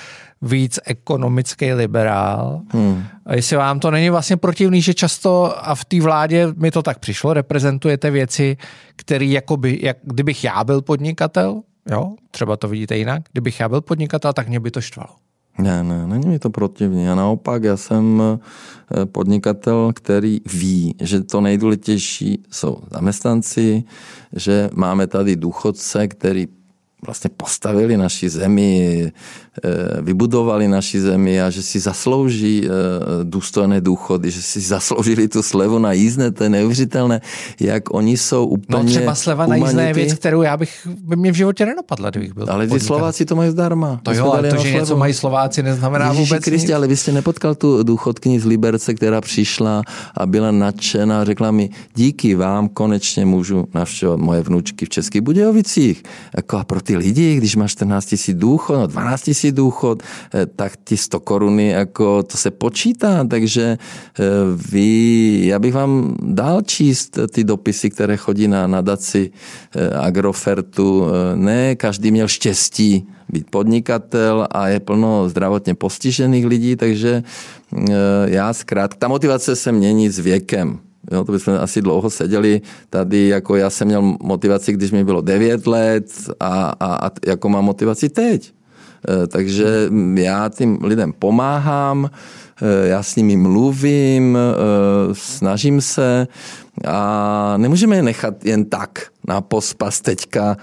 víc 0.41 0.79
ekonomický 0.85 1.73
liberál. 1.73 2.61
Hmm. 2.69 3.03
A 3.25 3.35
jestli 3.35 3.57
vám 3.57 3.79
to 3.79 3.91
není 3.91 4.09
vlastně 4.09 4.37
protivný, 4.37 4.81
že 4.81 4.93
často 4.93 5.53
a 5.67 5.75
v 5.75 5.85
té 5.85 6.01
vládě 6.01 6.47
mi 6.57 6.71
to 6.71 6.81
tak 6.81 6.99
přišlo, 6.99 7.33
reprezentujete 7.33 8.11
věci, 8.11 8.57
které 8.95 9.25
jakoby, 9.25 9.79
jak 9.81 9.97
kdybych 10.03 10.43
já 10.43 10.63
byl 10.63 10.81
podnikatel, 10.81 11.61
jo, 11.91 12.13
třeba 12.31 12.57
to 12.57 12.67
vidíte 12.67 12.97
jinak, 12.97 13.21
kdybych 13.31 13.59
já 13.59 13.69
byl 13.69 13.81
podnikatel, 13.81 14.33
tak 14.33 14.47
mě 14.47 14.59
by 14.59 14.71
to 14.71 14.81
štvalo. 14.81 15.09
Ne, 15.57 15.83
ne, 15.83 16.07
není 16.07 16.27
mi 16.27 16.39
to 16.39 16.49
protivný. 16.49 17.09
A 17.09 17.15
naopak, 17.15 17.63
já 17.63 17.77
jsem 17.77 18.21
eh, 18.21 19.05
podnikatel, 19.05 19.91
který 19.93 20.41
ví, 20.53 20.95
že 21.01 21.21
to 21.21 21.41
nejdůležitější 21.41 22.43
jsou 22.51 22.77
zaměstnanci, 22.91 23.83
že 24.35 24.69
máme 24.73 25.07
tady 25.07 25.35
důchodce, 25.35 26.07
který 26.07 26.47
vlastně 27.05 27.29
postavili 27.37 27.97
naši 27.97 28.29
zemi, 28.29 29.11
vybudovali 30.01 30.67
naši 30.67 31.01
zemi 31.01 31.41
a 31.41 31.49
že 31.49 31.63
si 31.63 31.79
zaslouží 31.79 32.65
eh, 32.65 32.69
důstojné 33.23 33.81
důchody, 33.81 34.31
že 34.31 34.41
si 34.41 34.59
zasloužili 34.59 35.27
tu 35.27 35.43
slevu 35.43 35.79
na 35.79 35.91
jízdné, 35.93 36.31
to 36.31 36.43
je 36.43 36.49
neuvěřitelné, 36.49 37.21
jak 37.59 37.93
oni 37.93 38.17
jsou 38.17 38.45
úplně... 38.45 38.83
No 38.83 38.89
třeba 38.89 39.15
sleva 39.15 39.47
na 39.47 39.55
jízdné 39.55 39.87
je 39.87 39.93
věc, 39.93 40.13
kterou 40.13 40.41
já 40.41 40.57
bych, 40.57 40.87
by 41.03 41.15
mě 41.15 41.31
v 41.31 41.35
životě 41.35 41.65
nenapadla, 41.65 42.09
kdybych 42.09 42.33
byl 42.33 42.45
Ale 42.49 42.67
ty 42.67 42.79
Slováci 42.79 43.25
to 43.25 43.35
mají 43.35 43.51
zdarma. 43.51 43.99
To 44.03 44.13
jo, 44.13 44.31
ale 44.31 44.49
to, 44.49 44.57
že 44.57 44.71
něco 44.71 44.97
mají 44.97 45.13
Slováci, 45.13 45.63
neznamená 45.63 46.05
Ježiši 46.05 46.23
vůbec 46.23 46.43
Kristi, 46.43 46.67
nic. 46.67 46.75
ale 46.75 46.87
vy 46.87 46.97
jste 46.97 47.11
nepotkal 47.11 47.55
tu 47.55 47.83
důchodkyni 47.83 48.39
z 48.39 48.45
Liberce, 48.45 48.93
která 48.93 49.21
přišla 49.21 49.83
a 50.17 50.25
byla 50.25 50.51
nadšená 50.51 51.21
a 51.21 51.23
řekla 51.23 51.51
mi, 51.51 51.69
díky 51.95 52.35
vám 52.35 52.69
konečně 52.69 53.25
můžu 53.25 53.67
navštěvovat 53.73 54.19
moje 54.19 54.41
vnučky 54.41 54.85
v 54.85 54.89
Českých 54.89 55.21
Budějovicích. 55.21 56.03
Jako 56.35 56.57
a 56.57 56.63
pro 56.63 56.81
ty 56.81 56.87
ty 56.87 56.97
lidi, 56.97 57.35
když 57.35 57.55
máš 57.55 57.71
14 57.71 58.05
tisíc 58.05 58.37
důchod, 58.37 58.75
no 58.77 58.87
12 58.87 59.21
tisíc 59.21 59.46
důchod, 59.51 60.03
eh, 60.33 60.45
tak 60.45 60.77
ty 60.83 60.97
100 60.97 61.19
koruny, 61.19 61.69
jako 61.69 62.23
to 62.23 62.37
se 62.37 62.51
počítá, 62.51 63.23
takže 63.23 63.77
eh, 64.19 64.23
vy, 64.71 65.41
já 65.47 65.59
bych 65.59 65.73
vám 65.73 66.15
dal 66.21 66.61
číst 66.61 67.19
ty 67.31 67.43
dopisy, 67.43 67.89
které 67.89 68.17
chodí 68.17 68.47
na 68.47 68.67
nadaci 68.67 69.31
Agrofertu. 69.99 71.05
Ne, 71.35 71.75
každý 71.75 72.11
měl 72.11 72.27
štěstí 72.27 73.07
být 73.29 73.49
podnikatel 73.49 74.47
a 74.51 74.67
je 74.67 74.79
plno 74.79 75.29
zdravotně 75.29 75.75
postižených 75.75 76.45
lidí, 76.45 76.75
takže 76.75 77.23
já 78.25 78.53
zkrátka, 78.53 78.97
ta 78.99 79.07
motivace 79.07 79.55
se 79.55 79.71
mění 79.71 80.09
s 80.09 80.19
věkem. 80.19 80.79
Jo, 81.11 81.23
to 81.23 81.31
bychom 81.31 81.53
asi 81.53 81.81
dlouho 81.81 82.09
seděli 82.09 82.61
tady, 82.89 83.27
jako 83.27 83.55
já 83.55 83.69
jsem 83.69 83.87
měl 83.87 84.01
motivaci, 84.23 84.73
když 84.73 84.91
mi 84.91 85.03
bylo 85.03 85.21
9 85.21 85.67
let 85.67 86.05
a, 86.39 86.73
a, 86.79 87.07
a 87.07 87.11
jako 87.27 87.49
mám 87.49 87.65
motivaci 87.65 88.09
teď. 88.09 88.53
E, 89.23 89.27
takže 89.27 89.89
já 90.15 90.49
tím 90.49 90.79
lidem 90.83 91.13
pomáhám, 91.19 92.09
e, 92.61 92.87
já 92.87 93.03
s 93.03 93.15
nimi 93.15 93.37
mluvím, 93.37 94.37
e, 94.37 94.39
snažím 95.13 95.81
se 95.81 96.27
a 96.85 97.53
nemůžeme 97.57 97.95
je 97.95 98.03
nechat 98.03 98.45
jen 98.45 98.65
tak 98.65 99.07
na 99.27 99.41
pospas 99.41 100.01
teďka 100.01 100.57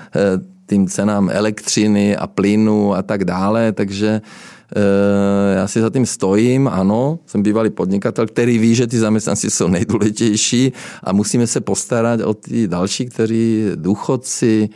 tím 0.66 0.86
cenám 0.88 1.30
elektřiny 1.32 2.16
a 2.16 2.26
plynu 2.26 2.94
a 2.94 3.02
tak 3.02 3.24
dále, 3.24 3.72
takže 3.72 4.20
Eh, 4.20 4.53
já 5.54 5.68
si 5.68 5.80
za 5.80 5.90
tím 5.90 6.06
stojím, 6.06 6.68
ano, 6.68 7.18
jsem 7.26 7.42
bývalý 7.42 7.70
podnikatel, 7.70 8.26
který 8.26 8.58
ví, 8.58 8.74
že 8.74 8.86
ty 8.86 8.98
zaměstnanci 8.98 9.50
jsou 9.50 9.68
nejdůležitější 9.68 10.72
a 11.04 11.12
musíme 11.12 11.46
se 11.46 11.60
postarat 11.60 12.20
o 12.20 12.34
ty 12.34 12.68
další, 12.68 13.06
kteří 13.06 13.64
důchodci 13.74 14.68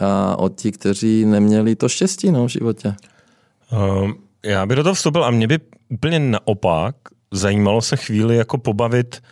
a 0.00 0.36
o 0.38 0.48
ti, 0.48 0.72
kteří 0.72 1.24
neměli 1.24 1.76
to 1.76 1.88
štěstí 1.88 2.30
no, 2.30 2.46
v 2.46 2.50
životě. 2.50 2.94
Um, 4.02 4.14
já 4.44 4.66
bych 4.66 4.76
do 4.76 4.82
toho 4.82 4.94
vstoupil 4.94 5.24
a 5.24 5.30
mě 5.30 5.46
by 5.46 5.58
úplně 5.88 6.18
naopak 6.18 6.96
zajímalo 7.32 7.82
se 7.82 7.96
chvíli 7.96 8.36
jako 8.36 8.58
pobavit 8.58 9.22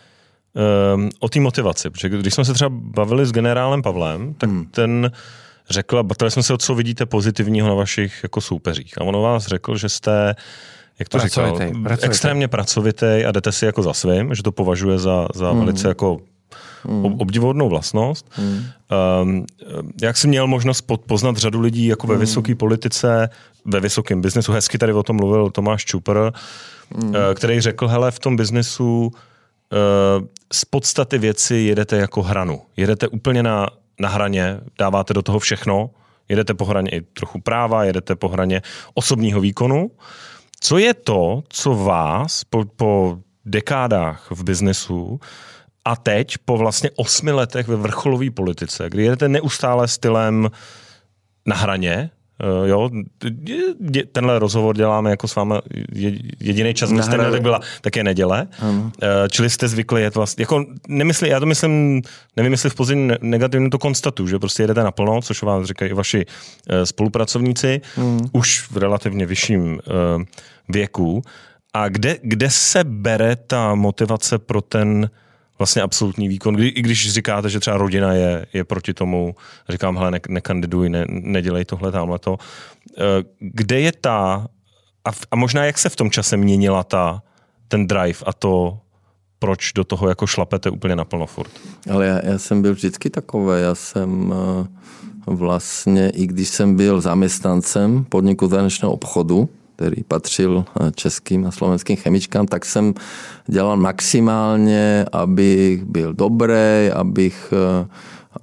um, 0.95 1.09
o 1.19 1.29
té 1.29 1.39
motivaci, 1.39 1.89
protože 1.89 2.09
když 2.09 2.33
jsme 2.33 2.45
se 2.45 2.53
třeba 2.53 2.69
bavili 2.73 3.25
s 3.25 3.31
generálem 3.31 3.81
Pavlem, 3.81 4.33
tak 4.33 4.49
hmm. 4.49 4.65
ten 4.65 5.11
řekl, 5.69 5.97
a 5.99 6.29
jsme 6.29 6.43
se, 6.43 6.53
o 6.53 6.57
co 6.57 6.75
vidíte 6.75 7.05
pozitivního 7.05 7.67
na 7.67 7.73
vašich 7.73 8.19
jako 8.23 8.41
soupeřích. 8.41 9.01
A 9.01 9.03
on 9.03 9.21
vás 9.21 9.45
řekl, 9.45 9.77
že 9.77 9.89
jste 9.89 10.35
jak 10.99 11.09
to 11.09 11.17
pracovitý, 11.17 11.65
říkal, 11.65 11.81
pracovitý. 11.83 12.05
extrémně 12.05 12.47
pracovitý 12.47 13.25
a 13.27 13.31
jdete 13.31 13.51
si 13.51 13.65
jako 13.65 13.83
za 13.83 13.93
svým, 13.93 14.35
že 14.35 14.43
to 14.43 14.51
považuje 14.51 14.99
za, 14.99 15.27
za 15.35 15.53
mm. 15.53 15.59
velice 15.59 15.87
jako 15.87 16.19
mm. 16.87 17.05
obdivodnou 17.05 17.69
vlastnost. 17.69 18.31
Mm. 18.37 18.65
Um, 19.21 19.45
jak 20.01 20.17
jsi 20.17 20.27
měl 20.27 20.47
možnost 20.47 20.81
poznat 21.07 21.37
řadu 21.37 21.61
lidí 21.61 21.85
jako 21.85 22.07
ve 22.07 22.13
mm. 22.13 22.19
vysoké 22.19 22.55
politice, 22.55 23.29
ve 23.65 23.79
vysokém 23.79 24.21
biznesu, 24.21 24.51
hezky 24.51 24.77
tady 24.77 24.93
o 24.93 25.03
tom 25.03 25.15
mluvil 25.15 25.49
Tomáš 25.49 25.85
Čupr, 25.85 26.31
mm. 26.97 27.13
který 27.33 27.61
řekl, 27.61 27.87
hele, 27.87 28.11
v 28.11 28.19
tom 28.19 28.35
biznesu 28.35 29.11
uh, 29.11 30.25
z 30.53 30.65
podstaty 30.65 31.17
věci 31.17 31.55
jedete 31.55 31.97
jako 31.97 32.21
hranu. 32.21 32.61
Jedete 32.77 33.07
úplně 33.07 33.43
na 33.43 33.69
na 33.99 34.09
hraně, 34.09 34.59
dáváte 34.79 35.13
do 35.13 35.21
toho 35.21 35.39
všechno, 35.39 35.89
jedete 36.29 36.53
po 36.53 36.65
hraně 36.65 36.89
i 36.89 37.01
trochu 37.01 37.41
práva, 37.41 37.83
jedete 37.83 38.15
po 38.15 38.27
hraně 38.27 38.61
osobního 38.93 39.41
výkonu. 39.41 39.91
Co 40.59 40.77
je 40.77 40.93
to, 40.93 41.43
co 41.49 41.75
vás 41.75 42.43
po, 42.43 42.65
po 42.75 43.17
dekádách 43.45 44.31
v 44.31 44.43
biznesu 44.43 45.19
a 45.85 45.95
teď 45.95 46.37
po 46.45 46.57
vlastně 46.57 46.89
osmi 46.95 47.31
letech 47.31 47.67
ve 47.67 47.75
vrcholové 47.75 48.31
politice, 48.31 48.89
kdy 48.89 49.03
jedete 49.03 49.29
neustále 49.29 49.87
stylem 49.87 50.49
na 51.45 51.55
hraně, 51.55 52.09
Uh, 52.43 52.67
jo, 52.67 52.89
tenhle 54.11 54.39
rozhovor 54.39 54.75
děláme 54.75 55.09
jako 55.09 55.27
s 55.27 55.35
vámi 55.35 55.53
jediný 56.39 56.73
čas, 56.73 56.91
kdy 56.91 57.03
jste 57.03 57.17
tak 57.17 57.41
byla 57.41 57.59
také 57.81 58.03
neděle. 58.03 58.47
Uh, 58.61 58.89
čili 59.31 59.49
jste 59.49 59.67
zvykli 59.67 60.01
jet 60.01 60.15
vlastně, 60.15 60.41
jako 60.41 60.65
nemyslí, 60.87 61.29
já 61.29 61.39
to 61.39 61.45
myslím, 61.45 62.01
nevím, 62.35 62.51
jestli 62.51 62.69
v 62.69 62.75
pozici 62.75 63.07
negativně 63.21 63.69
to 63.69 63.77
konstatu, 63.77 64.27
že 64.27 64.39
prostě 64.39 64.63
jedete 64.63 64.83
naplno, 64.83 65.21
což 65.21 65.43
vám 65.43 65.65
říkají 65.65 65.91
i 65.91 65.93
vaši 65.93 66.25
uh, 66.25 66.83
spolupracovníci, 66.83 67.81
uh. 67.97 68.19
už 68.31 68.67
v 68.71 68.77
relativně 68.77 69.25
vyšším 69.25 69.79
věku. 70.69 71.21
A 71.73 71.89
kde, 71.89 72.17
kde 72.21 72.49
se 72.49 72.83
bere 72.83 73.35
ta 73.35 73.75
motivace 73.75 74.37
pro 74.37 74.61
ten 74.61 75.09
vlastně 75.57 75.81
absolutní 75.81 76.27
výkon. 76.27 76.55
Kdy, 76.55 76.67
I 76.67 76.81
když 76.81 77.13
říkáte, 77.13 77.49
že 77.49 77.59
třeba 77.59 77.77
rodina 77.77 78.13
je, 78.13 78.45
je 78.53 78.63
proti 78.63 78.93
tomu, 78.93 79.35
říkám, 79.69 79.97
hele, 79.97 80.11
ne, 80.11 80.19
nekandiduj, 80.29 80.89
ne, 80.89 81.05
nedělej 81.09 81.65
tohle, 81.65 81.91
tamhle 81.91 82.19
to. 82.19 82.37
Eh, 82.97 83.01
kde 83.39 83.79
je 83.79 83.91
ta, 83.91 84.47
a, 85.05 85.09
a 85.31 85.35
možná 85.35 85.65
jak 85.65 85.77
se 85.77 85.89
v 85.89 85.95
tom 85.95 86.11
čase 86.11 86.37
měnila 86.37 86.83
ta, 86.83 87.23
ten 87.67 87.87
drive 87.87 88.19
a 88.25 88.33
to, 88.33 88.79
proč 89.39 89.73
do 89.73 89.83
toho 89.83 90.09
jako 90.09 90.27
šlapete 90.27 90.69
úplně 90.69 90.95
naplno 90.95 91.25
furt? 91.25 91.51
Ale 91.91 92.05
já, 92.05 92.25
já 92.25 92.37
jsem 92.37 92.61
byl 92.61 92.73
vždycky 92.73 93.09
takový, 93.09 93.61
já 93.61 93.75
jsem 93.75 94.33
eh, 94.33 94.67
vlastně, 95.27 96.09
i 96.09 96.27
když 96.27 96.47
jsem 96.49 96.75
byl 96.75 97.01
zaměstnancem 97.01 98.03
podniku 98.03 98.47
zahraničního 98.47 98.91
obchodu, 98.91 99.49
který 99.75 100.03
patřil 100.03 100.65
eh, 100.65 100.91
českým 100.95 101.45
a 101.45 101.51
slovenským 101.51 101.95
chemičkám, 101.95 102.47
tak 102.47 102.65
jsem 102.65 102.93
dělal 103.47 103.77
maximálně, 103.77 105.05
abych 105.11 105.83
byl 105.83 106.13
dobrý, 106.13 106.91
abych, 106.93 107.53
eh, 107.53 107.87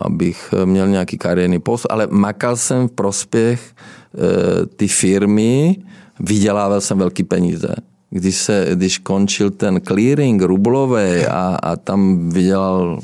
abych 0.00 0.54
měl 0.64 0.88
nějaký 0.88 1.18
kariérní 1.18 1.59
post, 1.59 1.86
ale 1.90 2.06
makal 2.10 2.56
jsem 2.56 2.88
v 2.88 2.92
prospěch 2.92 3.60
eh, 3.64 4.66
ty 4.66 4.88
firmy, 4.88 5.76
vydělával 6.20 6.80
jsem 6.80 6.98
velký 6.98 7.24
peníze. 7.24 7.74
Když, 8.10 8.36
se, 8.36 8.66
když 8.74 8.98
končil 8.98 9.50
ten 9.50 9.80
clearing 9.80 10.42
rublový 10.42 11.26
a, 11.26 11.59
a 11.62 11.76
tam 11.76 12.30
vydělal 12.30 13.00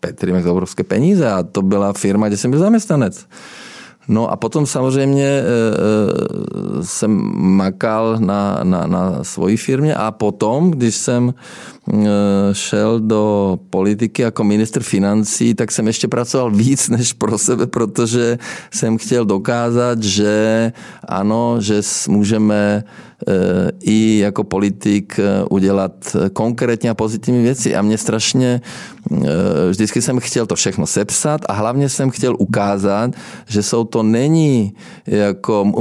Petr 0.00 0.48
obrovské 0.48 0.84
peníze 0.84 1.30
a 1.30 1.42
to 1.42 1.62
byla 1.62 1.92
firma, 1.92 2.28
kde 2.28 2.36
jsem 2.36 2.50
byl 2.50 2.60
zaměstnanec. 2.60 3.26
No 4.08 4.30
a 4.30 4.36
potom 4.36 4.66
samozřejmě 4.66 5.26
e, 5.26 5.42
e, 5.42 6.84
jsem 6.84 7.10
makal 7.34 8.16
na, 8.18 8.60
na, 8.62 8.86
na 8.86 9.24
svojí 9.24 9.56
firmě 9.56 9.94
a 9.94 10.10
potom, 10.10 10.70
když 10.70 10.94
jsem 10.94 11.34
e, 11.92 12.04
šel 12.52 13.00
do 13.00 13.58
politiky 13.70 14.22
jako 14.22 14.44
minister 14.44 14.82
financí, 14.82 15.54
tak 15.54 15.72
jsem 15.72 15.86
ještě 15.86 16.08
pracoval 16.08 16.50
víc 16.50 16.88
než 16.96 17.12
pro 17.12 17.38
sebe, 17.38 17.66
protože 17.66 18.38
jsem 18.72 18.98
chtěl 18.98 19.24
dokázat, 19.24 20.02
že 20.02 20.72
ano, 21.08 21.56
že 21.60 21.80
můžeme 22.08 22.84
i 23.80 24.18
jako 24.18 24.44
politik 24.44 25.20
udělat 25.50 26.16
konkrétně 26.32 26.90
a 26.90 26.94
pozitivní 26.94 27.42
věci. 27.42 27.76
A 27.76 27.82
mě 27.82 27.98
strašně, 27.98 28.60
vždycky 29.70 30.02
jsem 30.02 30.20
chtěl 30.20 30.46
to 30.46 30.54
všechno 30.54 30.86
sepsat 30.86 31.40
a 31.48 31.52
hlavně 31.52 31.88
jsem 31.88 32.10
chtěl 32.10 32.36
ukázat, 32.38 33.10
že 33.48 33.62
jsou 33.62 33.84
to 33.84 34.02
není 34.02 34.72
jako, 35.06 35.72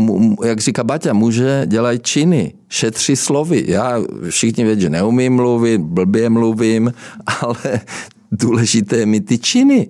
jak 0.46 0.60
říká 0.60 0.84
Baťa, 0.84 1.14
muže 1.14 1.64
dělají 1.66 2.00
činy, 2.00 2.54
šetří 2.70 3.16
slovy. 3.16 3.64
Já 3.68 4.02
všichni 4.30 4.64
vědí, 4.64 4.82
že 4.82 4.90
neumím 4.90 5.34
mluvit, 5.34 5.82
blbě 5.82 6.30
mluvím, 6.30 6.94
ale 7.42 7.80
důležité 8.32 8.98
je 8.98 9.06
mi 9.06 9.22
ty 9.22 9.38
činy. 9.38 9.88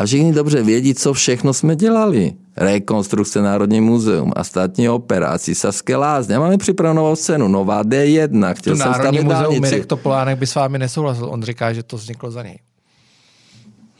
A 0.00 0.06
všichni 0.06 0.32
dobře 0.32 0.62
vědí, 0.62 0.94
co 0.94 1.12
všechno 1.12 1.52
jsme 1.52 1.76
dělali. 1.76 2.32
Rekonstrukce 2.56 3.42
Národní 3.42 3.80
muzeum 3.80 4.32
a 4.36 4.44
státní 4.44 4.88
opera, 4.88 5.38
Císařské 5.38 5.96
lázně. 5.96 6.38
Máme 6.38 6.58
připravenou 6.58 7.16
scénu, 7.16 7.48
nová 7.48 7.84
D1. 7.84 8.54
Chtěl 8.54 8.72
to 8.72 8.82
jsem 8.82 8.92
Národní 8.92 9.20
muzeum 9.20 9.60
Mirek 9.60 9.86
Topolánek 9.86 10.38
by 10.38 10.46
s 10.46 10.54
vámi 10.54 10.78
nesouhlasil. 10.78 11.28
On 11.30 11.42
říká, 11.42 11.72
že 11.72 11.82
to 11.82 11.96
vzniklo 11.96 12.30
za 12.30 12.42
něj. 12.42 12.58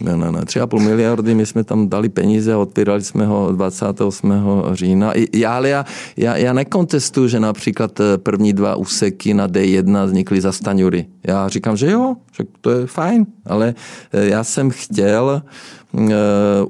Ne, 0.00 0.16
ne, 0.16 0.32
ne. 0.32 0.40
3,5 0.40 0.80
miliardy, 0.80 1.34
my 1.34 1.46
jsme 1.46 1.64
tam 1.64 1.88
dali 1.88 2.08
peníze 2.08 2.54
a 2.54 2.58
odpírali 2.58 3.02
jsme 3.02 3.26
ho 3.26 3.52
28. 3.52 4.32
října. 4.72 5.12
Já, 5.34 5.66
já, 5.66 5.84
já, 6.16 6.36
já 6.36 6.52
nekontestuju, 6.52 7.28
že 7.28 7.40
například 7.40 8.00
eh, 8.00 8.18
první 8.18 8.52
dva 8.52 8.76
úseky 8.76 9.34
na 9.34 9.48
D1 9.48 10.06
vznikly 10.06 10.40
za 10.40 10.52
Staňury. 10.52 11.06
Já 11.26 11.48
říkám, 11.48 11.76
že 11.76 11.90
jo, 11.90 12.16
že 12.32 12.44
to 12.60 12.70
je 12.70 12.86
fajn, 12.86 13.26
ale 13.46 13.74
eh, 14.12 14.26
já 14.26 14.44
jsem 14.44 14.70
chtěl 14.70 15.42
uh, 15.44 15.50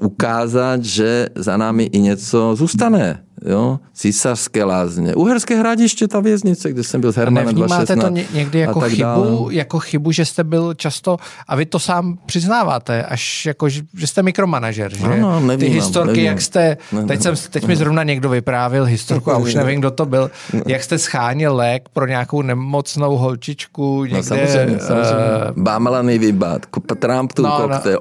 ukázat, 0.00 0.84
že 0.84 1.28
za 1.34 1.56
námi 1.56 1.84
i 1.84 2.00
něco 2.00 2.56
zůstane. 2.56 3.22
Jo, 3.46 3.78
císařské 3.94 4.64
lázně, 4.64 5.14
Uherské 5.14 5.56
hradiště, 5.56 6.08
ta 6.08 6.20
věznice, 6.20 6.70
kde 6.70 6.82
jsem 6.84 7.00
byl 7.00 7.12
s 7.12 7.16
Hermanem 7.16 7.46
Nevnímáte 7.46 7.94
2016 7.96 8.08
to 8.08 8.14
ně- 8.14 8.38
někdy 8.38 8.58
jako 8.58 8.80
chybu, 8.80 9.02
dále. 9.02 9.54
jako 9.54 9.78
chybu, 9.78 10.12
že 10.12 10.24
jste 10.24 10.44
byl 10.44 10.74
často, 10.74 11.16
a 11.48 11.56
vy 11.56 11.66
to 11.66 11.78
sám 11.78 12.18
přiznáváte, 12.26 13.02
až 13.04 13.46
jako, 13.46 13.68
že 13.68 14.06
jste 14.06 14.22
mikromanažer, 14.22 14.94
že? 14.96 15.04
Ano, 15.04 15.40
Ty 15.40 15.46
nevnímám, 15.46 15.74
historky, 15.74 16.06
nevnímám. 16.06 16.26
jak 16.32 16.40
jste, 16.40 16.76
Ne, 16.92 17.04
teď, 17.04 17.22
jsem, 17.22 17.34
teď 17.50 17.66
mi 17.66 17.76
zrovna 17.76 18.02
někdo 18.02 18.28
vyprávěl 18.28 18.84
historku 18.84 19.32
a 19.32 19.36
už 19.38 19.54
nevím, 19.54 19.78
kdo 19.80 19.90
to 19.90 20.06
byl, 20.06 20.30
jak 20.66 20.82
jste 20.82 20.98
scháněl 20.98 21.56
lék 21.56 21.88
pro 21.92 22.06
nějakou 22.06 22.42
nemocnou 22.42 23.16
holčičku 23.16 24.04
někde. 24.04 24.16
No 24.16 24.22
samozřejmě, 24.22 24.76
eh, 24.76 24.86
samozřejmě. 24.86 25.24
Bámelaný 25.56 26.18
vybát, 26.18 26.66
Trump 26.98 27.32
tu 27.32 27.42
No, 27.42 27.48
no, 27.48 27.68
koktejl, 27.68 27.92
jo. 27.94 28.00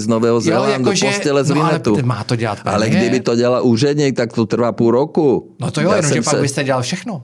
z 0.00 0.06
Nového 0.08 0.40
Zélandu, 0.40 0.72
jakože- 0.88 1.06
postele 1.06 1.44
z 1.44 1.50
no, 1.50 1.62
ale 1.64 2.02
má 2.02 2.24
to 2.24 2.36
dělat 2.36 2.58
Ale 2.64 2.88
kdyby 2.88 3.20
to 3.20 3.36
dělal 3.36 3.64
úředník, 3.66 4.16
tak 4.16 4.25
to 4.32 4.46
trvá 4.46 4.72
půl 4.72 4.90
roku. 4.90 5.50
No 5.60 5.70
to 5.70 5.80
jo, 5.80 5.90
Já 5.90 5.96
jenomže 5.96 6.22
pak 6.22 6.34
se- 6.34 6.40
byste 6.40 6.64
dělal 6.64 6.82
všechno. 6.82 7.22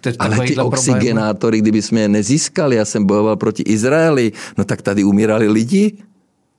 Teď, 0.00 0.16
Ale 0.18 0.46
ty 0.46 0.56
oxygenátory, 0.56 1.58
kdyby 1.58 1.82
jsme 1.82 2.00
je 2.00 2.08
nezískali, 2.08 2.76
já 2.76 2.84
jsem 2.84 3.04
bojoval 3.04 3.36
proti 3.36 3.62
Izraeli, 3.62 4.32
no 4.58 4.64
tak 4.64 4.82
tady 4.82 5.04
umírali 5.04 5.48
lidi. 5.48 5.98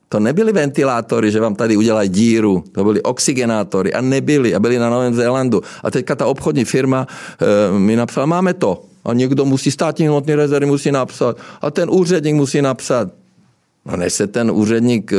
To 0.08 0.20
nebyly 0.20 0.52
ventilátory, 0.52 1.30
že 1.30 1.40
vám 1.40 1.54
tady 1.54 1.76
udělají 1.76 2.08
díru. 2.08 2.64
To 2.72 2.84
byly 2.84 3.02
oxygenátory 3.02 3.92
a 3.92 4.00
nebyly 4.00 4.54
a 4.54 4.58
byly 4.60 4.78
na 4.78 4.90
Novém 4.90 5.14
Zélandu. 5.14 5.62
A 5.84 5.90
teďka 5.90 6.14
ta 6.14 6.26
obchodní 6.26 6.64
firma 6.64 7.06
e, 7.06 7.78
mi 7.78 7.96
napsala, 7.96 8.26
máme 8.26 8.54
to. 8.54 8.82
A 9.04 9.14
někdo 9.14 9.44
musí, 9.44 9.70
státní 9.70 10.06
hmotný 10.08 10.34
rezervy 10.34 10.66
musí 10.66 10.92
napsat. 10.92 11.36
A 11.60 11.70
ten 11.70 11.90
úředník 11.90 12.34
musí 12.34 12.62
napsat. 12.62 13.08
No 13.86 13.96
než 13.96 14.12
se 14.12 14.26
ten 14.26 14.50
úředník 14.50 15.12
eh, 15.12 15.16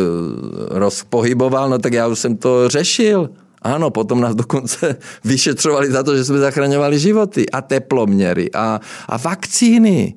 rozpohyboval, 0.69 1.69
no 1.69 1.79
tak 1.79 1.93
já 1.93 2.07
už 2.07 2.19
jsem 2.19 2.37
to 2.37 2.69
řešil. 2.69 3.29
Ano, 3.61 3.89
potom 3.89 4.21
nás 4.21 4.35
dokonce 4.35 4.95
vyšetřovali 5.23 5.91
za 5.91 6.03
to, 6.03 6.17
že 6.17 6.25
jsme 6.25 6.37
zachraňovali 6.37 6.99
životy 6.99 7.49
a 7.49 7.61
teploměry 7.61 8.51
a, 8.53 8.79
a 9.09 9.17
vakcíny. 9.17 10.15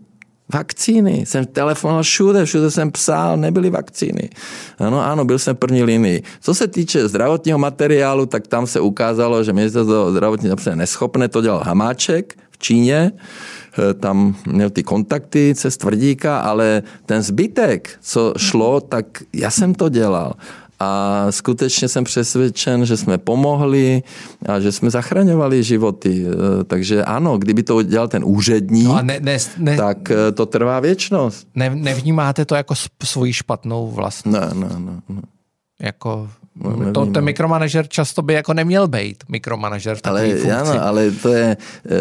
Vakcíny. 0.54 1.26
Jsem 1.26 1.46
telefonoval 1.46 2.02
všude, 2.02 2.44
všude 2.44 2.70
jsem 2.70 2.90
psal, 2.90 3.36
nebyly 3.36 3.70
vakcíny. 3.70 4.30
Ano, 4.78 5.00
ano, 5.06 5.24
byl 5.24 5.38
jsem 5.38 5.56
v 5.56 5.58
první 5.58 5.82
linii. 5.82 6.22
Co 6.40 6.54
se 6.54 6.68
týče 6.68 7.08
zdravotního 7.08 7.58
materiálu, 7.58 8.26
tak 8.26 8.46
tam 8.46 8.66
se 8.66 8.80
ukázalo, 8.80 9.44
že 9.44 9.52
ministerstvo 9.52 10.10
zdravotní 10.10 10.50
je 10.66 10.76
neschopné, 10.76 11.28
to 11.28 11.42
dělal 11.42 11.62
Hamáček 11.64 12.34
v 12.50 12.58
Číně, 12.58 13.12
Eh, 13.78 13.94
tam 13.94 14.36
měl 14.46 14.70
ty 14.70 14.82
kontakty 14.82 15.54
cez 15.56 15.76
tvrdíka, 15.76 16.40
ale 16.40 16.82
ten 17.06 17.22
zbytek, 17.22 17.90
co 18.00 18.34
šlo, 18.36 18.80
tak 18.80 19.06
já 19.32 19.50
jsem 19.50 19.74
to 19.74 19.88
dělal. 19.88 20.34
A 20.80 21.26
skutečně 21.30 21.88
jsem 21.88 22.04
přesvědčen, 22.04 22.86
že 22.86 22.96
jsme 22.96 23.18
pomohli 23.18 24.02
a 24.48 24.60
že 24.60 24.72
jsme 24.72 24.90
zachraňovali 24.90 25.62
životy. 25.62 26.26
Eh, 26.60 26.64
Takže 26.64 27.04
ano, 27.04 27.38
kdyby 27.38 27.62
to 27.62 27.82
dělal 27.82 28.08
ten 28.08 28.22
úředník, 28.24 28.84
No 28.86 28.96
a 28.96 29.02
ne, 29.02 29.20
ne, 29.20 29.38
ne, 29.58 29.76
tak 29.76 30.10
eh, 30.10 30.32
to 30.32 30.46
trvá 30.46 30.80
věčnost. 30.80 31.48
ne, 31.54 31.70
nevnímáte 31.74 32.44
to 32.44 32.54
jako 32.54 32.74
svoji 33.04 33.32
špatnou 33.32 33.90
vlastní. 33.90 34.32
Ne, 34.32 34.40
ne, 34.54 34.68
ne. 34.78 35.00
ne. 35.08 35.22
Jako, 35.80 36.28
No, 36.56 36.70
to, 36.92 37.00
nevím, 37.00 37.12
ten 37.12 37.22
no. 37.22 37.26
mikromanažer 37.26 37.88
často 37.88 38.22
by 38.22 38.34
jako 38.34 38.54
neměl 38.54 38.88
být 38.88 39.24
mikromanažer 39.28 39.96
v 39.96 40.00
Ale, 40.04 40.28
funkci. 40.28 40.52
ano, 40.52 40.84
ale 40.86 41.10
to 41.10 41.28
je, 41.28 41.56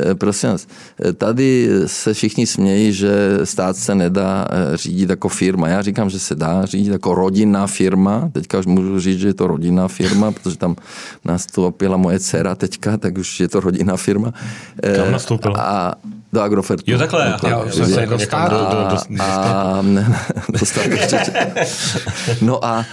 eh, 0.09 0.15
prosím 0.15 0.49
vás, 0.49 0.67
eh, 1.05 1.13
tady 1.13 1.69
se 1.85 2.13
všichni 2.13 2.47
smějí, 2.47 2.93
že 2.93 3.39
stát 3.43 3.77
se 3.77 3.95
nedá 3.95 4.47
eh, 4.51 4.77
řídit 4.77 5.09
jako 5.09 5.29
firma. 5.29 5.67
Já 5.67 5.81
říkám, 5.81 6.09
že 6.09 6.19
se 6.19 6.35
dá 6.35 6.65
řídit 6.65 6.91
jako 6.91 7.15
rodinná 7.15 7.67
firma. 7.67 8.29
Teďka 8.31 8.59
už 8.59 8.65
můžu 8.65 8.99
říct, 8.99 9.19
že 9.19 9.27
je 9.27 9.33
to 9.33 9.47
rodinná 9.47 9.87
firma, 9.87 10.31
protože 10.43 10.57
tam 10.57 10.75
nastoupila 11.25 11.97
moje 11.97 12.19
dcera 12.19 12.55
teďka, 12.55 12.97
tak 12.97 13.17
už 13.17 13.39
je 13.39 13.47
to 13.47 13.59
rodinná 13.59 13.97
firma. 13.97 14.33
Eh, 14.83 14.95
Kam 14.97 15.11
nastoupila? 15.11 15.55
A 15.61 15.93
do 16.33 16.41
Agrofertu. 16.41 16.91
Jo, 16.91 16.97
takhle. 16.97 17.25
Jako- 17.25 17.47
Jo, 17.49 17.65
jsem 17.69 17.85
se 17.85 18.01
jako 18.01 18.17
do- 18.17 18.25
do- 18.49 18.57
do- 18.57 19.15
do- 19.17 19.21
a 19.23 19.79
ne, 19.81 20.09
ne, 20.09 20.19
dostal 20.59 20.83
určitě. 20.91 21.53
No 22.41 22.65
a 22.65 22.85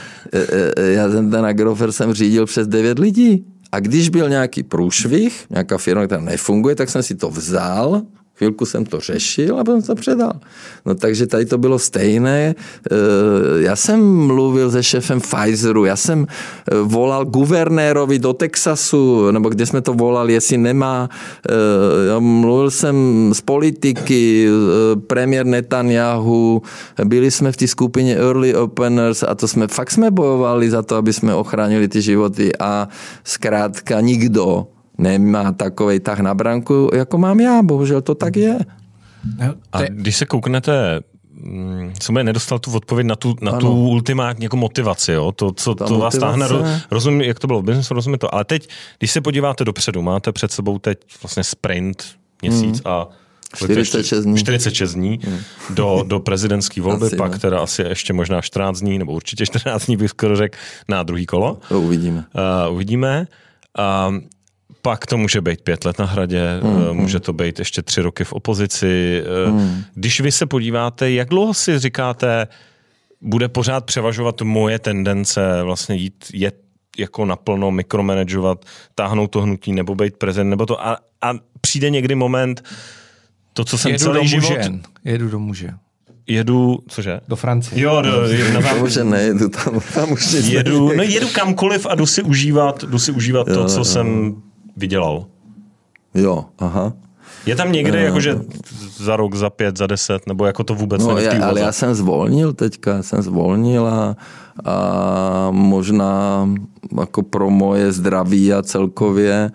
já 0.94 1.08
ten, 1.08 1.30
ten 1.30 1.44
Agrofer 1.46 1.92
jsem 1.92 2.14
řídil 2.14 2.46
přes 2.46 2.68
9 2.68 2.98
lidí. 2.98 3.44
A 3.72 3.80
když 3.80 4.08
byl 4.08 4.28
nějaký 4.28 4.62
průšvih, 4.62 5.46
nějaká 5.50 5.78
firma, 5.78 6.06
která 6.06 6.20
nefunguje, 6.20 6.74
tak 6.74 6.90
jsem 6.90 7.02
si 7.02 7.14
to 7.14 7.30
vzal, 7.30 8.02
chvilku 8.38 8.66
jsem 8.66 8.84
to 8.84 9.00
řešil 9.00 9.60
a 9.60 9.64
potom 9.64 9.82
to 9.82 9.94
předal. 9.94 10.32
No 10.86 10.94
takže 10.94 11.26
tady 11.26 11.46
to 11.46 11.58
bylo 11.58 11.78
stejné. 11.78 12.54
E, 12.54 12.54
Já 13.62 13.76
jsem 13.76 14.16
mluvil 14.26 14.70
se 14.70 14.82
šéfem 14.82 15.20
Pfizeru, 15.20 15.84
já 15.84 15.96
jsem 15.96 16.26
e, 16.26 16.76
volal 16.82 17.24
guvernérovi 17.24 18.18
do 18.18 18.32
Texasu, 18.32 19.30
nebo 19.30 19.48
kde 19.48 19.66
jsme 19.66 19.80
to 19.80 19.94
volali, 19.94 20.32
jestli 20.32 20.58
nemá. 20.58 21.08
e, 21.48 22.08
Já 22.08 22.18
mluvil 22.18 22.70
jsem 22.70 22.96
z 23.34 23.40
politiky, 23.40 24.48
premiér 25.06 25.46
Netanyahu, 25.46 26.62
byli 27.04 27.30
jsme 27.30 27.52
v 27.52 27.56
té 27.56 27.66
skupině 27.66 28.16
Early 28.16 28.54
Openers 28.54 29.22
a 29.22 29.34
to 29.34 29.48
jsme, 29.48 29.68
fakt 29.68 29.90
jsme 29.90 30.10
bojovali 30.10 30.70
za 30.70 30.82
to, 30.82 30.96
aby 30.96 31.12
jsme 31.12 31.34
ochránili 31.34 31.88
ty 31.88 32.02
životy 32.02 32.52
a 32.60 32.88
zkrátka 33.24 34.00
nikdo 34.00 34.66
nemá 34.98 35.52
takový 35.52 36.00
tah 36.00 36.20
na 36.20 36.34
branku, 36.34 36.90
jako 36.94 37.18
mám 37.18 37.40
já, 37.40 37.62
bohužel 37.62 38.02
to 38.02 38.14
tak 38.14 38.36
je. 38.36 38.58
A 39.72 39.82
když 39.82 40.16
se 40.16 40.26
kouknete, 40.26 41.00
mm, 41.42 41.92
jsem 42.02 42.14
nedostal 42.14 42.58
tu 42.58 42.72
odpověď 42.72 43.06
na 43.06 43.16
tu, 43.16 43.36
na 43.40 43.52
tu 43.52 43.66
Ano. 43.66 43.76
ultimátní 43.76 44.44
jako 44.44 44.56
motivaci, 44.56 45.12
jo? 45.12 45.32
to, 45.32 45.52
co 45.52 45.74
Ta 45.74 45.84
to 45.86 45.98
vás 45.98 46.14
motivace. 46.14 46.38
táhne, 46.38 46.46
ro- 46.46 46.80
rozumím, 46.90 47.20
jak 47.20 47.38
to 47.38 47.46
bylo 47.46 47.60
v 47.62 47.64
biznesu, 47.64 47.94
rozumím 47.94 48.18
to, 48.18 48.34
ale 48.34 48.44
teď, 48.44 48.68
když 48.98 49.10
se 49.10 49.20
podíváte 49.20 49.64
dopředu, 49.64 50.02
máte 50.02 50.32
před 50.32 50.52
sebou 50.52 50.78
teď 50.78 50.98
vlastně 51.22 51.44
sprint, 51.44 52.04
měsíc 52.42 52.82
a 52.84 53.08
to 53.58 53.64
ještě? 53.72 53.84
46 53.84 54.24
dní. 54.24 54.38
46 54.38 54.94
dní 54.94 55.20
do, 55.70 56.04
do 56.06 56.20
prezidentské 56.20 56.80
volby, 56.82 57.06
Asi, 57.06 57.16
pak 57.16 57.32
no. 57.32 57.38
teda 57.38 57.60
asi 57.60 57.82
ještě 57.82 58.12
možná 58.12 58.40
14 58.40 58.80
dní, 58.80 58.98
nebo 58.98 59.12
určitě 59.12 59.46
14 59.46 59.86
dní 59.86 59.96
bych 59.96 60.10
skoro 60.10 60.36
řekl, 60.36 60.58
na 60.88 61.02
druhý 61.02 61.26
kolo. 61.26 61.58
To 61.68 61.80
uvidíme. 61.80 62.24
Uh, 62.68 62.74
uvidíme. 62.74 63.26
Uh, 64.08 64.14
pak 64.86 65.06
to 65.06 65.18
může 65.18 65.40
být 65.40 65.60
pět 65.60 65.84
let 65.84 65.98
na 65.98 66.04
hradě, 66.04 66.60
Hmm, 66.62 66.88
mm, 66.88 66.96
může 66.96 67.20
to 67.20 67.32
být 67.32 67.58
ještě 67.58 67.82
tři 67.82 68.02
roky 68.02 68.24
v 68.24 68.32
opozici. 68.32 69.22
Mm. 69.50 69.82
Když 69.94 70.20
vy 70.20 70.32
se 70.32 70.46
podíváte, 70.46 71.10
jak 71.10 71.28
dlouho 71.28 71.54
si 71.54 71.78
říkáte, 71.78 72.48
bude 73.20 73.48
pořád 73.48 73.84
převažovat 73.84 74.42
moje 74.42 74.78
tendence 74.78 75.62
vlastně 75.62 75.96
jít, 75.96 76.24
jet 76.32 76.54
jako 76.98 77.24
naplno, 77.24 77.70
mikromanagovat, 77.70 78.64
táhnout 78.94 79.30
to 79.30 79.42
hnutí, 79.42 79.72
nebo 79.72 79.94
být 79.94 80.16
prezident, 80.16 80.50
nebo 80.50 80.66
to. 80.66 80.86
A, 80.86 80.98
a 81.22 81.32
přijde 81.60 81.90
někdy 81.90 82.14
moment, 82.14 82.62
to, 83.52 83.64
co 83.64 83.78
jsem 83.78 83.92
jedu 83.92 84.04
celý 84.04 84.20
do 84.20 84.26
život... 84.26 84.56
muže. 84.56 84.70
Jedu 85.04 85.28
do 85.28 85.38
muže. 85.38 85.70
Jedu, 86.26 86.78
cože? 86.88 87.20
Do 87.28 87.36
Francie. 87.36 87.82
Jo, 87.82 88.02
do, 88.02 88.22
na 88.54 88.60
zám- 88.60 88.74
Tomu, 88.74 88.88
že 88.88 89.04
nejedu 89.04 89.48
tam, 89.48 89.80
tam 89.94 90.12
už 90.12 90.32
nic 90.32 90.46
jedu, 90.46 90.88
nejde. 90.88 90.96
no, 90.96 91.02
jedu 91.12 91.28
kamkoliv 91.28 91.86
a 91.86 91.94
jdu 91.94 92.06
si 92.06 92.22
užívat, 92.22 92.84
jdu 92.84 92.98
si 92.98 93.12
užívat 93.12 93.46
to, 93.46 93.66
co 93.66 93.84
jsem 93.84 94.36
vydělal. 94.76 95.26
Jo, 96.14 96.44
aha. 96.58 96.92
Je 97.46 97.56
tam 97.56 97.72
někde, 97.72 98.02
jakože 98.02 98.38
za 98.96 99.16
rok, 99.16 99.34
za 99.34 99.50
pět, 99.50 99.76
za 99.76 99.86
deset, 99.86 100.26
nebo 100.26 100.46
jako 100.46 100.64
to 100.64 100.74
vůbec 100.74 101.02
No, 101.02 101.18
já, 101.18 101.46
ale 101.46 101.60
já 101.60 101.72
jsem 101.72 101.94
zvolnil 101.94 102.52
teďka, 102.52 103.02
jsem 103.02 103.22
zvolnil 103.22 103.86
a, 103.86 104.16
a 104.64 105.48
možná 105.50 106.48
jako 107.00 107.22
pro 107.22 107.50
moje 107.50 107.92
zdraví 107.92 108.52
a 108.52 108.62
celkově 108.62 109.50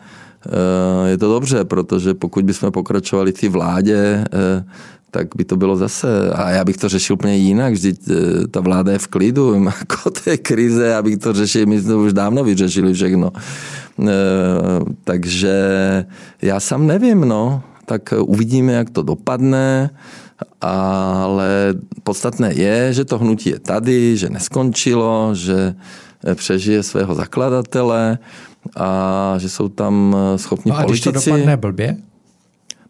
eh, 0.46 1.10
je 1.10 1.18
to 1.18 1.34
dobře, 1.34 1.64
protože 1.64 2.14
pokud 2.14 2.46
bychom 2.46 2.72
pokračovali 2.72 3.34
té 3.34 3.50
vládě, 3.50 4.26
eh, 4.34 4.66
tak 5.12 5.28
by 5.36 5.46
to 5.46 5.58
bylo 5.58 5.78
zase, 5.78 6.32
a 6.34 6.50
já 6.50 6.66
bych 6.66 6.78
to 6.78 6.90
řešil 6.90 7.14
úplně 7.14 7.38
jinak, 7.38 7.74
vždyť 7.74 8.10
ta 8.52 8.60
vláda 8.60 8.92
je 8.92 8.98
v 8.98 9.08
klidu, 9.08 9.64
jako 9.80 10.10
té 10.10 10.38
krize, 10.38 10.96
abych 10.96 11.18
to 11.18 11.34
řešil, 11.34 11.66
my 11.66 11.82
jsme 11.82 11.96
už 11.96 12.14
dávno 12.14 12.44
vyřešili 12.44 12.94
všechno. 12.94 13.32
Eh, 14.10 14.94
Takže 15.04 15.56
já 16.42 16.60
sám 16.60 16.88
nevím, 16.88 17.22
no, 17.22 17.64
tak 17.86 18.14
uvidíme, 18.18 18.74
jak 18.74 18.90
to 18.90 19.02
dopadne, 19.04 19.90
ale 20.62 21.74
podstatné 22.04 22.54
je, 22.54 22.94
že 22.94 23.06
to 23.06 23.18
hnutí 23.18 23.50
je 23.50 23.60
tady, 23.60 24.18
že 24.18 24.30
neskončilo, 24.30 25.30
že 25.36 25.76
přežije 26.36 26.84
svého 26.84 27.16
zakladatele 27.16 28.18
a 28.78 29.34
že 29.38 29.50
jsou 29.50 29.68
tam 29.70 30.16
schopní 30.36 30.70
No 30.72 30.78
a 30.78 30.84
když 30.84 31.02
politici. 31.02 31.30
to 31.30 31.36
dopadne 31.36 31.58
blbě? 31.58 31.98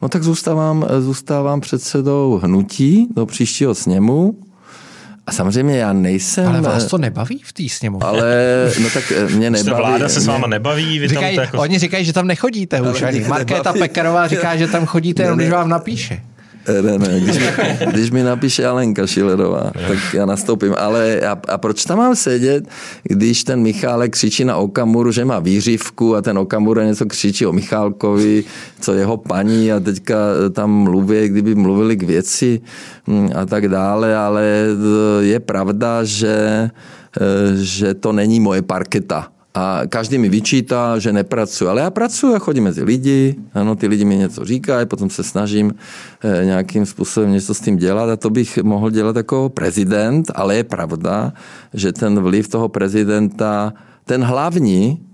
No 0.01 0.09
tak 0.09 0.23
zůstávám, 0.23 0.85
zůstávám 0.99 1.61
předsedou 1.61 2.39
hnutí 2.43 3.07
do 3.15 3.25
příštího 3.25 3.75
sněmu. 3.75 4.35
A 5.27 5.31
samozřejmě 5.31 5.77
já 5.77 5.93
nejsem... 5.93 6.47
Ale 6.47 6.61
vás 6.61 6.85
to 6.85 6.97
nebaví 6.97 7.41
v 7.45 7.53
té 7.53 7.63
sněmovně? 7.69 8.07
Ale, 8.07 8.35
no 8.83 8.89
tak 8.89 9.11
mě 9.35 9.47
Jste 9.47 9.63
nebaví. 9.63 9.83
vláda 9.85 10.09
se 10.09 10.21
s 10.21 10.27
váma 10.27 10.47
mě- 10.47 10.51
nebaví, 10.55 10.99
vy 10.99 11.07
Říkají, 11.07 11.35
tam 11.35 11.35
to 11.35 11.41
jako... 11.41 11.57
Oni 11.61 11.79
říkají, 11.79 12.05
že 12.05 12.13
tam 12.13 12.27
nechodíte 12.27 12.81
už 12.81 13.01
ani. 13.01 13.19
mě 13.19 13.27
Markéta 13.29 13.57
nebaví. 13.57 13.79
Pekarová 13.79 14.27
říká, 14.27 14.55
že 14.55 14.67
tam 14.67 14.85
chodíte 14.85 15.23
jenom, 15.23 15.37
když 15.37 15.49
vám 15.49 15.69
napíše. 15.69 16.21
Ne, 16.81 16.97
ne, 16.97 17.19
když, 17.19 17.39
mi, 17.39 17.45
když 17.91 18.11
mi 18.11 18.23
napíše 18.23 18.65
Alenka 18.65 19.07
Šilerová, 19.07 19.71
tak 19.87 20.13
já 20.13 20.25
nastoupím. 20.25 20.75
Ale 20.77 21.19
a, 21.19 21.37
a 21.47 21.57
proč 21.57 21.85
tam 21.85 21.97
mám 21.97 22.15
sedět, 22.15 22.67
když 23.03 23.43
ten 23.43 23.61
Michálek 23.61 24.11
křičí 24.11 24.45
na 24.45 24.57
Okamuru, 24.57 25.11
že 25.11 25.25
má 25.25 25.39
výřivku 25.39 26.15
a 26.15 26.21
ten 26.21 26.37
Okamura 26.37 26.83
něco 26.83 27.05
křičí 27.05 27.45
o 27.45 27.53
Michálkovi, 27.53 28.43
co 28.79 28.93
jeho 28.93 29.17
paní 29.17 29.71
a 29.71 29.79
teďka 29.79 30.15
tam 30.51 30.71
mluví, 30.71 31.27
kdyby 31.29 31.55
mluvili 31.55 31.95
k 31.95 32.03
věci 32.03 32.61
hm, 33.07 33.29
a 33.35 33.45
tak 33.45 33.67
dále, 33.67 34.15
ale 34.15 34.65
je 35.19 35.39
pravda, 35.39 36.03
že, 36.03 36.69
že 37.55 37.93
to 37.93 38.11
není 38.11 38.39
moje 38.39 38.61
parketa 38.61 39.27
a 39.53 39.81
každý 39.89 40.17
mi 40.17 40.29
vyčítá, 40.29 40.99
že 40.99 41.13
nepracuji. 41.13 41.67
Ale 41.67 41.81
já 41.81 41.89
pracuji 41.89 42.35
a 42.35 42.39
chodím 42.39 42.63
mezi 42.63 42.83
lidi, 42.83 43.35
ano, 43.53 43.75
ty 43.75 43.87
lidi 43.87 44.05
mi 44.05 44.17
něco 44.17 44.45
říkají, 44.45 44.85
potom 44.85 45.09
se 45.09 45.23
snažím 45.23 45.73
eh, 46.23 46.45
nějakým 46.45 46.85
způsobem 46.85 47.31
něco 47.31 47.53
s 47.53 47.59
tím 47.59 47.77
dělat 47.77 48.09
a 48.09 48.15
to 48.15 48.29
bych 48.29 48.57
mohl 48.63 48.91
dělat 48.91 49.15
jako 49.15 49.49
prezident, 49.49 50.31
ale 50.35 50.55
je 50.55 50.63
pravda, 50.63 51.33
že 51.73 51.91
ten 51.91 52.19
vliv 52.19 52.47
toho 52.47 52.69
prezidenta, 52.69 53.73
ten 54.05 54.23
hlavní 54.23 55.05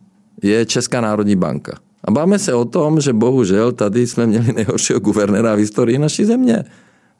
je 0.43 0.65
Česká 0.65 1.01
národní 1.01 1.35
banka. 1.35 1.77
A 2.03 2.11
báme 2.11 2.39
se 2.39 2.53
o 2.53 2.65
tom, 2.65 3.01
že 3.01 3.13
bohužel 3.13 3.71
tady 3.71 4.07
jsme 4.07 4.27
měli 4.27 4.53
nejhoršího 4.53 4.99
guvernéra 4.99 5.55
v 5.55 5.59
historii 5.59 5.97
naší 5.97 6.25
země. 6.25 6.63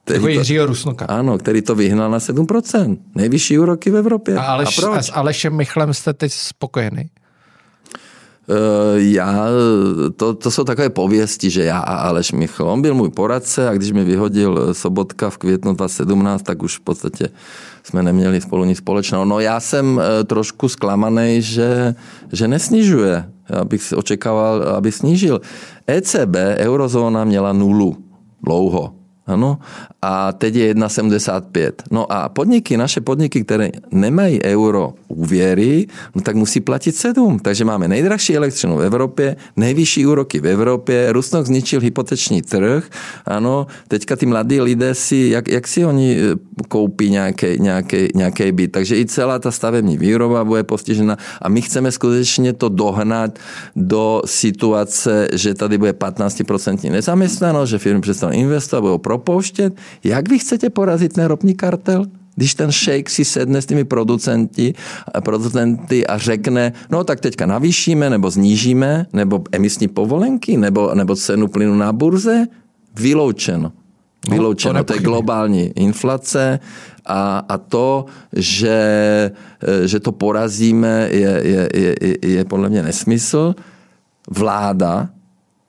Který 0.07 0.19
jako 0.19 0.27
Jiřího 0.27 0.65
Rusnoka. 0.65 1.05
Ano, 1.05 1.37
který 1.37 1.61
to 1.61 1.75
vyhnal 1.75 2.11
na 2.11 2.17
7%. 2.17 2.97
Nejvyšší 3.15 3.59
úroky 3.59 3.91
v 3.91 3.95
Evropě. 3.95 4.35
A, 4.35 4.41
Aleš, 4.41 4.77
a, 4.77 4.81
proč? 4.81 4.97
a 4.97 5.01
s 5.01 5.11
Alešem 5.13 5.55
Michlem 5.55 5.93
jste 5.93 6.13
teď 6.13 6.31
spokojený? 6.33 7.09
Uh, 8.49 8.55
já, 8.95 9.45
to, 10.15 10.33
to 10.33 10.51
jsou 10.51 10.63
takové 10.63 10.89
pověsti, 10.89 11.49
že 11.49 11.63
já 11.63 11.79
a 11.79 11.95
Aleš 11.95 12.31
Michl. 12.31 12.63
On 12.63 12.81
byl 12.81 12.93
můj 12.93 13.09
poradce 13.09 13.69
a 13.69 13.73
když 13.73 13.91
mi 13.91 14.03
vyhodil 14.03 14.73
Sobotka 14.73 15.29
v 15.29 15.37
květnu 15.37 15.73
2017, 15.73 16.41
tak 16.41 16.63
už 16.63 16.77
v 16.77 16.81
podstatě 16.81 17.29
jsme 17.83 18.03
neměli 18.03 18.41
spolu 18.41 18.65
nic 18.65 18.77
společného. 18.77 19.25
No 19.25 19.39
já 19.39 19.59
jsem 19.59 19.97
uh, 19.97 20.03
trošku 20.25 20.69
zklamaný, 20.69 21.41
že, 21.41 21.95
že 22.33 22.47
nesnižuje. 22.47 23.29
Já 23.49 23.65
bych 23.65 23.93
očekával, 23.95 24.63
aby 24.63 24.91
snížil. 24.91 25.41
ECB, 25.87 26.35
eurozóna 26.57 27.23
měla 27.23 27.53
nulu 27.53 27.97
dlouho. 28.43 28.93
Ano? 29.27 29.59
A 30.01 30.31
teď 30.31 30.55
je 30.55 30.73
1,75. 30.73 31.71
No 31.91 32.11
a 32.11 32.29
podniky, 32.29 32.77
naše 32.77 33.01
podniky, 33.01 33.43
které 33.43 33.69
nemají 33.91 34.43
euro 34.43 34.93
úvěry, 35.07 35.87
no 36.15 36.21
tak 36.21 36.35
musí 36.35 36.59
platit 36.59 36.95
7. 36.95 37.39
Takže 37.39 37.65
máme 37.65 37.87
nejdražší 37.87 38.35
elektřinu 38.37 38.77
v 38.77 38.81
Evropě, 38.81 39.35
nejvyšší 39.55 40.05
úroky 40.05 40.39
v 40.39 40.47
Evropě, 40.47 41.11
Rusnok 41.11 41.45
zničil 41.45 41.81
hypoteční 41.81 42.41
trh, 42.41 42.89
ano, 43.25 43.67
teďka 43.87 44.15
ty 44.15 44.25
mladí 44.25 44.61
lidé 44.61 44.95
si, 44.95 45.29
jak, 45.31 45.47
jak 45.47 45.67
si 45.67 45.85
oni 45.85 46.17
eh, 46.19 46.35
koupí 46.67 47.09
nějaký, 47.09 47.59
nějaký, 47.59 48.07
nějaký 48.15 48.51
byt. 48.51 48.71
Takže 48.71 48.99
i 48.99 49.05
celá 49.05 49.39
ta 49.39 49.51
stavební 49.51 49.97
výroba 49.97 50.43
bude 50.43 50.63
postižena 50.63 51.17
a 51.41 51.49
my 51.49 51.61
chceme 51.61 51.91
skutečně 51.91 52.53
to 52.53 52.69
dohnat 52.69 53.39
do 53.75 54.21
situace, 54.25 55.27
že 55.33 55.53
tady 55.53 55.77
bude 55.77 55.91
15% 55.91 56.91
nezaměstnanost, 56.91 57.69
že 57.69 57.77
firmy 57.77 58.01
přestanou 58.01 58.33
investovat, 58.33 58.81
budou 58.81 58.97
propouštět. 59.17 59.73
Jak 60.03 60.29
vy 60.29 60.39
chcete 60.39 60.69
porazit 60.69 61.13
ten 61.13 61.25
ropný 61.25 61.55
kartel? 61.55 62.05
Když 62.35 62.55
ten 62.55 62.71
šejk 62.71 63.09
si 63.09 63.25
sedne 63.25 63.61
s 63.61 63.65
těmi 63.65 63.83
producenty, 63.83 64.73
producenty 65.25 66.07
a 66.07 66.17
řekne, 66.17 66.73
no 66.89 67.03
tak 67.03 67.19
teďka 67.19 67.45
navýšíme, 67.45 68.09
nebo 68.09 68.29
znížíme, 68.29 69.09
nebo 69.13 69.41
emisní 69.51 69.87
povolenky, 69.87 70.57
nebo, 70.57 70.93
nebo 70.93 71.15
cenu 71.15 71.47
plynu 71.47 71.75
na 71.75 71.89
burze, 71.93 72.45
vyloučeno. 72.93 73.73
No, 74.29 74.35
vyloučeno. 74.35 74.73
No, 74.73 74.83
to, 74.83 74.93
to 74.93 74.93
je 74.93 74.99
globální 74.99 75.73
inflace 75.75 76.59
a, 77.05 77.41
a 77.49 77.57
to, 77.57 78.05
že, 78.33 78.77
že 79.85 79.99
to 79.99 80.11
porazíme, 80.11 81.09
je, 81.11 81.33
je, 81.43 81.69
je, 81.73 82.17
je 82.21 82.45
podle 82.45 82.69
mě 82.69 82.83
nesmysl. 82.83 83.55
Vláda 84.29 85.09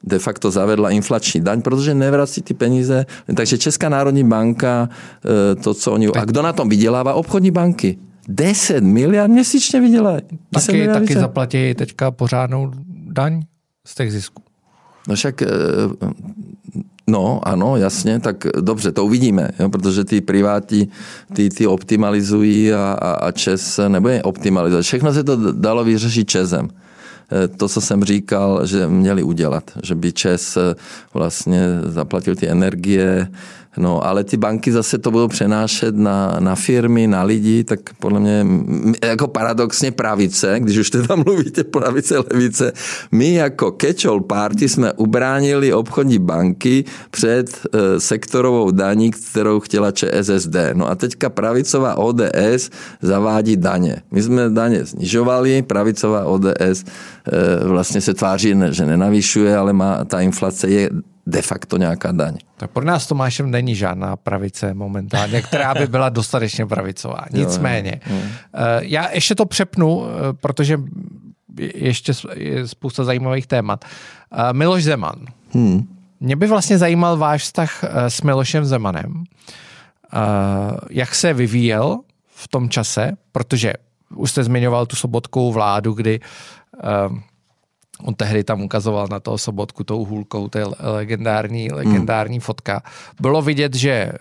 de 0.04 0.18
facto 0.18 0.50
zavedla 0.50 0.90
inflační 0.90 1.40
daň, 1.40 1.62
protože 1.62 1.94
nevrací 1.94 2.42
ty 2.42 2.54
peníze. 2.54 3.06
Takže 3.34 3.58
Česká 3.58 3.88
národní 3.88 4.24
banka, 4.24 4.88
e, 5.52 5.54
to, 5.54 5.74
co 5.74 5.92
oni... 5.92 6.08
A 6.08 6.24
kdo 6.24 6.42
na 6.42 6.52
tom 6.52 6.68
vydělává? 6.68 7.14
Obchodní 7.14 7.50
banky. 7.50 7.98
10 8.28 8.84
miliard 8.84 9.30
měsíčně 9.30 9.80
vydělají. 9.80 10.22
Taky, 10.50 10.88
taky 10.88 11.14
zaplatí 11.14 11.74
teďka 11.74 12.10
pořádnou 12.10 12.70
daň 13.06 13.42
z 13.86 13.94
těch 13.94 14.12
zisků. 14.12 14.42
No 15.08 15.14
však, 15.14 15.42
e, 15.42 15.46
no 17.06 17.40
ano, 17.48 17.76
jasně, 17.76 18.20
tak 18.20 18.46
dobře, 18.60 18.92
to 18.92 19.04
uvidíme, 19.04 19.48
jo, 19.60 19.68
protože 19.68 20.04
ty 20.04 20.20
priváti, 20.20 20.88
ty, 21.32 21.48
ty 21.48 21.66
optimalizují 21.66 22.72
a, 22.72 22.98
a, 23.02 23.12
a 23.12 23.32
Čes 23.32 23.80
nebude 23.88 24.22
optimalizovat. 24.22 24.84
Všechno 24.84 25.12
se 25.12 25.24
to 25.24 25.52
dalo 25.52 25.84
vyřešit 25.84 26.30
Česem. 26.30 26.68
Eh, 27.32 27.48
to, 27.48 27.68
co 27.68 27.80
jsem 27.80 28.04
říkal, 28.04 28.66
že 28.66 28.88
měli 28.88 29.22
udělat, 29.22 29.70
že 29.82 29.94
by 29.94 30.12
Čes 30.12 30.56
eh, 30.56 30.74
vlastně 31.14 31.62
zaplatil 31.84 32.36
ty 32.36 32.48
energie, 32.48 33.28
No, 33.78 34.06
ale 34.06 34.24
ty 34.24 34.36
banky 34.36 34.72
zase 34.72 34.98
to 34.98 35.10
budou 35.10 35.28
přenášet 35.28 35.96
na, 35.96 36.36
na 36.40 36.54
firmy, 36.54 37.06
na 37.06 37.22
lidi, 37.22 37.64
tak 37.64 37.80
podle 38.00 38.20
mě 38.20 38.46
jako 39.04 39.28
paradoxně 39.28 39.90
pravice, 39.90 40.56
když 40.60 40.78
už 40.78 40.90
teda 40.90 41.16
mluvíte 41.16 41.64
pravice, 41.64 42.18
levice, 42.18 42.72
my 43.12 43.34
jako 43.34 43.70
catch-all 43.70 44.20
party 44.20 44.68
jsme 44.68 44.92
ubránili 44.92 45.72
obchodní 45.72 46.18
banky 46.18 46.84
před 47.10 47.66
uh, 47.74 47.80
sektorovou 47.98 48.70
daní, 48.70 49.10
kterou 49.10 49.60
chtěla 49.60 49.90
ČSSD. 49.90 50.56
No 50.72 50.90
a 50.90 50.94
teďka 50.94 51.30
pravicová 51.30 51.94
ODS 51.94 52.70
zavádí 53.02 53.56
daně. 53.56 53.96
My 54.10 54.22
jsme 54.22 54.50
daně 54.50 54.86
snižovali, 54.86 55.62
pravicová 55.62 56.24
ODS 56.24 56.84
uh, 56.84 57.68
vlastně 57.68 58.00
se 58.00 58.14
tváří, 58.14 58.54
že 58.70 58.86
nenavyšuje, 58.86 59.56
ale 59.56 59.72
má, 59.72 60.04
ta 60.04 60.20
inflace 60.20 60.68
je 60.68 60.90
de 61.28 61.42
facto 61.42 61.76
nějaká 61.76 62.12
daň. 62.12 62.34
Tak 62.56 62.70
pro 62.70 62.84
nás 62.84 63.06
Tomášem 63.06 63.50
není 63.50 63.74
žádná 63.74 64.16
pravice 64.16 64.74
momentálně, 64.74 65.42
která 65.42 65.74
by 65.74 65.86
byla 65.86 66.08
dostatečně 66.08 66.66
pravicová. 66.66 67.24
Nicméně. 67.32 68.00
Jo, 68.06 68.16
jo. 68.16 68.22
Eh, 68.54 68.80
já 68.80 69.10
ještě 69.10 69.34
to 69.34 69.46
přepnu, 69.46 70.04
eh, 70.04 70.32
protože 70.32 70.80
ještě 71.74 72.12
je 72.34 72.68
spousta 72.68 73.04
zajímavých 73.04 73.46
témat. 73.46 73.84
Eh, 73.84 74.52
Miloš 74.52 74.84
Zeman. 74.84 75.26
Hmm. 75.52 75.88
Mě 76.20 76.36
by 76.36 76.46
vlastně 76.46 76.78
zajímal 76.78 77.16
váš 77.16 77.42
vztah 77.42 77.84
s 78.08 78.22
Milošem 78.22 78.64
Zemanem. 78.64 79.24
Jak 80.90 81.14
se 81.14 81.34
vyvíjel 81.34 81.98
v 82.28 82.48
tom 82.48 82.68
čase, 82.68 83.12
protože 83.32 83.72
už 84.14 84.30
jste 84.30 84.44
zmiňoval 84.44 84.86
tu 84.86 84.96
sobotkou 84.96 85.52
vládu, 85.52 85.92
kdy 85.92 86.20
On 88.02 88.14
tehdy 88.14 88.44
tam 88.44 88.62
ukazoval 88.62 89.06
na 89.10 89.20
toho 89.20 89.38
sobotku 89.38 89.84
tou 89.84 90.04
hůlkou, 90.04 90.48
to 90.48 90.58
je 90.58 90.66
legendární, 90.80 91.72
legendární 91.72 92.36
hmm. 92.36 92.40
fotka. 92.40 92.82
Bylo 93.20 93.42
vidět, 93.42 93.74
že 93.74 93.90
eh, 93.90 94.16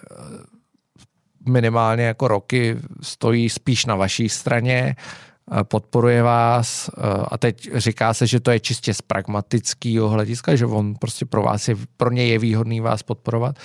minimálně 1.50 2.04
jako 2.04 2.28
roky 2.28 2.78
stojí 3.02 3.50
spíš 3.50 3.86
na 3.86 3.96
vaší 3.96 4.30
straně, 4.30 4.96
eh, 4.96 5.64
podporuje 5.64 6.24
vás 6.24 6.90
eh, 6.90 7.02
a 7.32 7.38
teď 7.38 7.70
říká 7.76 8.14
se, 8.14 8.28
že 8.28 8.40
to 8.40 8.52
je 8.52 8.60
čistě 8.60 8.94
z 8.94 9.02
pragmatického 9.02 10.10
hlediska, 10.10 10.56
že 10.56 10.66
on 10.66 10.96
prostě 10.96 11.26
pro 11.26 11.44
vás 11.44 11.68
je, 11.68 11.76
pro 11.98 12.12
něj 12.12 12.30
je 12.30 12.40
výhodný 12.40 12.80
vás 12.80 13.04
podporovat. 13.04 13.56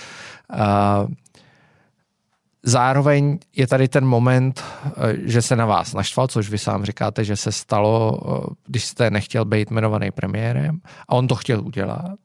Zároveň 2.65 3.39
je 3.57 3.67
tady 3.67 3.89
ten 3.89 4.05
moment, 4.05 4.65
eh, 4.87 4.91
že 5.25 5.43
se 5.43 5.57
na 5.57 5.67
vás 5.67 5.95
naštval, 5.95 6.27
což 6.27 6.51
vy 6.51 6.59
sám 6.59 6.85
říkáte, 6.85 7.25
že 7.25 7.37
se 7.37 7.53
stalo, 7.53 8.21
eh, 8.25 8.55
když 8.67 8.85
jste 8.85 9.11
nechtěl 9.11 9.45
být 9.45 9.71
jmenovaný 9.71 10.11
premiérem 10.11 10.81
a 11.09 11.13
on 11.13 11.29
to 11.29 11.35
chtěl 11.35 11.61
udělat. 11.61 12.19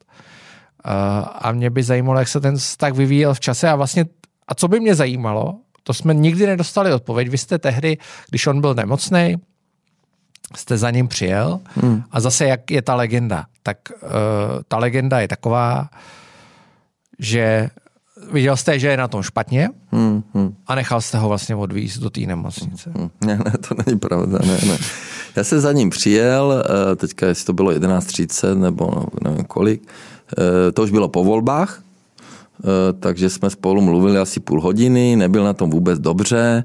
Eh, 0.86 0.92
a 1.40 1.52
mě 1.52 1.70
by 1.70 1.84
zajímalo, 1.84 2.20
jak 2.20 2.28
se 2.28 2.40
ten 2.40 2.58
vztah 2.58 2.94
vyvíjel 2.94 3.34
v 3.34 3.40
čase 3.40 3.70
a 3.70 3.76
vlastně, 3.76 4.06
a 4.48 4.56
co 4.56 4.68
by 4.68 4.80
mě 4.80 4.96
zajímalo, 4.96 5.56
to 5.84 5.94
jsme 5.94 6.14
nikdy 6.14 6.48
nedostali 6.48 6.94
odpověď. 6.94 7.30
Vy 7.30 7.38
jste 7.38 7.58
tehdy, 7.60 7.98
když 8.30 8.48
on 8.48 8.62
byl 8.62 8.74
nemocný, 8.74 9.36
jste 10.56 10.78
za 10.78 10.92
ním 10.92 11.08
přijel 11.08 11.60
hmm. 11.76 12.04
a 12.12 12.20
zase 12.20 12.48
jak 12.48 12.72
je 12.72 12.82
ta 12.82 12.96
legenda, 12.96 13.46
tak 13.64 13.78
uh, 14.02 14.10
ta 14.68 14.78
legenda 14.78 15.20
je 15.20 15.28
taková, 15.28 15.90
že 17.20 17.70
viděl 18.32 18.58
jste, 18.58 18.80
že 18.80 18.88
je 18.88 18.98
na 18.98 19.08
tom 19.08 19.24
špatně 19.24 19.70
hmm, 19.92 20.24
hmm. 20.34 20.54
a 20.68 20.76
nechal 20.76 21.02
jste 21.02 21.18
ho 21.18 21.28
vlastně 21.28 21.56
odvízt 21.56 22.00
do 22.00 22.10
té 22.10 22.22
nemocnice. 22.22 22.92
Hmm, 22.98 23.10
ne, 23.26 23.40
ne, 23.46 23.52
to 23.68 23.76
není 23.86 24.00
pravda, 24.00 24.40
ne, 24.46 24.60
ne. 24.68 24.78
Já 25.36 25.44
jsem 25.44 25.60
za 25.60 25.72
ním 25.72 25.90
přijel, 25.90 26.64
eh, 26.66 26.96
teďka 26.96 27.28
jestli 27.28 27.46
to 27.46 27.54
bylo 27.54 27.72
11.30 27.72 28.60
nebo 28.60 28.86
no, 28.96 29.06
nevím 29.24 29.46
kolik, 29.46 29.82
eh, 30.38 30.72
to 30.72 30.84
už 30.84 30.92
bylo 30.92 31.08
po 31.08 31.24
volbách, 31.24 31.82
eh, 32.60 32.94
takže 33.00 33.30
jsme 33.30 33.50
spolu 33.50 33.82
mluvili 33.82 34.18
asi 34.18 34.40
půl 34.40 34.62
hodiny, 34.62 35.16
nebyl 35.16 35.44
na 35.44 35.54
tom 35.54 35.70
vůbec 35.70 36.00
dobře 36.00 36.64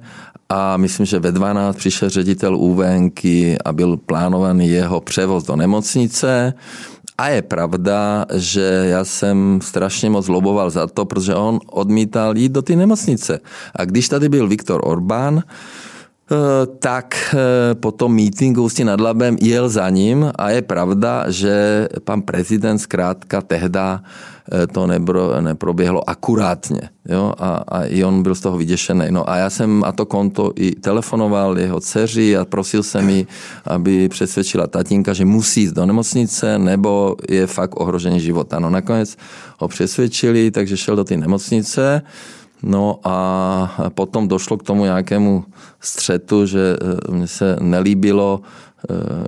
a 0.48 0.76
myslím, 0.76 1.06
že 1.06 1.18
ve 1.18 1.32
12 1.32 1.76
přišel 1.76 2.10
ředitel 2.10 2.56
UVNky 2.56 3.58
a 3.64 3.72
byl 3.72 3.96
plánovaný 3.96 4.68
jeho 4.68 5.00
převoz 5.00 5.44
do 5.44 5.56
nemocnice 5.56 6.54
a 7.22 7.28
je 7.28 7.42
pravda, 7.42 8.26
že 8.34 8.66
já 8.90 9.04
jsem 9.04 9.60
strašně 9.62 10.10
moc 10.10 10.28
loboval 10.28 10.70
za 10.70 10.86
to, 10.86 11.04
protože 11.04 11.34
on 11.34 11.60
odmítal 11.70 12.36
jít 12.36 12.52
do 12.52 12.62
té 12.62 12.76
nemocnice. 12.76 13.40
A 13.76 13.84
když 13.84 14.08
tady 14.08 14.28
byl 14.28 14.48
Viktor 14.48 14.80
Orbán, 14.84 15.42
Eh, 16.32 16.66
tak 16.78 17.34
eh, 17.34 17.74
po 17.74 17.92
tom 17.92 18.14
meetingu 18.16 18.64
Ústí 18.64 18.84
nad 18.84 19.00
Labem 19.00 19.36
jel 19.40 19.68
za 19.68 19.84
ním 19.90 20.32
a 20.38 20.50
je 20.50 20.62
pravda, 20.62 21.28
že 21.28 21.88
pan 22.04 22.22
prezident 22.22 22.78
zkrátka 22.78 23.42
tehda 23.42 24.00
eh, 24.00 24.31
to 24.72 24.86
nebro, 24.86 25.40
neproběhlo 25.40 26.10
akurátně. 26.10 26.80
Jo? 27.08 27.32
A, 27.38 27.48
a 27.68 27.84
i 27.84 28.04
on 28.04 28.22
byl 28.22 28.34
z 28.34 28.40
toho 28.40 28.58
vyděšený. 28.58 29.06
No 29.10 29.30
a 29.30 29.36
já 29.36 29.50
jsem 29.50 29.84
a 29.84 29.92
to 29.92 30.06
konto 30.06 30.52
i 30.56 30.74
telefonoval 30.74 31.58
jeho 31.58 31.80
dceři 31.80 32.36
a 32.36 32.44
prosil 32.44 32.82
jsem 32.82 33.08
ji, 33.08 33.26
aby 33.64 34.08
přesvědčila 34.08 34.66
tatínka, 34.66 35.12
že 35.12 35.24
musí 35.24 35.60
jít 35.62 35.74
do 35.74 35.86
nemocnice, 35.86 36.58
nebo 36.58 37.16
je 37.28 37.46
fakt 37.46 37.80
ohrožení 37.80 38.20
života. 38.20 38.58
No 38.58 38.70
nakonec 38.70 39.16
ho 39.58 39.68
přesvědčili, 39.68 40.50
takže 40.50 40.76
šel 40.76 40.96
do 40.96 41.04
té 41.04 41.16
nemocnice. 41.16 42.02
No 42.62 43.00
a 43.04 43.90
potom 43.94 44.28
došlo 44.28 44.56
k 44.56 44.62
tomu 44.62 44.84
nějakému 44.84 45.44
střetu, 45.80 46.46
že 46.46 46.76
eh, 46.80 47.12
mně 47.12 47.26
se 47.26 47.56
nelíbilo, 47.60 48.40
eh, 48.42 48.71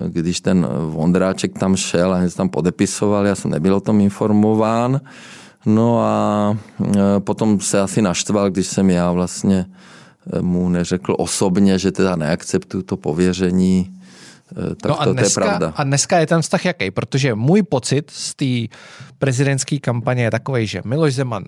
když 0.08 0.40
ten 0.40 0.68
Vondráček 0.90 1.58
tam 1.58 1.76
šel 1.76 2.14
a 2.14 2.18
tam 2.36 2.48
podepisoval, 2.48 3.26
já 3.26 3.34
jsem 3.34 3.50
nebyl 3.50 3.74
o 3.74 3.80
tom 3.80 4.00
informován. 4.00 5.00
No 5.66 6.00
a 6.00 6.56
eh, 6.84 7.00
potom 7.18 7.60
se 7.60 7.80
asi 7.80 8.02
naštval, 8.02 8.50
když 8.50 8.66
jsem 8.66 8.90
já 8.90 9.12
vlastně 9.12 9.66
mu 10.40 10.68
neřekl 10.68 11.14
osobně, 11.18 11.78
že 11.78 11.92
teda 11.92 12.16
neakceptuju 12.16 12.82
to 12.82 12.96
pověření, 12.96 13.90
tak 14.80 14.88
no 14.88 15.00
a 15.00 15.04
to, 15.04 15.12
dneska, 15.12 15.40
to 15.40 15.40
je 15.40 15.48
pravda. 15.48 15.72
A 15.76 15.84
dneska 15.84 16.18
je 16.18 16.26
ten 16.26 16.42
vztah 16.42 16.64
jaký? 16.64 16.90
Protože 16.90 17.34
můj 17.34 17.62
pocit 17.62 18.10
z 18.10 18.34
té 18.34 18.76
prezidentské 19.18 19.78
kampaně 19.78 20.22
je 20.22 20.30
takový, 20.30 20.66
že 20.66 20.82
Miloš 20.84 21.14
Zeman 21.14 21.44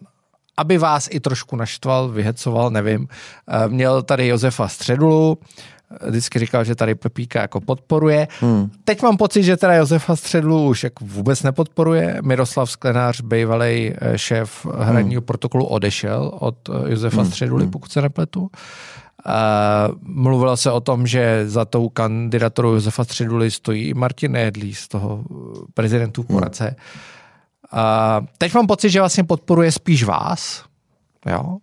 aby 0.58 0.78
vás 0.78 1.08
i 1.12 1.20
trošku 1.20 1.56
naštval, 1.56 2.08
vyhecoval, 2.08 2.70
nevím. 2.70 3.08
Eh, 3.48 3.68
měl 3.68 4.02
tady 4.02 4.26
Josefa 4.26 4.68
Středulu, 4.68 5.38
vždycky 6.08 6.38
říkal, 6.38 6.64
že 6.64 6.74
tady 6.74 6.94
Pepíka 6.94 7.40
jako 7.40 7.60
podporuje. 7.60 8.28
Hmm. 8.40 8.70
Teď 8.84 9.02
mám 9.02 9.16
pocit, 9.16 9.42
že 9.42 9.56
teda 9.56 9.74
Josefa 9.74 10.16
Středlu 10.16 10.68
už 10.68 10.84
jako 10.84 11.04
vůbec 11.04 11.42
nepodporuje. 11.42 12.18
Miroslav 12.22 12.70
Sklenář, 12.70 13.20
bývalý 13.20 13.92
eh, 13.98 14.18
šéf 14.18 14.66
hradního 14.78 15.20
hmm. 15.20 15.26
protokolu, 15.26 15.64
odešel 15.64 16.30
od 16.40 16.68
eh, 16.68 16.90
Josefa 16.90 17.22
hmm. 17.22 17.30
Středuly, 17.30 17.62
hmm. 17.62 17.70
pokud 17.70 17.92
se 17.92 18.02
nepletu. 18.02 18.50
Uh, 19.26 19.94
mluvilo 20.02 20.56
se 20.56 20.70
o 20.70 20.80
tom, 20.80 21.06
že 21.06 21.48
za 21.48 21.64
tou 21.64 21.88
kandidaturou 21.88 22.72
Josefa 22.72 23.04
Středuly 23.04 23.50
stojí 23.50 23.88
i 23.88 23.94
Martin 23.94 24.32
Nedlí 24.32 24.74
z 24.74 24.88
toho 24.88 25.24
prezidentů 25.74 26.22
poradce. 26.22 26.64
Hmm. 26.64 26.76
A 27.72 28.20
teď 28.38 28.54
mám 28.54 28.66
pocit, 28.66 28.90
že 28.90 29.00
vlastně 29.00 29.24
podporuje 29.24 29.72
spíš 29.72 30.04
vás. 30.04 30.64
Jo? 31.26 31.56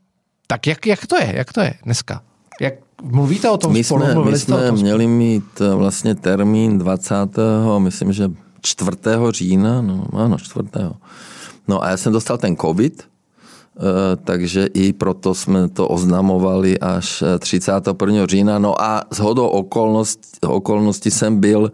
Tak 0.47 0.67
jak, 0.67 0.85
jak 0.85 1.07
to 1.07 1.17
je? 1.17 1.33
Jak 1.35 1.53
to 1.53 1.61
je 1.61 1.73
dneska? 1.83 2.21
Jak 2.63 2.73
mluvíte 3.03 3.49
o 3.49 3.57
tom 3.57 3.73
my 3.73 3.83
spolu? 3.83 4.05
Jsme, 4.05 4.31
my 4.31 4.39
jsme 4.39 4.71
měli 4.71 5.07
mít 5.07 5.61
eh, 5.61 5.75
vlastně 5.75 6.15
termín 6.15 6.79
20. 6.79 7.15
myslím, 7.77 8.13
že 8.13 8.31
4. 8.61 8.91
října, 9.29 9.81
no 9.81 10.05
ano, 10.13 10.37
4. 10.37 10.67
No 11.67 11.83
a 11.83 11.89
já 11.89 11.97
jsem 11.97 12.13
dostal 12.13 12.37
ten 12.37 12.55
covid, 12.55 13.03
eh, 13.03 13.81
takže 14.23 14.65
i 14.65 14.93
proto 14.93 15.33
jsme 15.35 15.69
to 15.69 15.87
oznamovali 15.87 16.79
až 16.79 17.23
31. 17.39 18.23
Eh, 18.23 18.27
října. 18.27 18.59
No 18.59 18.81
a 18.81 19.03
s 19.11 19.19
hodou 19.19 19.47
okolností, 19.47 20.39
okolností 20.47 21.11
jsem 21.11 21.39
byl, 21.39 21.71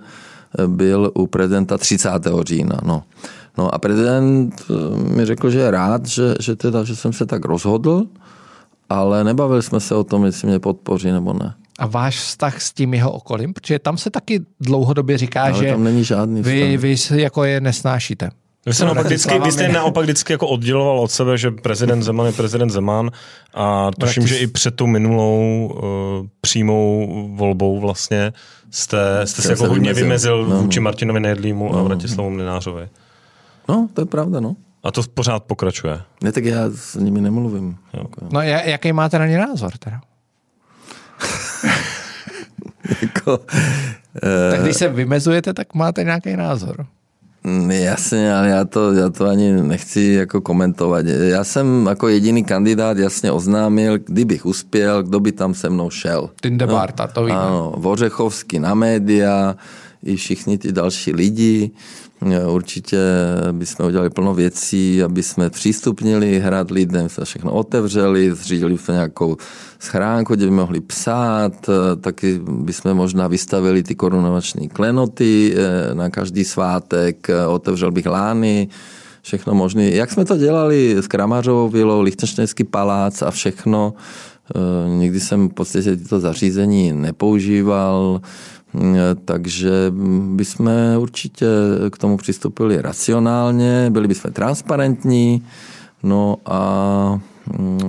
byl 0.68 1.12
u 1.14 1.28
prezidenta 1.28 1.78
30. 1.78 2.10
října. 2.44 2.80
No. 2.84 3.04
No 3.58 3.76
a 3.76 3.78
prezident 3.78 4.66
mi 5.16 5.26
řekl, 5.26 5.50
že 5.50 5.60
je 5.60 5.72
rád, 5.72 6.06
že, 6.06 6.36
že, 6.40 6.56
teda, 6.56 6.84
že 6.84 6.96
jsem 6.96 7.14
se 7.14 7.26
tak 7.26 7.46
rozhodl, 7.46 8.08
ale 8.90 9.24
nebavili 9.24 9.64
jsme 9.64 9.80
se 9.80 9.96
o 9.96 10.04
tom, 10.04 10.26
jestli 10.26 10.48
mě 10.48 10.60
podpoří 10.60 11.12
nebo 11.12 11.34
ne. 11.34 11.54
A 11.80 11.88
váš 11.88 12.18
vztah 12.18 12.62
s 12.62 12.74
tím 12.74 12.94
jeho 12.94 13.12
okolím? 13.12 13.54
Protože 13.54 13.80
tam 13.80 13.98
se 13.98 14.10
taky 14.10 14.42
dlouhodobě 14.60 15.18
říká, 15.18 15.44
ale 15.44 15.54
že 15.54 15.72
tam 15.72 15.84
není 15.84 16.04
žádný 16.04 16.42
vy, 16.42 16.78
vy 16.78 16.96
jako 17.12 17.44
je 17.44 17.62
nesnášíte. 17.62 18.30
Vy 18.66 18.74
jste, 18.74 18.86
naopak 18.86 19.06
vždycky, 19.06 19.40
vy 19.40 19.52
jste 19.52 19.68
naopak 19.68 20.04
vždycky 20.04 20.34
jako 20.34 20.48
odděloval 20.48 21.00
od 21.00 21.12
sebe, 21.12 21.38
že 21.38 21.52
prezident 21.52 22.04
Zeman 22.04 22.26
je 22.26 22.32
prezident 22.32 22.70
Zeman 22.70 23.12
a 23.54 23.92
tuším, 24.00 24.28
že 24.28 24.38
i 24.38 24.48
před 24.48 24.76
tou 24.76 24.88
minulou 24.88 25.72
uh, 25.74 26.28
přímou 26.42 27.08
volbou 27.36 27.80
vlastně 27.80 28.34
jste, 28.72 29.22
jste 29.24 29.42
se 29.42 29.52
jako 29.52 29.68
hodně 29.68 29.94
vymezil 29.94 30.48
no, 30.48 30.62
vůči 30.62 30.80
no. 30.80 30.84
Martinovi 30.84 31.20
Nejedlímu 31.20 31.70
no, 31.72 31.80
a 31.80 31.84
Vratislavu 31.84 32.30
Mlinářovi. 32.30 32.90
No, 33.70 33.88
to 33.94 34.02
je 34.02 34.06
pravda, 34.06 34.40
no. 34.40 34.56
A 34.84 34.92
to 34.92 35.02
pořád 35.14 35.44
pokračuje? 35.44 36.02
Ne, 36.24 36.32
tak 36.32 36.46
já 36.46 36.70
s 36.76 36.96
nimi 36.96 37.22
nemluvím. 37.22 37.78
Jo. 37.94 38.04
No, 38.32 38.42
jaký 38.42 38.94
máte 38.94 39.20
na 39.20 39.26
ně 39.26 39.38
názor 39.38 39.72
teda? 39.78 40.02
jako, 43.02 43.40
tak 44.52 44.62
když 44.62 44.76
se 44.76 44.88
vymezujete, 44.88 45.54
tak 45.54 45.74
máte 45.74 46.04
nějaký 46.04 46.36
názor. 46.36 46.86
Mm, 47.44 47.72
jasně, 47.72 48.34
ale 48.34 48.50
já 48.50 48.66
to, 48.66 48.94
já 48.94 49.10
to 49.10 49.26
ani 49.26 49.52
nechci 49.52 50.02
jako 50.02 50.42
komentovat. 50.42 51.06
Já 51.06 51.44
jsem 51.44 51.86
jako 51.90 52.08
jediný 52.08 52.44
kandidát 52.44 52.98
jasně 52.98 53.32
oznámil, 53.32 53.98
kdybych 53.98 54.46
uspěl, 54.46 55.04
kdo 55.04 55.20
by 55.20 55.32
tam 55.32 55.54
se 55.54 55.70
mnou 55.70 55.90
šel. 55.90 56.30
Tindebarta, 56.42 57.06
no, 57.06 57.12
to 57.14 57.26
víme. 57.26 57.38
Ano, 57.38 57.74
Vořechovský 57.78 58.60
na 58.60 58.74
média, 58.74 59.56
i 60.04 60.16
všichni 60.16 60.58
ty 60.58 60.72
další 60.72 61.12
lidi. 61.12 61.72
Určitě 62.48 62.98
bychom 63.52 63.86
udělali 63.86 64.10
plno 64.10 64.34
věcí, 64.34 65.04
aby 65.04 65.24
jsme 65.24 65.50
přístupnili 65.50 66.40
hrad 66.40 66.72
lidem, 66.72 67.10
se 67.10 67.26
všechno 67.26 67.52
otevřeli, 67.52 68.36
zřídili 68.36 68.78
jsme 68.78 68.94
nějakou 68.94 69.38
schránku, 69.80 70.36
kde 70.36 70.46
by 70.46 70.52
mohli 70.52 70.80
psát, 70.82 71.70
taky 72.02 72.40
bychom 72.44 72.94
možná 72.94 73.28
vystavili 73.28 73.84
ty 73.84 73.96
korunovační 73.96 74.70
klenoty 74.70 75.56
eh, 75.56 75.96
na 75.96 76.10
každý 76.10 76.44
svátek, 76.44 77.28
otevřel 77.48 77.92
bych 77.92 78.06
lány, 78.06 78.68
všechno 79.22 79.54
možné. 79.54 79.90
Jak 79.90 80.12
jsme 80.12 80.26
to 80.26 80.38
dělali 80.38 80.96
s 80.98 81.08
Kramařovou 81.08 81.70
vilou, 81.70 82.02
Lichtenštejnský 82.02 82.64
palác 82.64 83.22
a 83.22 83.32
všechno, 83.32 83.94
nikdy 84.88 85.20
jsem 85.20 85.50
v 85.50 85.54
podstatě 85.54 85.96
tyto 85.96 86.20
zařízení 86.20 86.94
nepoužíval, 86.94 88.22
takže 89.26 89.72
bychom 90.36 90.72
určitě 90.98 91.46
k 91.90 91.98
tomu 91.98 92.18
přistupili 92.18 92.82
racionálně, 92.82 93.90
byli 93.90 94.08
bychom 94.08 94.32
transparentní, 94.32 95.46
no 96.04 96.38
a 96.46 97.20
mm, 97.58 97.80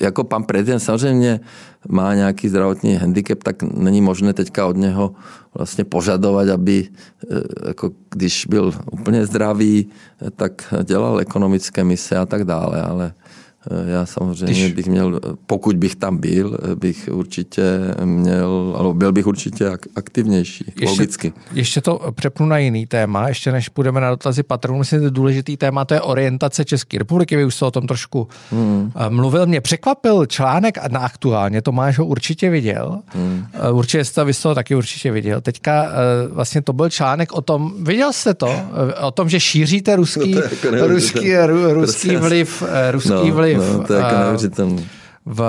jako 0.00 0.24
pan 0.24 0.44
prezident 0.44 0.80
samozřejmě 0.80 1.40
má 1.88 2.14
nějaký 2.14 2.48
zdravotní 2.48 2.94
handicap, 2.94 3.42
tak 3.42 3.62
není 3.62 4.00
možné 4.00 4.32
teďka 4.32 4.66
od 4.66 4.76
něho 4.76 5.12
vlastně 5.54 5.84
požadovat, 5.84 6.48
aby 6.48 6.88
e, 6.88 7.68
jako 7.68 7.90
když 8.10 8.46
byl 8.46 8.72
úplně 8.92 9.26
zdravý, 9.26 9.88
tak 10.36 10.74
dělal 10.84 11.20
ekonomické 11.20 11.84
mise 11.84 12.16
a 12.16 12.26
tak 12.26 12.44
dále, 12.44 12.82
ale 12.82 13.14
Eh, 13.14 13.21
já 13.86 14.06
samozřejmě 14.06 14.54
Když... 14.54 14.72
bych 14.72 14.86
měl, 14.86 15.20
pokud 15.46 15.76
bych 15.76 15.96
tam 15.96 16.16
byl, 16.16 16.58
bych 16.74 17.08
určitě 17.12 17.62
měl, 18.04 18.74
ale 18.78 18.94
byl 18.94 19.12
bych 19.12 19.26
určitě 19.26 19.70
aktivnější, 19.96 20.64
ještě, 20.66 20.88
logicky. 20.88 21.32
Ještě 21.52 21.80
to 21.80 22.12
přepnu 22.14 22.46
na 22.46 22.58
jiný 22.58 22.86
téma, 22.86 23.28
ještě 23.28 23.52
než 23.52 23.68
půjdeme 23.68 24.00
na 24.00 24.10
dotazy 24.10 24.42
patronů, 24.42 24.78
myslím, 24.78 25.00
že 25.00 25.10
důležitý 25.10 25.56
téma, 25.56 25.84
to 25.84 25.94
je 25.94 26.00
orientace 26.00 26.64
České 26.64 26.98
republiky, 26.98 27.36
vy 27.36 27.44
už 27.44 27.54
jste 27.54 27.64
o 27.64 27.70
tom 27.70 27.86
trošku 27.86 28.28
hmm. 28.50 28.92
Eh, 28.96 29.10
mluvil. 29.10 29.46
Mě 29.46 29.60
překvapil 29.60 30.26
článek 30.26 30.78
na 30.90 31.00
aktuálně, 31.00 31.62
Tomáš 31.62 31.98
ho 31.98 32.06
určitě 32.06 32.50
viděl, 32.50 32.98
hmm. 33.14 33.46
Eh, 33.54 33.70
určitě 33.70 34.04
jste 34.04 34.24
vy 34.24 34.32
to 34.34 34.54
taky 34.54 34.74
určitě 34.74 35.12
viděl. 35.12 35.40
Teďka 35.40 35.92
vlastně 36.30 36.62
to 36.62 36.72
byl 36.72 36.90
článek 36.90 37.32
o 37.32 37.40
tom, 37.40 37.72
viděl 37.80 38.12
jste 38.12 38.34
to, 38.34 38.54
o 39.00 39.10
tom, 39.10 39.28
že 39.28 39.40
šíříte 39.40 39.96
ruský, 39.96 40.34
no 40.34 40.40
jako 40.40 40.86
ruský, 40.86 41.32
ruský 41.72 42.16
vliv, 42.16 42.62
ruský 42.90 43.10
no. 43.10 43.34
vliv 43.34 43.51
vliv. 43.56 43.72
No, 43.72 43.84
to 43.86 43.92
je 43.92 44.00
jako 44.00 44.16
neuvěřitelné. 44.16 44.82
V, 45.26 45.40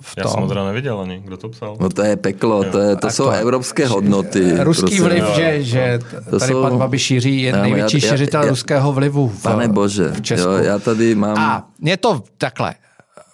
v 0.00 0.14
tom. 0.14 0.24
Já 0.24 0.30
jsem 0.30 0.40
ho 0.40 0.48
teda 0.48 0.64
neviděl 0.64 1.00
ani, 1.00 1.20
kdo 1.20 1.36
to 1.36 1.48
psal. 1.48 1.76
No 1.80 1.88
to 1.88 2.02
je 2.02 2.16
peklo, 2.16 2.64
to, 2.64 2.78
je, 2.78 2.96
to 2.96 3.10
jsou 3.10 3.24
to, 3.24 3.30
evropské 3.30 3.86
hodnoty. 3.86 4.64
Ruský 4.64 4.82
prostě. 4.82 5.02
vliv, 5.02 5.24
jo, 5.24 5.34
že, 5.36 5.62
že 5.62 5.98
tady 6.30 6.52
jsou, 6.52 6.62
pan 6.62 6.78
Babi 6.78 6.98
šíří 6.98 7.42
je 7.42 7.52
největší 7.56 8.00
já, 8.02 8.10
šiřitel 8.10 8.42
já, 8.42 8.48
ruského 8.48 8.92
vlivu 8.92 9.28
v, 9.28 9.42
Pane 9.42 9.68
bože, 9.68 10.08
v 10.08 10.22
Česku. 10.22 10.48
Jo, 10.48 10.56
já 10.56 10.78
tady 10.78 11.14
mám... 11.14 11.38
A 11.38 11.68
mě 11.78 11.96
to 11.96 12.22
takhle 12.38 12.74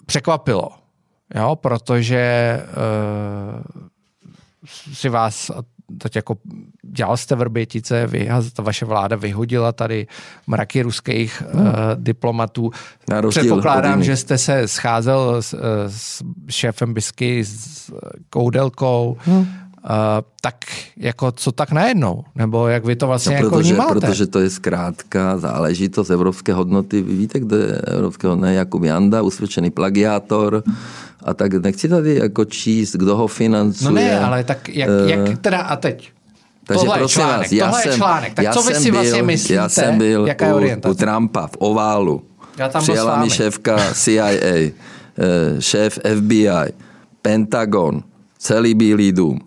překvapilo, 0.05 0.69
jo, 1.35 1.55
protože 1.55 2.61
uh, 3.53 4.93
si 4.93 5.09
vás 5.09 5.51
teď 5.97 6.15
jako 6.15 6.35
dělal 6.81 7.17
jste 7.17 7.35
Vrbětice, 7.35 8.07
vy, 8.07 8.29
ta 8.53 8.63
vaše 8.63 8.85
vláda 8.85 9.15
vyhodila 9.15 9.71
tady 9.71 10.07
mraky 10.47 10.81
ruských 10.81 11.43
hmm. 11.53 11.65
uh, 11.65 11.71
diplomatů. 11.95 12.71
Předpokládám, 13.29 14.03
že 14.03 14.15
jste 14.15 14.37
se 14.37 14.67
scházel 14.67 15.41
s, 15.41 15.55
s 15.87 16.23
šéfem 16.49 16.93
Bisky, 16.93 17.45
s 17.45 17.91
Koudelkou. 18.29 19.17
Hmm. 19.19 19.39
Uh, 19.39 19.95
tak 20.41 20.55
jako 20.97 21.31
co 21.31 21.51
tak 21.51 21.71
najednou? 21.71 22.23
Nebo 22.35 22.67
jak 22.67 22.85
vy 22.85 22.95
to 22.95 23.07
vlastně 23.07 23.35
no, 23.35 23.43
jako 23.43 23.55
protože, 23.55 23.73
vnímáte? 23.73 23.99
protože 23.99 24.27
to 24.27 24.39
je 24.39 24.49
zkrátka 24.49 25.37
záležitost 25.37 26.09
evropské 26.09 26.53
hodnoty. 26.53 27.01
Vy 27.01 27.15
víte, 27.15 27.39
kde 27.39 27.57
je 27.57 27.81
evropské 27.81 28.27
hodnoty? 28.27 28.53
Jakub 28.53 28.83
Janda, 28.83 29.21
usvědčený 29.21 29.69
plagiátor. 29.69 30.63
A 31.23 31.33
tak 31.33 31.53
nechci 31.53 31.89
tady 31.89 32.15
jako 32.15 32.45
číst, 32.45 32.95
kdo 32.95 33.17
ho 33.17 33.27
financuje. 33.27 33.89
No 33.89 33.95
ne, 33.95 34.19
ale 34.19 34.43
tak 34.43 34.69
jak, 34.69 34.89
jak 35.05 35.39
teda 35.41 35.57
a 35.57 35.75
teď? 35.75 36.11
Takže 36.67 36.79
tohle 36.79 36.97
prosím 36.97 37.21
je 37.21 37.25
článek, 37.25 37.41
vás, 37.41 37.51
já 37.51 37.65
tohle 37.65 37.81
jsem, 37.81 37.91
je 37.91 37.97
článek. 37.97 38.33
Tak 38.33 38.45
já 38.45 38.53
co 38.53 38.61
vy 38.61 38.73
jsem 38.73 38.83
si 38.83 38.91
byl, 38.91 39.01
vlastně 39.01 39.23
myslíte? 39.23 39.53
Já 39.53 39.69
jsem 39.69 39.97
byl 39.97 40.27
jaká 40.27 40.45
je 40.45 40.53
u, 40.53 40.55
orientace? 40.55 40.91
u 40.91 40.95
Trumpa 40.95 41.47
v 41.47 41.55
oválu. 41.57 42.21
Já 42.57 42.69
tam 42.69 42.81
Přijela 42.81 43.23
mi 43.23 43.29
šéfka 43.29 43.77
CIA, 43.93 44.27
eh, 44.31 44.71
šéf 45.59 45.99
FBI, 46.15 46.73
Pentagon, 47.21 48.03
celý 48.37 48.73
Bílý 48.73 49.11
dům. 49.11 49.39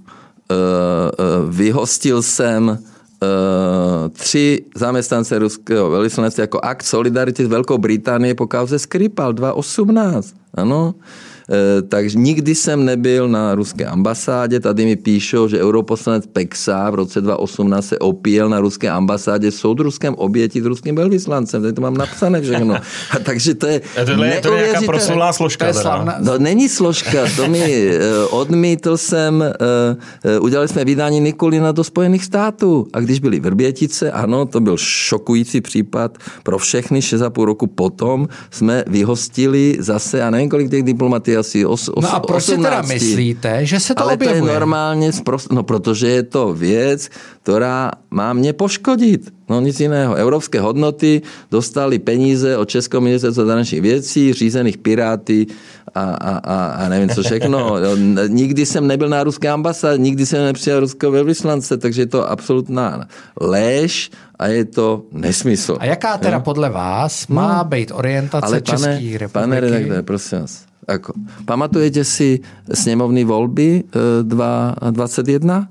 Eh, 0.50 0.54
eh, 0.54 1.24
Vyhostil 1.50 2.22
jsem 2.22 2.78
eh, 3.22 4.08
tři 4.08 4.64
zaměstnance 4.76 5.38
ruského 5.38 5.90
velvyslanectví 5.90 6.40
jako 6.40 6.60
akt 6.62 6.82
solidarity 6.82 7.44
s 7.44 7.48
Velkou 7.48 7.78
Británií 7.78 8.34
po 8.34 8.46
kauze 8.46 8.78
Skripal 8.78 9.32
2018. 9.32 10.34
Ano. 10.54 10.94
Eh, 11.50 11.82
Takže 11.82 12.18
nikdy 12.18 12.54
jsem 12.54 12.84
nebyl 12.84 13.28
na 13.28 13.54
ruské 13.54 13.86
ambasádě. 13.86 14.60
Tady 14.60 14.84
mi 14.84 14.96
píšou, 14.96 15.48
že 15.48 15.60
europoslanec 15.62 16.26
Peksa 16.26 16.90
v 16.90 16.94
roce 16.94 17.20
2018 17.20 17.86
se 17.86 17.98
opíjel 17.98 18.48
na 18.48 18.60
ruské 18.60 18.90
ambasádě 18.90 19.50
v 19.50 19.54
soudruském 19.54 20.14
oběti 20.14 20.62
s 20.62 20.64
ruským 20.64 20.96
velvyslancem. 20.96 21.62
Tady 21.62 21.72
to 21.74 21.80
mám 21.80 21.96
napsané 21.96 22.40
všechno. 22.40 22.74
A 23.10 23.18
takže 23.22 23.54
to 23.54 23.66
je 23.66 23.80
A 24.02 24.04
tohle 24.04 24.26
je, 24.28 24.40
to 24.40 24.52
je 24.54 24.62
nějaká 24.62 24.80
proslulá 24.86 25.26
To 25.28 25.36
složka. 25.36 25.66
je 25.66 25.72
teda. 25.72 25.82
slavná, 25.82 26.20
To 26.24 26.38
není 26.38 26.68
složka, 26.68 27.18
to 27.36 27.48
mi 27.48 27.90
eh, 27.90 28.24
odmítl 28.30 28.96
jsem, 28.96 29.42
eh, 30.24 30.38
udělali 30.38 30.68
jsme 30.68 30.84
vydání 30.84 31.20
Nikolina 31.20 31.72
do 31.72 31.84
Spojených 31.84 32.24
států 32.24 32.86
a 32.92 33.00
když 33.00 33.20
byly 33.20 33.40
Vrbětice, 33.40 34.12
ano, 34.12 34.46
to 34.46 34.60
byl 34.60 34.76
šokující 34.76 35.60
případ 35.60 36.18
pro 36.42 36.58
všechny, 36.58 37.00
6,5 37.00 37.44
roku 37.44 37.66
potom 37.66 38.28
jsme 38.50 38.84
vyhostili 38.86 39.76
zase, 39.78 40.18
já 40.18 40.30
nevím, 40.30 40.48
kolik 40.48 40.70
těch 40.70 40.82
diplomatů, 40.82 41.30
asi 41.40 41.64
os, 41.66 41.88
os, 41.94 42.04
No 42.04 42.14
a 42.14 42.20
proč 42.20 42.44
si 42.44 42.56
teda 42.56 42.80
18. 42.84 42.88
myslíte, 42.88 43.66
že 43.66 43.80
se 43.80 43.94
to 43.94 44.02
Ale 44.02 44.16
to 44.16 44.24
je 44.24 44.30
objevuje? 44.30 44.52
normálně, 44.52 45.12
sprost, 45.12 45.52
no 45.52 45.62
protože 45.62 46.08
je 46.08 46.22
to 46.22 46.54
věc, 46.54 47.08
která 47.42 47.90
má 48.10 48.32
mě 48.32 48.52
poškodit. 48.52 49.32
No 49.48 49.60
nic 49.60 49.80
jiného. 49.80 50.14
Evropské 50.14 50.60
hodnoty 50.60 51.22
dostali 51.50 51.98
peníze 51.98 52.56
od 52.56 52.68
Českého 52.68 53.00
ministerstva 53.00 53.44
zahraničních 53.44 53.82
věcí, 53.82 54.32
řízených 54.32 54.78
piráty 54.78 55.46
a, 55.94 56.00
a, 56.02 56.30
a, 56.38 56.66
a 56.72 56.88
nevím 56.88 57.08
co 57.08 57.22
všechno. 57.22 57.74
Nikdy 58.28 58.66
jsem 58.66 58.86
nebyl 58.86 59.08
na 59.08 59.24
ruské 59.24 59.48
ambasádě, 59.48 59.98
nikdy 59.98 60.26
jsem 60.26 60.44
nepřijal 60.44 60.80
ruského 60.80 61.12
velvyslance, 61.12 61.76
takže 61.76 62.02
je 62.02 62.06
to 62.06 62.30
absolutná 62.30 63.08
lež 63.40 64.10
a 64.38 64.46
je 64.46 64.64
to 64.64 65.02
nesmysl. 65.12 65.76
A 65.80 65.84
jaká 65.84 66.18
teda 66.18 66.40
podle 66.40 66.70
vás 66.70 67.26
má 67.26 67.64
být 67.64 67.90
orientace 67.94 68.46
No. 68.46 68.52
Ale 68.52 68.60
pane, 68.60 68.78
České 68.78 69.18
republiky? 69.18 69.32
pane 69.32 69.60
redaktore, 69.60 70.02
prosím 70.02 70.38
vás. 70.40 70.69
Jako, 70.90 71.12
pamatujete 71.44 72.04
si 72.04 72.40
sněmovní 72.74 73.24
volby 73.24 73.84
eh, 74.20 74.22
2021? 74.22 75.68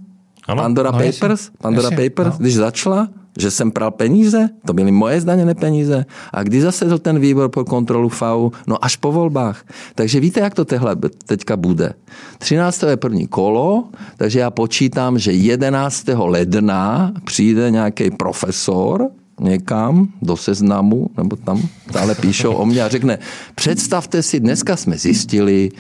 Ano. 0.48 0.62
Pandora 0.64 0.92
No, 0.92 1.00
jasně. 1.00 1.20
Papers? 1.20 1.50
Pandora 1.62 1.90
Jasně, 1.92 2.10
Papers, 2.10 2.34
no. 2.34 2.40
když 2.40 2.56
začala, 2.56 3.08
že 3.40 3.52
jsem 3.52 3.72
pral 3.72 3.92
peníze, 3.92 4.50
to 4.66 4.74
byly 4.74 4.92
moje 4.92 5.22
zdaněné 5.22 5.56
peníze. 5.56 6.06
A 6.34 6.44
kdy 6.44 6.62
zasedl 6.62 6.98
ten 6.98 7.20
výbor 7.20 7.50
pro 7.50 7.66
kontrolu 7.66 8.10
FAU? 8.10 8.50
No 8.68 8.86
až 8.86 8.96
po 8.96 9.12
volbách. 9.12 9.64
Takže 9.96 10.20
víte, 10.20 10.40
jak 10.40 10.54
to 10.54 10.66
tehle 10.66 10.96
teďka 11.26 11.58
bude. 11.58 11.94
13. 12.38 12.84
je 12.84 12.98
první 12.98 13.28
kolo, 13.28 13.84
takže 14.18 14.40
já 14.40 14.52
počítám, 14.52 15.20
že 15.20 15.32
11. 15.32 16.06
ledna 16.16 17.12
přijde 17.26 17.72
nějaký 17.72 18.12
profesor, 18.12 19.08
někam 19.40 20.08
do 20.22 20.38
seznamu, 20.38 21.10
nebo 21.18 21.36
tam 21.36 21.62
stále 21.90 22.16
píšou 22.16 22.54
o 22.54 22.66
mě 22.66 22.84
a 22.84 22.88
řekne, 22.90 23.20
představte 23.56 24.24
si, 24.24 24.40
dneska 24.40 24.76
jsme 24.76 24.98
zjistili, 24.98 25.72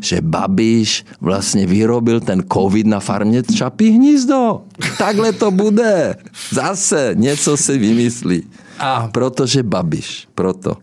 že 0.00 0.20
Babiš 0.20 1.04
vlastně 1.20 1.66
vyrobil 1.66 2.20
ten 2.20 2.44
covid 2.52 2.86
na 2.86 3.00
farmě 3.00 3.42
Čapí 3.42 3.90
hnízdo. 3.90 4.60
Takhle 4.98 5.32
to 5.32 5.50
bude. 5.50 6.16
Zase 6.50 7.10
něco 7.14 7.56
si 7.56 7.78
vymyslí. 7.78 8.42
A- 8.78 9.08
Protože 9.12 9.62
Babiš, 9.62 10.28
proto. 10.34 10.76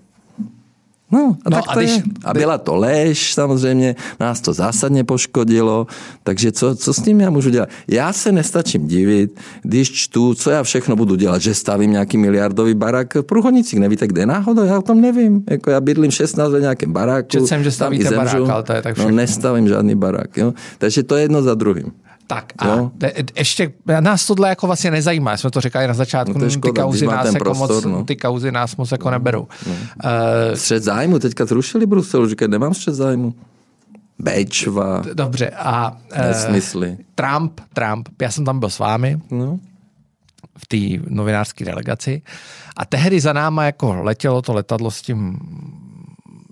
No, 1.13 1.37
a, 1.45 1.49
No 1.49 1.55
tak 1.57 1.63
a 1.67 1.73
to 1.73 1.79
když- 1.79 1.91
je. 1.91 2.03
a 2.25 2.33
byla 2.33 2.57
to 2.57 2.75
lež, 2.75 3.33
samozřejmě, 3.33 3.95
nás 4.19 4.41
to 4.41 4.53
zásadně 4.53 5.03
poškodilo, 5.03 5.87
takže 6.23 6.51
co, 6.51 6.75
co 6.75 6.93
s 6.93 7.01
tím 7.01 7.19
já 7.21 7.29
můžu 7.29 7.49
dělat? 7.49 7.69
Já 7.87 8.13
se 8.13 8.31
nestačím 8.31 8.87
divit, 8.87 9.39
když 9.63 9.91
čtu, 9.91 10.33
co 10.33 10.49
já 10.49 10.63
všechno 10.63 10.95
budu 10.95 11.15
dělat, 11.15 11.41
že 11.41 11.53
stavím 11.55 11.91
nějaký 11.91 12.17
miliardový 12.17 12.73
barák 12.73 13.15
v 13.15 13.21
Průchodnicích, 13.21 13.79
nevíte, 13.79 14.07
kde 14.07 14.25
náhodou, 14.25 14.63
já 14.63 14.79
o 14.79 14.81
tom 14.81 15.01
nevím. 15.01 15.43
Jako 15.49 15.69
já 15.69 15.81
bydlím 15.81 16.11
16 16.11 16.51
let 16.51 16.59
v 16.59 16.61
nějakém 16.61 16.93
baráku. 16.93 17.27
Četl 17.29 17.47
jsem, 17.47 17.63
že 17.63 17.69
tam 17.69 17.75
stavíte 17.75 18.15
barák, 18.15 18.49
ale 18.49 18.63
to 18.63 18.73
je 18.73 18.81
tak 18.81 18.97
No 18.97 19.01
všechno. 19.03 19.15
nestavím 19.17 19.67
žádný 19.67 19.95
barák, 19.95 20.37
jo. 20.37 20.53
Takže 20.77 21.03
to 21.03 21.15
je 21.15 21.21
jedno 21.21 21.41
za 21.41 21.55
druhým. 21.55 21.91
Tak 22.27 22.53
a 22.57 22.67
Jo. 22.67 22.91
de, 22.95 23.13
ještě 23.37 23.73
nás 23.99 24.25
tohle 24.27 24.49
jako 24.49 24.67
vlastně 24.67 24.91
nezajímá, 24.91 25.37
jsme 25.37 25.51
to 25.51 25.61
říkali 25.61 25.87
na 25.87 25.93
začátku, 25.93 26.37
No 26.37 26.45
je 26.45 26.49
ty 26.49 26.53
škoda, 26.53 26.83
kauzy 26.83 27.07
nás 27.07 27.33
jako 27.33 27.53
moc, 27.53 27.67
prostor, 27.69 27.91
no. 27.91 28.03
ty 28.03 28.15
kauzy 28.15 28.51
nás 28.51 28.75
moc 28.75 28.91
jako 28.91 29.09
neberou. 29.11 29.41
Uh, 29.41 29.47
Střed 30.53 30.83
zájmu, 30.83 31.19
teďka 31.19 31.45
zrušili 31.45 31.85
Bruselu, 31.85 32.29
říkají, 32.29 32.51
nemám 32.51 32.73
střed 32.73 32.93
zájmu. 32.95 33.33
Bečva, 34.19 35.01
dobře, 35.13 35.49
a 35.49 35.91
uh, 35.91 35.97
nesmysly. 36.17 36.97
Trump, 37.15 37.61
Trump, 37.73 38.09
já 38.21 38.31
jsem 38.31 38.45
tam 38.45 38.59
byl 38.59 38.69
s 38.69 38.79
vámi 38.79 39.17
No. 39.31 39.59
v 40.57 40.67
té 40.67 41.03
novinářské 41.09 41.65
delegaci 41.65 42.21
a 42.77 42.85
tehdy 42.85 43.19
za 43.19 43.33
náma 43.33 43.65
jako 43.65 43.93
letělo 44.03 44.41
to 44.41 44.53
letadlo 44.53 44.91
s 44.91 45.01
tím 45.01 45.39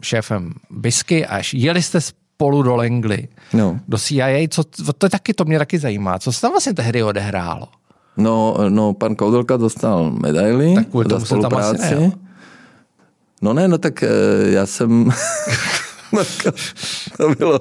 šéfem 0.01 0.53
Bisky 0.71 1.25
až 1.25 1.53
jeli 1.53 1.81
jste 1.81 1.99
spolu 2.41 2.63
do 2.63 2.75
Langley, 2.75 3.27
No. 3.53 3.79
do 3.87 3.97
CIA, 3.97 4.47
co, 4.49 4.63
to 4.97 5.09
taky, 5.09 5.33
to 5.33 5.45
mě 5.45 5.57
taky 5.59 5.79
zajímá, 5.79 6.19
co 6.19 6.31
se 6.33 6.41
tam 6.41 6.51
vlastně 6.51 6.73
tehdy 6.73 7.03
odehrálo? 7.03 7.67
No, 8.17 8.57
no, 8.69 8.93
pan 8.93 9.15
Koudelka 9.15 9.57
dostal 9.57 10.11
medaili 10.11 10.75
Tak 10.75 10.87
za 10.93 11.03
tam 11.03 11.17
asi 11.17 11.25
spolupráci. 11.25 11.81
nejel. 11.81 12.11
no 13.41 13.53
ne, 13.53 13.67
no 13.67 13.77
tak 13.77 14.03
eh, 14.03 14.07
já 14.51 14.65
jsem... 14.65 15.09
to 17.17 17.29
bylo... 17.37 17.59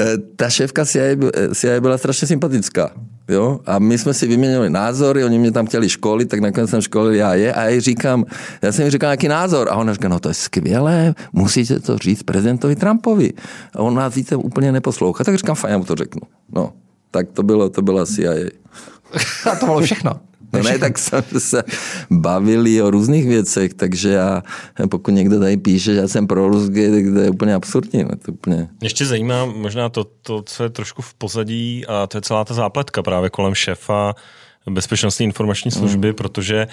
eh, 0.00 0.18
Ta 0.36 0.50
šéfka 0.50 0.84
CIA, 0.86 1.02
eh, 1.34 1.54
CIA 1.54 1.80
byla 1.80 1.98
strašně 1.98 2.28
sympatická. 2.28 2.90
Jo? 3.28 3.60
A 3.66 3.78
my 3.78 3.98
jsme 3.98 4.14
si 4.14 4.26
vyměnili 4.26 4.70
názory, 4.70 5.24
oni 5.24 5.38
mě 5.38 5.52
tam 5.52 5.66
chtěli 5.66 5.88
školit, 5.88 6.28
tak 6.28 6.40
nakonec 6.40 6.70
jsem 6.70 6.80
školil 6.80 7.14
já 7.14 7.34
je 7.34 7.52
a 7.52 7.64
já 7.64 7.80
říkám, 7.80 8.24
já 8.62 8.72
jsem 8.72 8.84
jí 8.84 8.90
říkal 8.90 9.08
nějaký 9.08 9.28
názor 9.28 9.68
a 9.70 9.74
ona 9.74 9.92
říká, 9.92 10.08
no 10.08 10.20
to 10.20 10.28
je 10.28 10.34
skvělé, 10.34 11.14
musíte 11.32 11.80
to 11.80 11.98
říct 11.98 12.22
prezidentovi 12.22 12.76
Trumpovi. 12.76 13.32
A 13.74 13.78
on 13.78 13.94
nás 13.94 14.14
víte 14.14 14.36
úplně 14.36 14.72
neposlouchá, 14.72 15.24
tak 15.24 15.34
říkám, 15.34 15.56
fajn, 15.56 15.72
já 15.72 15.78
mu 15.78 15.84
to 15.84 15.94
řeknu. 15.94 16.22
No, 16.52 16.72
tak 17.10 17.32
to 17.32 17.42
bylo, 17.42 17.70
to 17.70 17.82
byla 17.82 18.06
CIA. 18.06 18.34
A 19.52 19.56
to 19.56 19.66
bylo 19.66 19.80
všechno. 19.80 20.20
No 20.52 20.62
ne, 20.62 20.78
tak 20.78 20.98
jsme 20.98 21.22
se 21.38 21.62
bavili 22.10 22.82
o 22.82 22.90
různých 22.90 23.28
věcech, 23.28 23.74
takže 23.74 24.08
já, 24.08 24.42
pokud 24.90 25.10
někdo 25.10 25.40
tady 25.40 25.56
píše, 25.56 25.94
že 25.94 26.00
já 26.00 26.08
jsem 26.08 26.26
pro 26.26 26.48
ruské, 26.48 26.90
tak 26.90 27.14
to 27.14 27.20
je 27.20 27.30
úplně 27.30 27.54
absurdní. 27.54 28.02
No, 28.02 28.08
to 28.08 28.30
je 28.30 28.32
úplně... 28.32 28.56
Mě 28.56 28.68
ještě 28.82 29.06
zajímá 29.06 29.44
možná 29.44 29.88
to, 29.88 30.04
to, 30.04 30.42
co 30.42 30.62
je 30.62 30.70
trošku 30.70 31.02
v 31.02 31.14
pozadí, 31.14 31.86
a 31.86 32.06
to 32.06 32.18
je 32.18 32.22
celá 32.22 32.44
ta 32.44 32.54
zápletka 32.54 33.02
právě 33.02 33.30
kolem 33.30 33.54
šéfa 33.54 34.14
bezpečnostní 34.70 35.24
informační 35.24 35.70
služby, 35.70 36.08
mm. 36.08 36.14
protože 36.14 36.66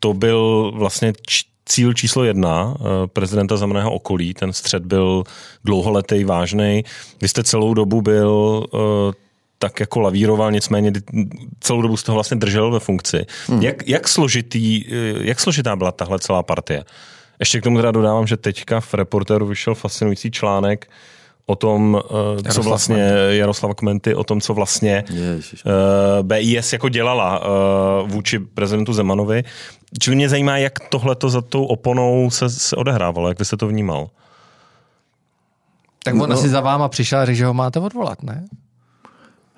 to 0.00 0.14
byl 0.14 0.72
vlastně 0.74 1.12
č- 1.26 1.44
cíl 1.66 1.92
číslo 1.92 2.24
jedna 2.24 2.74
eh, 2.80 3.06
prezidenta 3.06 3.56
zameného 3.56 3.92
okolí. 3.92 4.34
Ten 4.34 4.52
střed 4.52 4.86
byl 4.86 5.24
dlouholetý, 5.64 6.24
vážný. 6.24 6.84
Vy 7.22 7.28
jste 7.28 7.44
celou 7.44 7.74
dobu 7.74 8.02
byl 8.02 8.64
eh, 8.74 9.27
tak 9.58 9.80
jako 9.80 10.00
lavíroval, 10.00 10.52
nicméně 10.52 10.92
celou 11.60 11.82
dobu 11.82 11.96
jste 11.96 12.12
ho 12.12 12.14
vlastně 12.16 12.36
držel 12.36 12.70
ve 12.70 12.80
funkci. 12.80 13.26
Hmm. 13.48 13.62
Jak, 13.62 13.88
jak, 13.88 14.08
složitý, 14.08 14.84
eh, 14.86 14.92
jak 15.20 15.40
složitá 15.40 15.76
byla 15.76 15.92
tahle 15.92 16.18
celá 16.18 16.42
partie? 16.42 16.84
Ještě 17.40 17.60
k 17.60 17.64
tomu 17.64 17.76
teda 17.78 17.90
dodávám, 17.90 18.26
že 18.26 18.36
teďka 18.36 18.80
v 18.80 18.94
Reportéru 18.94 19.46
vyšel 19.46 19.74
fascinující 19.74 20.30
článek 20.30 20.90
o 21.46 21.54
tom, 21.56 22.00
eh, 22.04 22.08
co 22.12 22.42
Jaroslav 22.48 22.66
vlastně 22.66 23.10
Jaroslava 23.30 23.74
Kmenty, 23.74 24.14
o 24.14 24.24
tom, 24.24 24.40
co 24.40 24.54
vlastně 24.54 25.04
Ježiš. 25.10 25.62
eh, 25.66 26.22
BIS 26.22 26.72
jako 26.72 26.88
dělala 26.88 27.42
eh, 27.42 27.48
vůči 28.12 28.38
prezidentu 28.38 28.92
Zemanovi. 28.92 29.44
Čili 30.00 30.16
mě 30.16 30.28
zajímá, 30.28 30.58
jak 30.58 30.72
tohle 30.88 31.16
za 31.26 31.40
tou 31.40 31.64
oponou 31.64 32.30
se, 32.30 32.50
se 32.50 32.76
odehrávalo, 32.76 33.28
jak 33.28 33.44
jste 33.44 33.56
to 33.56 33.66
vnímal. 33.68 34.10
Tak 36.04 36.14
on 36.14 36.30
No. 36.30 36.36
asi 36.36 36.48
za 36.48 36.60
váma 36.60 36.88
přišel 36.88 37.18
a 37.18 37.24
řekl, 37.26 37.36
že 37.38 37.46
ho 37.46 37.54
máte 37.54 37.80
odvolat, 37.80 38.22
ne? 38.22 38.44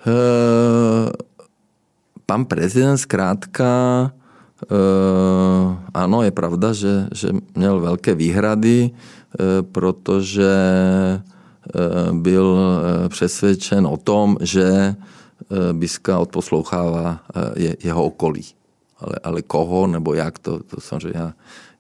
Uh, 0.06 1.12
pan 2.26 2.44
prezident 2.44 2.98
zkrátka, 2.98 3.68
uh, 4.70 5.76
ano, 5.94 6.22
je 6.22 6.30
pravda, 6.30 6.72
že, 6.72 7.08
že 7.12 7.28
měl 7.54 7.80
velké 7.80 8.14
výhrady, 8.14 8.90
uh, 8.90 9.66
protože 9.72 10.52
byl 12.12 12.58
přesvědčen 13.08 13.86
o 13.86 13.96
tom, 13.96 14.36
že 14.40 14.96
Biska 15.72 16.18
odposlouchává 16.18 17.20
je, 17.56 17.76
jeho 17.84 18.04
okolí. 18.04 18.44
Ale, 18.98 19.14
ale 19.24 19.42
koho 19.42 19.86
nebo 19.86 20.14
jak, 20.14 20.38
to, 20.38 20.62
to 20.62 20.80
samozřejmě 20.80 21.18
já 21.18 21.32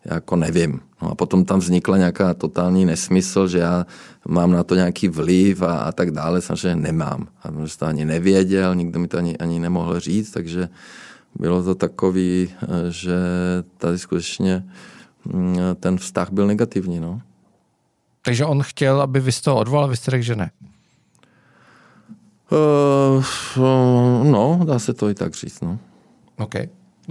jako 0.04 0.36
nevím. 0.36 0.80
No 1.02 1.10
a 1.10 1.14
potom 1.14 1.44
tam 1.44 1.58
vznikla 1.58 1.96
nějaká 1.96 2.34
totální 2.34 2.84
nesmysl, 2.84 3.48
že 3.48 3.58
já 3.58 3.86
mám 4.28 4.52
na 4.52 4.64
to 4.64 4.74
nějaký 4.74 5.08
vliv 5.08 5.62
a, 5.62 5.78
a 5.78 5.92
tak 5.92 6.10
dále. 6.10 6.40
Samozřejmě 6.40 6.76
nemám. 6.76 7.28
A 7.42 7.66
že 7.66 7.78
to 7.78 7.86
ani 7.86 8.04
nevěděl, 8.04 8.74
nikdo 8.74 9.00
mi 9.00 9.08
to 9.08 9.18
ani, 9.18 9.36
ani 9.36 9.60
nemohl 9.60 10.00
říct, 10.00 10.30
takže 10.30 10.68
bylo 11.34 11.62
to 11.62 11.74
takový, 11.74 12.48
že 12.88 13.16
tady 13.78 13.98
skutečně 13.98 14.64
mm, 15.24 15.58
ten 15.80 15.98
vztah 15.98 16.30
byl 16.30 16.46
negativní. 16.46 17.00
No. 17.00 17.20
Takže 18.22 18.44
on 18.44 18.62
chtěl, 18.62 19.00
aby 19.00 19.20
vy 19.20 19.32
z 19.32 19.40
toho 19.40 19.56
odvolal, 19.56 19.88
vy 19.88 19.96
jste 19.96 20.10
řekl, 20.10 20.24
že 20.24 20.36
ne. 20.36 20.50
Uh, 22.52 23.24
no, 24.30 24.60
dá 24.64 24.78
se 24.78 24.94
to 24.94 25.08
i 25.08 25.14
tak 25.14 25.34
říct. 25.34 25.60
No. 25.60 25.78
OK. 26.38 26.54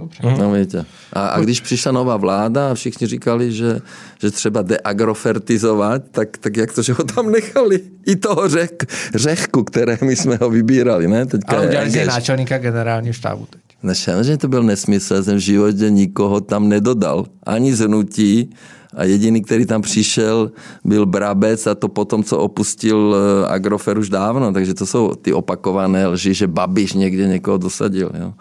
Dobře. 0.00 0.42
No, 0.42 0.52
víte. 0.52 0.84
A, 1.12 1.26
a 1.26 1.40
když 1.40 1.60
přišla 1.60 1.92
nová 1.92 2.16
vláda 2.16 2.70
a 2.70 2.74
všichni 2.74 3.06
říkali, 3.06 3.52
že, 3.52 3.80
že 4.20 4.30
třeba 4.30 4.62
deagrofertizovat, 4.62 6.02
tak, 6.10 6.38
tak 6.38 6.56
jak 6.56 6.72
to, 6.72 6.82
že 6.82 6.92
ho 6.92 7.04
tam 7.04 7.30
nechali? 7.30 7.80
I 8.06 8.16
toho 8.16 8.48
řek, 8.48 8.92
řechku, 9.14 9.64
které 9.64 9.98
my 10.04 10.16
jsme 10.16 10.36
ho 10.36 10.50
vybírali. 10.50 11.08
Ne? 11.08 11.26
Teďka 11.26 11.56
a 11.56 11.62
udělali 11.62 11.98
je 11.98 12.06
náčelníka 12.06 12.58
generálního 12.58 13.12
štábu 13.12 13.46
teď. 13.50 13.60
Ne, 13.82 14.24
že 14.24 14.36
to 14.36 14.48
byl 14.48 14.62
nesmysl, 14.62 15.22
jsem 15.22 15.36
v 15.36 15.40
životě 15.40 15.90
nikoho 15.90 16.40
tam 16.40 16.68
nedodal. 16.68 17.26
Ani 17.46 17.74
zhnutí, 17.74 18.50
a 18.94 19.04
jediný, 19.04 19.42
který 19.42 19.66
tam 19.66 19.82
přišel, 19.82 20.50
byl 20.84 21.06
Brabec 21.06 21.66
a 21.66 21.74
to 21.74 21.88
potom, 21.88 22.24
co 22.24 22.38
opustil 22.38 23.16
eh, 23.16 23.46
Agrofer 23.46 23.98
už 23.98 24.08
dávno. 24.08 24.52
Takže 24.52 24.74
to 24.74 24.86
jsou 24.86 25.14
ty 25.14 25.32
opakované 25.32 26.06
lži, 26.06 26.34
že 26.34 26.46
Babiš 26.46 26.92
někde 26.92 27.28
někoho 27.28 27.58
dosadil. 27.58 28.10
Jo. 28.20 28.32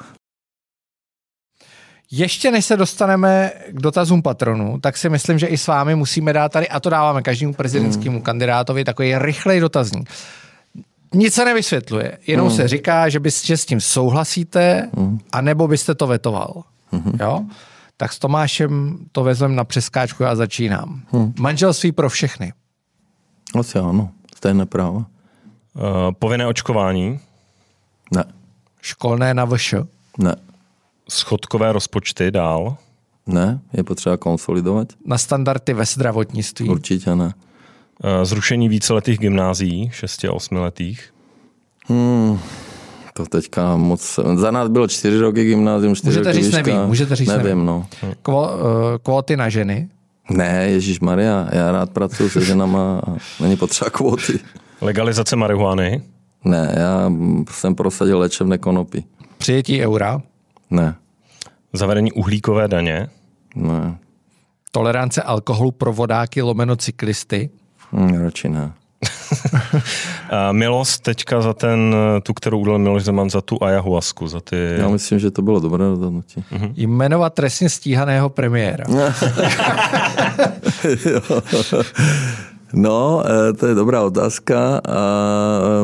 Ještě 2.12 2.52
než 2.52 2.66
se 2.66 2.78
dostaneme 2.78 3.52
k 3.68 3.82
dotazům 3.82 4.22
patronů, 4.22 4.80
tak 4.82 4.98
si 4.98 5.10
myslím, 5.10 5.40
že 5.40 5.48
i 5.48 5.58
s 5.58 5.68
vámi 5.68 5.96
musíme 5.96 6.34
dát 6.34 6.52
tady, 6.52 6.70
a 6.70 6.80
to 6.80 6.90
dáváme 6.90 7.22
každému 7.22 7.54
prezidentskému 7.54 8.18
mm. 8.18 8.22
kandidátovi, 8.22 8.84
takový 8.84 9.18
rychlej 9.18 9.60
dotazník. 9.60 10.10
Nic 11.14 11.34
se 11.34 11.46
nevysvětluje, 11.46 12.18
jenom 12.28 12.48
mm. 12.48 12.54
se 12.54 12.68
říká, 12.68 13.10
že, 13.10 13.20
bys, 13.20 13.46
že 13.46 13.58
s 13.58 13.66
tím 13.66 13.82
souhlasíte, 13.82 14.90
mm. 14.98 15.20
anebo 15.32 15.68
byste 15.68 15.96
to 15.96 16.08
vetoval. 16.08 16.64
Mm. 16.92 17.18
Jo? 17.20 17.46
Tak 17.98 18.14
s 18.14 18.20
Tomášem 18.20 18.98
to 19.12 19.24
vezmeme 19.24 19.56
na 19.56 19.64
přeskáčku 19.64 20.26
a 20.26 20.36
začínám. 20.36 21.02
Mm. 21.12 21.34
Manželství 21.40 21.92
pro 21.92 22.10
všechny. 22.10 22.54
Asi 23.60 23.80
ano, 23.80 24.10
stejné 24.36 24.66
právo. 24.66 24.98
Uh, 24.98 25.06
povinné 26.20 26.48
očkování? 26.48 27.20
Ne. 28.12 28.24
Školné 28.82 29.34
na 29.34 29.46
VŠ? 29.46 29.74
Ne 30.18 30.36
schodkové 31.10 31.72
rozpočty 31.72 32.32
dál? 32.32 32.78
Ne, 33.28 33.60
je 33.74 33.84
potřeba 33.84 34.18
konsolidovat. 34.18 34.88
Na 35.06 35.18
standardy 35.18 35.74
ve 35.74 35.86
zdravotnictví? 35.86 36.70
Určitě 36.70 37.16
ne. 37.16 37.34
Eh, 38.04 38.26
zrušení 38.26 38.70
víceletých 38.70 39.20
gymnází, 39.20 39.90
6 39.94 40.24
a 40.24 40.34
8 40.34 40.58
letých? 40.58 41.14
Hmm, 41.88 42.40
to 43.14 43.26
teďka 43.26 43.76
moc... 43.76 44.20
Za 44.36 44.52
nás 44.52 44.70
bylo 44.70 44.88
čtyři 44.88 45.20
roky 45.20 45.46
gymnázium, 45.46 45.96
čtyři 45.96 46.10
můžete 46.10 46.32
roky 46.32 46.44
říct, 46.44 46.54
nevím, 46.54 46.82
můžete 46.86 47.16
říct, 47.16 47.28
nevím. 47.28 47.44
nevím 47.44 47.66
no. 47.66 47.88
Kvo, 48.22 48.42
uh, 48.42 48.58
kvóty 49.04 49.38
na 49.38 49.50
ženy? 49.50 49.90
Ne, 50.30 50.68
Ježíš 50.70 51.00
Maria, 51.00 51.48
já 51.52 51.72
rád 51.72 51.90
pracuji 51.90 52.30
se 52.30 52.46
ženama 52.46 53.02
a 53.08 53.16
není 53.42 53.58
potřeba 53.58 53.90
kvóty. 53.90 54.40
Legalizace 54.82 55.36
marihuany? 55.36 56.02
Ne, 56.46 56.76
já 56.78 57.12
jsem 57.52 57.76
prosadil 57.76 58.20
léčebné 58.20 58.58
konopy. 58.58 59.04
Přijetí 59.38 59.82
eura? 59.82 60.22
Ne. 60.70 60.96
Zavedení 61.74 62.12
uhlíkové 62.12 62.68
daně? 62.68 63.08
Ne. 63.56 63.98
Tolerance 64.72 65.22
alkoholu 65.22 65.72
pro 65.72 65.94
vodáky 65.94 66.42
lomeno 66.42 66.76
cyklisty? 66.76 67.50
Hmm, 67.92 68.24
radši 68.24 68.50
ne. 68.50 68.74
Milost 70.52 71.02
teďka 71.02 71.42
za 71.42 71.54
ten, 71.54 71.96
tu, 72.24 72.34
kterou 72.34 72.60
udělal 72.60 72.80
Miloš 72.80 73.04
Zeman, 73.04 73.30
za 73.30 73.42
tu 73.42 73.64
ayahuasku, 73.64 74.28
za 74.28 74.40
ty... 74.40 74.76
Já 74.78 74.90
myslím, 74.90 75.20
že 75.20 75.32
to 75.32 75.42
bylo 75.42 75.60
dobré 75.60 75.86
rozhodnutí. 75.86 76.44
Uh-huh. 76.52 76.74
Jmenovat 76.76 77.34
trestně 77.34 77.70
stíhaného 77.70 78.30
premiéra. 78.30 78.86
No, 82.74 83.24
eh, 83.26 83.54
to 83.54 83.68
je 83.68 83.76
dobrá 83.76 84.02
otázka 84.04 84.82
a 84.88 85.02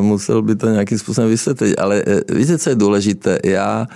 musel 0.02 0.41
by 0.41 0.56
to 0.56 0.70
nějakým 0.70 0.99
způsobem 0.99 1.30
vysvětlit, 1.30 1.80
ale 1.80 2.03
eh, 2.07 2.34
víte, 2.36 2.57
co 2.57 2.70
je 2.70 2.76
důležité? 2.76 3.40
Já 3.44 3.88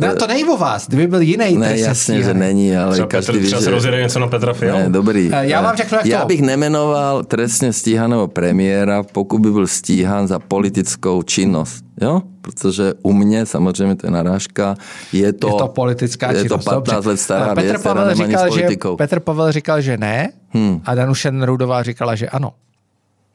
ne, 0.00 0.14
to 0.14 0.26
není 0.26 0.44
o 0.44 0.56
vás, 0.56 0.88
kdyby 0.88 1.06
byl 1.06 1.20
jiný 1.20 1.56
Ne, 1.56 1.78
jasně, 1.78 2.22
že 2.22 2.34
není, 2.34 2.76
ale 2.76 2.92
třeba 2.92 3.08
každý 3.08 3.32
Petr, 3.32 3.56
ví, 3.56 3.64
že... 3.64 3.70
rozjede 3.70 4.02
něco 4.02 4.18
na 4.18 4.26
Petra 4.26 4.52
Fialu. 4.52 4.78
Ne, 4.78 4.88
dobrý. 4.88 5.30
Já 5.40 5.62
vám 5.62 5.76
řeknu, 5.76 5.98
jak 5.98 6.06
Já 6.06 6.20
to... 6.20 6.26
bych 6.26 6.42
nemenoval 6.42 7.24
trestně 7.24 7.72
stíhaného 7.72 8.28
premiéra, 8.28 9.02
pokud 9.02 9.38
by 9.38 9.50
byl 9.50 9.66
stíhan 9.66 10.28
za 10.28 10.38
politickou 10.38 11.22
činnost. 11.22 11.84
Jo? 12.00 12.22
Protože 12.40 12.92
u 13.02 13.12
mě, 13.12 13.46
samozřejmě 13.46 13.94
to 13.96 14.06
je 14.06 14.10
narážka, 14.10 14.74
je 15.12 15.32
to, 15.32 15.46
je 15.46 15.52
to 15.52 15.68
politická 15.68 16.32
je 16.32 16.42
činnost. 16.42 16.64
to 16.64 16.70
15 16.70 16.94
Dobře. 16.94 17.08
let 17.08 17.16
stará 17.16 17.54
Petr 17.54 17.68
věc, 17.68 17.82
Pavel 17.82 18.14
říkal, 18.14 18.50
že, 18.50 18.68
Petr 18.96 19.20
Pavel 19.20 19.52
říkal, 19.52 19.80
že 19.80 19.96
ne 19.96 20.32
hmm. 20.50 20.80
a 20.84 20.94
Danuše 20.94 21.30
Nerudová 21.30 21.82
říkala, 21.82 22.14
že 22.14 22.28
ano. 22.28 22.52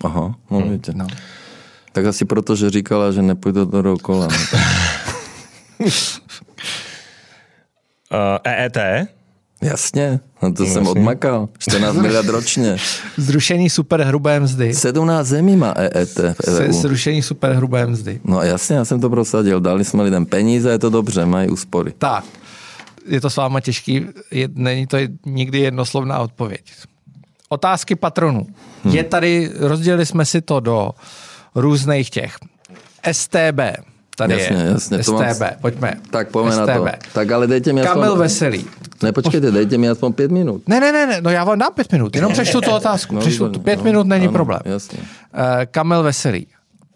Aha, 0.03 0.35
no 0.51 0.57
hmm. 0.57 0.69
víte. 0.69 0.91
No. 0.95 1.07
Tak 1.91 2.05
asi 2.05 2.25
proto, 2.25 2.55
že 2.55 2.69
říkala, 2.69 3.11
že 3.11 3.21
nepůjde 3.21 3.65
do 3.65 3.97
kola. 3.97 4.27
No. 4.27 4.59
Uh, 5.79 5.87
EET? 8.43 8.77
Jasně, 9.61 10.19
no 10.43 10.53
to 10.53 10.63
no, 10.63 10.69
jsem 10.69 10.83
jasně. 10.83 10.89
odmakal. 10.99 11.49
14 11.57 11.95
miliard 11.95 12.27
ročně. 12.27 12.77
Zrušení 13.17 13.69
superhrubé 13.69 14.39
mzdy. 14.39 14.73
17 14.73 15.27
zemí 15.27 15.55
má 15.55 15.73
EET 15.77 16.17
v 16.17 16.47
EU. 16.47 16.71
Zrušení 16.71 17.21
superhrubé 17.21 17.87
mzdy. 17.87 18.19
No 18.23 18.41
jasně, 18.41 18.75
já 18.75 18.85
jsem 18.85 19.01
to 19.01 19.09
prosadil. 19.09 19.59
Dali 19.59 19.85
jsme 19.85 20.03
lidem 20.03 20.25
peníze, 20.25 20.69
je 20.69 20.79
to 20.79 20.89
dobře, 20.89 21.25
mají 21.25 21.49
úspory. 21.49 21.93
Tak, 21.97 22.23
je 23.05 23.21
to 23.21 23.29
s 23.29 23.35
váma 23.35 23.59
těžký, 23.59 24.05
je, 24.31 24.49
není 24.53 24.87
to 24.87 24.97
nikdy 25.25 25.59
jednoslovná 25.59 26.19
odpověď. 26.19 26.73
Otázky 27.49 27.95
patronů. 27.95 28.47
Hmm. 28.83 28.95
Je 28.95 29.03
tady, 29.03 29.51
rozdělili 29.55 30.05
jsme 30.05 30.25
si 30.25 30.41
to 30.41 30.59
do 30.59 30.91
různých 31.55 32.09
těch. 32.09 32.37
STB, 33.11 33.59
Tady 34.19 34.33
jasně, 34.33 34.55
je. 34.55 34.69
Jasně, 34.71 35.03
STB, 35.03 35.39
mám... 35.39 35.49
pojďme. 35.61 35.93
Tak 36.09 36.29
pojďme 36.29 36.51
STB. 36.51 36.67
na 36.67 36.77
to. 36.77 36.87
Tak 37.13 37.31
ale 37.31 37.47
dejte 37.47 37.73
mi 37.73 37.81
aspoň... 37.81 37.93
Kamil 37.93 38.15
Veselý. 38.15 38.65
Ne, 39.03 39.11
počkejte, 39.11 39.51
dejte 39.51 39.77
mi 39.77 39.89
aspoň 39.89 40.13
pět 40.13 40.31
minut. 40.31 40.61
Ne, 40.67 40.79
ne, 40.79 40.91
ne, 40.91 41.07
ne, 41.07 41.21
no 41.21 41.29
já 41.29 41.43
vám 41.43 41.59
dám 41.59 41.73
pět 41.73 41.91
minut, 41.91 42.15
jenom 42.15 42.33
přečtu 42.33 42.61
tu 42.61 42.71
otázku. 42.81 43.15
No, 43.15 43.21
přečtu 43.21 43.49
tu, 43.49 43.59
pět 43.59 43.77
no, 43.77 43.83
minut 43.83 44.07
není 44.07 44.25
ano, 44.25 44.33
problém. 44.33 44.59
Jasně. 44.65 44.99
Uh, 44.99 45.05
Kamil 45.71 46.03
Veselý 46.03 46.47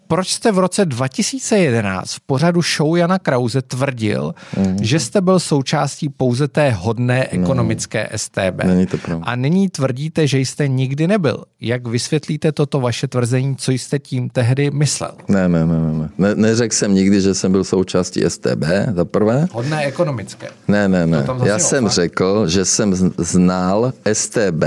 proč 0.08 0.28
jste 0.28 0.52
v 0.52 0.58
roce 0.58 0.84
2011 0.84 2.12
v 2.14 2.20
pořadu 2.20 2.60
show 2.76 2.96
Jana 2.96 3.18
Krause 3.18 3.62
tvrdil, 3.62 4.34
mm. 4.56 4.76
že 4.82 5.00
jste 5.00 5.20
byl 5.20 5.40
součástí 5.40 6.08
pouze 6.08 6.48
té 6.48 6.70
hodné 6.70 7.28
no. 7.32 7.42
ekonomické 7.42 8.08
no. 8.12 8.18
STB. 8.18 8.64
Není 8.64 8.86
to 8.86 8.98
pravda. 8.98 9.24
A 9.26 9.36
nyní 9.36 9.68
tvrdíte, 9.68 10.26
že 10.26 10.38
jste 10.38 10.68
nikdy 10.68 11.06
nebyl. 11.06 11.44
Jak 11.60 11.88
vysvětlíte 11.88 12.52
toto 12.52 12.80
vaše 12.80 13.08
tvrzení, 13.08 13.56
co 13.56 13.72
jste 13.72 13.98
tím 13.98 14.30
tehdy 14.30 14.70
myslel? 14.70 15.12
Ne, 15.28 15.48
ne, 15.48 15.66
ne, 15.66 15.78
ne. 15.92 16.08
ne 16.18 16.34
neřekl 16.34 16.74
jsem 16.74 16.94
nikdy, 16.94 17.20
že 17.20 17.34
jsem 17.34 17.52
byl 17.52 17.64
součástí 17.64 18.22
STB, 18.28 18.64
za 18.94 19.04
prvé. 19.04 19.46
Hodné 19.52 19.84
ekonomické. 19.84 20.48
Ne, 20.68 20.88
ne, 20.88 21.06
ne. 21.06 21.26
Já 21.44 21.58
jsem 21.58 21.84
fakt? 21.84 21.92
řekl, 21.92 22.48
že 22.48 22.64
jsem 22.64 22.94
znal 23.18 23.92
STB, 24.12 24.64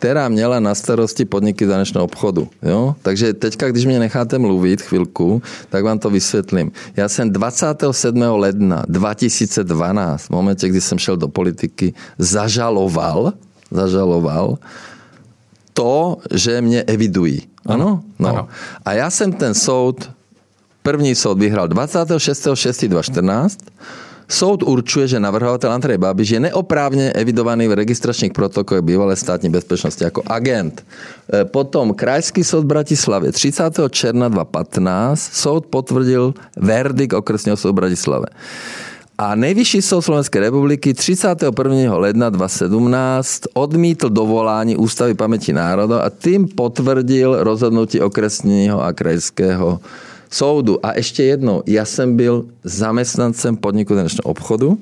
která 0.00 0.28
měla 0.28 0.60
na 0.60 0.74
starosti 0.74 1.24
podniky 1.28 1.66
zanečného 1.66 2.04
obchodu. 2.04 2.48
Jo? 2.62 2.96
Takže 3.02 3.32
teďka, 3.36 3.68
když 3.68 3.84
mě 3.84 3.98
necháte 3.98 4.38
mluvit 4.38 4.80
chvilku, 4.82 5.42
tak 5.68 5.84
vám 5.84 5.98
to 5.98 6.10
vysvětlím. 6.10 6.72
Já 6.96 7.08
jsem 7.08 7.30
27. 7.30 8.22
ledna 8.22 8.84
2012, 8.88 10.24
v 10.24 10.30
momentě, 10.30 10.68
kdy 10.68 10.80
jsem 10.80 10.98
šel 10.98 11.16
do 11.16 11.28
politiky, 11.28 11.94
zažaloval, 12.18 13.32
zažaloval 13.70 14.58
to, 15.76 16.16
že 16.32 16.60
mě 16.60 16.82
evidují. 16.82 17.42
Ano? 17.66 18.00
No. 18.18 18.28
Ano. 18.28 18.48
A 18.84 18.92
já 18.92 19.10
jsem 19.10 19.32
ten 19.32 19.54
soud, 19.54 20.10
první 20.82 21.14
soud 21.14 21.38
vyhrál 21.38 21.68
26.6.2014, 21.68 23.56
Soud 24.30 24.62
určuje, 24.62 25.10
že 25.10 25.20
navrhovatel 25.20 25.72
Andrej 25.72 25.98
Babiš 25.98 26.30
je 26.30 26.40
neoprávně 26.40 27.12
evidovaný 27.12 27.68
v 27.68 27.82
registračních 27.82 28.32
protokolech 28.32 28.82
bývalé 28.82 29.16
státní 29.16 29.50
bezpečnosti 29.50 30.04
jako 30.04 30.22
agent. 30.26 30.86
E, 31.34 31.44
potom 31.44 31.94
Krajský 31.94 32.44
soud 32.44 32.62
v 32.62 32.66
Bratislavě 32.66 33.32
30. 33.32 33.74
června 33.90 34.28
2015 34.28 35.20
soud 35.20 35.66
potvrdil 35.66 36.34
verdikt 36.56 37.12
okresního 37.12 37.56
soudu 37.56 37.72
Bratislave. 37.72 38.26
A 39.18 39.34
nejvyšší 39.34 39.82
soud 39.82 40.02
Slovenské 40.02 40.40
republiky 40.40 40.94
31. 40.94 41.96
ledna 41.96 42.30
2017 42.30 43.42
odmítl 43.54 44.08
dovolání 44.08 44.76
Ústavy 44.76 45.14
paměti 45.14 45.52
národa 45.52 46.00
a 46.00 46.10
tím 46.10 46.48
potvrdil 46.48 47.44
rozhodnutí 47.44 48.00
okresního 48.00 48.82
a 48.82 48.92
krajského 48.92 49.80
soudu. 50.30 50.86
A 50.86 50.96
ještě 50.96 51.22
jedno, 51.22 51.62
já 51.66 51.84
jsem 51.84 52.16
byl 52.16 52.46
zaměstnancem 52.64 53.56
podniku 53.56 53.94
dnešního 53.94 54.22
obchodu. 54.22 54.78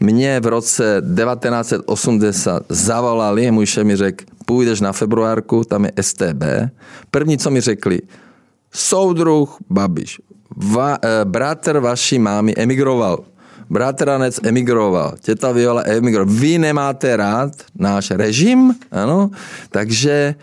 Mě 0.00 0.40
v 0.40 0.46
roce 0.46 1.02
1980 1.16 2.62
zavolali, 2.68 3.50
můj 3.50 3.66
šéf 3.66 3.84
mi 3.84 3.96
řekl, 3.96 4.24
půjdeš 4.46 4.80
na 4.80 4.92
februárku, 4.92 5.64
tam 5.64 5.84
je 5.84 5.92
STB. 6.00 6.44
První, 7.10 7.38
co 7.38 7.50
mi 7.50 7.60
řekli, 7.60 8.00
soudruh 8.72 9.56
Babiš, 9.70 10.20
va, 10.56 10.98
eh, 11.02 11.24
bratr 11.24 11.78
vaší 11.78 12.18
mámy 12.18 12.54
emigroval. 12.56 13.24
Bratranec 13.70 14.40
emigroval, 14.42 15.14
těta 15.20 15.52
Viola 15.52 15.82
emigroval. 15.86 16.34
Vy 16.34 16.58
nemáte 16.58 17.16
rád 17.16 17.52
náš 17.78 18.10
režim, 18.10 18.74
ano? 18.90 19.30
Takže 19.70 20.34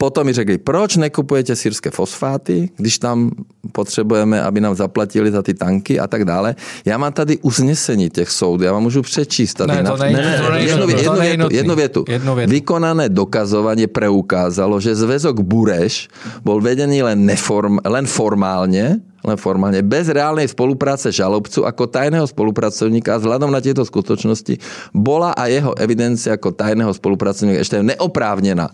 Potom 0.00 0.24
mi 0.24 0.32
řekli, 0.32 0.56
proč 0.56 0.96
nekupujete 0.96 1.52
syrské 1.52 1.92
fosfáty, 1.92 2.72
když 2.76 2.98
tam 2.98 3.30
potřebujeme, 3.72 4.40
aby 4.40 4.60
nám 4.60 4.72
zaplatili 4.72 5.28
za 5.28 5.44
ty 5.44 5.52
tanky 5.52 6.00
a 6.00 6.08
tak 6.08 6.24
dále. 6.24 6.56
Já 6.88 6.96
mám 6.96 7.12
tady 7.12 7.36
uznesení 7.44 8.08
těch 8.08 8.30
soudů, 8.32 8.64
já 8.64 8.72
vám 8.72 8.82
můžu 8.82 9.02
přečíst. 9.02 9.54
Tady 9.54 9.72
ne, 9.72 9.82
to 9.84 9.96
nej, 9.96 10.12
ne, 10.12 10.40
to 10.46 10.52
nej, 10.52 10.64
jednu, 10.64 10.86
to 10.86 10.90
jednu, 10.90 11.14
větu, 11.20 11.48
jednu, 11.52 11.74
větu. 11.76 12.04
jednu 12.08 12.34
větu. 12.34 12.50
Vykonané 12.50 13.08
dokazování 13.08 13.86
preukázalo, 13.86 14.80
že 14.80 14.96
zväzok 14.96 15.44
Bureš 15.44 16.08
byl 16.44 16.60
vedený 16.64 17.02
len, 17.02 17.20
neform, 17.20 17.76
len 17.84 18.06
formálně, 18.06 19.04
len 19.24 19.36
formálně, 19.36 19.82
bez 19.84 20.08
reálnej 20.08 20.48
spolupráce 20.48 21.12
žalobcu 21.12 21.68
ako 21.68 21.92
tajného 21.92 22.24
spolupracovníka 22.24 23.14
a 23.14 23.20
vzhľadom 23.20 23.52
na 23.52 23.60
tieto 23.60 23.84
skutočnosti 23.84 24.56
bola 24.96 25.36
a 25.36 25.44
jeho 25.52 25.76
evidencia 25.76 26.40
ako 26.40 26.56
tajného 26.56 26.88
spolupracovníka 26.96 27.60
ešte 27.60 27.84
neoprávněná. 27.84 28.72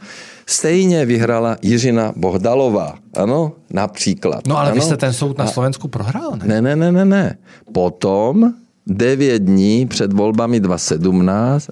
Stejně 0.49 1.07
vyhrala 1.07 1.57
Jiřina 1.63 2.13
Bohdalová, 2.17 2.95
ano, 3.15 3.53
například. 3.71 4.47
No 4.47 4.59
ale 4.59 4.71
ano? 4.71 4.75
vy 4.75 4.81
jste 4.81 4.97
ten 4.97 5.13
soud 5.13 5.39
na 5.39 5.47
Slovensku 5.47 5.89
prohrál, 5.89 6.37
ne? 6.37 6.47
Ne, 6.47 6.63
ne, 6.63 6.77
ne, 6.77 6.93
ne, 6.93 7.05
ne. 7.05 7.39
Potom 7.73 8.55
9 8.87 9.43
dní 9.43 9.87
před 9.87 10.13
volbami 10.13 10.61
2017 10.61 11.71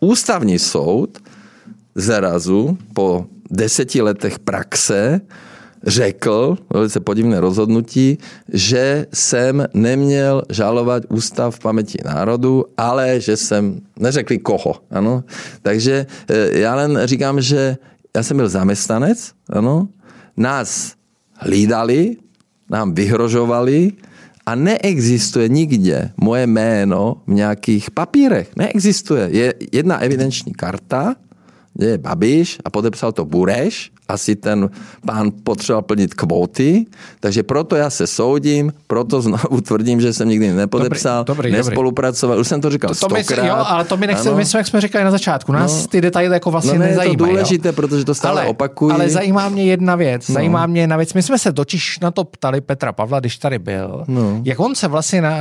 ústavní 0.00 0.58
soud 0.58 1.18
zrazu 1.94 2.78
po 2.94 3.26
deseti 3.50 4.02
letech 4.02 4.38
praxe 4.38 5.20
řekl, 5.86 6.58
velice 6.72 7.00
podivné 7.00 7.40
rozhodnutí, 7.40 8.18
že 8.52 9.06
jsem 9.12 9.66
neměl 9.74 10.42
žalovat 10.50 11.02
ústav 11.08 11.56
v 11.56 11.58
paměti 11.58 11.98
národu, 12.04 12.64
ale 12.76 13.20
že 13.20 13.36
jsem, 13.36 13.80
neřekli 13.98 14.38
koho, 14.38 14.74
ano. 14.90 15.24
Takže 15.62 16.06
eh, 16.30 16.58
já 16.58 16.74
len 16.74 17.00
říkám, 17.04 17.40
že 17.40 17.76
já 18.16 18.22
jsem 18.22 18.36
byl 18.36 18.48
zaměstnanec, 18.48 19.32
ano, 19.50 19.88
nás 20.36 20.94
hlídali, 21.38 22.16
nám 22.70 22.94
vyhrožovali 22.94 23.92
a 24.46 24.54
neexistuje 24.54 25.48
nikde 25.48 26.10
moje 26.16 26.46
jméno 26.46 27.16
v 27.26 27.32
nějakých 27.32 27.90
papírech. 27.90 28.56
Neexistuje. 28.56 29.28
Je 29.32 29.54
jedna 29.72 29.98
evidenční 29.98 30.52
karta, 30.52 31.16
kde 31.74 31.86
je 31.86 31.98
Babiš 31.98 32.58
a 32.64 32.70
podepsal 32.70 33.12
to 33.12 33.24
Bureš. 33.24 33.90
Asi 34.08 34.36
ten 34.36 34.70
pán 35.06 35.30
potřeboval 35.44 35.82
plnit 35.82 36.14
kvóty, 36.14 36.86
takže 37.20 37.42
proto 37.42 37.76
já 37.76 37.90
se 37.90 38.06
soudím, 38.06 38.72
proto 38.86 39.22
znovu 39.22 39.60
tvrdím, 39.62 40.00
že 40.00 40.12
jsem 40.12 40.28
nikdy 40.28 40.52
nepodepsal, 40.52 41.24
Dobrý, 41.24 41.50
dobrý, 41.50 41.52
nespolupracoval. 41.52 42.38
Už 42.40 42.48
jsem 42.48 42.60
to 42.60 42.70
říkal 42.70 42.90
To, 42.94 43.08
to 43.08 43.14
my, 43.14 43.24
stokrát. 43.24 43.46
jo, 43.46 43.54
ale 43.66 43.84
to 43.84 43.96
my 43.96 44.06
Ano. 44.08 44.34
my 44.36 44.44
jsme, 44.44 44.60
jak 44.60 44.66
jsme 44.66 44.80
říkali 44.80 45.04
na 45.04 45.10
začátku, 45.10 45.52
nás 45.52 45.82
No. 45.82 45.86
ty 45.88 46.00
detaily 46.00 46.34
jako 46.34 46.50
vlastně 46.50 46.72
No 46.72 46.78
ne, 46.78 46.84
je 46.84 46.94
to 46.94 47.00
nezajímají. 47.00 47.16
důležité, 47.32 47.68
jo. 47.68 47.72
protože 47.72 48.04
to 48.04 48.14
stále 48.14 48.40
ale, 48.40 48.50
opakuji. 48.50 48.92
Ale 48.94 49.10
zajímá 49.10 49.48
mě 49.48 49.64
jedna 49.64 49.96
věc. 49.96 50.28
No. 50.28 50.32
Zajímá 50.32 50.66
mě 50.66 50.80
jedna 50.80 50.96
věc. 50.96 51.14
My 51.14 51.22
jsme 51.22 51.38
se 51.38 51.52
totiž 51.52 51.98
na 52.00 52.10
to 52.10 52.24
ptali 52.24 52.60
Petra 52.60 52.92
Pavla, 52.92 53.20
když 53.20 53.38
tady 53.38 53.58
byl, 53.58 54.04
No. 54.08 54.40
jak 54.44 54.60
on 54.60 54.74
se 54.74 54.88
vlastně 54.88 55.22
na, 55.22 55.36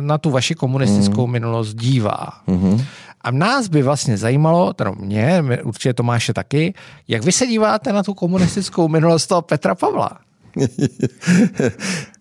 na 0.00 0.18
tu 0.18 0.30
vaši 0.30 0.54
komunistickou 0.54 1.26
mm. 1.26 1.32
minulost 1.32 1.74
dívá. 1.74 2.28
Mm-hmm. 2.48 2.84
A 3.24 3.30
nás 3.30 3.68
by 3.68 3.82
vlastně 3.82 4.16
zajímalo, 4.16 4.72
teda 4.72 4.90
mě, 4.90 5.42
určitě 5.62 5.94
Tomáše 5.94 6.32
taky, 6.32 6.74
jak 7.08 7.24
vy 7.24 7.32
se 7.32 7.46
díváte 7.46 7.92
na 7.92 8.02
tu 8.02 8.14
komunistickou 8.14 8.88
minulost 8.88 9.26
toho 9.26 9.42
Petra 9.42 9.74
Pavla? 9.74 10.10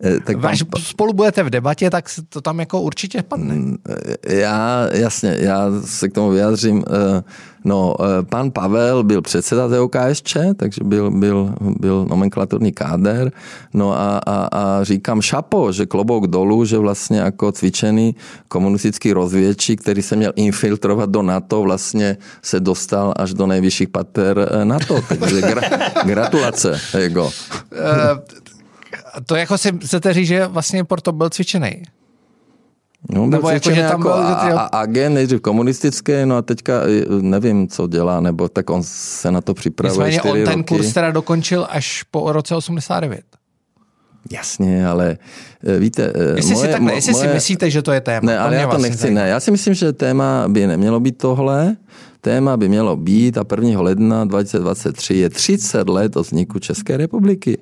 Eh, 0.04 0.20
tak 0.20 0.42
pan 0.42 0.52
Až 0.52 0.64
spolu 0.80 1.14
budete 1.14 1.44
v 1.44 1.50
debatě, 1.50 1.90
tak 1.90 2.06
to 2.30 2.42
tam 2.42 2.60
jako 2.60 2.82
určitě 2.82 3.24
padne. 3.24 3.56
Já, 4.28 4.88
jasně, 4.92 5.36
já 5.40 5.68
se 5.86 6.10
k 6.10 6.14
tomu 6.14 6.30
vyjádřím. 6.30 6.84
Eh, 6.88 7.24
No, 7.66 7.96
eh, 8.00 8.24
pan 8.24 8.52
Pavel 8.52 9.04
byl 9.04 9.22
předseda 9.22 9.70
TOKSČ, 9.70 10.38
takže 10.56 10.84
byl, 10.84 11.12
byl, 11.12 11.56
byl 11.80 12.06
nomenklaturní 12.10 12.72
káder. 12.72 13.32
No 13.74 13.94
a, 13.94 14.18
a, 14.18 14.48
a 14.52 14.84
říkám 14.84 15.22
šapo, 15.22 15.72
že 15.72 15.86
klobouk 15.86 16.28
dolů, 16.28 16.66
že 16.66 16.78
vlastně 16.78 17.20
jako 17.20 17.52
cvičený 17.52 18.16
komunistický 18.48 19.14
rozvědčí, 19.14 19.76
který 19.76 20.02
se 20.02 20.16
měl 20.16 20.32
infiltrovat 20.36 21.10
do 21.10 21.22
NATO, 21.22 21.62
vlastně 21.62 22.18
se 22.42 22.60
dostal 22.60 23.14
až 23.16 23.34
do 23.34 23.48
nejvyšších 23.48 23.90
pater 23.90 24.50
eh, 24.52 24.66
NATO. 24.66 25.02
Takže 25.08 25.42
gra, 25.42 25.62
gratulace, 26.06 26.80
Ego. 26.94 27.32
Eh, 27.74 28.42
to 29.26 29.36
jako 29.36 29.58
si 29.58 29.72
chcete 29.86 30.14
říct, 30.14 30.28
že 30.28 30.48
vlastně 30.48 30.84
Porto 30.84 31.12
byl 31.12 31.30
cvičený. 31.30 31.84
No, 33.12 33.26
Nebo 33.28 33.50
jako, 33.50 33.70
že 33.72 33.82
tam 33.82 33.90
jako 33.90 34.02
byl, 34.02 34.18
že 34.18 34.36
ty- 34.36 34.52
a, 34.54 34.60
a, 34.60 34.78
agent, 34.80 35.14
nejdřív 35.16 35.42
komunistické, 35.42 36.26
no 36.26 36.36
a 36.38 36.42
teďka 36.42 36.74
eh, 36.88 37.06
nevím, 37.22 37.68
co 37.68 37.88
dělá, 37.88 38.20
nebo 38.20 38.50
tak 38.50 38.70
on 38.70 38.82
se 38.86 39.32
na 39.32 39.42
to 39.42 39.54
připravuje 39.54 40.12
Nicméně 40.12 40.32
on 40.40 40.46
ten 40.46 40.58
roky. 40.60 40.64
kurz 40.76 40.94
teda 40.94 41.12
dokončil 41.12 41.68
až 41.70 42.04
po 42.12 42.32
roce 42.32 42.56
89. 42.56 43.22
Jasně, 44.32 44.88
ale 44.88 45.18
eh, 45.68 45.80
víte... 45.80 46.14
eh, 46.16 46.34
Jestli, 46.36 46.56
si, 46.56 46.68
takhle, 46.68 46.94
jestli 46.94 47.14
si 47.14 47.28
myslíte, 47.28 47.70
že 47.70 47.82
to 47.82 47.92
je 47.92 48.02
téma. 48.02 48.26
Ne, 48.26 48.40
ale 48.40 48.50
mě 48.50 48.58
já 48.58 48.64
to 48.64 48.70
vlastně 48.70 48.90
nechci, 48.90 49.02
zajímá. 49.02 49.22
ne. 49.22 49.28
Já 49.30 49.40
si 49.40 49.52
myslím, 49.52 49.74
že 49.74 49.94
téma 49.94 50.46
by 50.48 50.68
nemělo 50.68 51.00
být 51.00 51.18
tohle. 51.18 51.76
Téma 52.22 52.58
by 52.58 52.70
mělo 52.70 52.96
být 52.98 53.38
a 53.38 53.44
1. 53.62 53.82
ledna 53.82 54.26
2023 54.26 55.14
je 55.16 55.30
30 55.30 55.90
let 55.90 56.16
od 56.18 56.22
vzniku 56.26 56.60
České 56.60 56.98
republiky. 56.98 57.58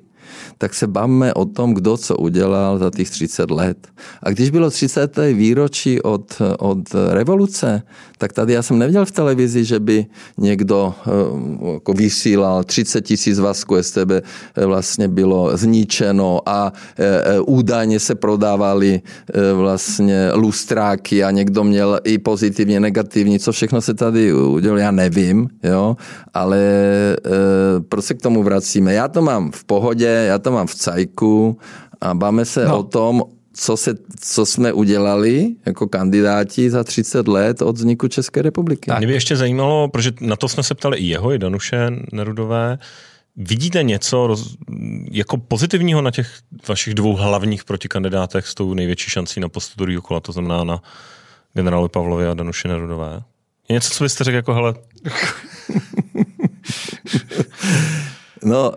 Tak 0.58 0.74
se 0.74 0.86
bavme 0.86 1.34
o 1.34 1.44
tom, 1.44 1.74
kdo 1.74 1.96
co 1.96 2.16
udělal 2.16 2.78
za 2.78 2.90
těch 2.90 3.10
30 3.10 3.50
let. 3.50 3.88
A 4.22 4.30
když 4.30 4.50
bylo 4.50 4.70
30. 4.70 5.16
výročí 5.32 6.02
od, 6.02 6.42
od 6.58 6.94
revoluce, 7.10 7.82
tak 8.18 8.32
tady 8.32 8.52
já 8.52 8.62
jsem 8.62 8.78
neviděl 8.78 9.06
v 9.06 9.10
televizi, 9.10 9.64
že 9.64 9.80
by 9.80 10.06
někdo 10.38 10.94
eh, 11.06 11.72
jako 11.72 11.92
vysílal 11.92 12.64
30 12.64 13.00
tisíc 13.00 13.38
vazků 13.38 13.82
STB 13.82 14.10
eh, 14.10 14.66
vlastně 14.66 15.08
bylo 15.08 15.56
zničeno 15.56 16.40
a 16.46 16.72
eh, 16.98 17.40
údajně 17.40 18.00
se 18.00 18.14
prodávaly 18.14 19.00
eh, 19.00 19.52
vlastně 19.52 20.30
lustráky 20.34 21.24
a 21.24 21.30
někdo 21.30 21.64
měl 21.64 22.00
i 22.04 22.18
pozitivně, 22.18 22.80
negativní, 22.80 23.38
co 23.38 23.52
všechno 23.52 23.80
se 23.80 23.94
tady 23.94 24.32
udělalo, 24.34 24.78
já 24.78 24.90
nevím, 24.90 25.48
jo, 25.62 25.96
ale 26.34 26.60
proč 27.88 28.04
se 28.04 28.14
k 28.14 28.22
tomu 28.22 28.42
vracíme? 28.42 28.94
Já 28.94 29.08
to 29.08 29.22
mám 29.22 29.50
v 29.50 29.64
pohodě, 29.64 30.21
já 30.26 30.38
to 30.38 30.52
mám 30.52 30.66
v 30.66 30.74
cajku 30.74 31.58
a 32.00 32.14
báme 32.14 32.44
se 32.44 32.64
No. 32.64 32.78
o 32.78 32.82
tom, 32.82 33.22
co, 33.54 33.76
se, 33.76 33.94
co 34.20 34.46
jsme 34.46 34.72
udělali 34.72 35.46
jako 35.66 35.86
kandidáti 35.88 36.70
za 36.70 36.84
30 36.84 37.28
let 37.28 37.62
od 37.62 37.76
vzniku 37.76 38.08
České 38.08 38.42
republiky. 38.42 38.90
Mě 38.98 39.06
by 39.06 39.12
ještě 39.12 39.36
zajímalo, 39.36 39.88
protože 39.88 40.12
na 40.20 40.36
to 40.36 40.48
jsme 40.48 40.62
se 40.62 40.74
ptali 40.74 40.98
i 40.98 41.04
jeho, 41.06 41.32
i 41.32 41.38
Danuše 41.38 41.90
Nerudové. 42.12 42.78
Vidíte 43.36 43.82
něco 43.82 44.26
roz, 44.26 44.56
jako 45.10 45.36
pozitivního 45.36 46.02
na 46.02 46.10
těch 46.10 46.30
vašich 46.68 46.94
dvou 46.94 47.16
hlavních 47.16 47.64
protikandidátech 47.64 48.46
s 48.46 48.54
tou 48.54 48.74
největší 48.74 49.10
šancí 49.10 49.40
na 49.40 49.48
postu 49.48 49.74
druhého 49.76 50.02
kola, 50.02 50.20
to 50.20 50.32
znamená 50.32 50.64
na 50.64 50.82
generálu 51.54 51.88
Pavlovi 51.88 52.26
a 52.26 52.34
Danuše 52.34 52.68
Nerudové? 52.68 53.22
Je 53.68 53.74
něco, 53.74 53.90
co 53.94 54.04
byste 54.04 54.24
řekl 54.24 54.36
jako, 54.36 54.54
hele, 54.54 54.74
No, 58.44 58.72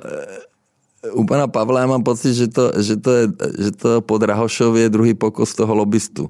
u 1.13 1.25
pana 1.25 1.47
Pavla 1.47 1.79
já 1.79 1.87
mám 1.87 2.03
pocit, 2.03 2.33
že 2.33 2.47
to, 2.47 2.71
že 2.81 2.97
to, 2.97 3.11
je, 3.11 3.27
že 3.59 3.71
to 3.71 4.01
po 4.01 4.17
Drahošově 4.17 4.83
je 4.83 4.89
druhý 4.89 5.13
pokus 5.13 5.55
toho 5.55 5.75
lobbystu, 5.75 6.29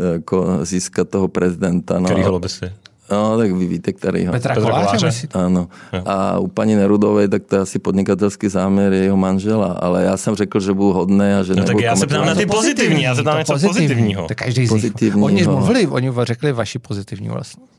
eh, 0.00 0.12
jako 0.12 0.58
získat 0.62 1.08
toho 1.08 1.28
prezidenta. 1.28 1.98
No, 1.98 2.04
kterýho 2.04 2.30
lobbysty? 2.32 2.72
No, 3.10 3.38
tak 3.38 3.52
vy 3.52 3.66
víte, 3.66 3.92
který. 3.92 4.24
Petra, 4.30 4.54
Petra 4.54 4.70
Koláře? 4.70 5.10
Ano. 5.34 5.68
A 6.06 6.38
u 6.38 6.46
paní 6.48 6.74
Nerudové, 6.74 7.28
tak 7.28 7.44
to 7.44 7.54
je 7.54 7.60
asi 7.60 7.78
podnikatelský 7.78 8.48
záměr 8.48 8.92
jeho 8.92 9.16
manžela, 9.16 9.66
ale 9.66 10.04
já 10.04 10.16
jsem 10.16 10.34
řekl, 10.34 10.60
že 10.60 10.72
budu 10.72 10.92
hodný 10.92 11.32
a 11.40 11.42
že 11.42 11.54
No 11.54 11.64
tak 11.64 11.80
já 11.80 11.96
se 11.96 12.06
ptám 12.06 12.26
na 12.26 12.34
ty 12.34 12.46
pozitivní, 12.46 13.02
já 13.02 13.14
se 13.14 13.22
ptám 13.22 13.38
něco 13.38 13.52
pozitivní. 13.52 13.78
pozitivního. 13.88 14.28
To 14.28 14.34
každý 14.34 14.66
z 14.66 14.72
nich. 14.72 15.16
Oni 15.16 15.44
mluvili, 15.44 15.86
oni 15.86 16.12
řekli 16.22 16.52
vaši 16.52 16.78
pozitivní 16.78 17.28
vlastnost. 17.28 17.70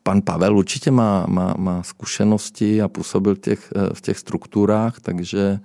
pan 0.04 0.22
Pavel 0.22 0.58
určitě 0.58 0.92
má, 0.92 1.26
má, 1.30 1.54
má 1.58 1.84
zkušenosti 1.84 2.82
a 2.82 2.88
působil 2.88 3.36
těch, 3.36 3.74
eh, 3.76 3.94
v 3.94 4.02
těch 4.02 4.18
strukturách, 4.18 5.00
takže 5.02 5.60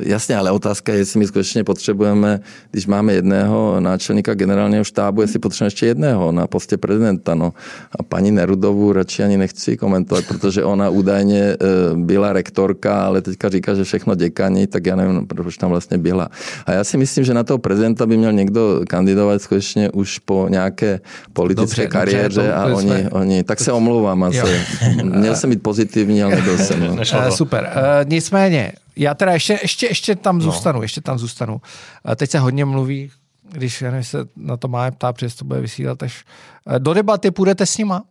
jasně, 0.00 0.36
ale 0.36 0.50
otázka 0.50 0.92
je, 0.92 0.98
jestli 0.98 1.18
my 1.18 1.26
skutečně 1.26 1.64
potřebujeme, 1.64 2.40
když 2.70 2.86
máme 2.86 3.12
jedného 3.12 3.80
náčelníka 3.80 4.34
generálního 4.34 4.84
štábu, 4.84 5.20
jestli 5.22 5.38
potřebujeme 5.38 5.66
ještě 5.66 5.86
jedného 5.86 6.32
na 6.32 6.46
postě 6.46 6.76
prezidenta. 6.76 7.34
No. 7.34 7.52
A 7.98 8.02
paní 8.02 8.30
Nerudovu 8.30 8.92
radši 8.92 9.22
ani 9.22 9.36
nechci 9.36 9.76
komentovat, 9.76 10.24
protože 10.28 10.64
ona 10.64 10.88
údajně 10.88 11.40
eh, 11.40 11.56
byla 11.94 12.32
rektorka, 12.32 13.04
ale 13.04 13.22
teďka 13.22 13.48
říká, 13.48 13.74
že 13.74 13.84
všechno 13.84 14.14
děkaní, 14.14 14.66
tak 14.66 14.86
já 14.86 14.96
nevím, 14.96 15.26
proč 15.26 15.56
tam 15.56 15.70
vlastně 15.70 15.98
byla. 15.98 16.28
A 16.66 16.72
já 16.72 16.84
si 16.84 16.96
myslím, 16.96 17.24
že 17.24 17.34
na 17.34 17.44
toho 17.44 17.58
prezidenta 17.58 18.06
by 18.06 18.16
měl 18.16 18.32
někdo 18.32 18.80
kandidovat 18.88 19.42
skutečně 19.42 19.90
už 19.90 20.18
po 20.18 20.46
nějaké 20.50 21.00
politické 21.32 21.82
dobře, 21.82 21.86
kariéře 21.86 22.22
dobře, 22.22 22.52
a 22.52 22.66
oni, 22.66 22.88
jsme... 22.88 23.10
oni, 23.10 23.44
tak 23.44 23.60
se 23.60 23.72
omlouvám 23.72 24.22
asi. 24.22 24.60
Měl 25.02 25.36
jsem 25.36 25.50
být 25.50 25.62
pozitivní, 25.62 26.22
ale 26.22 26.36
nebyl 26.36 26.58
jsem. 26.58 26.80
No. 26.80 26.96
Super. 27.30 27.70
Uh, 27.76 28.10
nicméně, 28.10 28.72
já 28.96 29.14
teda 29.14 29.32
ještě, 29.32 29.58
ještě, 29.62 29.86
ještě 29.86 30.16
tam 30.16 30.38
no. 30.38 30.44
zůstanu, 30.44 30.82
ještě 30.82 31.00
tam 31.00 31.18
zůstanu. 31.18 31.60
Teď 32.16 32.30
se 32.30 32.38
hodně 32.38 32.64
mluví, 32.64 33.10
když 33.52 33.82
já 33.82 33.90
nevím, 33.90 34.04
se 34.04 34.18
na 34.36 34.56
to 34.56 34.68
má 34.68 34.90
ptá, 34.90 35.12
přes 35.12 35.34
to 35.34 35.44
bude 35.44 35.60
vysílat, 35.60 36.02
až 36.02 36.24
eh, 36.66 36.78
do 36.78 36.94
debaty 36.94 37.30
půjdete 37.30 37.66
s 37.66 37.78
nima? 37.78 38.02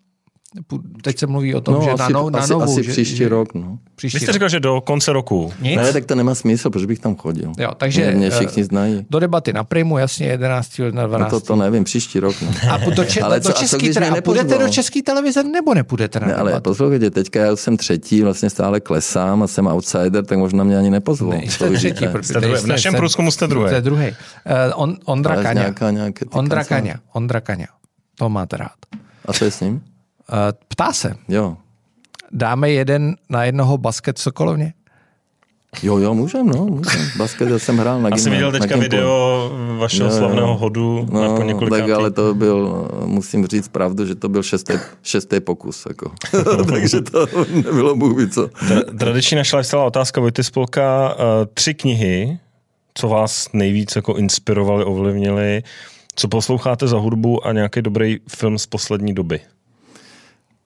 Teď 1.02 1.20
se 1.20 1.28
mluví 1.28 1.56
o 1.56 1.62
tom, 1.62 1.74
no, 1.74 1.82
že 1.82 1.90
asi, 1.92 2.14
na, 2.14 2.20
no, 2.20 2.30
na 2.30 2.40
asi, 2.40 2.52
novou. 2.52 2.64
Asi 2.64 2.84
že, 2.84 2.92
příští 2.92 3.16
že, 3.16 3.30
rok, 3.30 3.54
no. 3.54 3.80
Příští 3.96 4.18
Vy 4.18 4.26
jste 4.26 4.34
říkal, 4.34 4.50
že 4.50 4.60
do 4.60 4.82
konce 4.82 5.14
roku. 5.14 5.54
Nic? 5.62 5.78
Ne, 5.78 5.94
tak 5.94 6.06
to 6.06 6.16
nemá 6.16 6.36
smysl, 6.36 6.70
proč 6.70 6.86
bych 6.86 7.00
tam 7.00 7.16
chodil. 7.16 7.52
Jo, 7.58 7.72
takže 7.78 8.06
mě, 8.06 8.12
mě 8.16 8.28
eh, 8.28 8.30
všichni 8.30 8.64
znají. 8.64 9.06
Do 9.10 9.20
debaty 9.20 9.54
na 9.54 9.64
Primu, 9.64 9.98
jasně 9.98 10.28
11. 10.28 10.72
na 10.92 11.08
12. 11.08 11.32
No 11.32 11.40
to, 11.40 11.46
to 11.46 11.56
nevím, 11.56 11.84
příští 11.84 12.20
rok. 12.20 12.36
No. 12.42 12.72
A 12.72 12.78
do, 12.78 13.06
če- 13.06 13.22
ale 13.22 13.42
co, 13.42 13.48
do 13.48 13.54
český, 13.54 13.98
a, 13.98 14.18
a 14.18 14.22
půjdete 14.22 14.58
do 14.58 14.70
české 14.70 15.02
televize 15.04 15.44
nebo 15.44 15.74
nepůjdete 15.74 16.20
na 16.20 16.28
ne, 16.28 16.36
ale 16.36 16.62
poslouchejte, 16.62 17.10
teďka 17.12 17.40
já 17.40 17.56
jsem 17.56 17.78
třetí, 17.78 18.22
vlastně 18.22 18.50
stále 18.50 18.80
klesám 18.80 19.44
a 19.44 19.48
jsem 19.48 19.68
outsider, 19.68 20.26
tak 20.26 20.38
možná 20.38 20.64
mě 20.64 20.78
ani 20.78 20.90
nepozvou. 20.90 21.32
Ne, 21.32 21.44
jste 21.46 21.70
třetí. 21.70 22.06
V 22.62 22.66
našem 22.66 22.96
průzkumu 22.96 23.32
jste 23.32 23.48
druhé. 23.48 23.70
Jste 23.70 23.82
druhý. 23.82 24.08
Uh, 24.78 24.96
Ondra 25.06 25.44
Kaňa. 25.44 25.74
Ondra 26.32 26.64
Kaňa. 26.64 26.94
Ondra 27.14 27.42
Kaňa. 27.42 27.68
To 28.16 28.30
máte 28.30 28.58
rád. 28.58 28.76
A 29.26 29.34
co 29.34 29.46
je 29.46 29.52
s 29.52 29.62
ním? 29.62 29.82
Eh, 30.30 30.54
ptá 30.68 30.94
se. 30.94 31.16
Jo. 31.28 31.58
Dáme 32.32 32.72
jeden 32.72 33.16
na 33.30 33.44
jednoho 33.44 33.78
basket 33.78 34.18
v 34.18 34.22
Sokolovně? 34.22 34.74
Jo, 35.84 35.98
jo, 35.98 36.14
můžem, 36.14 36.48
no, 36.48 36.66
můžem. 36.66 37.02
Basket 37.18 37.50
já 37.50 37.60
jsem 37.60 37.78
hrál 37.78 38.02
na 38.02 38.10
Asi 38.10 38.24
jsem 38.24 38.32
viděl 38.32 38.52
teďka 38.52 38.78
video 38.78 39.52
vašeho 39.78 40.10
jo, 40.10 40.18
slavného 40.18 40.58
hodu 40.58 41.08
no, 41.12 41.22
na 41.22 41.54
po 41.60 41.70
tak 41.70 41.90
ale 41.90 42.12
to 42.12 42.34
byl, 42.36 42.88
musím 43.06 43.48
říct 43.48 43.68
pravdu, 43.68 44.06
že 44.06 44.16
to 44.16 44.30
byl 44.30 44.44
šestý, 44.44 44.74
šestý 45.04 45.40
pokus. 45.40 45.86
Jako. 45.90 46.12
Takže 46.70 47.02
to 47.12 47.28
nebylo 47.54 47.96
bůh 47.96 48.30
co. 48.34 48.50
Tradiční 49.00 49.38
naša 49.38 49.58
lifestyle 49.58 49.84
otázka 49.84 50.22
Vojty 50.22 50.44
Spolka. 50.44 51.16
Eh, 51.20 51.46
tři 51.54 51.74
knihy, 51.74 52.40
co 52.94 53.08
vás 53.08 53.50
nejvíc 53.54 53.96
jako 53.96 54.16
inspirovali, 54.16 54.84
ovlivnili, 54.84 55.64
co 56.16 56.28
posloucháte 56.28 56.88
za 56.88 56.98
hudbu 56.98 57.48
a 57.48 57.54
nějaký 57.54 57.82
dobrý 57.82 58.18
film 58.28 58.58
z 58.58 58.66
poslední 58.66 59.14
doby? 59.14 59.40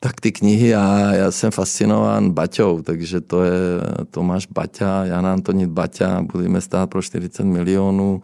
Tak 0.04 0.22
ty 0.22 0.32
knihy, 0.32 0.68
já, 0.68 1.14
já 1.14 1.32
jsem 1.32 1.52
fascinován 1.52 2.32
Baťou, 2.32 2.82
takže 2.82 3.22
to 3.22 3.44
je 3.44 3.52
Tomáš 4.12 4.48
Baťa, 4.48 5.06
Jan 5.06 5.28
Antonit 5.28 5.70
Baťa, 5.70 6.22
budeme 6.22 6.62
stát 6.62 6.90
pro 6.90 7.02
40 7.02 7.44
milionů. 7.44 8.22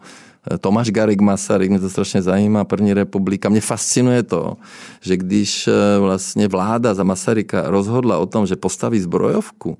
Tomáš 0.60 0.90
Garik 0.90 1.20
Masaryk, 1.20 1.70
mě 1.70 1.80
to 1.80 1.90
strašně 1.90 2.22
zajímá, 2.22 2.64
první 2.64 2.94
republika. 2.94 3.48
Mě 3.48 3.60
fascinuje 3.60 4.22
to, 4.22 4.56
že 5.00 5.16
když 5.16 5.68
eh, 5.68 5.98
vlastně 5.98 6.48
vláda 6.48 6.94
za 6.94 7.04
Masaryka 7.04 7.62
rozhodla 7.70 8.18
o 8.18 8.26
tom, 8.26 8.46
že 8.46 8.56
postaví 8.56 9.00
zbrojovku, 9.00 9.78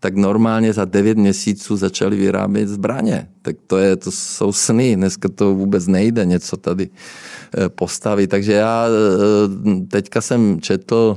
tak 0.00 0.16
normálně 0.16 0.72
za 0.72 0.84
9 0.84 1.18
měsíců 1.18 1.76
začali 1.76 2.16
vyrábět 2.16 2.68
zbraně. 2.68 3.28
Tak 3.42 3.56
to, 3.66 3.78
je, 3.78 3.96
to 3.96 4.10
jsou 4.10 4.52
sny, 4.52 4.96
dneska 4.96 5.28
to 5.28 5.54
vůbec 5.54 5.86
nejde 5.86 6.24
něco 6.24 6.56
tady 6.56 6.88
eh, 7.54 7.68
postavit. 7.68 8.26
Takže 8.26 8.52
já 8.52 8.86
eh, 8.86 9.86
teďka 9.90 10.20
jsem 10.20 10.60
četl 10.60 11.16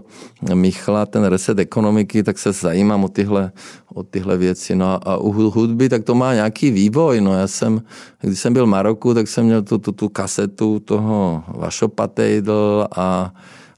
Michla, 0.54 1.06
ten 1.06 1.24
reset 1.24 1.60
ekonomiky, 1.60 2.24
tak 2.24 2.40
se 2.40 2.52
zajímám 2.52 3.04
o 3.04 3.08
tyhle, 3.08 3.52
o 3.94 4.04
tyhle 4.04 4.38
věci. 4.38 4.76
No 4.76 5.08
a 5.08 5.18
u 5.18 5.32
hudby, 5.32 5.90
tak 5.90 6.04
to 6.04 6.16
má 6.16 6.34
nějaký 6.34 6.72
vývoj. 6.72 7.22
No 7.22 7.34
já 7.34 7.48
jsem, 7.48 7.82
když 8.22 8.40
jsem 8.40 8.54
byl 8.54 8.66
v 8.66 8.70
Maroku, 8.70 9.14
tak 9.14 9.28
jsem 9.28 9.46
měl 9.46 9.62
tu, 9.62 9.78
tu, 9.78 9.92
tu 9.92 10.10
kasetu 10.10 10.80
toho 10.80 11.44
Vašo 11.48 11.88
Patejdl 11.88 12.88
a 12.96 13.34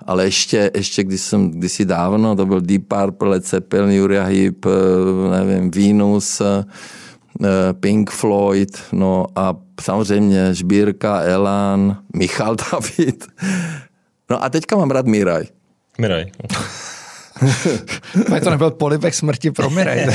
ale 0.06 0.26
ještě, 0.26 0.72
ještě 0.76 1.04
když 1.04 1.22
jsem 1.22 1.52
kdysi 1.52 1.86
dávno, 1.86 2.36
to 2.36 2.46
byl 2.46 2.62
Deep 2.62 2.84
Purple, 2.88 3.30
Led 3.30 3.48
Zeppelin, 3.48 4.04
Uriah 4.04 4.32
Heep, 4.32 4.66
eh, 4.66 5.46
nevím, 5.46 5.72
Venus, 5.72 6.42
eh, 6.42 6.66
Pink 7.74 8.12
Floyd, 8.12 8.78
no 8.92 9.26
a 9.36 9.56
samozřejmě 9.82 10.54
Žbírka, 10.54 11.22
Elan, 11.22 11.98
Michal 12.16 12.56
David. 12.56 13.26
No 14.30 14.44
a 14.44 14.50
teďka 14.50 14.78
mám 14.78 14.92
rád 14.92 15.06
Miraj. 15.06 15.44
Miraj. 15.98 16.26
To 18.44 18.50
nebyl 18.50 18.72
polibek 18.72 19.14
smrti 19.14 19.52
pro 19.52 19.70
Mirej. 19.70 20.08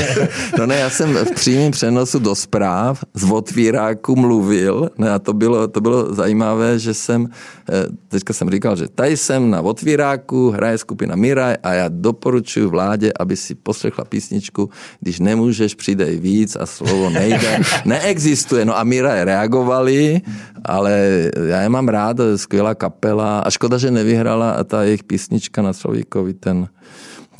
no 0.57 0.65
ne, 0.65 0.75
já 0.75 0.89
jsem 0.89 1.13
v 1.13 1.31
přímém 1.31 1.71
přenosu 1.71 2.19
do 2.19 2.35
zpráv 2.35 3.03
z 3.13 3.31
otvíráku 3.31 4.15
mluvil 4.15 4.89
ne, 4.97 5.11
a 5.11 5.19
to 5.19 5.33
bylo, 5.33 5.67
to 5.67 5.81
bylo 5.81 6.13
zajímavé, 6.13 6.79
že 6.79 6.93
jsem, 6.93 7.27
eh, 7.69 7.85
teďka 8.07 8.33
jsem 8.33 8.49
říkal, 8.49 8.75
že 8.75 8.87
tady 8.87 9.17
jsem 9.17 9.49
na 9.49 9.61
otvíráku, 9.61 10.49
hraje 10.49 10.77
skupina 10.77 11.15
Miraj 11.15 11.55
a 11.63 11.73
já 11.73 11.87
doporučuji 11.87 12.65
vládě, 12.65 13.11
aby 13.19 13.35
si 13.35 13.55
poslechla 13.55 14.05
písničku, 14.05 14.69
když 14.99 15.19
nemůžeš, 15.19 15.75
přidej 15.75 16.19
víc 16.19 16.55
a 16.55 16.65
slovo 16.65 17.09
nejde. 17.09 17.59
Neexistuje. 17.85 18.65
No 18.65 18.77
a 18.77 18.83
Miraj 18.83 19.23
reagovali, 19.23 20.21
ale 20.65 21.23
já 21.47 21.61
je 21.61 21.69
mám 21.69 21.87
rád, 21.87 22.17
skvělá 22.35 22.75
kapela 22.75 23.39
a 23.39 23.49
škoda, 23.49 23.77
že 23.77 23.91
nevyhrala 23.91 24.63
ta 24.63 24.83
jejich 24.83 25.03
písnička 25.03 25.61
na 25.61 25.73
Slovíkovi 25.73 26.33
ten 26.33 26.67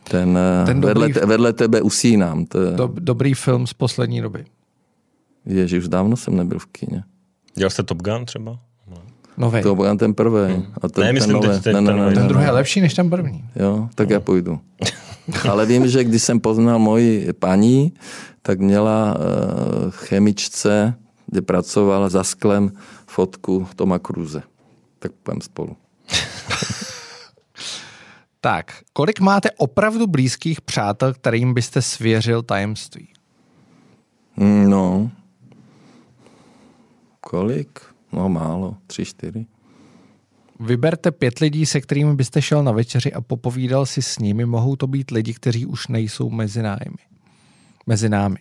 ten, 0.09 0.37
eh, 0.37 0.65
ten 0.65 0.81
dobrý, 0.81 1.01
vedle, 1.01 1.25
vedle 1.25 1.53
tebe 1.53 1.81
usínám. 1.81 2.45
To 2.45 2.61
je... 2.61 2.71
do, 2.71 2.93
dobrý 2.99 3.33
film 3.33 3.67
z 3.67 3.73
poslední 3.73 4.21
doby. 4.21 4.45
Ježiš, 5.45 5.79
už 5.79 5.87
dávno 5.87 6.17
jsem 6.17 6.35
nebyl 6.37 6.59
v 6.59 6.65
kině. 6.65 7.03
Dělal 7.55 7.69
jste 7.69 7.83
Top 7.83 8.01
Gun 8.01 8.25
třeba? 8.25 8.59
Nový. 9.37 9.61
Top 9.61 9.77
Gun 9.77 9.97
ten 9.97 10.13
prvý. 10.13 10.53
Hmm. 10.53 10.65
A 10.81 10.87
ten, 10.87 11.03
ne, 11.03 11.13
myslím, 11.13 11.41
ten, 11.41 11.61
teď, 11.61 11.73
ne, 11.73 11.81
ne, 11.81 11.93
ne, 11.93 12.11
ten 12.11 12.27
druhý 12.27 12.45
je 12.45 12.51
lepší 12.51 12.81
než 12.81 12.93
ten 12.93 13.09
první. 13.09 13.49
Jo, 13.55 13.89
tak 13.95 14.09
no. 14.09 14.13
já 14.13 14.19
půjdu. 14.19 14.59
Ale 15.49 15.65
vím, 15.65 15.87
že 15.87 16.03
když 16.03 16.23
jsem 16.23 16.39
poznal 16.39 16.79
moji 16.79 17.33
paní, 17.39 17.93
tak 18.41 18.59
měla 18.59 19.15
uh, 19.15 19.91
chemičce, 19.91 20.93
kde 21.25 21.41
pracovala 21.41 22.09
za 22.09 22.23
sklem 22.23 22.71
fotku 23.07 23.67
Toma 23.75 23.99
Cruze. 23.99 24.41
Tak 24.99 25.11
půjdeme 25.11 25.41
spolu. 25.41 25.75
Tak, 28.41 28.81
kolik 28.93 29.19
máte 29.19 29.51
opravdu 29.51 30.07
blízkých 30.07 30.61
přátel, 30.61 31.13
kterým 31.13 31.53
byste 31.53 31.81
svěřil 31.81 32.43
tajemství? 32.43 33.07
Mm, 34.37 34.69
no, 34.69 35.11
kolik? 37.21 37.79
No 38.11 38.29
málo, 38.29 38.77
tři, 38.87 39.05
čtyři. 39.05 39.45
Vyberte 40.59 41.11
pět 41.11 41.39
lidí, 41.39 41.65
se 41.65 41.81
kterými 41.81 42.15
byste 42.15 42.41
šel 42.41 42.63
na 42.63 42.71
večeři 42.71 43.13
a 43.13 43.21
popovídal 43.21 43.85
si 43.85 44.01
s 44.01 44.19
nimi. 44.19 44.45
Mohou 44.45 44.75
to 44.75 44.87
být 44.87 45.11
lidi, 45.11 45.33
kteří 45.33 45.65
už 45.65 45.87
nejsou 45.87 46.29
mezi 46.29 46.61
námi. 46.61 46.97
Mezi 47.87 48.09
námi. 48.09 48.37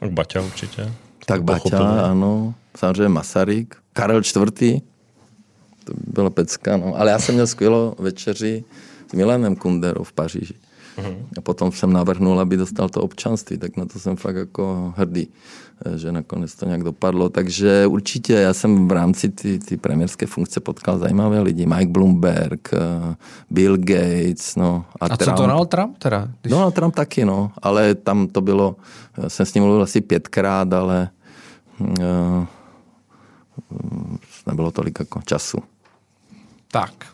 Tak 0.00 0.12
Baťa 0.12 0.40
určitě. 0.40 0.92
Tak 1.26 1.42
Baťa, 1.42 2.10
ano. 2.10 2.54
Samozřejmě 2.76 3.08
Masaryk. 3.08 3.76
Karel 3.92 4.22
IV 4.36 4.82
to 5.84 5.92
byla 6.06 6.30
pecka, 6.30 6.76
no. 6.76 6.94
Ale 6.96 7.10
já 7.10 7.18
jsem 7.18 7.34
měl 7.34 7.46
skvělou 7.46 7.94
večeři 7.98 8.64
s 9.10 9.12
Milanem 9.12 9.56
Kunderou 9.56 10.02
v 10.02 10.12
Paříži. 10.12 10.54
Uh-huh. 10.98 11.16
A 11.38 11.40
potom 11.40 11.72
jsem 11.72 11.92
navrhnul, 11.92 12.40
aby 12.40 12.56
dostal 12.56 12.88
to 12.88 13.00
občanství, 13.02 13.58
tak 13.58 13.76
na 13.76 13.84
to 13.84 13.98
jsem 13.98 14.16
fakt 14.16 14.36
jako 14.36 14.94
hrdý, 14.96 15.28
eh, 15.86 15.98
že 15.98 16.12
nakonec 16.12 16.54
to 16.54 16.66
nějak 16.66 16.82
dopadlo. 16.82 17.28
Takže 17.28 17.86
určitě 17.86 18.32
já 18.32 18.54
jsem 18.54 18.88
v 18.88 18.92
rámci 18.92 19.28
ty, 19.28 19.58
ty 19.58 19.76
premiérské 19.76 20.26
funkce 20.26 20.60
potkal 20.60 20.98
zajímavé 20.98 21.40
lidi. 21.40 21.66
Mike 21.66 21.92
Bloomberg, 21.92 22.70
eh, 22.72 23.14
Bill 23.50 23.76
Gates, 23.76 24.56
no. 24.56 24.84
A, 25.00 25.06
a 25.06 25.16
Trump. 25.16 25.36
co 25.36 25.42
Donald 25.42 25.66
Trump 25.66 25.98
teda? 25.98 26.28
Když... 26.40 26.50
Donald 26.50 26.74
Trump 26.74 26.94
taky, 26.94 27.24
no. 27.24 27.50
Ale 27.62 27.94
tam 27.94 28.26
to 28.26 28.40
bylo, 28.40 28.76
jsem 29.28 29.46
s 29.46 29.54
ním 29.54 29.64
mluvil 29.64 29.82
asi 29.82 30.00
pětkrát, 30.00 30.72
ale 30.72 31.10
uh, 31.80 32.46
nebylo 34.46 34.70
tolik 34.70 34.98
jako 34.98 35.22
času. 35.22 35.58
Tak. 36.70 37.06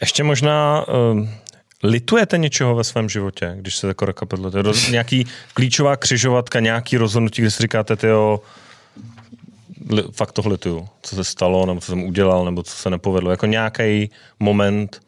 Ještě 0.00 0.24
možná 0.24 0.84
uh, 0.88 1.28
litujete 1.82 2.38
něčeho 2.38 2.74
ve 2.74 2.84
svém 2.84 3.08
životě, 3.08 3.56
když 3.60 3.76
se 3.76 3.88
jako 3.88 4.04
rekapitulujete? 4.04 4.62
Roz, 4.62 4.88
nějaký 4.90 5.26
klíčová 5.54 5.96
křižovatka, 5.96 6.60
nějaký 6.60 6.96
rozhodnutí, 6.96 7.42
kde 7.42 7.50
si 7.50 7.62
říkáte, 7.62 7.96
tyjo, 7.96 8.40
li, 9.90 10.02
fakt 10.12 10.32
to 10.32 10.48
lituju, 10.48 10.88
co 11.02 11.16
se 11.16 11.24
stalo, 11.24 11.66
nebo 11.66 11.80
co 11.80 11.86
jsem 11.86 12.02
udělal, 12.02 12.44
nebo 12.44 12.62
co 12.62 12.76
se 12.76 12.90
nepovedlo. 12.90 13.30
Jako 13.30 13.46
nějaký 13.46 14.10
moment, 14.40 15.00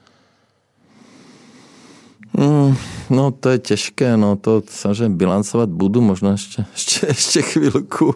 Mm, 2.39 2.77
no 3.11 3.31
to 3.31 3.49
je 3.49 3.59
těžké, 3.59 4.17
no 4.17 4.37
to 4.37 4.63
samozřejmě 4.69 5.17
bilancovat 5.17 5.69
budu 5.69 6.01
možná 6.01 6.31
ještě, 6.31 6.65
ještě, 6.73 7.07
ještě 7.07 7.43
chvilku. 7.43 8.15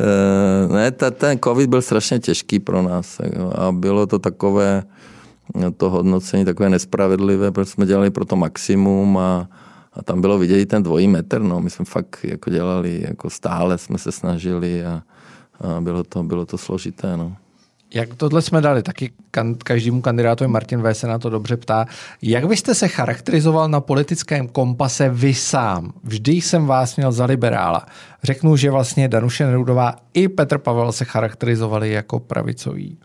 E, 0.00 0.74
ne, 0.74 0.90
ta, 0.90 1.10
ten 1.10 1.38
covid 1.44 1.70
byl 1.70 1.82
strašně 1.82 2.18
těžký 2.18 2.58
pro 2.58 2.82
nás 2.82 3.20
a 3.54 3.72
bylo 3.72 4.06
to 4.06 4.18
takové, 4.18 4.82
to 5.76 5.90
hodnocení 5.90 6.44
takové 6.44 6.70
nespravedlivé, 6.70 7.52
protože 7.52 7.70
jsme 7.70 7.86
dělali 7.86 8.10
pro 8.10 8.24
to 8.24 8.36
maximum 8.36 9.18
a, 9.18 9.48
a 9.92 10.02
tam 10.02 10.20
bylo 10.20 10.38
vidět 10.38 10.58
i 10.58 10.66
ten 10.66 10.82
dvojí 10.82 11.08
metr, 11.08 11.42
no. 11.42 11.60
My 11.60 11.70
jsme 11.70 11.84
fakt 11.84 12.18
jako 12.24 12.50
dělali, 12.50 13.04
jako 13.08 13.30
stále 13.30 13.78
jsme 13.78 13.98
se 13.98 14.12
snažili 14.12 14.84
a, 14.84 15.02
a 15.60 15.80
bylo, 15.80 16.04
to, 16.04 16.22
bylo 16.22 16.46
to 16.46 16.58
složité, 16.58 17.16
no. 17.16 17.36
Jak 17.94 18.14
tohle 18.14 18.42
jsme 18.42 18.60
dali, 18.60 18.82
taky 18.82 19.12
kan, 19.30 19.54
každému 19.54 20.00
kandidátovi 20.00 20.48
Martin 20.48 20.82
V. 20.82 20.94
se 20.94 21.06
na 21.06 21.18
to 21.18 21.30
dobře 21.30 21.56
ptá. 21.56 21.86
Jak 22.22 22.46
byste 22.46 22.74
se 22.74 22.88
charakterizoval 22.88 23.68
na 23.68 23.80
politickém 23.80 24.48
kompase 24.48 25.08
vy 25.08 25.34
sám? 25.34 25.92
Vždy 26.04 26.32
jsem 26.32 26.66
vás 26.66 26.96
měl 26.96 27.12
za 27.12 27.24
liberála. 27.24 27.86
Řeknu, 28.22 28.56
že 28.56 28.70
vlastně 28.70 29.08
Danuše 29.08 29.46
Nerudová 29.46 29.94
i 30.14 30.28
Petr 30.28 30.58
Pavel 30.58 30.92
se 30.92 31.04
charakterizovali 31.04 31.90
jako 31.90 32.20
pravicoví 32.20 32.98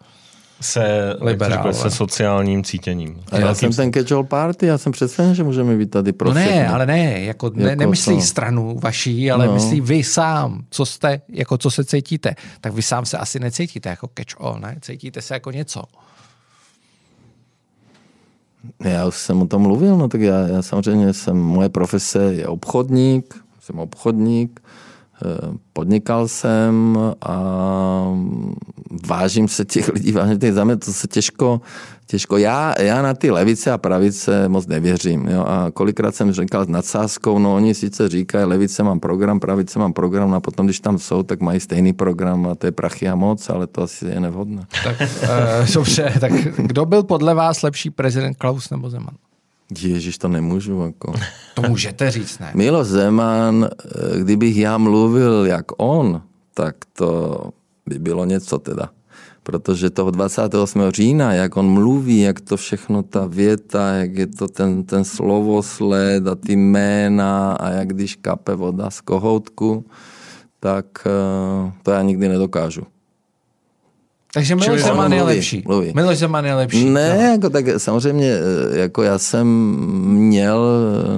se, 0.61 1.15
liberál, 1.21 1.73
se 1.73 1.89
sociálním 1.89 2.63
cítěním. 2.63 3.21
A 3.31 3.37
já 3.37 3.53
jsem 3.53 3.73
ten 3.73 3.93
catch 3.93 4.27
party, 4.27 4.65
já 4.65 4.77
jsem 4.77 4.91
přesvědčen, 4.91 5.35
že 5.35 5.43
můžeme 5.43 5.77
být 5.77 5.89
tady 5.89 6.13
pro 6.13 6.29
No 6.29 6.33
ne, 6.33 6.67
ale 6.67 6.85
ne, 6.85 7.21
jako, 7.21 7.51
ne, 7.53 7.63
jako 7.63 7.79
nemyslí 7.79 8.15
to. 8.15 8.21
stranu 8.21 8.79
vaší, 8.79 9.31
ale 9.31 9.47
no. 9.47 9.53
myslí 9.53 9.81
vy 9.81 10.03
sám, 10.03 10.63
co 10.69 10.85
jste, 10.85 11.21
jako 11.29 11.57
co 11.57 11.71
se 11.71 11.85
cítíte. 11.85 12.35
Tak 12.61 12.73
vy 12.73 12.81
sám 12.81 13.05
se 13.05 13.17
asi 13.17 13.39
necítíte 13.39 13.89
jako 13.89 14.09
catch 14.17 14.41
all, 14.41 14.59
ne? 14.59 14.77
Cítíte 14.81 15.21
se 15.21 15.33
jako 15.33 15.51
něco. 15.51 15.83
Já 18.83 19.05
už 19.07 19.15
jsem 19.15 19.41
o 19.41 19.47
tom 19.47 19.61
mluvil, 19.61 19.97
no 19.97 20.07
tak 20.07 20.21
já, 20.21 20.47
já 20.47 20.61
samozřejmě 20.61 21.13
jsem, 21.13 21.37
moje 21.37 21.69
profese 21.69 22.19
je 22.33 22.47
obchodník, 22.47 23.35
jsem 23.59 23.79
obchodník, 23.79 24.59
podnikal 25.73 26.27
jsem 26.27 26.97
a 27.21 27.37
vážím 29.07 29.47
se 29.47 29.65
těch 29.65 29.89
lidí, 29.89 30.11
vážím 30.11 30.39
těch 30.39 30.53
mě 30.63 30.77
to 30.77 30.93
se 30.93 31.07
těžko, 31.07 31.61
těžko. 32.07 32.37
Já, 32.37 32.81
já 32.81 33.01
na 33.01 33.13
ty 33.13 33.31
levice 33.31 33.71
a 33.71 33.77
pravice 33.77 34.49
moc 34.49 34.67
nevěřím. 34.67 35.27
Jo? 35.27 35.45
A 35.47 35.71
kolikrát 35.71 36.15
jsem 36.15 36.31
říkal 36.31 36.65
s 36.65 36.67
nadsázkou, 36.67 37.39
no 37.39 37.55
oni 37.55 37.73
sice 37.73 38.09
říkají, 38.09 38.45
levice 38.45 38.83
mám 38.83 38.99
program, 38.99 39.39
pravice 39.39 39.79
mám 39.79 39.93
program, 39.93 40.29
no 40.29 40.35
a 40.35 40.39
potom, 40.39 40.65
když 40.65 40.79
tam 40.79 40.97
jsou, 40.97 41.23
tak 41.23 41.41
mají 41.41 41.59
stejný 41.59 41.93
program 41.93 42.47
a 42.47 42.55
to 42.55 42.67
je 42.67 42.71
prachy 42.71 43.07
a 43.07 43.15
moc, 43.15 43.49
ale 43.49 43.67
to 43.67 43.81
asi 43.81 44.05
je 44.05 44.19
nevhodné. 44.19 44.65
Tak, 44.83 45.01
uh, 45.01 45.67
dobře, 45.73 46.13
tak 46.19 46.31
kdo 46.57 46.85
byl 46.85 47.03
podle 47.03 47.33
vás 47.33 47.61
lepší 47.61 47.89
prezident 47.89 48.33
Klaus 48.33 48.69
nebo 48.69 48.89
Zeman? 48.89 49.15
Ježíš, 49.77 50.17
to 50.17 50.27
nemůžu. 50.27 50.81
Jako. 50.81 51.13
To 51.53 51.61
můžete 51.61 52.11
říct, 52.11 52.39
ne? 52.39 52.51
Milo 52.55 52.83
Zeman, 52.83 53.69
eh, 53.69 54.19
kdybych 54.19 54.57
já 54.57 54.77
mluvil 54.77 55.45
jak 55.45 55.65
on, 55.77 56.21
tak 56.53 56.75
to 56.93 57.41
by 57.85 57.99
bylo 57.99 58.25
něco 58.25 58.59
teda. 58.59 58.89
Protože 59.43 59.89
toho 59.89 60.11
28. 60.11 60.91
října, 60.91 61.33
jak 61.33 61.57
on 61.57 61.65
mluví, 61.65 62.21
jak 62.21 62.41
to 62.41 62.57
všechno, 62.57 63.03
ta 63.03 63.25
věta, 63.25 63.91
jak 63.91 64.17
je 64.17 64.27
to 64.27 64.47
ten, 64.47 64.83
ten 64.83 65.03
slovosled 65.03 66.27
a 66.27 66.35
ty 66.35 66.55
jména 66.55 67.53
a 67.53 67.69
jak 67.69 67.87
když 67.87 68.15
kape 68.15 68.55
voda 68.55 68.89
z 68.89 69.01
kohoutku, 69.01 69.85
tak 70.59 70.85
eh, 71.05 71.71
to 71.83 71.91
já 71.91 72.01
nikdy 72.01 72.29
nedokážu. 72.29 72.81
Takže 74.33 74.55
Miloš 74.55 74.83
Zeman 74.83 75.13
je 75.13 75.23
lepší. 75.23 75.63
Mluví. 75.67 75.91
Miloš 75.95 76.17
Zeman 76.17 76.45
je 76.45 76.53
lepší. 76.53 76.85
Ne, 76.85 77.15
no. 77.15 77.21
jako 77.21 77.49
tak 77.49 77.65
samozřejmě, 77.77 78.31
eh, 78.73 78.79
jako 78.79 79.03
já 79.03 79.17
jsem 79.17 79.47
měl 80.05 80.67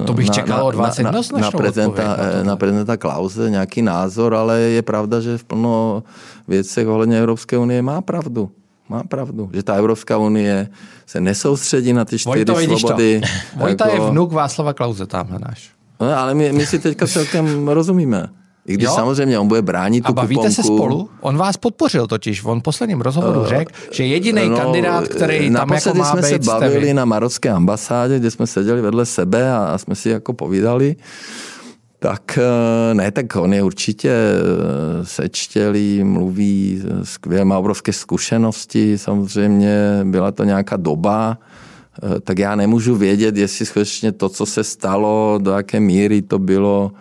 eh, 0.02 0.04
to 0.04 0.14
bych 0.14 0.28
na, 0.28 0.34
čekal 0.34 0.66
od 0.66 0.74
vás 0.74 0.98
na, 0.98 1.10
na, 1.10 1.20
na, 1.40 1.50
prezidenta, 1.50 2.16
eh, 2.18 2.44
na 2.44 2.56
prezidenta 2.56 2.96
Klause 2.96 3.50
nějaký 3.50 3.82
názor, 3.82 4.34
ale 4.34 4.60
je 4.60 4.82
pravda, 4.82 5.20
že 5.20 5.38
v 5.38 5.44
plno 5.44 6.02
věcech 6.48 6.88
ohledně 6.88 7.18
Evropské 7.18 7.58
unie 7.58 7.82
má 7.82 8.00
pravdu. 8.00 8.50
Má 8.88 9.02
pravdu, 9.02 9.50
že 9.52 9.62
ta 9.62 9.74
Evropská 9.74 10.18
unie 10.18 10.68
se 11.06 11.20
nesoustředí 11.20 11.92
na 11.92 12.04
ty 12.04 12.18
čtyři 12.18 12.44
Vojto, 12.44 12.78
svobody. 12.78 13.20
Vojta 13.56 13.88
jako... 13.88 14.04
je 14.04 14.10
vnuk 14.10 14.32
Václava 14.32 14.72
Klauze, 14.72 15.06
tamhle 15.06 15.38
náš. 15.38 15.70
No, 16.00 16.18
ale 16.18 16.34
my, 16.34 16.52
my 16.52 16.66
si 16.66 16.78
teďka 16.78 17.06
celkem 17.06 17.68
rozumíme. 17.68 18.28
I 18.66 18.74
když 18.74 18.84
jo? 18.84 18.94
samozřejmě 18.94 19.38
on 19.38 19.48
bude 19.48 19.62
bránit 19.62 20.04
tu 20.04 20.10
A 20.10 20.12
bavíte 20.12 20.34
kuponku. 20.34 20.54
se 20.54 20.62
spolu? 20.62 21.08
On 21.20 21.36
vás 21.36 21.56
podpořil 21.56 22.06
totiž. 22.06 22.44
On 22.44 22.60
v 22.60 22.62
posledním 22.62 23.00
rozhovoru 23.00 23.40
uh, 23.40 23.46
řekl, 23.46 23.72
že 23.90 24.06
jediný 24.06 24.48
no, 24.48 24.56
kandidát, 24.56 25.08
který 25.08 25.50
tam 25.52 25.72
jako 25.72 25.94
má 25.94 26.10
jsme 26.10 26.20
být, 26.22 26.28
se 26.28 26.38
bavili 26.38 26.94
na 26.94 27.04
marocké 27.04 27.50
ambasádě, 27.50 28.18
kde 28.18 28.30
jsme 28.30 28.46
seděli 28.46 28.80
vedle 28.80 29.06
sebe 29.06 29.52
a, 29.52 29.58
a 29.58 29.78
jsme 29.78 29.94
si 29.94 30.08
jako 30.08 30.32
povídali. 30.32 30.96
Tak 32.02 32.38
eh, 32.38 32.94
ne, 32.94 33.10
tak 33.10 33.36
on 33.36 33.54
je 33.54 33.62
určitě 33.62 34.10
eh, 34.10 35.06
sečtělý, 35.06 36.04
mluví 36.04 36.82
skvěle, 37.02 37.44
má 37.44 37.58
obrovské 37.58 37.92
zkušenosti, 37.92 38.98
samozřejmě 38.98 40.00
byla 40.04 40.32
to 40.32 40.44
nějaká 40.44 40.76
doba, 40.76 41.38
eh, 42.02 42.20
tak 42.20 42.38
já 42.38 42.56
nemůžu 42.56 42.96
vědět, 42.96 43.36
jestli 43.36 43.66
skutečně 43.66 44.12
to, 44.12 44.28
co 44.28 44.46
se 44.46 44.64
stalo, 44.64 45.38
do 45.42 45.50
jaké 45.50 45.80
míry 45.80 46.22
to 46.22 46.38
bylo 46.38 46.92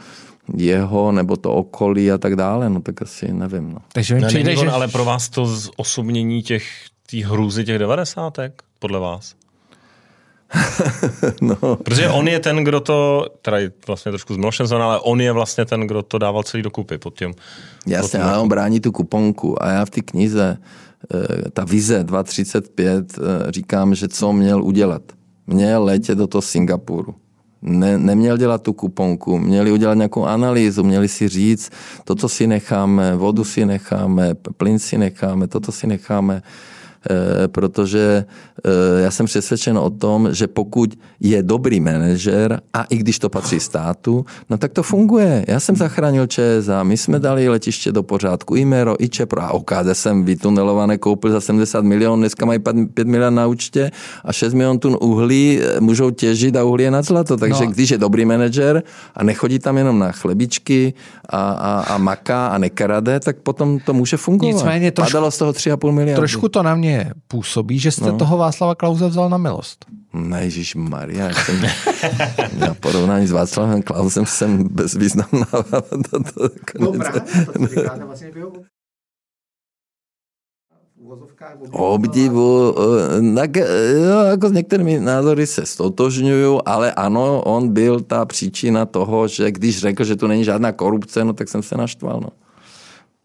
jeho 0.57 1.11
nebo 1.11 1.37
to 1.37 1.53
okolí 1.53 2.11
a 2.11 2.17
tak 2.17 2.35
dále, 2.35 2.69
no 2.69 2.81
tak 2.81 3.01
asi 3.01 3.33
nevím. 3.33 3.71
No. 3.71 3.79
Takže 3.93 4.15
mi 4.15 4.25
přijde, 4.25 4.55
že... 4.55 4.69
ale 4.69 4.87
pro 4.87 5.05
vás 5.05 5.29
to 5.29 5.55
osobnění 5.75 6.43
těch 6.43 6.63
tý 7.07 7.23
hrůzy 7.23 7.63
těch 7.63 7.79
devadesátek, 7.79 8.61
podle 8.79 8.99
vás? 8.99 9.35
no. 11.41 11.75
Protože 11.75 12.09
on 12.09 12.27
je 12.27 12.39
ten, 12.39 12.63
kdo 12.63 12.79
to, 12.79 13.27
teda 13.41 13.57
je 13.57 13.71
vlastně 13.87 14.11
trošku 14.11 14.33
zmnošen, 14.33 14.67
ale 14.73 14.99
on 14.99 15.21
je 15.21 15.31
vlastně 15.31 15.65
ten, 15.65 15.81
kdo 15.81 16.01
to 16.01 16.17
dával 16.17 16.43
celý 16.43 16.63
dokupy 16.63 16.97
pod 16.97 17.17
tím. 17.19 17.33
Jasně, 17.87 18.19
ale 18.19 18.37
on 18.37 18.47
brání 18.47 18.79
tu 18.79 18.91
kuponku 18.91 19.63
a 19.63 19.69
já 19.69 19.85
v 19.85 19.89
té 19.89 20.01
knize, 20.01 20.57
eh, 21.13 21.49
ta 21.49 21.63
vize 21.63 22.03
235, 22.03 23.17
eh, 23.17 23.51
říkám, 23.51 23.95
že 23.95 24.07
co 24.07 24.33
měl 24.33 24.63
udělat. 24.63 25.01
Měl 25.47 25.83
letět 25.83 26.17
do 26.17 26.27
toho 26.27 26.41
Singapuru 26.41 27.15
ne, 27.61 27.97
neměl 27.97 28.37
dělat 28.37 28.61
tu 28.61 28.73
kuponku, 28.73 29.39
měli 29.39 29.71
udělat 29.71 29.93
nějakou 29.93 30.25
analýzu, 30.25 30.83
měli 30.83 31.07
si 31.07 31.27
říct, 31.27 31.71
toto 32.03 32.29
si 32.29 32.47
necháme, 32.47 33.15
vodu 33.15 33.43
si 33.43 33.65
necháme, 33.65 34.33
plyn 34.57 34.79
si 34.79 34.97
necháme, 34.97 35.47
toto 35.47 35.71
si 35.71 35.87
necháme. 35.87 36.43
Eh, 37.09 37.47
protože 37.47 38.25
eh, 38.65 39.01
já 39.01 39.11
jsem 39.11 39.25
přesvědčen 39.25 39.77
o 39.77 39.89
tom, 39.89 40.29
že 40.31 40.47
pokud 40.47 40.89
je 41.19 41.43
dobrý 41.43 41.79
manažer 41.79 42.61
a 42.73 42.83
i 42.83 42.97
když 42.97 43.19
to 43.19 43.29
patří 43.29 43.59
státu, 43.59 44.25
no 44.49 44.57
tak 44.57 44.71
to 44.71 44.83
funguje. 44.83 45.45
Já 45.47 45.59
jsem 45.59 45.75
zachránil 45.75 46.27
ČSA, 46.27 46.83
my 46.83 46.97
jsme 46.97 47.19
dali 47.19 47.49
letiště 47.49 47.91
do 47.91 48.03
pořádku, 48.03 48.55
Imero, 48.55 48.95
i 49.03 49.09
Čepro 49.09 49.41
a 49.41 49.51
OKD 49.51 49.93
jsem 49.93 50.25
vytunelované 50.25 50.97
koupil 50.97 51.31
za 51.31 51.41
70 51.41 51.83
milionů, 51.83 52.15
dneska 52.15 52.45
mají 52.45 52.59
5 52.93 53.07
milionů 53.07 53.35
na 53.35 53.47
účtě 53.47 53.91
a 54.25 54.33
6 54.33 54.53
milionů 54.53 54.79
tun 54.79 54.97
uhlí 55.01 55.59
eh, 55.61 55.81
můžou 55.81 56.11
těžit 56.11 56.55
a 56.55 56.63
uhlí 56.63 56.83
je 56.83 56.91
na 56.91 57.01
zlato. 57.01 57.37
Takže 57.37 57.65
no. 57.65 57.71
když 57.71 57.89
je 57.89 57.97
dobrý 57.97 58.25
manažer 58.25 58.83
a 59.15 59.23
nechodí 59.23 59.59
tam 59.59 59.77
jenom 59.77 59.99
na 59.99 60.11
chlebičky 60.11 60.93
a, 61.29 61.51
a, 61.51 61.81
a 61.81 61.97
maká 61.97 62.47
a 62.47 62.57
nekrade, 62.57 63.19
tak 63.19 63.37
potom 63.37 63.79
to 63.79 63.93
může 63.93 64.17
fungovat. 64.17 64.53
Nicméně 64.53 64.91
trošku, 64.91 65.11
Padalo 65.11 65.31
z 65.31 65.37
toho 65.37 65.51
3,5 65.51 65.91
miliardy. 65.91 66.19
Trošku 66.19 66.49
to 66.49 66.63
na 66.63 66.75
mě 66.75 66.90
mě 66.91 67.13
působí, 67.27 67.79
že 67.79 67.91
jste 67.91 68.11
no. 68.11 68.17
toho 68.17 68.37
Václava 68.37 68.75
Klauze 68.75 69.07
vzal 69.07 69.29
na 69.29 69.37
milost. 69.37 69.85
Ne, 70.13 70.43
Ježíš 70.43 70.75
Maria, 70.75 71.27
já 71.27 71.33
jsem 71.33 71.61
na 72.59 72.73
porovnání 72.73 73.27
s 73.27 73.31
Václavem 73.31 73.81
Klausem 73.81 74.25
jsem 74.25 74.67
bezvýznamná. 74.67 75.47
no 76.79 76.91
právě, 76.91 77.45
to 77.57 77.67
říkáte 77.67 78.05
vlastně 78.05 78.31
obdivu, 81.71 82.75
eh, 82.79 83.35
tak, 83.35 83.55
jo, 83.55 84.19
jako 84.29 84.49
s 84.49 84.51
některými 84.51 84.99
názory 84.99 85.47
se 85.47 85.65
stotožňuju, 85.65 86.59
ale 86.65 86.91
ano, 86.91 87.41
on 87.41 87.73
byl 87.73 87.99
ta 87.99 88.25
příčina 88.25 88.85
toho, 88.85 89.27
že 89.27 89.51
když 89.51 89.79
řekl, 89.79 90.03
že 90.03 90.15
tu 90.15 90.27
není 90.27 90.43
žádná 90.43 90.71
korupce, 90.71 91.25
no 91.25 91.33
tak 91.33 91.49
jsem 91.49 91.63
se 91.63 91.77
naštval. 91.77 92.19
No. 92.23 92.29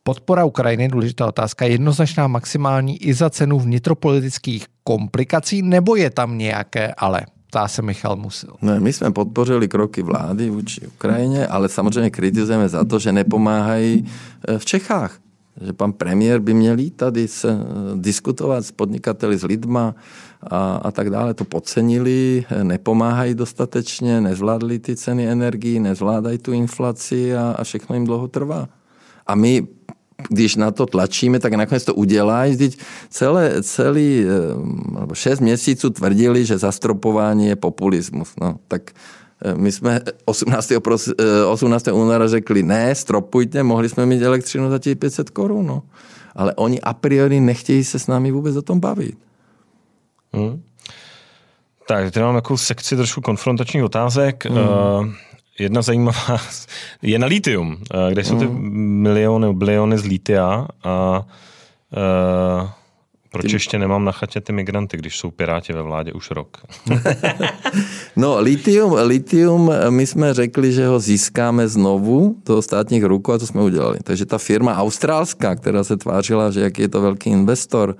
Podpora 0.06 0.44
Ukrajiny, 0.44 0.88
důležitá 0.88 1.26
otázka, 1.26 1.66
jednoznačná 1.66 2.26
maximální 2.28 3.02
i 3.02 3.14
za 3.14 3.30
cenu 3.30 3.58
vnitropolitických 3.58 4.66
komplikací, 4.84 5.62
nebo 5.62 5.96
je 5.96 6.10
tam 6.10 6.38
nějaké 6.38 6.94
ale? 6.94 7.20
Ptá 7.46 7.68
se 7.68 7.82
Michal 7.82 8.16
Musil. 8.16 8.54
Ne, 8.62 8.80
my 8.80 8.92
jsme 8.92 9.10
podpořili 9.10 9.68
kroky 9.68 10.02
vlády 10.02 10.50
vůči 10.50 10.86
Ukrajině, 10.86 11.46
ale 11.46 11.68
samozřejmě 11.68 12.10
kritizujeme 12.10 12.68
za 12.68 12.84
to, 12.84 12.98
že 12.98 13.12
nepomáhají 13.12 14.06
eh, 14.48 14.58
v 14.58 14.64
Čechách. 14.64 15.18
Že 15.60 15.72
pan 15.72 15.92
premiér 15.92 16.40
by 16.40 16.54
měl 16.54 16.78
jít 16.78 16.96
tady 16.96 17.28
se, 17.28 17.58
diskutovat 17.94 18.66
s 18.66 18.72
podnikateli, 18.72 19.38
s 19.38 19.44
lidma 19.44 19.94
a, 20.42 20.76
a 20.76 20.90
tak 20.90 21.10
dále. 21.10 21.34
To 21.34 21.44
podcenili, 21.44 22.44
eh, 22.50 22.64
nepomáhají 22.64 23.34
dostatečně, 23.34 24.20
nezvládli 24.20 24.78
ty 24.78 24.96
ceny 24.96 25.28
energii, 25.28 25.80
nezvládají 25.80 26.38
tu 26.38 26.52
inflaci 26.52 27.36
a, 27.36 27.54
a 27.58 27.64
všechno 27.64 27.94
jim 27.94 28.04
dlouho 28.04 28.28
trvá. 28.28 28.68
A 29.26 29.34
my 29.34 29.66
když 30.28 30.56
na 30.56 30.70
to 30.70 30.86
tlačíme, 30.86 31.38
tak 31.38 31.52
nakonec 31.52 31.84
to 31.84 31.94
udělají. 31.94 32.56
Teď 32.56 32.78
celé, 33.10 33.62
celý, 33.62 34.24
nebo 35.00 35.14
šest 35.14 35.40
měsíců 35.40 35.90
tvrdili, 35.90 36.44
že 36.44 36.58
zastropování 36.58 37.46
je 37.46 37.56
populismus. 37.56 38.32
No, 38.40 38.56
tak 38.68 38.90
my 39.56 39.72
jsme 39.72 40.00
18. 40.24 40.72
18. 41.48 41.88
února 41.88 42.28
řekli, 42.28 42.62
ne, 42.62 42.94
stropujte, 42.94 43.62
mohli 43.62 43.88
jsme 43.88 44.06
mít 44.06 44.22
elektřinu 44.22 44.70
za 44.70 44.78
těch 44.78 44.98
500 44.98 45.30
korun. 45.30 45.66
No. 45.66 45.82
Ale 46.36 46.54
oni 46.54 46.80
a 46.80 46.94
priori 46.94 47.40
nechtějí 47.40 47.84
se 47.84 47.98
s 47.98 48.06
námi 48.06 48.30
vůbec 48.30 48.56
o 48.56 48.62
tom 48.62 48.80
bavit. 48.80 49.18
Hmm. 50.32 50.62
Tak, 51.88 52.12
teď 52.12 52.22
mám 52.22 52.34
takovou 52.34 52.56
sekci 52.56 52.96
trošku 52.96 53.20
konfrontačních 53.20 53.84
otázek. 53.84 54.46
Hmm. 54.46 54.58
Uh, 54.58 55.06
jedna 55.58 55.82
zajímavá 55.82 56.38
je 57.02 57.18
na 57.18 57.26
litium, 57.26 57.68
uh, 57.68 58.10
kde 58.12 58.24
jsou 58.24 58.38
ty 58.38 58.44
hmm. 58.44 58.70
miliony, 59.02 59.52
biliony 59.54 59.98
z 59.98 60.04
litia 60.04 60.66
a 60.84 61.26
uh, 61.96 62.68
proč 63.36 63.46
ty... 63.46 63.56
ještě 63.56 63.78
nemám 63.78 64.04
na 64.04 64.12
chatě 64.12 64.40
ty 64.40 64.52
migranty, 64.52 64.96
když 64.96 65.18
jsou 65.18 65.30
piráti 65.30 65.72
ve 65.72 65.82
vládě 65.82 66.12
už 66.12 66.30
rok? 66.30 66.56
no, 68.16 68.40
litium, 68.40 68.96
litium, 69.02 69.72
my 69.90 70.06
jsme 70.06 70.34
řekli, 70.34 70.72
že 70.72 70.86
ho 70.86 71.00
získáme 71.00 71.68
znovu 71.68 72.36
do 72.46 72.62
státních 72.62 73.04
rukou 73.04 73.32
a 73.32 73.38
to 73.38 73.46
jsme 73.46 73.62
udělali. 73.62 73.98
Takže 74.02 74.26
ta 74.26 74.38
firma 74.38 74.76
australská, 74.76 75.54
která 75.54 75.84
se 75.84 75.96
tvářila, 75.96 76.50
že 76.50 76.60
jaký 76.60 76.82
je 76.82 76.88
to 76.88 77.00
velký 77.00 77.30
investor, 77.30 77.96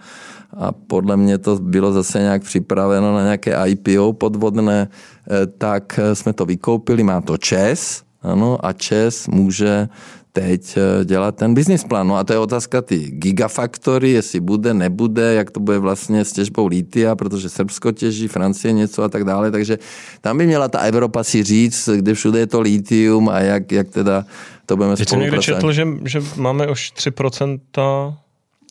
a 0.55 0.73
podle 0.73 1.17
mě 1.17 1.39
to 1.39 1.57
bylo 1.57 1.93
zase 1.93 2.21
nějak 2.21 2.43
připraveno 2.43 3.15
na 3.15 3.23
nějaké 3.23 3.57
IPO 3.67 4.13
podvodné, 4.13 4.89
eh, 4.89 5.47
tak 5.47 6.01
jsme 6.13 6.33
to 6.33 6.45
vykoupili, 6.47 7.03
má 7.03 7.21
to 7.21 7.39
ČES, 7.39 8.03
ano, 8.23 8.59
a 8.67 8.73
ČES 8.73 9.29
může 9.29 9.89
teď 10.37 10.77
eh, 10.77 11.05
dělat 11.05 11.37
ten 11.37 11.55
business 11.55 11.85
plán. 11.85 12.09
No 12.09 12.17
a 12.17 12.25
to 12.25 12.33
je 12.33 12.39
otázka 12.39 12.83
ty 12.83 12.99
gigafaktory, 12.99 14.11
jestli 14.11 14.41
bude, 14.41 14.75
nebude, 14.75 15.35
jak 15.35 15.51
to 15.51 15.61
bude 15.61 15.79
vlastně 15.79 16.25
s 16.25 16.33
těžbou 16.33 16.67
lítia, 16.67 17.17
protože 17.17 17.49
Srbsko 17.49 17.93
těží, 17.93 18.29
Francie 18.29 18.73
něco 18.73 19.03
a 19.03 19.09
tak 19.09 19.25
dále, 19.25 19.51
takže 19.51 19.79
tam 20.21 20.39
by 20.39 20.47
měla 20.47 20.69
ta 20.69 20.79
Evropa 20.79 21.25
si 21.25 21.43
říct, 21.43 21.89
kde 21.97 22.15
všude 22.15 22.39
je 22.39 22.47
to 22.47 22.61
litium 22.61 23.29
a 23.29 23.41
jak, 23.41 23.73
jak 23.73 23.89
teda 23.89 24.25
to 24.67 24.77
budeme 24.77 24.97
spolupracovat. 24.97 24.99
Teď 24.99 25.09
jsem 25.09 25.21
někde 25.21 25.43
četl, 25.43 25.73
že, 25.73 25.87
že 26.05 26.21
máme 26.37 26.69
už 26.69 26.93
3% 26.97 27.59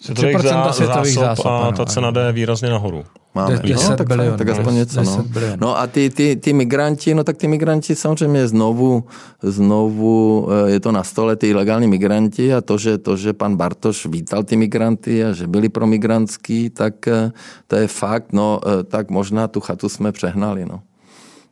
světových, 0.06 0.40
zá, 0.40 0.74
světových 0.74 1.14
zásob, 1.14 1.46
a 1.46 1.72
ta 1.72 1.86
cena 1.86 2.12
jde 2.12 2.32
výrazně 2.32 2.70
nahoru. 2.70 3.04
Máme. 3.36 3.60
10 3.60 3.90
no, 3.90 3.98
tak, 3.98 4.08
bilion, 4.08 4.38
tak 4.38 4.50
aspoň 4.50 4.74
něco. 4.76 5.04
No. 5.04 5.26
no 5.60 5.80
a 5.80 5.88
ty, 5.88 6.10
ty, 6.10 6.36
ty 6.36 6.54
migranti, 6.54 7.14
no 7.14 7.24
tak 7.24 7.38
ty 7.38 7.48
migranti 7.48 7.96
samozřejmě 7.96 8.48
znovu, 8.48 9.04
znovu 9.42 10.48
eh, 10.52 10.72
je 10.72 10.80
to 10.80 10.92
na 10.92 11.04
stole, 11.04 11.36
ty 11.36 11.50
ilegální 11.50 11.88
migranti 11.88 12.54
a 12.54 12.62
to, 12.62 12.78
že, 12.78 12.98
to, 12.98 13.18
že 13.18 13.34
pan 13.34 13.56
Bartoš 13.56 14.06
vítal 14.06 14.44
ty 14.44 14.56
migranty 14.56 15.26
a 15.26 15.34
že 15.34 15.48
byli 15.48 15.70
pro 15.70 15.88
migrantský, 15.88 16.70
tak 16.70 17.08
eh, 17.08 17.32
to 17.68 17.76
je 17.76 17.88
fakt, 17.88 18.34
no 18.34 18.60
eh, 18.66 18.84
tak 18.84 19.10
možná 19.10 19.48
tu 19.48 19.60
chatu 19.60 19.90
jsme 19.90 20.12
přehnali, 20.12 20.66
no. 20.66 20.80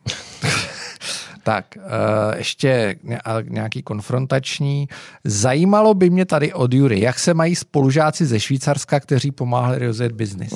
Tak, 1.44 1.64
uh, 1.76 1.82
ještě 2.36 2.96
nějaký 3.48 3.82
konfrontační. 3.82 4.88
Zajímalo 5.24 5.94
by 5.94 6.10
mě 6.10 6.24
tady 6.24 6.52
od 6.52 6.74
Jury, 6.74 7.00
jak 7.00 7.18
se 7.18 7.34
mají 7.34 7.56
spolužáci 7.56 8.26
ze 8.26 8.40
Švýcarska, 8.40 9.00
kteří 9.00 9.30
pomáhali 9.30 9.86
rozjet 9.86 10.12
biznis? 10.12 10.52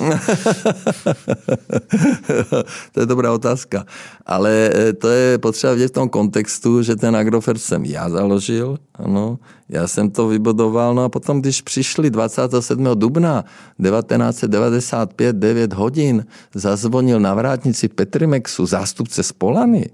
to 2.91 2.99
je 2.99 3.05
dobrá 3.05 3.33
otázka. 3.33 3.85
Ale 4.25 4.69
eh, 4.73 4.93
to 4.93 5.07
je 5.09 5.37
potřeba 5.37 5.73
vidět 5.73 5.87
v 5.87 5.91
tom 5.91 6.09
kontextu, 6.09 6.83
že 6.83 6.95
ten 6.95 7.15
Agrofert 7.15 7.61
jsem 7.61 7.85
já 7.85 8.09
založil, 8.09 8.77
ano, 8.93 9.39
já 9.69 9.87
jsem 9.87 10.09
to 10.09 10.27
vybudoval, 10.27 10.95
no 10.95 11.03
a 11.03 11.09
potom, 11.09 11.41
když 11.41 11.61
přišli 11.61 12.09
27. 12.09 12.87
dubna 12.93 13.45
1995, 13.83 15.35
9 15.35 15.73
hodin, 15.73 16.25
zazvonil 16.53 17.19
na 17.19 17.33
vrátnici 17.33 17.87
Petrimexu 17.87 18.65
zástupce 18.65 19.23
z 19.23 19.31
Polany, 19.31 19.89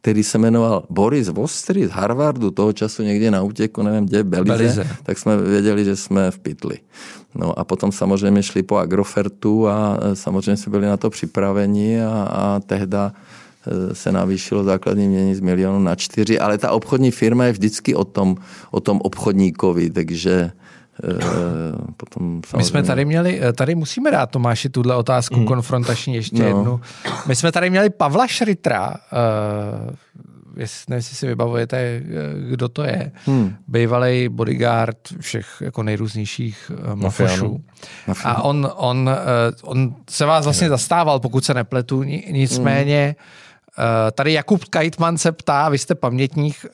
který 0.00 0.22
se 0.24 0.38
jmenoval 0.38 0.82
Boris 0.90 1.28
Vostry 1.28 1.86
z 1.86 1.90
Harvardu, 1.90 2.50
toho 2.50 2.72
času 2.72 3.02
někde 3.02 3.30
na 3.30 3.42
útěku, 3.42 3.82
nevím 3.82 4.06
kde, 4.06 4.24
Belize, 4.24 4.54
Belize, 4.54 4.86
tak 5.02 5.18
jsme 5.18 5.36
věděli, 5.36 5.84
že 5.84 5.96
jsme 5.96 6.30
v 6.30 6.38
pytli. 6.38 6.78
No 7.34 7.58
a 7.58 7.64
potom 7.64 7.92
samozřejmě 7.92 8.42
šli 8.42 8.62
po 8.62 8.76
Agrofertu 8.76 9.68
a 9.68 9.98
e, 10.02 10.16
samozřejmě 10.16 10.56
jsme 10.56 10.70
byli 10.70 10.86
na 10.86 10.96
to 10.96 11.10
připraveni 11.10 12.02
a, 12.02 12.28
a 12.30 12.60
tehda 12.60 13.12
e, 13.66 13.94
se 13.94 14.12
navýšilo 14.12 14.64
základní 14.64 15.08
mění 15.08 15.34
z 15.34 15.40
milionu 15.40 15.78
na 15.78 15.94
čtyři, 15.94 16.38
ale 16.38 16.58
ta 16.58 16.70
obchodní 16.70 17.10
firma 17.10 17.44
je 17.44 17.52
vždycky 17.52 17.94
o 17.94 18.04
tom, 18.04 18.36
o 18.70 18.80
tom 18.80 19.00
obchodníkovi, 19.00 19.90
takže 19.90 20.50
potom 21.96 22.40
samozřejmě... 22.46 22.56
My 22.56 22.64
jsme 22.64 22.82
tady 22.82 23.04
měli, 23.04 23.40
eh, 23.42 23.52
tady 23.52 23.74
musíme 23.74 24.10
dát 24.10 24.30
Tomáši 24.30 24.68
tuhle 24.68 24.94
otázku 24.94 25.40
mm. 25.40 25.46
konfrontační 25.46 26.14
ještě 26.14 26.42
no. 26.42 26.48
jednu. 26.48 26.80
My 27.26 27.36
jsme 27.36 27.52
tady 27.52 27.70
měli 27.70 27.90
Pavla 27.90 28.26
Šritra, 28.26 28.88
uh, 28.90 29.94
jestli, 30.56 30.84
nevím, 30.88 30.98
jestli 30.98 31.16
si 31.16 31.26
vybavujete, 31.26 32.02
kdo 32.50 32.68
to 32.68 32.82
je. 32.82 33.12
Hmm. 33.26 33.54
Bývalý 33.68 34.28
bodyguard 34.28 34.98
všech 35.20 35.46
jako 35.60 35.82
nejrůznějších 35.82 36.70
uh, 36.74 36.94
mafošů. 36.94 37.64
A 38.24 38.42
on, 38.42 38.70
on, 38.76 39.10
uh, 39.62 39.70
on 39.70 39.94
se 40.10 40.24
vás 40.24 40.44
vlastně 40.44 40.68
zastával, 40.68 41.20
pokud 41.20 41.44
se 41.44 41.54
nepletu, 41.54 42.02
nicméně 42.02 43.06
hmm 43.06 43.14
Eh, 43.14 43.47
tady 44.12 44.32
Jakub 44.32 44.64
Kajtman 44.64 45.18
se 45.18 45.32
ptá, 45.32 45.68
vy 45.68 45.78
jste 45.78 45.94
pamětník 45.94 46.56
uh, 46.64 46.72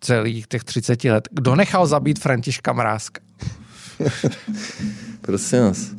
celých 0.00 0.46
těch 0.46 0.64
30 0.64 1.04
let. 1.04 1.28
Kdo 1.32 1.56
nechal 1.56 1.86
zabít 1.86 2.18
Františka 2.18 2.72
Mrázka? 2.72 3.20
Prosím 5.20 5.58
vás. 5.60 5.90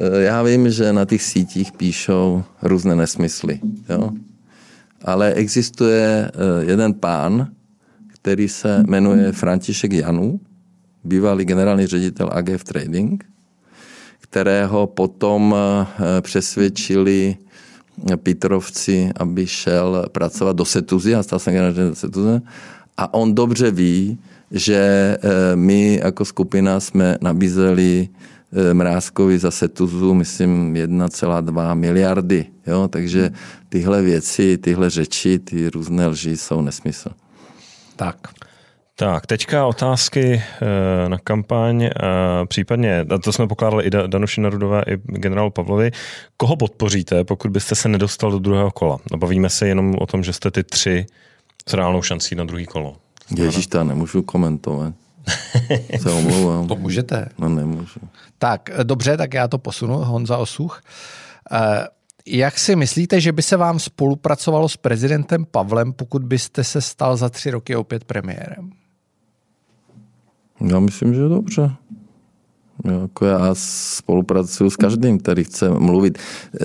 Eh, 0.00 0.22
já 0.22 0.42
vím, 0.42 0.70
že 0.70 0.92
na 0.92 1.04
těch 1.04 1.22
sítích 1.22 1.72
píšou 1.72 2.44
různé 2.62 2.96
nesmysly. 2.96 3.60
Jo? 3.88 4.10
Ale 5.04 5.32
existuje 5.32 6.30
jeden 6.60 6.94
pán, 6.94 7.48
který 8.14 8.48
se 8.48 8.82
jmenuje 8.86 9.32
František 9.32 9.92
Janu, 9.92 10.40
bývalý 11.04 11.44
generální 11.44 11.86
ředitel 11.86 12.30
AGF 12.32 12.64
Trading, 12.64 13.24
kterého 14.20 14.86
potom 14.86 15.54
přesvědčili 16.20 17.36
Petrovci, 18.22 19.10
aby 19.16 19.46
šel 19.46 20.06
pracovat 20.12 20.56
do 20.56 20.64
Setuzy 20.64 21.14
a 21.14 21.22
stal 21.22 21.38
se 21.38 21.52
generálním 21.52 21.88
do 21.88 21.94
Setuze. 21.94 22.42
A 22.96 23.14
on 23.14 23.34
dobře 23.34 23.70
ví, 23.70 24.18
že 24.50 24.76
eh, 25.22 25.56
my 25.56 26.00
jako 26.04 26.24
skupina 26.24 26.80
jsme 26.80 27.18
nabízeli 27.20 28.08
eh, 28.52 28.74
Mrázkovi 28.74 29.38
za 29.38 29.50
Setuzu, 29.50 30.14
myslím, 30.14 30.74
1,2 30.74 31.74
miliardy. 31.74 32.46
Jo? 32.66 32.88
Takže 32.88 33.30
tyhle 33.68 34.02
věci, 34.02 34.58
tyhle 34.58 34.90
řeči, 34.90 35.38
ty 35.38 35.70
různé 35.70 36.06
lži 36.06 36.36
jsou 36.36 36.60
nesmysl. 36.60 37.10
Tak. 37.96 38.16
Tak, 39.00 39.26
teďka 39.26 39.66
otázky 39.66 40.42
eh, 40.42 41.08
na 41.08 41.18
kampaň, 41.18 41.82
eh, 41.82 41.90
případně, 42.46 43.00
a 43.00 43.18
to 43.18 43.32
jsme 43.32 43.46
pokládali 43.46 43.84
i 43.84 43.90
Danuši 43.90 44.40
Narudové, 44.40 44.82
i 44.86 44.96
generálu 44.96 45.50
Pavlovi. 45.50 45.90
Koho 46.36 46.56
podpoříte, 46.56 47.24
pokud 47.24 47.50
byste 47.50 47.74
se 47.74 47.88
nedostal 47.88 48.30
do 48.30 48.38
druhého 48.38 48.70
kola? 48.70 48.98
A 49.12 49.16
bavíme 49.16 49.50
se 49.50 49.68
jenom 49.68 49.94
o 49.98 50.06
tom, 50.06 50.24
že 50.24 50.32
jste 50.32 50.50
ty 50.50 50.64
tři 50.64 51.06
s 51.68 51.72
reálnou 51.72 52.02
šancí 52.02 52.34
na 52.34 52.44
druhý 52.44 52.66
kolo. 52.66 52.96
Ježíš, 53.36 53.66
to 53.66 53.84
nemůžu 53.84 54.22
komentovat. 54.22 54.94
Se 56.00 56.10
omlouvám. 56.10 56.68
To 56.68 56.76
můžete. 56.76 57.28
No 57.38 57.48
nemůžu. 57.48 58.00
Tak, 58.38 58.70
dobře, 58.82 59.16
tak 59.16 59.34
já 59.34 59.48
to 59.48 59.58
posunu. 59.58 59.98
Honza 59.98 60.36
Osuch. 60.36 60.82
Eh, 61.52 61.86
jak 62.26 62.58
si 62.58 62.76
myslíte, 62.76 63.20
že 63.20 63.32
by 63.32 63.42
se 63.42 63.56
vám 63.56 63.78
spolupracovalo 63.78 64.68
s 64.68 64.76
prezidentem 64.76 65.44
Pavlem, 65.44 65.92
pokud 65.92 66.22
byste 66.22 66.64
se 66.64 66.80
stal 66.80 67.16
za 67.16 67.28
tři 67.28 67.50
roky 67.50 67.76
opět 67.76 68.04
premiérem? 68.04 68.70
Já 70.60 70.80
myslím, 70.80 71.14
že 71.14 71.28
dobře. 71.28 71.70
Jako 72.84 73.26
já 73.26 73.54
spolupracuju 73.54 74.70
s 74.70 74.76
každým, 74.76 75.18
který 75.18 75.44
chce 75.44 75.70
mluvit. 75.70 76.18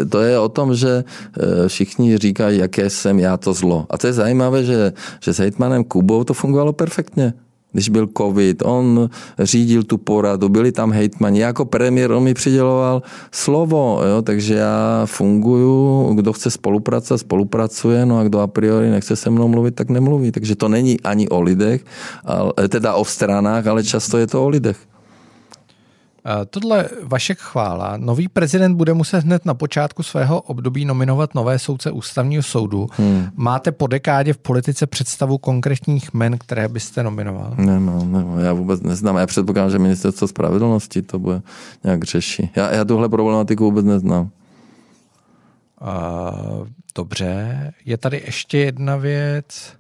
To 0.10 0.22
je 0.22 0.40
o 0.40 0.50
tom, 0.50 0.76
že 0.76 1.04
eh, 1.04 1.68
všichni 1.68 2.18
říkají, 2.18 2.60
jaké 2.60 2.90
jsem 2.90 3.20
já 3.20 3.38
to 3.38 3.54
zlo. 3.54 3.86
A 3.90 3.98
to 3.98 4.08
je 4.08 4.14
zajímavé, 4.14 4.64
že, 4.64 4.94
že 5.20 5.34
s 5.34 5.38
hejtmanem 5.38 5.84
Kubou 5.84 6.24
to 6.24 6.34
fungovalo 6.34 6.74
perfektně 6.74 7.34
když 7.74 7.90
byl 7.90 8.10
covid, 8.18 8.62
on 8.66 9.10
řídil 9.40 9.84
tu 9.84 9.98
poradu, 9.98 10.50
byli 10.50 10.72
tam 10.72 10.92
hejtmani, 10.92 11.40
jako 11.40 11.66
premiér 11.66 12.12
on 12.12 12.24
mi 12.24 12.34
přiděloval 12.34 13.02
slovo, 13.32 14.02
jo, 14.10 14.22
takže 14.22 14.54
já 14.54 15.02
funguju, 15.06 16.14
kdo 16.14 16.34
chce 16.34 16.52
spolupracovat, 16.52 17.18
spolupracuje, 17.18 18.06
no 18.06 18.20
a 18.20 18.24
kdo 18.24 18.40
a 18.40 18.48
priori 18.48 18.90
nechce 18.90 19.16
se 19.16 19.30
mnou 19.30 19.48
mluvit, 19.48 19.76
tak 19.76 19.90
nemluví. 19.90 20.32
Takže 20.32 20.56
to 20.56 20.70
není 20.70 21.02
ani 21.02 21.30
o 21.30 21.42
lidech, 21.42 21.86
ale, 22.26 22.54
teda 22.70 22.94
o 22.94 23.06
stranách, 23.06 23.68
ale 23.68 23.84
často 23.84 24.18
je 24.18 24.28
to 24.28 24.46
o 24.46 24.50
lidech. 24.50 24.93
Tohle 26.50 26.90
Vašek 27.04 27.40
chvála. 27.40 27.98
Nový 27.98 28.28
prezident 28.28 28.76
bude 28.76 28.94
muset 28.94 29.24
hned 29.24 29.46
na 29.46 29.54
počátku 29.54 30.04
svého 30.04 30.42
období 30.42 30.86
nominovat 30.86 31.36
nové 31.36 31.60
soudce 31.60 31.92
ústavního 31.92 32.44
soudu. 32.44 32.88
Hmm. 32.92 33.28
Máte 33.36 33.72
po 33.72 33.88
dekádě 33.88 34.34
v 34.34 34.38
politice 34.38 34.88
představu 34.88 35.38
konkrétních 35.38 36.14
men, 36.14 36.38
které 36.38 36.68
byste 36.68 37.04
nominoval? 37.04 37.54
Nemám, 37.58 38.12
nemám. 38.12 38.40
Já 38.40 38.54
vůbec 38.54 38.82
neznám. 38.82 39.18
Já 39.18 39.28
předpokládám, 39.28 39.72
že 39.72 39.80
ministerstvo 39.80 40.28
spravedlnosti 40.28 41.02
to 41.02 41.20
bude 41.20 41.42
nějak 41.84 42.04
řešit. 42.04 42.50
Já, 42.56 42.72
já 42.72 42.86
tuhle 42.86 43.10
problematiku 43.10 43.64
vůbec 43.64 43.86
neznám. 43.86 44.30
Uh, 45.82 46.68
dobře. 46.96 47.74
Je 47.86 47.98
tady 47.98 48.22
ještě 48.26 48.58
jedna 48.58 48.96
věc. 48.96 49.74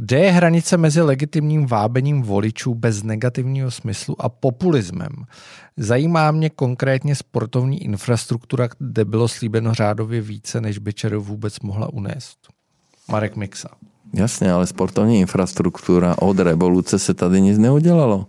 Kde 0.00 0.18
je 0.18 0.32
hranice 0.32 0.76
mezi 0.76 1.00
legitimním 1.00 1.66
vábením 1.66 2.22
voličů 2.22 2.74
bez 2.74 3.02
negativního 3.02 3.70
smyslu 3.70 4.22
a 4.22 4.28
populismem? 4.28 5.12
Zajímá 5.76 6.30
mě 6.30 6.50
konkrétně 6.50 7.14
sportovní 7.14 7.84
infrastruktura, 7.84 8.68
kde 8.78 9.04
bylo 9.04 9.28
slíbeno 9.28 9.74
řádově 9.74 10.20
více, 10.20 10.60
než 10.60 10.78
by 10.78 10.92
ČR 10.92 11.16
vůbec 11.16 11.60
mohla 11.60 11.92
unést. 11.92 12.38
Marek 13.08 13.36
Mixa. 13.36 13.68
Jasně, 14.14 14.52
ale 14.52 14.66
sportovní 14.66 15.20
infrastruktura 15.20 16.14
od 16.18 16.38
revoluce 16.38 16.98
se 16.98 17.14
tady 17.14 17.40
nic 17.40 17.58
neudělalo. 17.58 18.26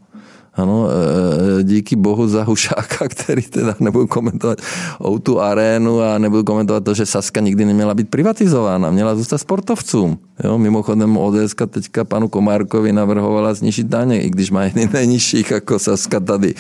Ano, 0.56 0.88
e, 0.90 1.60
e, 1.60 1.64
díky 1.64 1.96
bohu 1.96 2.28
za 2.28 2.44
Hušáka, 2.44 3.08
který 3.10 3.42
teda 3.42 3.76
nebudu 3.80 4.08
komentovat 4.08 4.62
o 5.00 5.20
tu 5.20 5.42
arénu 5.42 6.02
a 6.02 6.18
nebudu 6.18 6.44
komentovat 6.44 6.84
to, 6.84 6.94
že 6.94 7.06
Saska 7.06 7.42
nikdy 7.42 7.66
neměla 7.66 7.94
být 7.94 8.10
privatizována, 8.10 8.92
měla 8.92 9.16
zůstat 9.16 9.38
sportovcům. 9.38 10.18
Jo, 10.44 10.58
mimochodem 10.58 11.18
ODS 11.18 11.56
teďka 11.70 12.04
panu 12.04 12.28
Komárkovi 12.28 12.94
navrhovala 12.94 13.54
znižit 13.54 13.88
daně, 13.88 14.22
i 14.22 14.30
když 14.30 14.52
má 14.52 14.64
jedny 14.64 14.90
nejnižších 14.94 15.52
jako 15.52 15.80
Saska 15.80 16.20
tady. 16.20 16.54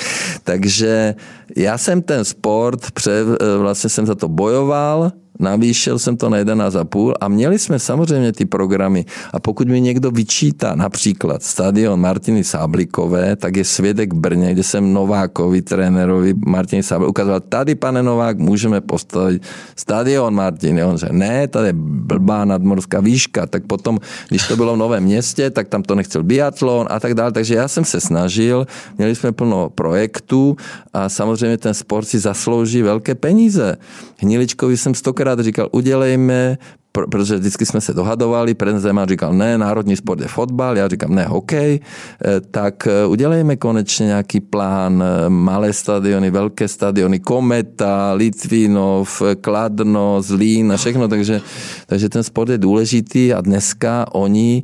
Takže 0.44 1.16
já 1.56 1.78
jsem 1.78 2.02
ten 2.02 2.26
sport, 2.26 2.92
pře, 2.92 3.12
e, 3.12 3.58
vlastně 3.58 3.90
jsem 3.90 4.06
za 4.06 4.16
to 4.16 4.28
bojoval, 4.28 5.12
navýšil 5.44 6.00
jsem 6.00 6.18
to 6.18 6.30
na 6.30 6.38
11,5 6.38 7.14
a 7.22 7.28
měli 7.28 7.60
jsme 7.60 7.80
samozřejmě 7.80 8.32
ty 8.32 8.46
programy. 8.46 9.06
A 9.34 9.40
pokud 9.40 9.68
mi 9.68 9.82
někdo 9.82 10.12
vyčítá 10.12 10.76
například 10.76 11.44
stadion 11.44 12.00
Martiny 12.00 12.44
Sáblikové, 12.44 13.36
tak 13.36 13.56
je 13.56 13.64
svědek 13.64 14.14
Brně, 14.14 14.54
kde 14.54 14.64
jsem 14.64 14.94
Novákovi, 14.94 15.62
trenérovi 15.62 16.34
Martiny 16.46 16.84
Sáblikové 16.84 17.10
ukazoval, 17.10 17.40
tady 17.40 17.76
pane 17.76 18.04
Novák, 18.04 18.40
můžeme 18.40 18.82
postavit 18.82 19.42
stadion 19.76 20.34
Martiny. 20.34 20.84
On 20.84 20.98
řekl, 20.98 21.14
ne, 21.14 21.48
tady 21.48 21.68
je 21.68 21.74
blbá 21.78 22.46
nadmorská 22.46 23.00
výška. 23.00 23.46
Tak 23.48 23.64
potom, 23.68 24.00
když 24.30 24.48
to 24.48 24.56
bylo 24.56 24.74
v 24.74 24.78
Novém 24.78 25.04
městě, 25.04 25.50
tak 25.50 25.68
tam 25.68 25.84
to 25.84 25.96
nechcel 25.96 26.24
biatlon 26.24 26.88
a 26.90 27.00
tak 27.00 27.14
dále. 27.14 27.32
Takže 27.32 27.56
já 27.56 27.68
jsem 27.68 27.86
se 27.86 28.02
snažil, 28.02 28.68
měli 28.98 29.16
jsme 29.16 29.32
plno 29.32 29.70
projektů 29.70 30.56
a 30.94 31.10
samozřejmě 31.10 31.58
ten 31.58 31.74
sport 31.74 32.06
si 32.06 32.20
zaslouží 32.20 32.82
velké 32.82 33.16
peníze. 33.16 33.78
Hniličkovi 34.18 34.78
jsem 34.78 34.96
stokrát 34.96 35.33
říkal, 35.40 35.70
udělejme 35.72 36.58
protože 36.94 37.38
vždycky 37.38 37.66
jsme 37.66 37.82
se 37.82 37.94
dohadovali, 37.94 38.54
prezident 38.54 38.82
Zeman 38.82 39.10
říkal, 39.10 39.34
ne, 39.34 39.58
národní 39.58 39.96
sport 39.96 40.22
je 40.22 40.28
fotbal, 40.28 40.78
já 40.78 40.88
říkám, 40.88 41.16
ne, 41.16 41.26
hokej, 41.26 41.80
eh, 41.80 42.42
tak 42.52 42.88
eh, 42.88 43.06
udělejme 43.06 43.56
konečně 43.56 44.06
nějaký 44.06 44.40
plán, 44.40 45.04
eh, 45.04 45.30
malé 45.30 45.74
stadiony, 45.74 46.32
velké 46.32 46.68
stadiony, 46.68 47.20
Kometa, 47.20 48.14
Litvinov, 48.14 49.22
Kladno, 49.42 50.22
Zlín 50.22 50.72
a 50.72 50.78
všechno, 50.78 51.08
takže, 51.08 51.42
takže 51.88 52.10
ten 52.10 52.24
sport 52.24 52.50
je 52.50 52.58
důležitý 52.58 53.34
a 53.34 53.42
dneska 53.42 54.06
oni 54.14 54.64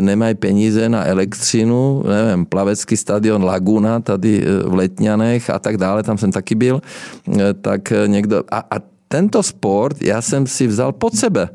nemají 0.00 0.34
peníze 0.34 0.88
na 0.88 1.04
elektřinu, 1.04 2.04
nevím, 2.08 2.46
plavecký 2.46 2.96
stadion 2.96 3.44
Laguna 3.44 4.00
tady 4.00 4.44
v 4.64 4.74
Letňanech 4.74 5.50
a 5.50 5.58
tak 5.58 5.76
dále, 5.76 6.02
tam 6.02 6.18
jsem 6.18 6.32
taky 6.32 6.54
byl, 6.54 6.80
tak 7.60 7.92
někdo, 8.06 8.42
a, 8.50 8.58
a 8.70 8.99
tento 9.12 9.42
sport 9.42 10.02
já 10.02 10.22
jsem 10.22 10.46
si 10.46 10.66
vzal 10.66 10.92
pod 10.92 11.16
sebe. 11.16 11.48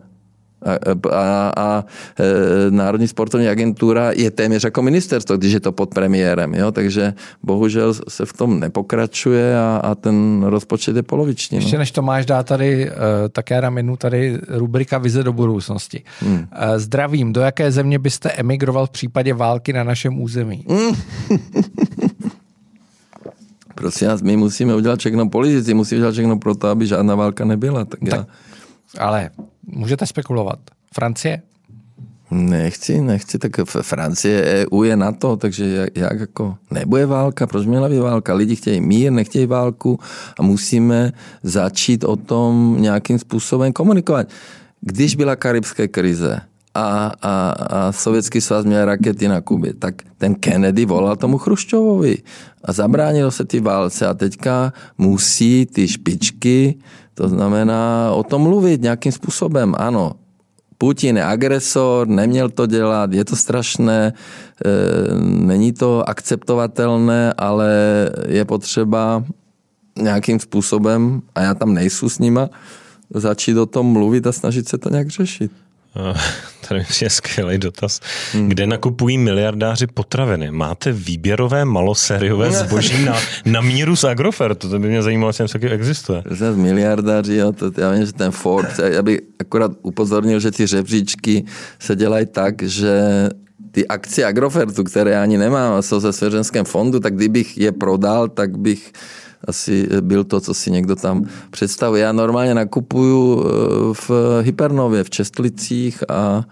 A, 0.66 0.78
a, 1.12 1.54
a 1.58 1.86
e, 2.20 2.72
Národní 2.72 3.08
sportovní 3.08 3.48
agentura 3.48 4.12
je 4.12 4.32
téměř 4.32 4.64
jako 4.64 4.82
ministerstvo, 4.82 5.38
když 5.38 5.54
je 5.54 5.60
to 5.60 5.72
pod 5.72 5.94
premiérem. 5.94 6.54
Jo? 6.54 6.72
Takže 6.72 7.14
bohužel 7.44 7.94
se 7.94 8.26
v 8.26 8.34
tom 8.34 8.60
nepokračuje 8.60 9.60
a, 9.60 9.82
a 9.84 9.96
ten 9.96 10.44
rozpočet 10.44 10.96
je 10.96 11.04
poloviční. 11.04 11.58
No. 11.58 11.62
Ještě 11.62 11.76
no. 11.76 11.80
než 11.80 11.92
to 11.92 12.02
máš 12.02 12.26
dát 12.26 12.46
tady, 12.46 12.92
tak 13.32 13.50
já 13.50 13.62
dám 13.62 13.78
jednu 13.78 13.98
tady 13.98 14.40
rubrika 14.48 14.98
Vize 14.98 15.24
do 15.24 15.34
budoucnosti. 15.34 16.04
Hmm. 16.20 16.48
E, 16.52 16.80
zdravím, 16.80 17.34
do 17.34 17.42
jaké 17.42 17.72
země 17.72 18.00
byste 18.00 18.32
emigroval 18.32 18.88
v 18.88 18.90
případě 18.90 19.34
války 19.34 19.74
na 19.74 19.84
našem 19.84 20.22
území? 20.22 20.66
Hmm. 20.70 20.96
Prosím 23.76 24.08
vás, 24.08 24.22
my 24.22 24.38
musíme 24.38 24.76
udělat 24.76 25.00
všechno, 25.00 25.30
politici 25.30 25.74
musí 25.74 25.96
udělat 25.96 26.12
všechno 26.12 26.38
pro 26.40 26.56
to, 26.56 26.68
aby 26.68 26.88
žádná 26.88 27.16
válka 27.16 27.46
nebyla. 27.46 27.86
Tak, 27.86 28.00
tak 28.00 28.14
já... 28.14 28.28
Ale 28.98 29.30
můžete 29.68 30.06
spekulovat. 30.06 30.60
Francie? 30.94 31.42
Nechci, 32.32 33.02
nechci, 33.02 33.40
tak 33.40 33.52
Francie, 33.82 34.66
EU 34.72 34.84
je 34.84 34.96
na 34.96 35.12
to, 35.12 35.38
takže 35.38 35.66
jak, 35.66 35.98
jak 35.98 36.20
jako 36.20 36.58
nebude 36.72 37.06
válka, 37.06 37.48
proč 37.48 37.66
měla 37.66 37.90
být 37.90 38.00
válka? 38.00 38.34
Lidi 38.34 38.56
chtějí 38.56 38.82
mír, 38.82 39.12
nechtějí 39.12 39.46
válku 39.46 40.00
a 40.40 40.44
musíme 40.44 41.12
začít 41.44 42.04
o 42.04 42.16
tom 42.16 42.78
nějakým 42.80 43.20
způsobem 43.20 43.74
komunikovat. 43.74 44.28
Když 44.82 45.16
byla 45.16 45.36
karibské 45.36 45.88
krize, 45.88 46.42
a, 46.76 47.12
a, 47.22 47.50
a 47.52 47.92
sovětský 47.92 48.42
svaz 48.42 48.66
měl 48.66 48.86
rakety 48.86 49.28
na 49.28 49.42
Kubě, 49.42 49.74
tak 49.74 49.96
ten 50.18 50.36
Kennedy 50.36 50.86
volal 50.86 51.16
tomu 51.16 51.38
Chruščovovi 51.38 52.18
a 52.64 52.74
zabránilo 52.74 53.32
se 53.32 53.46
ty 53.46 53.60
válce 53.60 54.08
a 54.08 54.14
teďka 54.14 54.74
musí 54.98 55.66
ty 55.66 55.88
špičky, 55.88 56.76
to 57.14 57.30
znamená 57.30 58.12
o 58.12 58.24
tom 58.24 58.42
mluvit 58.42 58.82
nějakým 58.82 59.12
způsobem, 59.12 59.76
ano, 59.78 60.12
Putin 60.78 61.18
je 61.18 61.24
agresor, 61.24 62.08
neměl 62.08 62.50
to 62.50 62.66
dělat, 62.66 63.14
je 63.14 63.26
to 63.26 63.36
strašné, 63.36 64.14
e, 64.66 64.72
není 65.24 65.74
to 65.74 66.10
akceptovatelné, 66.10 67.34
ale 67.38 67.70
je 68.28 68.46
potřeba 68.46 69.24
nějakým 70.02 70.40
způsobem, 70.40 71.22
a 71.36 71.42
já 71.42 71.54
tam 71.54 71.74
nejsou 71.74 72.10
s 72.10 72.20
nima, 72.20 72.50
začít 73.14 73.58
o 73.58 73.66
tom 73.66 73.86
mluvit 73.86 74.28
a 74.28 74.32
snažit 74.32 74.68
se 74.68 74.78
to 74.78 74.90
nějak 74.90 75.10
řešit. 75.10 75.52
Tady 76.68 76.86
je 77.02 77.10
skvělý 77.10 77.58
dotaz. 77.58 78.00
Hmm. 78.34 78.50
Kde 78.50 78.68
nakupují 78.68 79.18
miliardáři 79.18 79.88
potraviny? 79.88 80.52
Máte 80.52 80.92
výběrové 80.92 81.66
malosériové 81.66 82.52
zboží 82.52 83.06
na, 83.06 83.16
na 83.46 83.62
míru 83.62 83.96
z 83.96 84.04
Agrofertu? 84.04 84.70
To 84.70 84.80
by 84.80 84.88
mě 84.88 85.04
zajímalo, 85.04 85.30
jestli 85.30 85.48
taky 85.48 85.70
existuje. 85.70 86.24
Z 86.30 86.56
miliardáři, 86.56 87.36
jo, 87.36 87.52
to, 87.52 87.72
já 87.78 87.92
vím, 87.92 88.06
že 88.06 88.14
ten 88.14 88.32
Forbes, 88.32 88.80
já 88.84 89.02
bych 89.02 89.20
akorát 89.40 89.72
upozornil, 89.82 90.40
že 90.40 90.52
ty 90.52 90.68
žebříčky 90.68 91.46
se 91.80 91.96
dělají 91.96 92.26
tak, 92.26 92.64
že 92.64 93.04
ty 93.72 93.88
akcie 93.88 94.28
Agrofertu, 94.28 94.84
které 94.84 95.22
ani 95.22 95.38
nemám, 95.38 95.82
jsou 95.82 96.00
ze 96.00 96.14
svěřenském 96.14 96.66
fondu, 96.66 97.00
tak 97.00 97.16
kdybych 97.16 97.58
je 97.58 97.72
prodal, 97.72 98.28
tak 98.28 98.58
bych 98.58 98.92
asi 99.48 99.88
byl 100.02 100.24
to, 100.24 100.42
co 100.42 100.54
si 100.54 100.72
někdo 100.72 100.96
tam 100.96 101.26
představuje. 101.52 102.04
Já 102.04 102.12
normálně 102.12 102.54
nakupuju 102.54 103.44
eh, 103.44 103.50
v 103.94 104.12
Hypernově, 104.42 105.04
v 105.04 105.10
Čestlicích 105.10 106.04
a, 106.10 106.44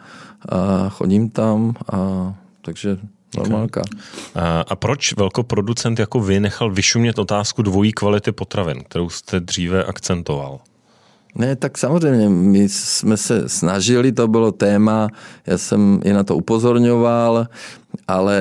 a 0.49 0.89
chodím 0.89 1.29
tam 1.29 1.73
a 1.93 2.33
takže 2.61 2.97
normálka. 3.37 3.81
Okay. 3.81 4.43
A, 4.43 4.61
a 4.61 4.75
proč 4.75 5.13
velkoproducent 5.13 5.99
jako 5.99 6.19
vy 6.19 6.39
nechal 6.39 6.71
vyšumět 6.71 7.19
otázku 7.19 7.61
dvojí 7.61 7.91
kvality 7.91 8.31
potravin, 8.31 8.83
kterou 8.83 9.09
jste 9.09 9.39
dříve 9.39 9.83
akcentoval? 9.83 10.59
Ne, 11.35 11.55
tak 11.55 11.77
samozřejmě, 11.77 12.29
my 12.29 12.69
jsme 12.69 13.17
se 13.17 13.49
snažili, 13.49 14.11
to 14.11 14.27
bylo 14.27 14.51
téma, 14.51 15.09
já 15.47 15.57
jsem 15.57 15.99
i 16.03 16.13
na 16.13 16.23
to 16.23 16.37
upozorňoval, 16.37 17.47
ale 18.07 18.39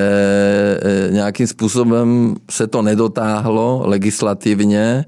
e, 0.82 1.10
nějakým 1.10 1.46
způsobem 1.46 2.34
se 2.50 2.66
to 2.66 2.82
nedotáhlo 2.82 3.82
legislativně, 3.84 5.04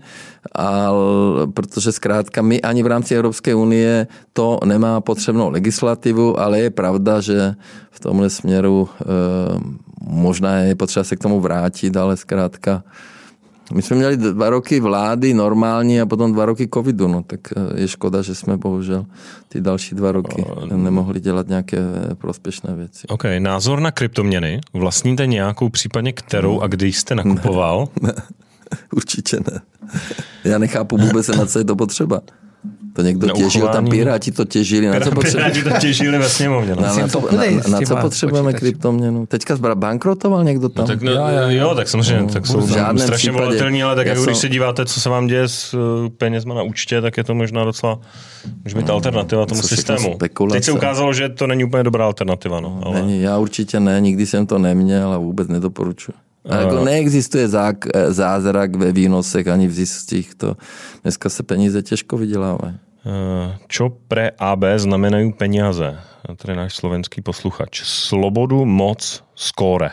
ale, 0.53 1.47
protože 1.55 1.93
zkrátka 1.93 2.43
my 2.43 2.61
ani 2.63 2.83
v 2.83 2.87
rámci 2.87 3.15
Evropské 3.15 3.55
unie 3.55 4.07
to 4.33 4.59
nemá 4.65 5.01
potřebnou 5.01 5.51
legislativu, 5.51 6.41
ale 6.41 6.61
je 6.61 6.71
pravda, 6.71 7.21
že 7.21 7.55
v 7.91 8.01
tomhle 8.01 8.31
směru 8.31 8.89
e, 8.89 9.05
možná 10.01 10.57
je 10.57 10.75
potřeba 10.75 11.05
se 11.05 11.17
k 11.17 11.23
tomu 11.23 11.41
vrátit, 11.41 11.97
ale 11.97 12.17
zkrátka 12.17 12.83
my 13.73 13.83
jsme 13.83 13.97
měli 13.97 14.17
dva 14.17 14.51
roky 14.51 14.81
vlády 14.81 15.35
normální 15.35 16.01
a 16.01 16.07
potom 16.07 16.33
dva 16.33 16.45
roky 16.47 16.69
covidu, 16.75 17.09
no 17.09 17.23
tak 17.23 17.41
eh, 17.57 17.81
je 17.81 17.89
škoda, 17.89 18.23
že 18.23 18.35
jsme 18.35 18.57
bohužel 18.57 19.07
ty 19.49 19.61
další 19.61 19.95
dva 19.95 20.13
roky 20.13 20.45
nemohli 20.77 21.21
dělat 21.21 21.49
nějaké 21.49 21.79
eh, 21.79 22.15
prospěšné 22.15 22.75
věci. 22.75 23.07
OK, 23.07 23.25
názor 23.39 23.81
na 23.81 23.91
kryptoměny. 23.91 24.61
Vlastníte 24.73 25.27
nějakou 25.27 25.69
případně 25.69 26.13
kterou 26.13 26.61
a 26.61 26.67
kdy 26.67 26.93
jste 26.93 27.15
nakupoval? 27.15 27.89
Ne, 28.03 28.09
ne. 28.17 28.23
určitě 28.93 29.37
ne. 29.37 29.61
Já 30.45 30.59
nechápu 30.59 30.97
vůbec, 30.97 31.29
na 31.29 31.47
co 31.47 31.59
je 31.59 31.65
to 31.65 31.77
potřeba. 31.77 32.21
To 32.93 33.03
někdo 33.03 33.27
Na 33.27 33.33
těžil, 33.35 33.61
tam 33.63 33.71
uchování. 33.71 33.91
Piráti 33.91 34.33
to 34.33 34.45
těžili. 34.45 34.87
Na 34.87 35.01
co, 35.01 35.11
potřebujeme, 35.11 35.51
Piráti 35.53 35.71
to 35.71 35.81
těžili 35.81 36.19
ve 36.19 36.29
sněmovně. 36.29 36.75
No. 36.77 36.83
na, 36.83 36.97
na, 36.97 37.09
to 37.09 37.21
na, 37.37 37.43
s 37.63 37.67
na 37.67 37.81
co 37.81 37.97
potřebujeme 37.97 38.47
počítači. 38.53 38.61
kryptoměnu? 38.73 39.27
Teďka 39.27 39.55
zbra- 39.57 39.75
bankrotoval 39.75 40.45
někdo 40.45 40.69
tam? 40.69 40.83
No, 40.83 40.89
tak, 40.89 41.03
no, 41.03 41.13
jo, 41.13 41.27
jo, 41.49 41.75
tak 41.75 41.89
samozřejmě, 41.89 42.33
tak 42.33 42.47
jsou 42.47 42.67
žádném 42.69 42.99
strašně 42.99 43.31
případě. 43.31 43.45
volatelní, 43.47 43.83
ale 43.83 43.97
tak 43.97 44.07
Já 44.07 44.13
jako 44.13 44.25
když 44.25 44.37
jsem- 44.37 44.41
se 44.41 44.53
díváte, 44.53 44.87
co 44.87 45.01
se 45.01 45.09
vám 45.09 45.27
děje 45.27 45.49
s 45.49 45.75
uh, 45.75 45.81
penězma 46.09 46.55
na 46.55 46.63
účtě, 46.63 47.01
tak 47.01 47.17
je 47.17 47.25
to 47.25 47.35
možná 47.35 47.65
docela, 47.65 47.99
může 48.65 48.77
být 48.77 48.91
alternativa 48.91 49.47
tomu 49.47 49.63
systému. 49.63 50.15
spekulace. 50.15 50.57
Teď 50.57 50.65
se 50.65 50.73
ukázalo, 50.73 51.13
že 51.13 51.29
to 51.29 51.47
není 51.47 51.65
úplně 51.65 51.83
dobrá 51.83 52.05
alternativa. 52.05 52.61
No, 52.61 52.81
ale... 52.85 52.95
Není, 53.03 53.23
já 53.23 53.39
určitě 53.39 53.81
ne, 53.81 54.01
nikdy 54.01 54.27
jsem 54.27 54.47
to 54.47 54.59
neměl 54.59 55.13
a 55.13 55.19
vůbec 55.19 55.49
nedoporučuji. 55.49 56.13
A 56.49 56.57
jako 56.57 56.85
neexistuje 56.85 57.49
zák, 57.49 57.77
eh, 57.95 58.13
zázrak 58.13 58.77
ve 58.77 58.93
výnosech 58.93 59.49
ani 59.49 59.69
v 59.69 59.73
ziscích. 59.73 60.35
To. 60.35 60.57
Dneska 61.03 61.29
se 61.29 61.43
peníze 61.43 61.83
těžko 61.83 62.17
vydělávají. 62.19 62.75
Uh, 63.07 63.53
čo 63.69 63.91
pre 64.09 64.31
AB 64.39 64.65
znamenají 64.77 65.33
peníze? 65.33 65.99
Tady 66.37 66.57
náš 66.57 66.77
slovenský 66.77 67.23
posluchač. 67.23 67.83
Slobodu, 67.85 68.65
moc, 68.65 69.25
skóre. 69.35 69.91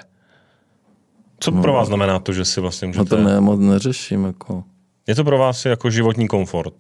Co 1.40 1.52
pro 1.52 1.74
vás 1.74 1.88
znamená 1.88 2.20
to, 2.20 2.34
že 2.34 2.46
si 2.46 2.62
vlastně 2.62 2.88
No 2.88 2.94
můžete... 2.94 3.10
to 3.10 3.24
ne, 3.24 3.40
moc 3.42 3.60
neřeším. 3.60 4.24
Jako. 4.26 4.64
Je 5.08 5.16
to 5.16 5.24
pro 5.24 5.38
vás 5.38 5.66
jako 5.66 5.90
životní 5.90 6.28
komfort? 6.28 6.74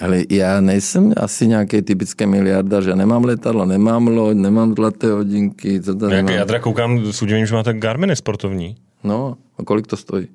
Ale 0.00 0.22
já 0.30 0.60
nejsem 0.60 1.12
asi 1.16 1.46
nějaký 1.46 1.82
typický 1.82 2.26
miliardář. 2.26 2.84
Já 2.86 2.94
nemám 2.94 3.24
letadlo, 3.24 3.64
nemám 3.64 4.06
loď, 4.06 4.36
nemám 4.36 4.74
zlaté 4.74 5.10
hodinky. 5.10 5.80
Co 5.80 5.94
to 5.94 6.04
Jak, 6.04 6.12
nemám? 6.14 6.34
já 6.34 6.44
teda 6.44 6.58
koukám 6.58 7.12
s 7.12 7.22
udivím, 7.22 7.46
že 7.46 7.54
máte 7.54 7.72
Garminy 7.74 8.16
sportovní. 8.16 8.76
No, 9.04 9.36
a 9.58 9.62
kolik 9.64 9.86
to 9.86 9.96
stojí? 9.96 10.28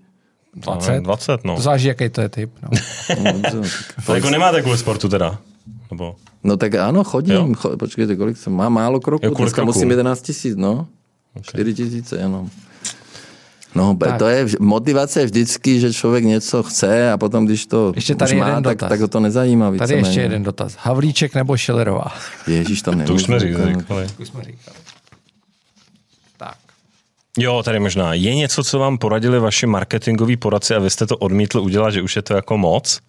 20? 0.55 0.99
20, 1.03 1.43
no. 1.43 1.55
To 1.55 1.61
záleží, 1.61 1.87
jaký 1.87 2.09
to 2.09 2.21
je 2.21 2.29
typ. 2.29 2.51
No. 2.63 2.69
No, 3.23 3.39
tak- 3.41 4.05
To 4.05 4.15
jako 4.15 4.29
nemáte 4.29 4.61
kvůli 4.61 4.77
sportu 4.77 5.09
teda? 5.09 5.37
Nebo... 5.91 6.15
No 6.43 6.57
tak 6.57 6.75
ano, 6.75 7.03
chodím. 7.03 7.35
Jo. 7.35 7.49
Cho, 7.57 7.77
počkejte, 7.77 8.15
kolik 8.15 8.37
jsem? 8.37 8.53
Mám 8.53 8.73
málo 8.73 8.99
kroků. 8.99 9.25
Jo, 9.25 9.33
Dneska 9.33 9.55
kroků? 9.55 9.65
musím 9.73 9.89
11 9.89 10.21
tisíc, 10.21 10.55
no. 10.55 10.87
4 11.41 11.73
tisíce 11.73 12.17
jenom. 12.17 12.49
No, 13.75 13.97
tak. 13.99 14.19
To 14.19 14.27
je, 14.27 14.45
motivace 14.59 15.19
je 15.19 15.25
vždycky, 15.25 15.79
že 15.79 15.93
člověk 15.93 16.23
něco 16.23 16.63
chce 16.63 17.11
a 17.11 17.17
potom, 17.17 17.45
když 17.45 17.65
to 17.65 17.91
Ještě 17.95 18.15
tady 18.15 18.31
už 18.33 18.39
má, 18.39 18.61
tak, 18.61 18.63
dotaz. 18.63 18.89
tak 18.89 18.99
ho 19.01 19.07
to 19.07 19.19
nezajímá. 19.19 19.71
Tady 19.77 19.93
ještě 19.93 20.21
jeden 20.21 20.43
dotaz. 20.43 20.75
Havlíček 20.79 21.35
nebo 21.35 21.57
Schillerová? 21.57 22.05
Ježíš, 22.47 22.81
to 22.81 22.91
nemůžu. 22.91 23.07
To 23.07 23.13
už 23.13 23.23
jsme 23.23 23.39
říkali. 23.39 23.75
Už 24.19 24.27
jsme 24.27 24.43
říkali. 24.43 24.77
Jo, 27.37 27.63
tady 27.63 27.79
možná. 27.79 28.13
Je 28.13 28.35
něco, 28.35 28.63
co 28.63 28.79
vám 28.79 28.97
poradili 28.97 29.39
vaši 29.39 29.65
marketingoví 29.65 30.37
poradci 30.37 30.75
a 30.75 30.79
vy 30.79 30.89
jste 30.89 31.07
to 31.07 31.17
odmítli 31.17 31.61
udělat, 31.61 31.89
že 31.89 32.01
už 32.01 32.15
je 32.15 32.21
to 32.21 32.33
jako 32.33 32.57
moc? 32.57 32.99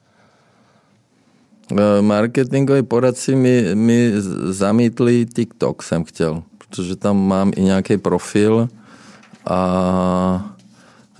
Eh, 1.72 2.02
Marketingoví 2.02 2.82
poradci 2.82 3.34
mi, 3.34 3.74
mi 3.74 4.12
zamítli 4.50 5.26
TikTok, 5.26 5.82
jsem 5.82 6.04
chtěl, 6.04 6.42
protože 6.58 6.96
tam 6.96 7.26
mám 7.26 7.52
i 7.56 7.62
nějaký 7.62 7.96
profil 7.96 8.68
a 9.46 10.54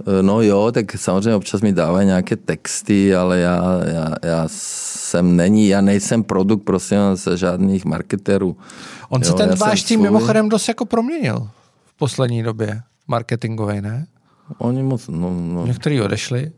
eh, 0.01 0.23
no 0.23 0.43
jo, 0.43 0.73
tak 0.73 0.93
samozřejmě 0.97 1.35
občas 1.35 1.61
mi 1.61 1.73
dávají 1.73 2.07
nějaké 2.07 2.37
texty, 2.37 3.15
ale 3.15 3.39
já, 3.39 3.63
já, 3.87 4.15
já 4.23 4.45
jsem 4.49 5.37
není, 5.37 5.69
já 5.69 5.81
nejsem 5.81 6.25
produkt, 6.25 6.65
prosím 6.65 6.99
ze 7.15 7.37
žádných 7.37 7.85
marketerů. 7.85 8.57
On 9.09 9.25
se 9.25 9.31
Jo, 9.31 9.37
ten 9.37 9.51
já 9.51 9.57
jsem 9.57 9.69
váš 9.69 9.83
tým 9.83 9.99
svůj. 9.99 10.07
mimochodem 10.09 10.49
dost 10.49 10.69
jako 10.69 10.85
proměnil 10.85 11.49
v 11.85 11.97
poslední 11.97 12.43
době. 12.43 12.83
Marketingový, 13.09 13.81
ne? 13.81 14.07
Oni 14.59 14.83
moc, 14.83 15.09
no, 15.09 15.31
no, 15.31 15.67
Některý 15.67 16.01
odešli. 16.01 16.53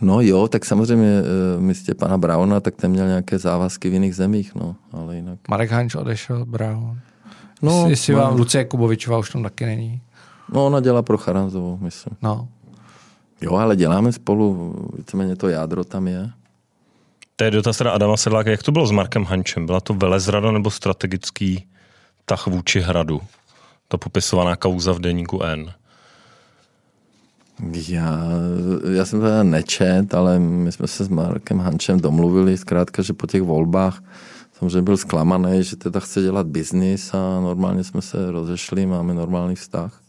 no 0.00 0.20
jo, 0.20 0.48
tak 0.48 0.64
samozřejmě 0.64 1.20
eh, 1.56 1.60
místě 1.60 1.94
pana 1.94 2.18
Brauna, 2.18 2.60
tak 2.60 2.74
ten 2.76 2.90
měl 2.90 3.06
nějaké 3.06 3.38
závazky 3.38 3.90
v 3.90 3.92
jiných 3.92 4.14
zemích, 4.16 4.54
no, 4.54 4.76
ale 4.92 5.16
jinak. 5.16 5.38
Marek 5.48 5.70
Hanč 5.70 5.94
odešel, 5.94 6.44
Brown. 6.46 6.98
No, 7.62 7.82
No, 7.82 7.88
jestli 7.88 8.12
no. 8.12 8.18
vám 8.20 8.36
Lucie 8.36 8.64
Kubovičová 8.64 9.18
už 9.18 9.30
tam 9.30 9.42
taky 9.42 9.66
není. 9.66 10.00
No, 10.52 10.66
ona 10.66 10.80
dělá 10.80 11.02
pro 11.02 11.18
Charanzovou, 11.18 11.76
myslím. 11.80 12.16
No. 12.22 12.48
Jo, 13.40 13.54
ale 13.56 13.76
děláme 13.76 14.12
spolu, 14.12 14.74
víceméně 14.96 15.36
to 15.36 15.48
jádro 15.48 15.84
tam 15.84 16.08
je. 16.08 16.30
To 17.36 17.44
je 17.44 17.50
dotaz 17.50 17.78
teda 17.78 17.90
Adama 17.90 18.16
Sedláka. 18.16 18.50
Jak 18.50 18.62
to 18.62 18.72
bylo 18.72 18.86
s 18.86 18.90
Markem 18.90 19.24
Hančem? 19.24 19.66
Byla 19.66 19.80
to 19.80 19.94
velezrada 19.94 20.52
nebo 20.52 20.70
strategický 20.70 21.66
tah 22.24 22.46
vůči 22.46 22.80
hradu? 22.80 23.20
To 23.88 23.98
popisovaná 23.98 24.56
kauza 24.56 24.92
v 24.92 25.00
deníku 25.00 25.42
N. 25.42 25.72
Já, 27.88 28.18
já 28.92 29.04
jsem 29.04 29.20
to 29.20 29.26
teda 29.26 29.42
nečet, 29.42 30.14
ale 30.14 30.38
my 30.38 30.72
jsme 30.72 30.86
se 30.86 31.04
s 31.04 31.08
Markem 31.08 31.58
Hančem 31.58 32.00
domluvili, 32.00 32.58
zkrátka, 32.58 33.02
že 33.02 33.12
po 33.12 33.26
těch 33.26 33.42
volbách 33.42 34.02
samozřejmě 34.58 34.82
byl 34.82 34.96
zklamaný, 34.96 35.62
že 35.62 35.76
teda 35.76 36.00
chce 36.00 36.22
dělat 36.22 36.46
biznis 36.46 37.14
a 37.14 37.40
normálně 37.40 37.84
jsme 37.84 38.02
se 38.02 38.30
rozešli, 38.30 38.86
máme 38.86 39.14
normální 39.14 39.54
vztah. 39.56 40.00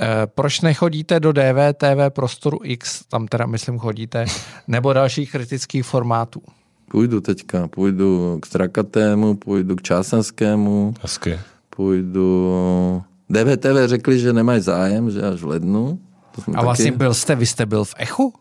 E, 0.00 0.26
proč 0.26 0.60
nechodíte 0.60 1.20
do 1.20 1.32
DVTV 1.32 1.98
prostoru 2.08 2.58
X, 2.62 3.04
tam 3.08 3.26
teda 3.28 3.46
myslím 3.46 3.78
chodíte, 3.78 4.24
nebo 4.68 4.92
dalších 4.92 5.32
kritických 5.32 5.84
formátů? 5.84 6.42
Půjdu 6.90 7.20
teďka, 7.20 7.68
půjdu 7.68 8.38
k 8.42 8.46
Strakatému, 8.46 9.34
půjdu 9.34 9.76
k 9.76 9.82
Čásenskému, 9.82 10.94
Hezky. 11.02 11.38
Půjdu... 11.76 13.02
DVTV 13.30 13.76
řekli, 13.86 14.18
že 14.18 14.32
nemají 14.32 14.60
zájem, 14.60 15.10
že 15.10 15.22
až 15.22 15.42
v 15.42 15.46
lednu. 15.46 15.98
To 16.34 16.42
jsme 16.42 16.54
A 16.54 16.62
vlastně 16.62 16.84
taky... 16.84 16.98
byl 16.98 17.14
jste, 17.14 17.34
vy 17.34 17.46
jste 17.46 17.66
byl 17.66 17.84
v 17.84 17.94
Echu? 17.98 18.32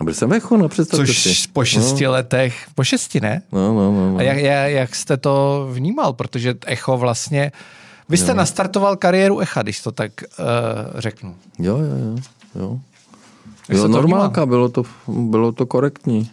A 0.00 0.04
byl 0.04 0.14
jsem 0.14 0.30
v 0.30 0.32
Echu, 0.32 0.56
no 0.56 0.68
představte 0.68 1.06
si. 1.06 1.12
Což 1.12 1.46
po 1.46 1.64
šesti 1.64 2.06
letech, 2.06 2.66
po 2.74 2.84
šesti 2.84 3.20
ne? 3.20 3.42
No, 3.52 3.74
no, 3.74 3.92
no, 3.92 4.10
no. 4.12 4.18
A 4.18 4.22
jak, 4.22 4.38
jak, 4.38 4.70
jak 4.70 4.94
jste 4.94 5.16
to 5.16 5.68
vnímal? 5.72 6.12
Protože 6.12 6.54
Echo 6.66 6.96
vlastně... 6.98 7.52
Vy 8.08 8.16
jste 8.16 8.34
nastartoval 8.34 8.96
kariéru 8.96 9.40
Echa, 9.40 9.62
když 9.62 9.80
to 9.80 9.92
tak 9.92 10.12
uh, 10.38 10.46
řeknu. 11.00 11.34
Jo, 11.58 11.76
jo, 11.78 11.84
jo. 11.84 12.16
jo. 12.54 12.78
Jak 13.68 13.78
Jo, 13.78 13.82
to 13.82 13.88
normálka, 13.88 14.46
bylo 14.46 14.68
to, 14.68 14.82
bylo 15.08 15.52
to 15.52 15.66
korektní. 15.66 16.30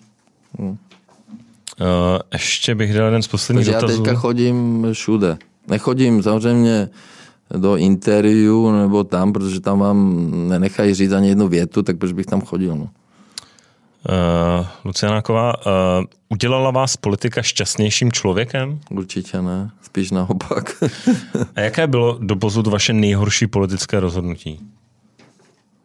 Uh, 0.60 0.68
ještě 2.34 2.76
bych 2.76 2.94
dal 2.94 3.06
jeden 3.06 3.22
z 3.22 3.28
posledních 3.28 3.66
Takže 3.66 3.76
já 3.76 3.82
dotazů. 3.82 4.04
teďka 4.04 4.20
chodím 4.20 4.88
všude. 4.94 5.38
Nechodím 5.68 6.23
samozřejmě 6.23 6.90
do 7.57 7.76
interview 7.77 8.72
nebo 8.72 9.03
tam, 9.03 9.34
protože 9.34 9.60
tam 9.60 9.80
vám 9.80 10.31
nenechají 10.48 10.94
říct 10.94 11.11
ani 11.11 11.30
jednu 11.30 11.48
větu, 11.48 11.84
tak 11.84 11.98
proč 11.98 12.11
bych 12.11 12.26
tam 12.26 12.41
chodil. 12.41 12.76
No. 12.76 12.90
Uh, 14.10 14.68
Lucianáková, 14.85 15.65
uh, 15.65 15.72
udělala 16.30 16.72
vás 16.72 16.98
politika 16.98 17.41
šťastnějším 17.41 18.11
člověkem? 18.11 18.80
Určitě 18.91 19.41
ne, 19.41 19.72
spíš 19.81 20.11
naopak. 20.11 20.84
A 21.56 21.61
jaké 21.61 21.88
bylo 21.88 22.18
doposud 22.22 22.68
vaše 22.68 22.94
nejhorší 22.94 23.48
politické 23.48 23.99
rozhodnutí? 23.99 24.60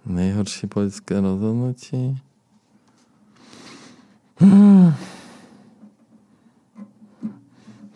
Nejhorší 0.06 0.66
politické 0.66 1.20
rozhodnutí? 1.20 2.18
Hmm. 4.36 4.94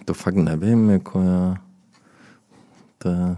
To 0.05 0.15
fakt 0.15 0.35
nevím, 0.35 0.91
jako 0.91 1.23
já. 1.23 1.57
To 3.03 3.09
je... 3.09 3.37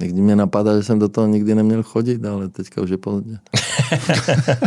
Někdy 0.00 0.20
mě 0.20 0.36
napadá, 0.36 0.76
že 0.76 0.82
jsem 0.82 0.98
do 0.98 1.08
toho 1.08 1.26
nikdy 1.26 1.54
neměl 1.54 1.82
chodit, 1.82 2.24
ale 2.24 2.48
teďka 2.48 2.82
už 2.82 2.90
je 2.90 2.96
pozdě. 2.96 3.38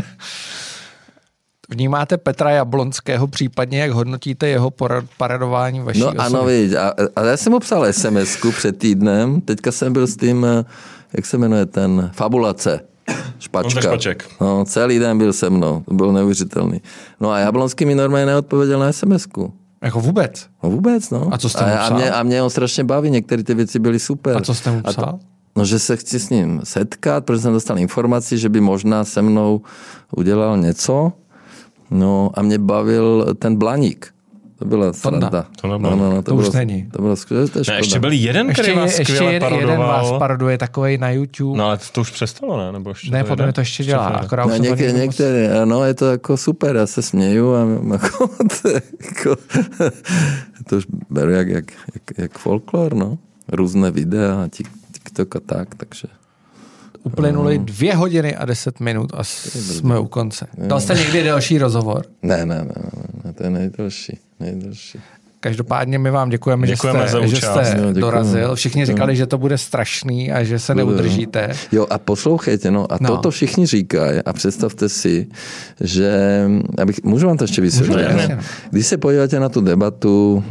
Vnímáte 1.70 2.18
Petra 2.18 2.50
Jablonského, 2.52 3.28
případně 3.28 3.80
jak 3.80 3.91
hodnotíte 3.91 4.48
jeho 4.48 4.72
paradování 5.18 5.80
vaší 5.80 6.00
No 6.00 6.06
osoby? 6.06 6.20
ano, 6.20 6.45
viď, 6.45 6.74
a, 6.74 6.94
a 7.16 7.24
já 7.24 7.38
jsem 7.38 7.54
mu 7.54 7.60
psal 7.60 7.94
sms 7.94 8.38
před 8.58 8.78
týdnem, 8.78 9.41
teďka 9.41 9.72
jsem 9.72 9.94
byl 9.94 10.08
s 10.08 10.18
tím, 10.18 10.45
eh, 10.45 10.66
jak 11.14 11.26
se 11.26 11.38
jmenuje 11.38 11.66
ten, 11.66 12.12
Fabulace. 12.14 12.80
Špačka. 13.40 13.82
Špaček. 13.82 14.30
No, 14.41 14.66
celý 14.66 15.00
den 15.00 15.18
byl 15.18 15.34
se 15.34 15.50
mnou, 15.50 15.84
to 15.88 15.94
bylo 15.94 16.12
neuvěřitelný. 16.12 16.82
No 17.20 17.32
a 17.32 17.40
Jablonský 17.40 17.86
mi 17.86 17.95
normálně 17.95 18.26
neodpověděl 18.26 18.80
na 18.80 18.91
sms 18.91 19.28
-ku. 19.28 19.52
Jako 19.84 19.99
vůbec? 19.99 20.47
No 20.64 20.69
vůbec, 20.69 21.10
no. 21.10 21.30
A 21.31 21.38
co 21.38 21.49
jste 21.49 21.65
mu 21.65 21.72
a, 21.72 21.77
a, 21.80 21.84
psal? 21.85 21.97
mě, 21.97 22.11
a 22.11 22.23
mě 22.23 22.43
on 22.43 22.49
strašně 22.49 22.84
baví, 22.84 23.10
některé 23.11 23.43
ty 23.43 23.53
věci 23.53 23.80
byly 23.80 23.99
super. 23.99 24.38
A 24.38 24.41
co 24.41 24.53
jste 24.53 24.72
mu 24.72 24.80
A 24.80 24.81
to- 24.81 24.91
psal? 25.01 25.19
No, 25.55 25.65
že 25.65 25.80
se 25.80 25.97
chci 25.97 26.19
s 26.19 26.30
ním 26.30 26.61
setkat, 26.64 27.26
protože 27.26 27.41
jsem 27.41 27.53
dostal 27.53 27.80
informaci, 27.80 28.38
že 28.38 28.49
by 28.49 28.61
možná 28.61 29.03
se 29.03 29.22
mnou 29.22 29.61
udělal 30.15 30.57
něco. 30.57 31.11
No 31.91 32.30
a 32.34 32.41
mě 32.41 32.57
bavil 32.60 33.26
ten 33.39 33.55
Blaník. 33.55 34.14
To 34.59 34.65
byla 34.65 34.93
sranda. 34.93 35.45
To 35.61 35.67
no, 35.67 35.77
nebyl. 35.80 35.97
no, 35.97 36.09
no, 36.11 36.21
To 36.23 36.35
už 36.35 36.41
bylo, 36.49 36.53
není. 36.53 36.88
To 36.91 37.01
bylo 37.01 37.15
skvělé, 37.15 37.47
to 37.47 37.59
je 37.59 37.59
Ne, 37.59 37.63
škoda. 37.63 37.77
ještě 37.77 37.99
byl 37.99 38.11
jeden, 38.11 38.47
Ještě, 38.47 38.61
který 38.61 38.75
vás 38.77 38.91
je, 38.93 39.01
ještě 39.01 39.13
skvěle 39.13 39.34
jeden, 39.34 39.53
jeden 39.53 39.80
vás 39.80 40.11
paroduje 40.19 40.57
takovej 40.57 40.97
na 40.97 41.09
YouTube. 41.11 41.57
No 41.57 41.65
ale 41.65 41.80
to 41.91 42.01
už 42.01 42.11
přestalo, 42.11 42.57
ne? 42.57 42.71
Nebo 42.71 42.89
ještě 42.89 43.11
ne, 43.11 43.23
to 43.23 43.30
podle 43.30 43.45
mě 43.45 43.53
to 43.53 43.61
ještě 43.61 43.84
dělá. 43.84 44.09
to. 44.09 44.15
Akorát 44.19 44.45
No, 44.45 44.51
už 44.51 44.57
to 44.57 44.63
některé, 44.63 44.93
není 44.93 45.07
moc- 45.07 45.65
no, 45.65 45.84
je 45.85 45.93
to 45.93 46.05
jako 46.05 46.38
super, 46.38 46.75
já 46.75 46.88
se 46.88 47.01
směju 47.01 47.53
a 47.53 47.59
jako, 47.93 48.27
to, 48.61 48.67
je 48.69 48.81
jako, 49.05 49.35
to 50.69 50.75
už 50.77 50.85
beru 51.09 51.31
jak, 51.31 51.47
jak, 51.47 51.65
jak, 51.93 52.03
jak 52.17 52.38
folklor, 52.38 52.93
no. 52.93 53.17
Různé 53.51 53.91
videa, 53.91 54.45
tik- 54.47 54.67
TikTok 54.93 55.35
a 55.35 55.39
tak, 55.39 55.75
takže. 55.75 56.07
Uplynuly 57.03 57.57
dvě 57.57 57.95
hodiny 57.95 58.35
a 58.35 58.45
deset 58.45 58.80
minut 58.80 59.11
a 59.13 59.23
jsme 59.23 59.99
u 59.99 60.07
konce. 60.07 60.47
Dal 60.57 60.80
jste 60.81 60.93
někdy 60.95 61.23
další 61.23 61.57
rozhovor? 61.57 62.05
Ne, 62.21 62.38
ne, 62.38 62.45
ne, 62.45 62.63
ne, 62.65 62.73
ne 63.23 63.34
to 63.34 63.43
je 63.43 63.49
nejdelší, 63.49 64.19
nejdelší. 64.39 64.99
Každopádně 65.44 65.99
my 65.99 66.11
vám 66.11 66.30
děkujeme, 66.30 66.68
Děkujeme 66.68 66.99
že 66.99 67.07
jste, 67.07 67.20
za 67.20 67.28
že 67.28 67.36
jste 67.36 67.49
No, 67.49 67.64
děkujeme. 67.74 67.94
dorazil. 67.99 68.56
Všichni 68.56 68.86
říkali, 68.86 69.15
že 69.15 69.26
to 69.26 69.38
bude 69.38 69.57
strašný 69.57 70.32
a 70.32 70.44
že 70.44 70.60
se 70.60 70.76
neudržíte. 70.76 71.49
Jo, 71.72 71.88
a 71.90 71.98
poslouchejte, 71.98 72.72
no, 72.72 72.91
a 72.91 72.98
No. 73.02 73.10
no. 73.10 73.15
toto 73.15 73.32
všichni 73.32 73.65
říkají 73.65 74.20
a 74.26 74.34
představte 74.34 74.90
si, 74.90 75.28
že, 75.82 76.11
abych, 76.82 77.03
můžu 77.03 77.28
vám 77.28 77.38
to 77.38 77.44
ještě 77.44 77.61
vysvětlit, 77.61 78.07
no? 78.11 78.36
no. 78.36 78.41
když 78.72 78.88
se 78.88 78.98
podíváte 78.98 79.40
na 79.40 79.49
tu 79.49 79.61
debatu 79.61 80.44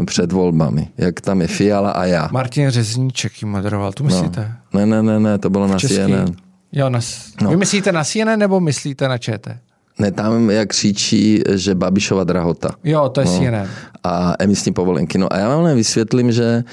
e, 0.00 0.04
před 0.04 0.32
volbami, 0.32 0.88
jak 0.98 1.20
tam 1.20 1.40
je 1.40 1.46
Fiala 1.46 1.90
a 1.90 2.04
já. 2.04 2.28
Martin 2.32 2.70
Řezníček 2.70 3.42
ji 3.42 3.48
moderoval, 3.48 3.92
tu 3.92 4.04
myslíte? 4.04 4.52
Ne, 4.74 4.86
ne, 4.86 5.02
ne, 5.02 5.20
ne, 5.20 5.38
to 5.38 5.50
bylo 5.50 5.66
na. 5.66 5.78
CNN. 5.78 6.34
Jo, 6.72 6.88
na, 6.90 7.00
no. 7.42 7.50
Vy 7.50 7.56
myslíte 7.56 7.92
na 7.92 8.04
CNN 8.04 8.38
nebo 8.38 8.60
myslíte 8.60 9.08
na 9.08 9.18
ČT? 9.18 9.56
Ne, 9.98 10.12
tam 10.12 10.50
jak 10.50 10.68
křičí, 10.68 11.42
že 11.54 11.74
Babišova 11.74 12.24
drahota. 12.24 12.70
Jo, 12.84 13.08
to 13.08 13.20
je 13.20 13.26
no. 13.26 13.38
CNN. 13.38 13.68
a 14.04 14.34
emisní 14.38 14.72
povolenky. 14.72 15.18
No 15.18 15.32
a 15.32 15.38
já 15.38 15.48
vám 15.48 15.76
vysvětlím, 15.76 16.32
že, 16.32 16.64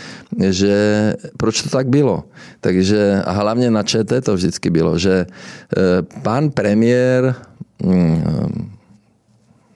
že 0.50 1.14
proč 1.38 1.62
to 1.62 1.70
tak 1.70 1.88
bylo. 1.88 2.24
Takže 2.62 3.22
a 3.26 3.32
hlavně 3.32 3.72
na 3.72 3.84
ČT 3.84 4.26
to 4.26 4.36
vždycky 4.36 4.70
bylo, 4.70 4.98
že 4.98 5.26
eh, 5.26 6.02
pán 6.22 6.50
premiér 6.50 7.36
mm, 7.84 8.72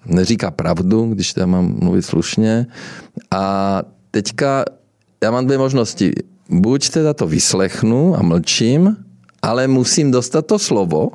neříká 0.06 0.52
pravdu, 0.52 1.14
když 1.14 1.34
tam 1.34 1.50
mám 1.50 1.76
mluvit 1.80 2.02
slušně. 2.02 2.68
A 3.32 3.84
teďka 4.12 4.66
já 5.24 5.32
mám 5.32 5.46
dvě 5.46 5.58
možnosti. 5.58 6.12
Buď 6.50 6.90
teda 6.90 7.14
to 7.14 7.28
vyslechnu 7.28 8.16
a 8.16 8.22
mlčím, 8.22 8.98
ale 9.42 9.68
musím 9.68 10.12
dostat 10.12 10.46
to 10.46 10.60
slovo, 10.60 11.10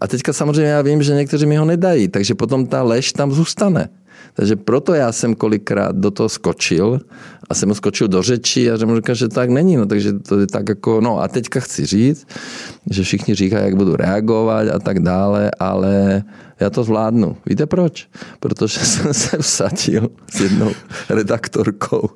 a 0.00 0.06
teďka 0.06 0.32
samozřejmě 0.32 0.70
já 0.70 0.82
vím, 0.82 1.02
že 1.02 1.14
někteří 1.14 1.46
mi 1.46 1.56
ho 1.56 1.64
nedají, 1.64 2.08
takže 2.08 2.34
potom 2.34 2.66
ta 2.66 2.82
lež 2.82 3.12
tam 3.12 3.32
zůstane. 3.32 3.88
Takže 4.34 4.56
proto 4.56 4.94
já 4.94 5.12
jsem 5.12 5.34
kolikrát 5.34 5.96
do 5.96 6.10
toho 6.10 6.28
skočil 6.28 7.00
a 7.50 7.54
jsem 7.54 7.74
skočil 7.74 8.08
do 8.08 8.22
řeči 8.22 8.70
a 8.70 8.76
že 8.76 8.86
mu 8.86 8.96
říkal, 8.96 9.14
že 9.14 9.28
tak 9.28 9.50
není. 9.50 9.76
No, 9.76 9.86
takže 9.86 10.12
to 10.12 10.40
je 10.40 10.46
tak 10.46 10.68
jako, 10.68 11.00
no 11.00 11.20
a 11.20 11.28
teďka 11.28 11.60
chci 11.60 11.86
říct, 11.86 12.26
že 12.90 13.02
všichni 13.02 13.34
říkají, 13.34 13.64
jak 13.64 13.76
budu 13.76 13.96
reagovat 13.96 14.68
a 14.68 14.78
tak 14.78 15.00
dále, 15.00 15.50
ale 15.58 16.22
já 16.60 16.70
to 16.70 16.84
zvládnu. 16.84 17.36
Víte 17.46 17.66
proč? 17.66 18.08
Protože 18.40 18.80
jsem 18.84 19.14
se 19.14 19.38
vsadil 19.38 20.10
s 20.30 20.40
jednou 20.40 20.72
redaktorkou 21.08 22.10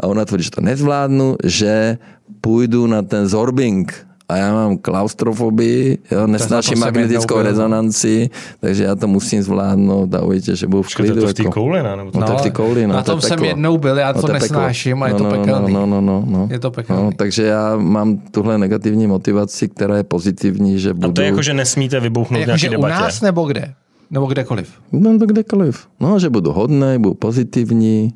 a 0.00 0.06
ona 0.06 0.24
tvrdí, 0.24 0.44
že 0.44 0.50
to 0.50 0.60
nezvládnu, 0.60 1.36
že 1.44 1.98
půjdu 2.40 2.86
na 2.86 3.02
ten 3.02 3.28
Zorbing 3.28 4.09
a 4.30 4.36
já 4.36 4.52
mám 4.52 4.78
klaustrofobii, 4.78 5.98
jo, 6.10 6.26
nesnáším 6.26 6.76
jsem 6.76 6.86
magnetickou 6.86 7.34
byl. 7.34 7.42
rezonanci, 7.42 8.30
takže 8.60 8.84
já 8.84 8.94
to 8.94 9.06
musím 9.06 9.42
zvládnout 9.42 10.14
a 10.14 10.22
uvidíte, 10.22 10.56
že 10.56 10.66
budu 10.66 10.82
v 10.82 10.94
klidu. 10.94 11.20
to 11.20 11.26
v 11.26 11.34
té 11.34 11.42
jako. 11.42 11.52
kouli, 11.52 11.82
ne? 11.82 11.96
Nebo 11.96 12.10
to... 12.10 12.20
No, 12.20 12.26
tak 12.26 12.40
ty 12.40 12.50
kouli, 12.50 12.86
no, 12.86 12.94
na 12.94 13.02
to 13.02 13.12
tom 13.12 13.20
jsem 13.20 13.30
peklo. 13.30 13.46
jednou 13.46 13.78
byl, 13.78 13.98
já 13.98 14.12
to 14.12 14.18
je 14.18 14.22
peklo. 14.22 14.38
nesnáším 14.38 15.02
a 15.02 15.08
je 15.08 15.14
to 15.14 15.24
no, 15.24 15.30
no, 15.30 15.36
pekelný. 15.38 15.72
No, 15.72 15.86
no, 15.86 16.00
no, 16.00 16.24
no. 16.26 16.48
Je 16.50 16.58
to 16.58 16.70
pekelný. 16.70 17.02
No, 17.02 17.10
takže 17.16 17.42
já 17.42 17.76
mám 17.76 18.18
tuhle 18.18 18.58
negativní 18.58 19.06
motivaci, 19.06 19.68
která 19.68 19.96
je 19.96 20.02
pozitivní, 20.02 20.78
že 20.78 20.94
budu... 20.94 21.08
A 21.08 21.12
to 21.12 21.20
je 21.20 21.26
jako, 21.26 21.42
že 21.42 21.54
nesmíte 21.54 22.00
vybuchnout 22.00 22.42
v 22.42 22.46
nějaké 22.46 22.50
Jakože 22.50 22.68
u 22.68 22.72
debatě. 22.72 22.94
nás 22.94 23.20
nebo 23.20 23.44
kde? 23.44 23.74
Nebo 24.10 24.26
kdekoliv? 24.26 24.72
No 24.92 25.18
to 25.18 25.26
kdekoliv. 25.26 25.86
No, 26.00 26.18
že 26.18 26.30
budu 26.30 26.52
hodný, 26.52 26.98
budu 26.98 27.14
pozitivní 27.14 28.14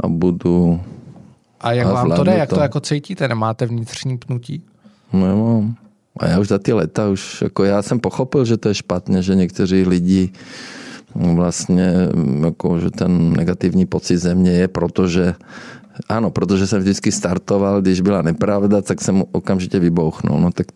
a 0.00 0.08
budu... 0.08 0.80
A 1.60 1.72
jak 1.72 1.86
A 1.86 1.92
vám 1.92 2.10
to 2.12 2.24
jde? 2.24 2.34
Jak 2.34 2.48
to 2.48 2.54
to. 2.54 2.62
jako 2.62 2.80
cítíte? 2.80 3.28
Nemáte 3.28 3.66
vnitřní 3.66 4.18
pnutí? 4.18 4.62
Nemám. 5.14 5.74
A 6.16 6.26
já 6.26 6.40
už 6.40 6.48
za 6.48 6.58
ty 6.58 6.72
leta 6.72 7.08
už, 7.08 7.42
jako 7.42 7.64
já 7.64 7.82
jsem 7.82 8.00
pochopil, 8.00 8.44
že 8.44 8.56
to 8.56 8.68
je 8.68 8.74
špatně, 8.74 9.22
že 9.22 9.34
někteří 9.34 9.82
lidi 9.82 10.32
vlastně, 11.14 11.92
jako, 12.44 12.78
že 12.78 12.90
ten 12.90 13.32
negativní 13.32 13.86
pocit 13.86 14.18
ze 14.18 14.34
mě 14.34 14.50
je, 14.50 14.68
protože 14.68 15.34
ano, 16.08 16.30
protože 16.30 16.66
jsem 16.66 16.80
vždycky 16.80 17.12
startoval, 17.12 17.82
když 17.82 18.00
byla 18.00 18.22
nepravda, 18.22 18.82
tak 18.82 19.00
jsem 19.00 19.22
okamžitě 19.32 19.78
vybouchnul. 19.78 20.40
No 20.40 20.50
tak 20.50 20.66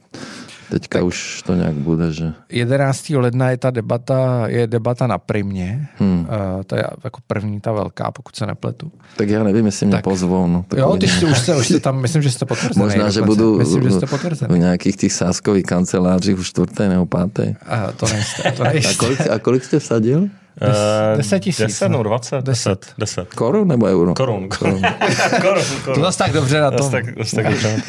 teďka 0.70 0.98
tak. 0.98 1.06
už 1.06 1.42
to 1.42 1.54
nějak 1.54 1.74
bude, 1.74 2.12
že... 2.12 2.32
11. 2.48 3.10
ledna 3.10 3.50
je 3.50 3.56
ta 3.56 3.70
debata, 3.70 4.44
je 4.46 4.66
debata 4.66 5.06
na 5.06 5.18
Primě. 5.18 5.88
Hmm. 5.98 6.20
Uh, 6.20 6.62
to 6.66 6.76
je 6.76 6.84
jako 7.04 7.20
první 7.26 7.60
ta 7.60 7.72
velká, 7.72 8.10
pokud 8.10 8.36
se 8.36 8.46
nepletu. 8.46 8.92
Tak 9.16 9.28
já 9.28 9.42
nevím, 9.44 9.66
jestli 9.66 9.86
mě 9.86 9.94
Tak. 9.96 10.04
pozvou. 10.04 10.46
No, 10.46 10.64
tak 10.68 10.78
Jo, 10.78 10.96
ty 10.96 11.08
jste, 11.08 11.26
už, 11.26 11.38
jste, 11.38 11.56
už 11.56 11.66
jste 11.68 11.80
tam, 11.80 12.00
myslím, 12.00 12.22
že 12.22 12.30
jste 12.30 12.46
potvrzený. 12.46 12.84
Možná, 12.84 13.10
že 13.10 13.20
dokonce. 13.20 13.42
budu 13.42 13.58
Myslím, 13.58 13.82
že 13.82 13.90
jste 13.90 14.06
v 14.48 14.58
nějakých 14.58 14.96
těch 14.96 15.12
sáskových 15.12 15.64
kancelářích 15.64 16.38
už 16.38 16.48
čtvrtý 16.48 16.88
nebo 16.88 17.06
pátý. 17.06 17.54
A 17.66 17.92
to 17.92 18.06
nejste, 18.08 18.52
to 18.52 18.62
A 18.66 18.72
nejste. 18.72 18.94
kolik, 18.94 19.20
a 19.30 19.38
kolik 19.38 19.64
jste 19.64 19.78
vsadil? 19.78 20.28
Eh, 20.62 21.16
10 21.16 21.40
tisíc, 21.40 21.66
10, 21.66 21.88
no. 21.88 22.02
20, 22.02 22.44
10, 22.44 22.86
10. 22.98 23.34
Korun 23.34 23.68
nebo 23.68 23.86
euro? 23.86 24.14
Korun, 24.14 24.48
korun. 24.48 24.82
korun, 25.42 25.62
To 25.64 25.84
korun. 25.84 26.02
zase 26.04 26.18
tak 26.18 26.32
dobře 26.32 26.60
na 26.60 26.70
tom. 26.70 26.78
Zas 26.78 26.90
tak, 26.90 27.04
tak 27.34 27.46
dobře. 27.52 27.76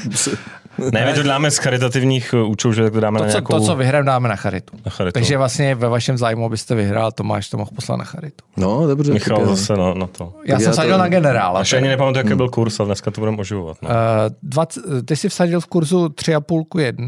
Ne, 0.94 1.06
my 1.06 1.14
to 1.14 1.24
děláme 1.24 1.52
z 1.52 1.58
charitativních 1.58 2.34
uh, 2.34 2.50
účtů, 2.50 2.74
že 2.74 2.84
tak 2.84 2.94
to 2.94 3.00
dáme 3.00 3.20
To, 3.20 3.24
na 3.26 3.30
co, 3.32 3.38
nějakou... 3.38 3.54
to, 3.54 3.62
co 3.66 3.76
vyhrám, 3.76 4.06
dáme 4.06 4.30
na 4.30 4.36
charitu. 4.36 4.78
Na 4.86 4.92
charitu. 4.92 5.14
Takže 5.14 5.38
vlastně 5.38 5.76
ve 5.76 5.90
vašem 5.90 6.18
zájmu, 6.18 6.46
abyste 6.46 6.76
vyhrál, 6.76 7.12
Tomáš 7.12 7.50
to 7.50 7.58
mohl 7.58 7.70
poslat 7.76 7.96
na 7.98 8.04
charitu. 8.04 8.44
No, 8.58 8.88
dobře. 8.88 9.14
Michal 9.14 9.46
zase 9.56 9.78
na, 9.78 9.94
na 9.94 10.08
to. 10.08 10.34
Já 10.46 10.56
Tak 10.56 10.62
jsem 10.62 10.70
já 10.70 10.76
sadil 10.76 10.92
to- 10.94 10.98
na 11.00 11.08
generála. 11.08 11.60
Až 11.60 11.74
ani 11.74 11.88
nepamatuju, 11.88 12.26
jaký 12.26 12.36
byl 12.38 12.50
kurz, 12.50 12.80
ale 12.80 12.88
dneska 12.88 13.12
to 13.12 13.22
budeme 13.22 13.38
oživovat. 13.38 13.78
No. 13.82 13.90
Uh, 13.90 13.96
20, 14.44 14.82
ty 15.06 15.16
jsi 15.16 15.30
vsadil 15.30 15.62
v 15.62 15.66
kurzu 15.68 16.06
3,5 16.08 16.64
ku 16.70 16.80
1 16.80 17.06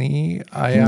a 0.52 0.68
já 0.70 0.88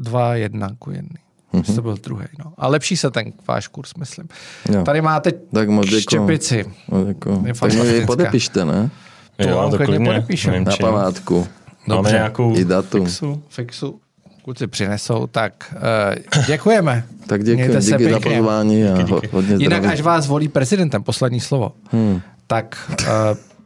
2,1 0.00 0.68
ku 0.78 0.90
1. 0.90 1.08
Mm-hmm. 1.54 1.74
To 1.74 1.82
byl 1.82 1.96
druhý. 2.02 2.24
No. 2.44 2.52
A 2.58 2.68
lepší 2.68 2.96
se 2.96 3.10
ten 3.10 3.32
váš 3.48 3.68
kurz, 3.68 3.94
myslím. 3.98 4.28
Jo. 4.72 4.82
Tady 4.84 5.00
máte 5.00 5.32
Tak 5.32 5.68
moc 5.68 5.86
děkuju. 5.86 6.00
štěpici. 6.00 6.64
No, 6.92 7.06
jako, 7.06 7.42
Je 7.46 7.54
tak 7.54 7.72
mi 7.74 8.06
podepište, 8.06 8.64
ne? 8.64 8.90
to 9.42 9.56
vám 9.56 9.72
klidně 9.72 10.06
podepíšem. 10.06 10.52
nevím, 10.52 10.68
Na 10.68 10.76
památku. 10.80 11.46
Máme 11.86 11.96
Dobře. 11.98 12.12
nějakou 12.12 12.56
I 12.56 12.64
datum. 12.64 13.04
fixu. 13.06 13.42
Fixu. 13.48 14.00
Kluci 14.44 14.66
přinesou, 14.66 15.26
tak 15.26 15.74
uh, 16.36 16.44
děkujeme. 16.46 17.04
Tak 17.26 17.40
se 17.46 17.56
díky 17.80 18.10
za 18.10 18.20
pozvání 18.20 18.84
a 18.84 18.96
Díky, 18.98 19.12
díky. 19.14 19.28
hodně 19.32 19.54
Jinak 19.58 19.78
zdraví. 19.78 19.86
až 19.94 20.00
vás 20.00 20.26
volí 20.26 20.48
prezidentem, 20.48 21.02
poslední 21.02 21.40
slovo, 21.40 21.72
hmm. 21.92 22.20
tak 22.46 22.90
uh, 23.00 23.06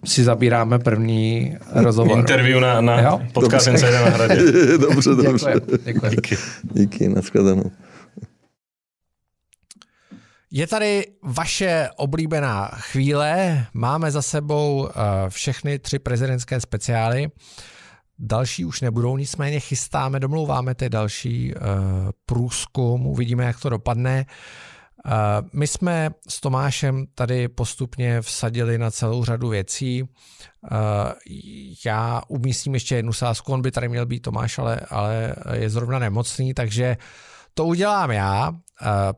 si 0.04 0.24
zabíráme 0.24 0.78
první 0.78 1.56
rozhovor. 1.72 2.18
Interview 2.18 2.60
na, 2.60 2.80
na 2.80 3.00
Jo? 3.00 3.20
podcast 3.32 3.66
na 3.66 3.98
hradě. 3.98 4.42
dobře, 4.78 5.10
dobře. 5.10 5.54
Děkujeme. 5.84 6.16
Díky. 6.16 6.36
Díky, 6.62 7.08
nashledanou. 7.08 7.70
Je 10.50 10.66
tady 10.66 11.06
vaše 11.22 11.88
oblíbená 11.96 12.68
chvíle. 12.74 13.66
Máme 13.74 14.10
za 14.10 14.22
sebou 14.22 14.82
uh, 14.82 14.90
všechny 15.28 15.78
tři 15.78 15.98
prezidentské 15.98 16.60
speciály. 16.60 17.28
Další 18.18 18.64
už 18.64 18.80
nebudou, 18.80 19.16
nicméně 19.16 19.60
chystáme, 19.60 20.20
domlouváme 20.20 20.74
ty 20.74 20.88
další 20.88 21.54
uh, 21.54 21.60
průzkum, 22.26 23.06
uvidíme, 23.06 23.44
jak 23.44 23.60
to 23.60 23.68
dopadne. 23.68 24.26
Uh, 24.28 24.34
my 25.52 25.66
jsme 25.66 26.10
s 26.28 26.40
Tomášem 26.40 27.06
tady 27.14 27.48
postupně 27.48 28.20
vsadili 28.20 28.78
na 28.78 28.90
celou 28.90 29.24
řadu 29.24 29.48
věcí. 29.48 30.08
Já 31.86 32.22
umístím 32.28 32.74
ještě 32.74 32.96
jednu 32.96 33.12
sázku, 33.12 33.52
on 33.52 33.62
by 33.62 33.70
tady 33.70 33.88
měl 33.88 34.06
být 34.06 34.20
Tomáš, 34.20 34.58
ale, 34.58 34.80
ale 34.90 35.34
je 35.52 35.70
zrovna 35.70 35.98
nemocný, 35.98 36.54
takže 36.54 36.96
to 37.54 37.64
udělám 37.64 38.10
já. 38.10 38.52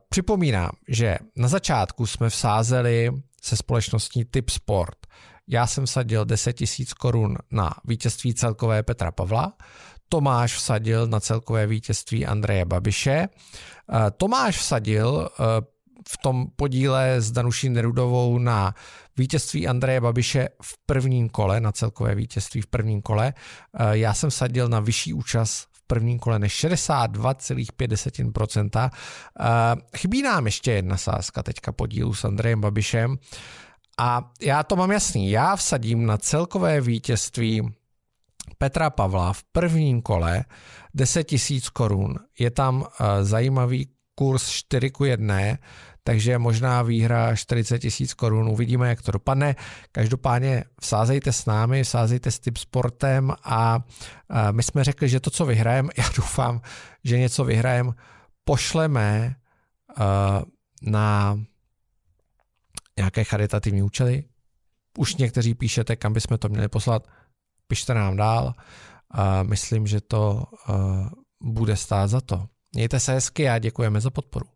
Připomínám, 0.09 0.71
že 0.89 1.17
na 1.37 1.49
začátku 1.49 2.07
jsme 2.07 2.29
vsázeli 2.29 3.11
se 3.43 3.57
společností 3.57 4.25
Tip 4.25 4.51
Sport. 4.51 5.07
Já 5.49 5.67
jsem 5.67 5.87
vsadil 5.87 6.25
10 6.25 6.53
tisíc 6.53 6.93
korun 6.93 7.37
na 7.51 7.75
vítězství 7.85 8.35
celkové 8.35 8.83
Petra 8.83 9.13
Pavla, 9.13 9.53
Tomáš 10.09 10.57
vsadil 10.57 11.07
na 11.07 11.21
celkové 11.21 11.67
vítězství 11.67 12.27
Andreje 12.27 12.65
Babiše, 12.65 13.29
Tomáš 14.17 14.59
vsadil 14.59 15.29
uh, 15.39 15.47
v 16.09 16.17
tom 16.17 16.47
podíle 16.57 17.21
s 17.21 17.31
Danuší 17.31 17.69
Nerudovou 17.69 18.39
na 18.39 18.75
vítězství 19.17 19.69
Andreje 19.69 20.01
Babiše 20.01 20.49
v 20.63 20.75
prvním 20.87 21.29
kole, 21.29 21.61
na 21.61 21.73
celkové 21.73 22.15
vítězství 22.15 22.61
v 22.61 22.67
prvním 22.67 23.03
kole. 23.03 23.35
Uh, 23.81 23.91
Já 23.91 24.15
jsem 24.15 24.31
vsadil 24.31 24.69
na 24.69 24.81
vyšší 24.81 25.13
účast 25.13 25.69
v 25.73 25.83
prvním 25.87 26.19
kole 26.19 26.39
než 26.39 26.65
62,5%. 26.65 28.91
Uh, 28.91 28.95
Chybí 29.97 30.23
nám 30.23 30.47
ještě 30.47 30.73
jedna 30.73 30.97
sázka 30.97 31.43
teďka 31.43 31.73
podílu 31.73 32.15
s 32.15 32.25
Andrejem 32.25 32.61
Babišem. 32.61 33.17
A 33.99 34.31
já 34.41 34.63
to 34.63 34.77
mám 34.77 34.91
jasný. 34.91 35.31
Já 35.31 35.57
vsadím 35.57 36.07
na 36.07 36.17
celkové 36.17 36.81
vítězství 36.81 37.75
Petra 38.59 38.91
Pavla 38.91 39.33
v 39.33 39.43
prvním 39.53 40.03
kole 40.03 40.45
10 40.95 41.25
tisíc 41.25 41.69
korun. 41.69 42.15
Je 42.39 42.51
tam 42.51 42.81
uh, 42.81 42.87
zajímavý 43.23 43.89
kurz 44.15 44.49
4 44.49 44.91
ku 44.91 45.05
1, 45.05 45.41
takže 46.07 46.39
možná 46.39 46.83
výhra 46.83 47.37
40 47.37 47.79
tisíc 47.79 48.15
korun. 48.15 48.49
Uvidíme, 48.49 48.89
jak 48.89 49.03
to 49.03 49.13
dopadne. 49.13 49.57
Každopádně 49.93 50.65
vsázejte 50.81 51.33
s 51.33 51.47
námi, 51.47 51.83
vsázejte 51.83 52.31
s 52.31 52.39
Tip 52.39 52.57
Sportem 52.57 53.33
a 53.45 53.85
my 54.51 54.63
jsme 54.63 54.85
řekli, 54.85 55.09
že 55.09 55.21
to, 55.21 55.31
co 55.31 55.47
vyhrajeme, 55.47 55.89
já 55.99 56.05
doufám, 56.17 56.61
že 57.05 57.19
něco 57.19 57.45
vyhrajeme, 57.45 57.93
pošleme 58.45 59.37
na 60.83 61.39
nějaké 62.97 63.25
charitativní 63.25 63.83
účely. 63.83 64.25
Už 64.99 65.17
někteří 65.17 65.55
píšete, 65.55 65.97
kam 65.97 66.13
bychom 66.13 66.39
to 66.39 66.49
měli 66.49 66.69
poslat. 66.69 67.09
Pište 67.67 67.95
nám 67.95 68.17
dál. 68.17 68.55
Myslím, 69.43 69.87
že 69.87 70.01
to 70.01 70.45
bude 71.41 71.77
stát 71.77 72.07
za 72.07 72.21
to. 72.21 72.47
Mějte 72.73 73.01
se 73.01 73.13
hezky 73.13 73.49
a 73.49 73.59
děkujeme 73.59 74.01
za 74.01 74.11
podporu. 74.11 74.56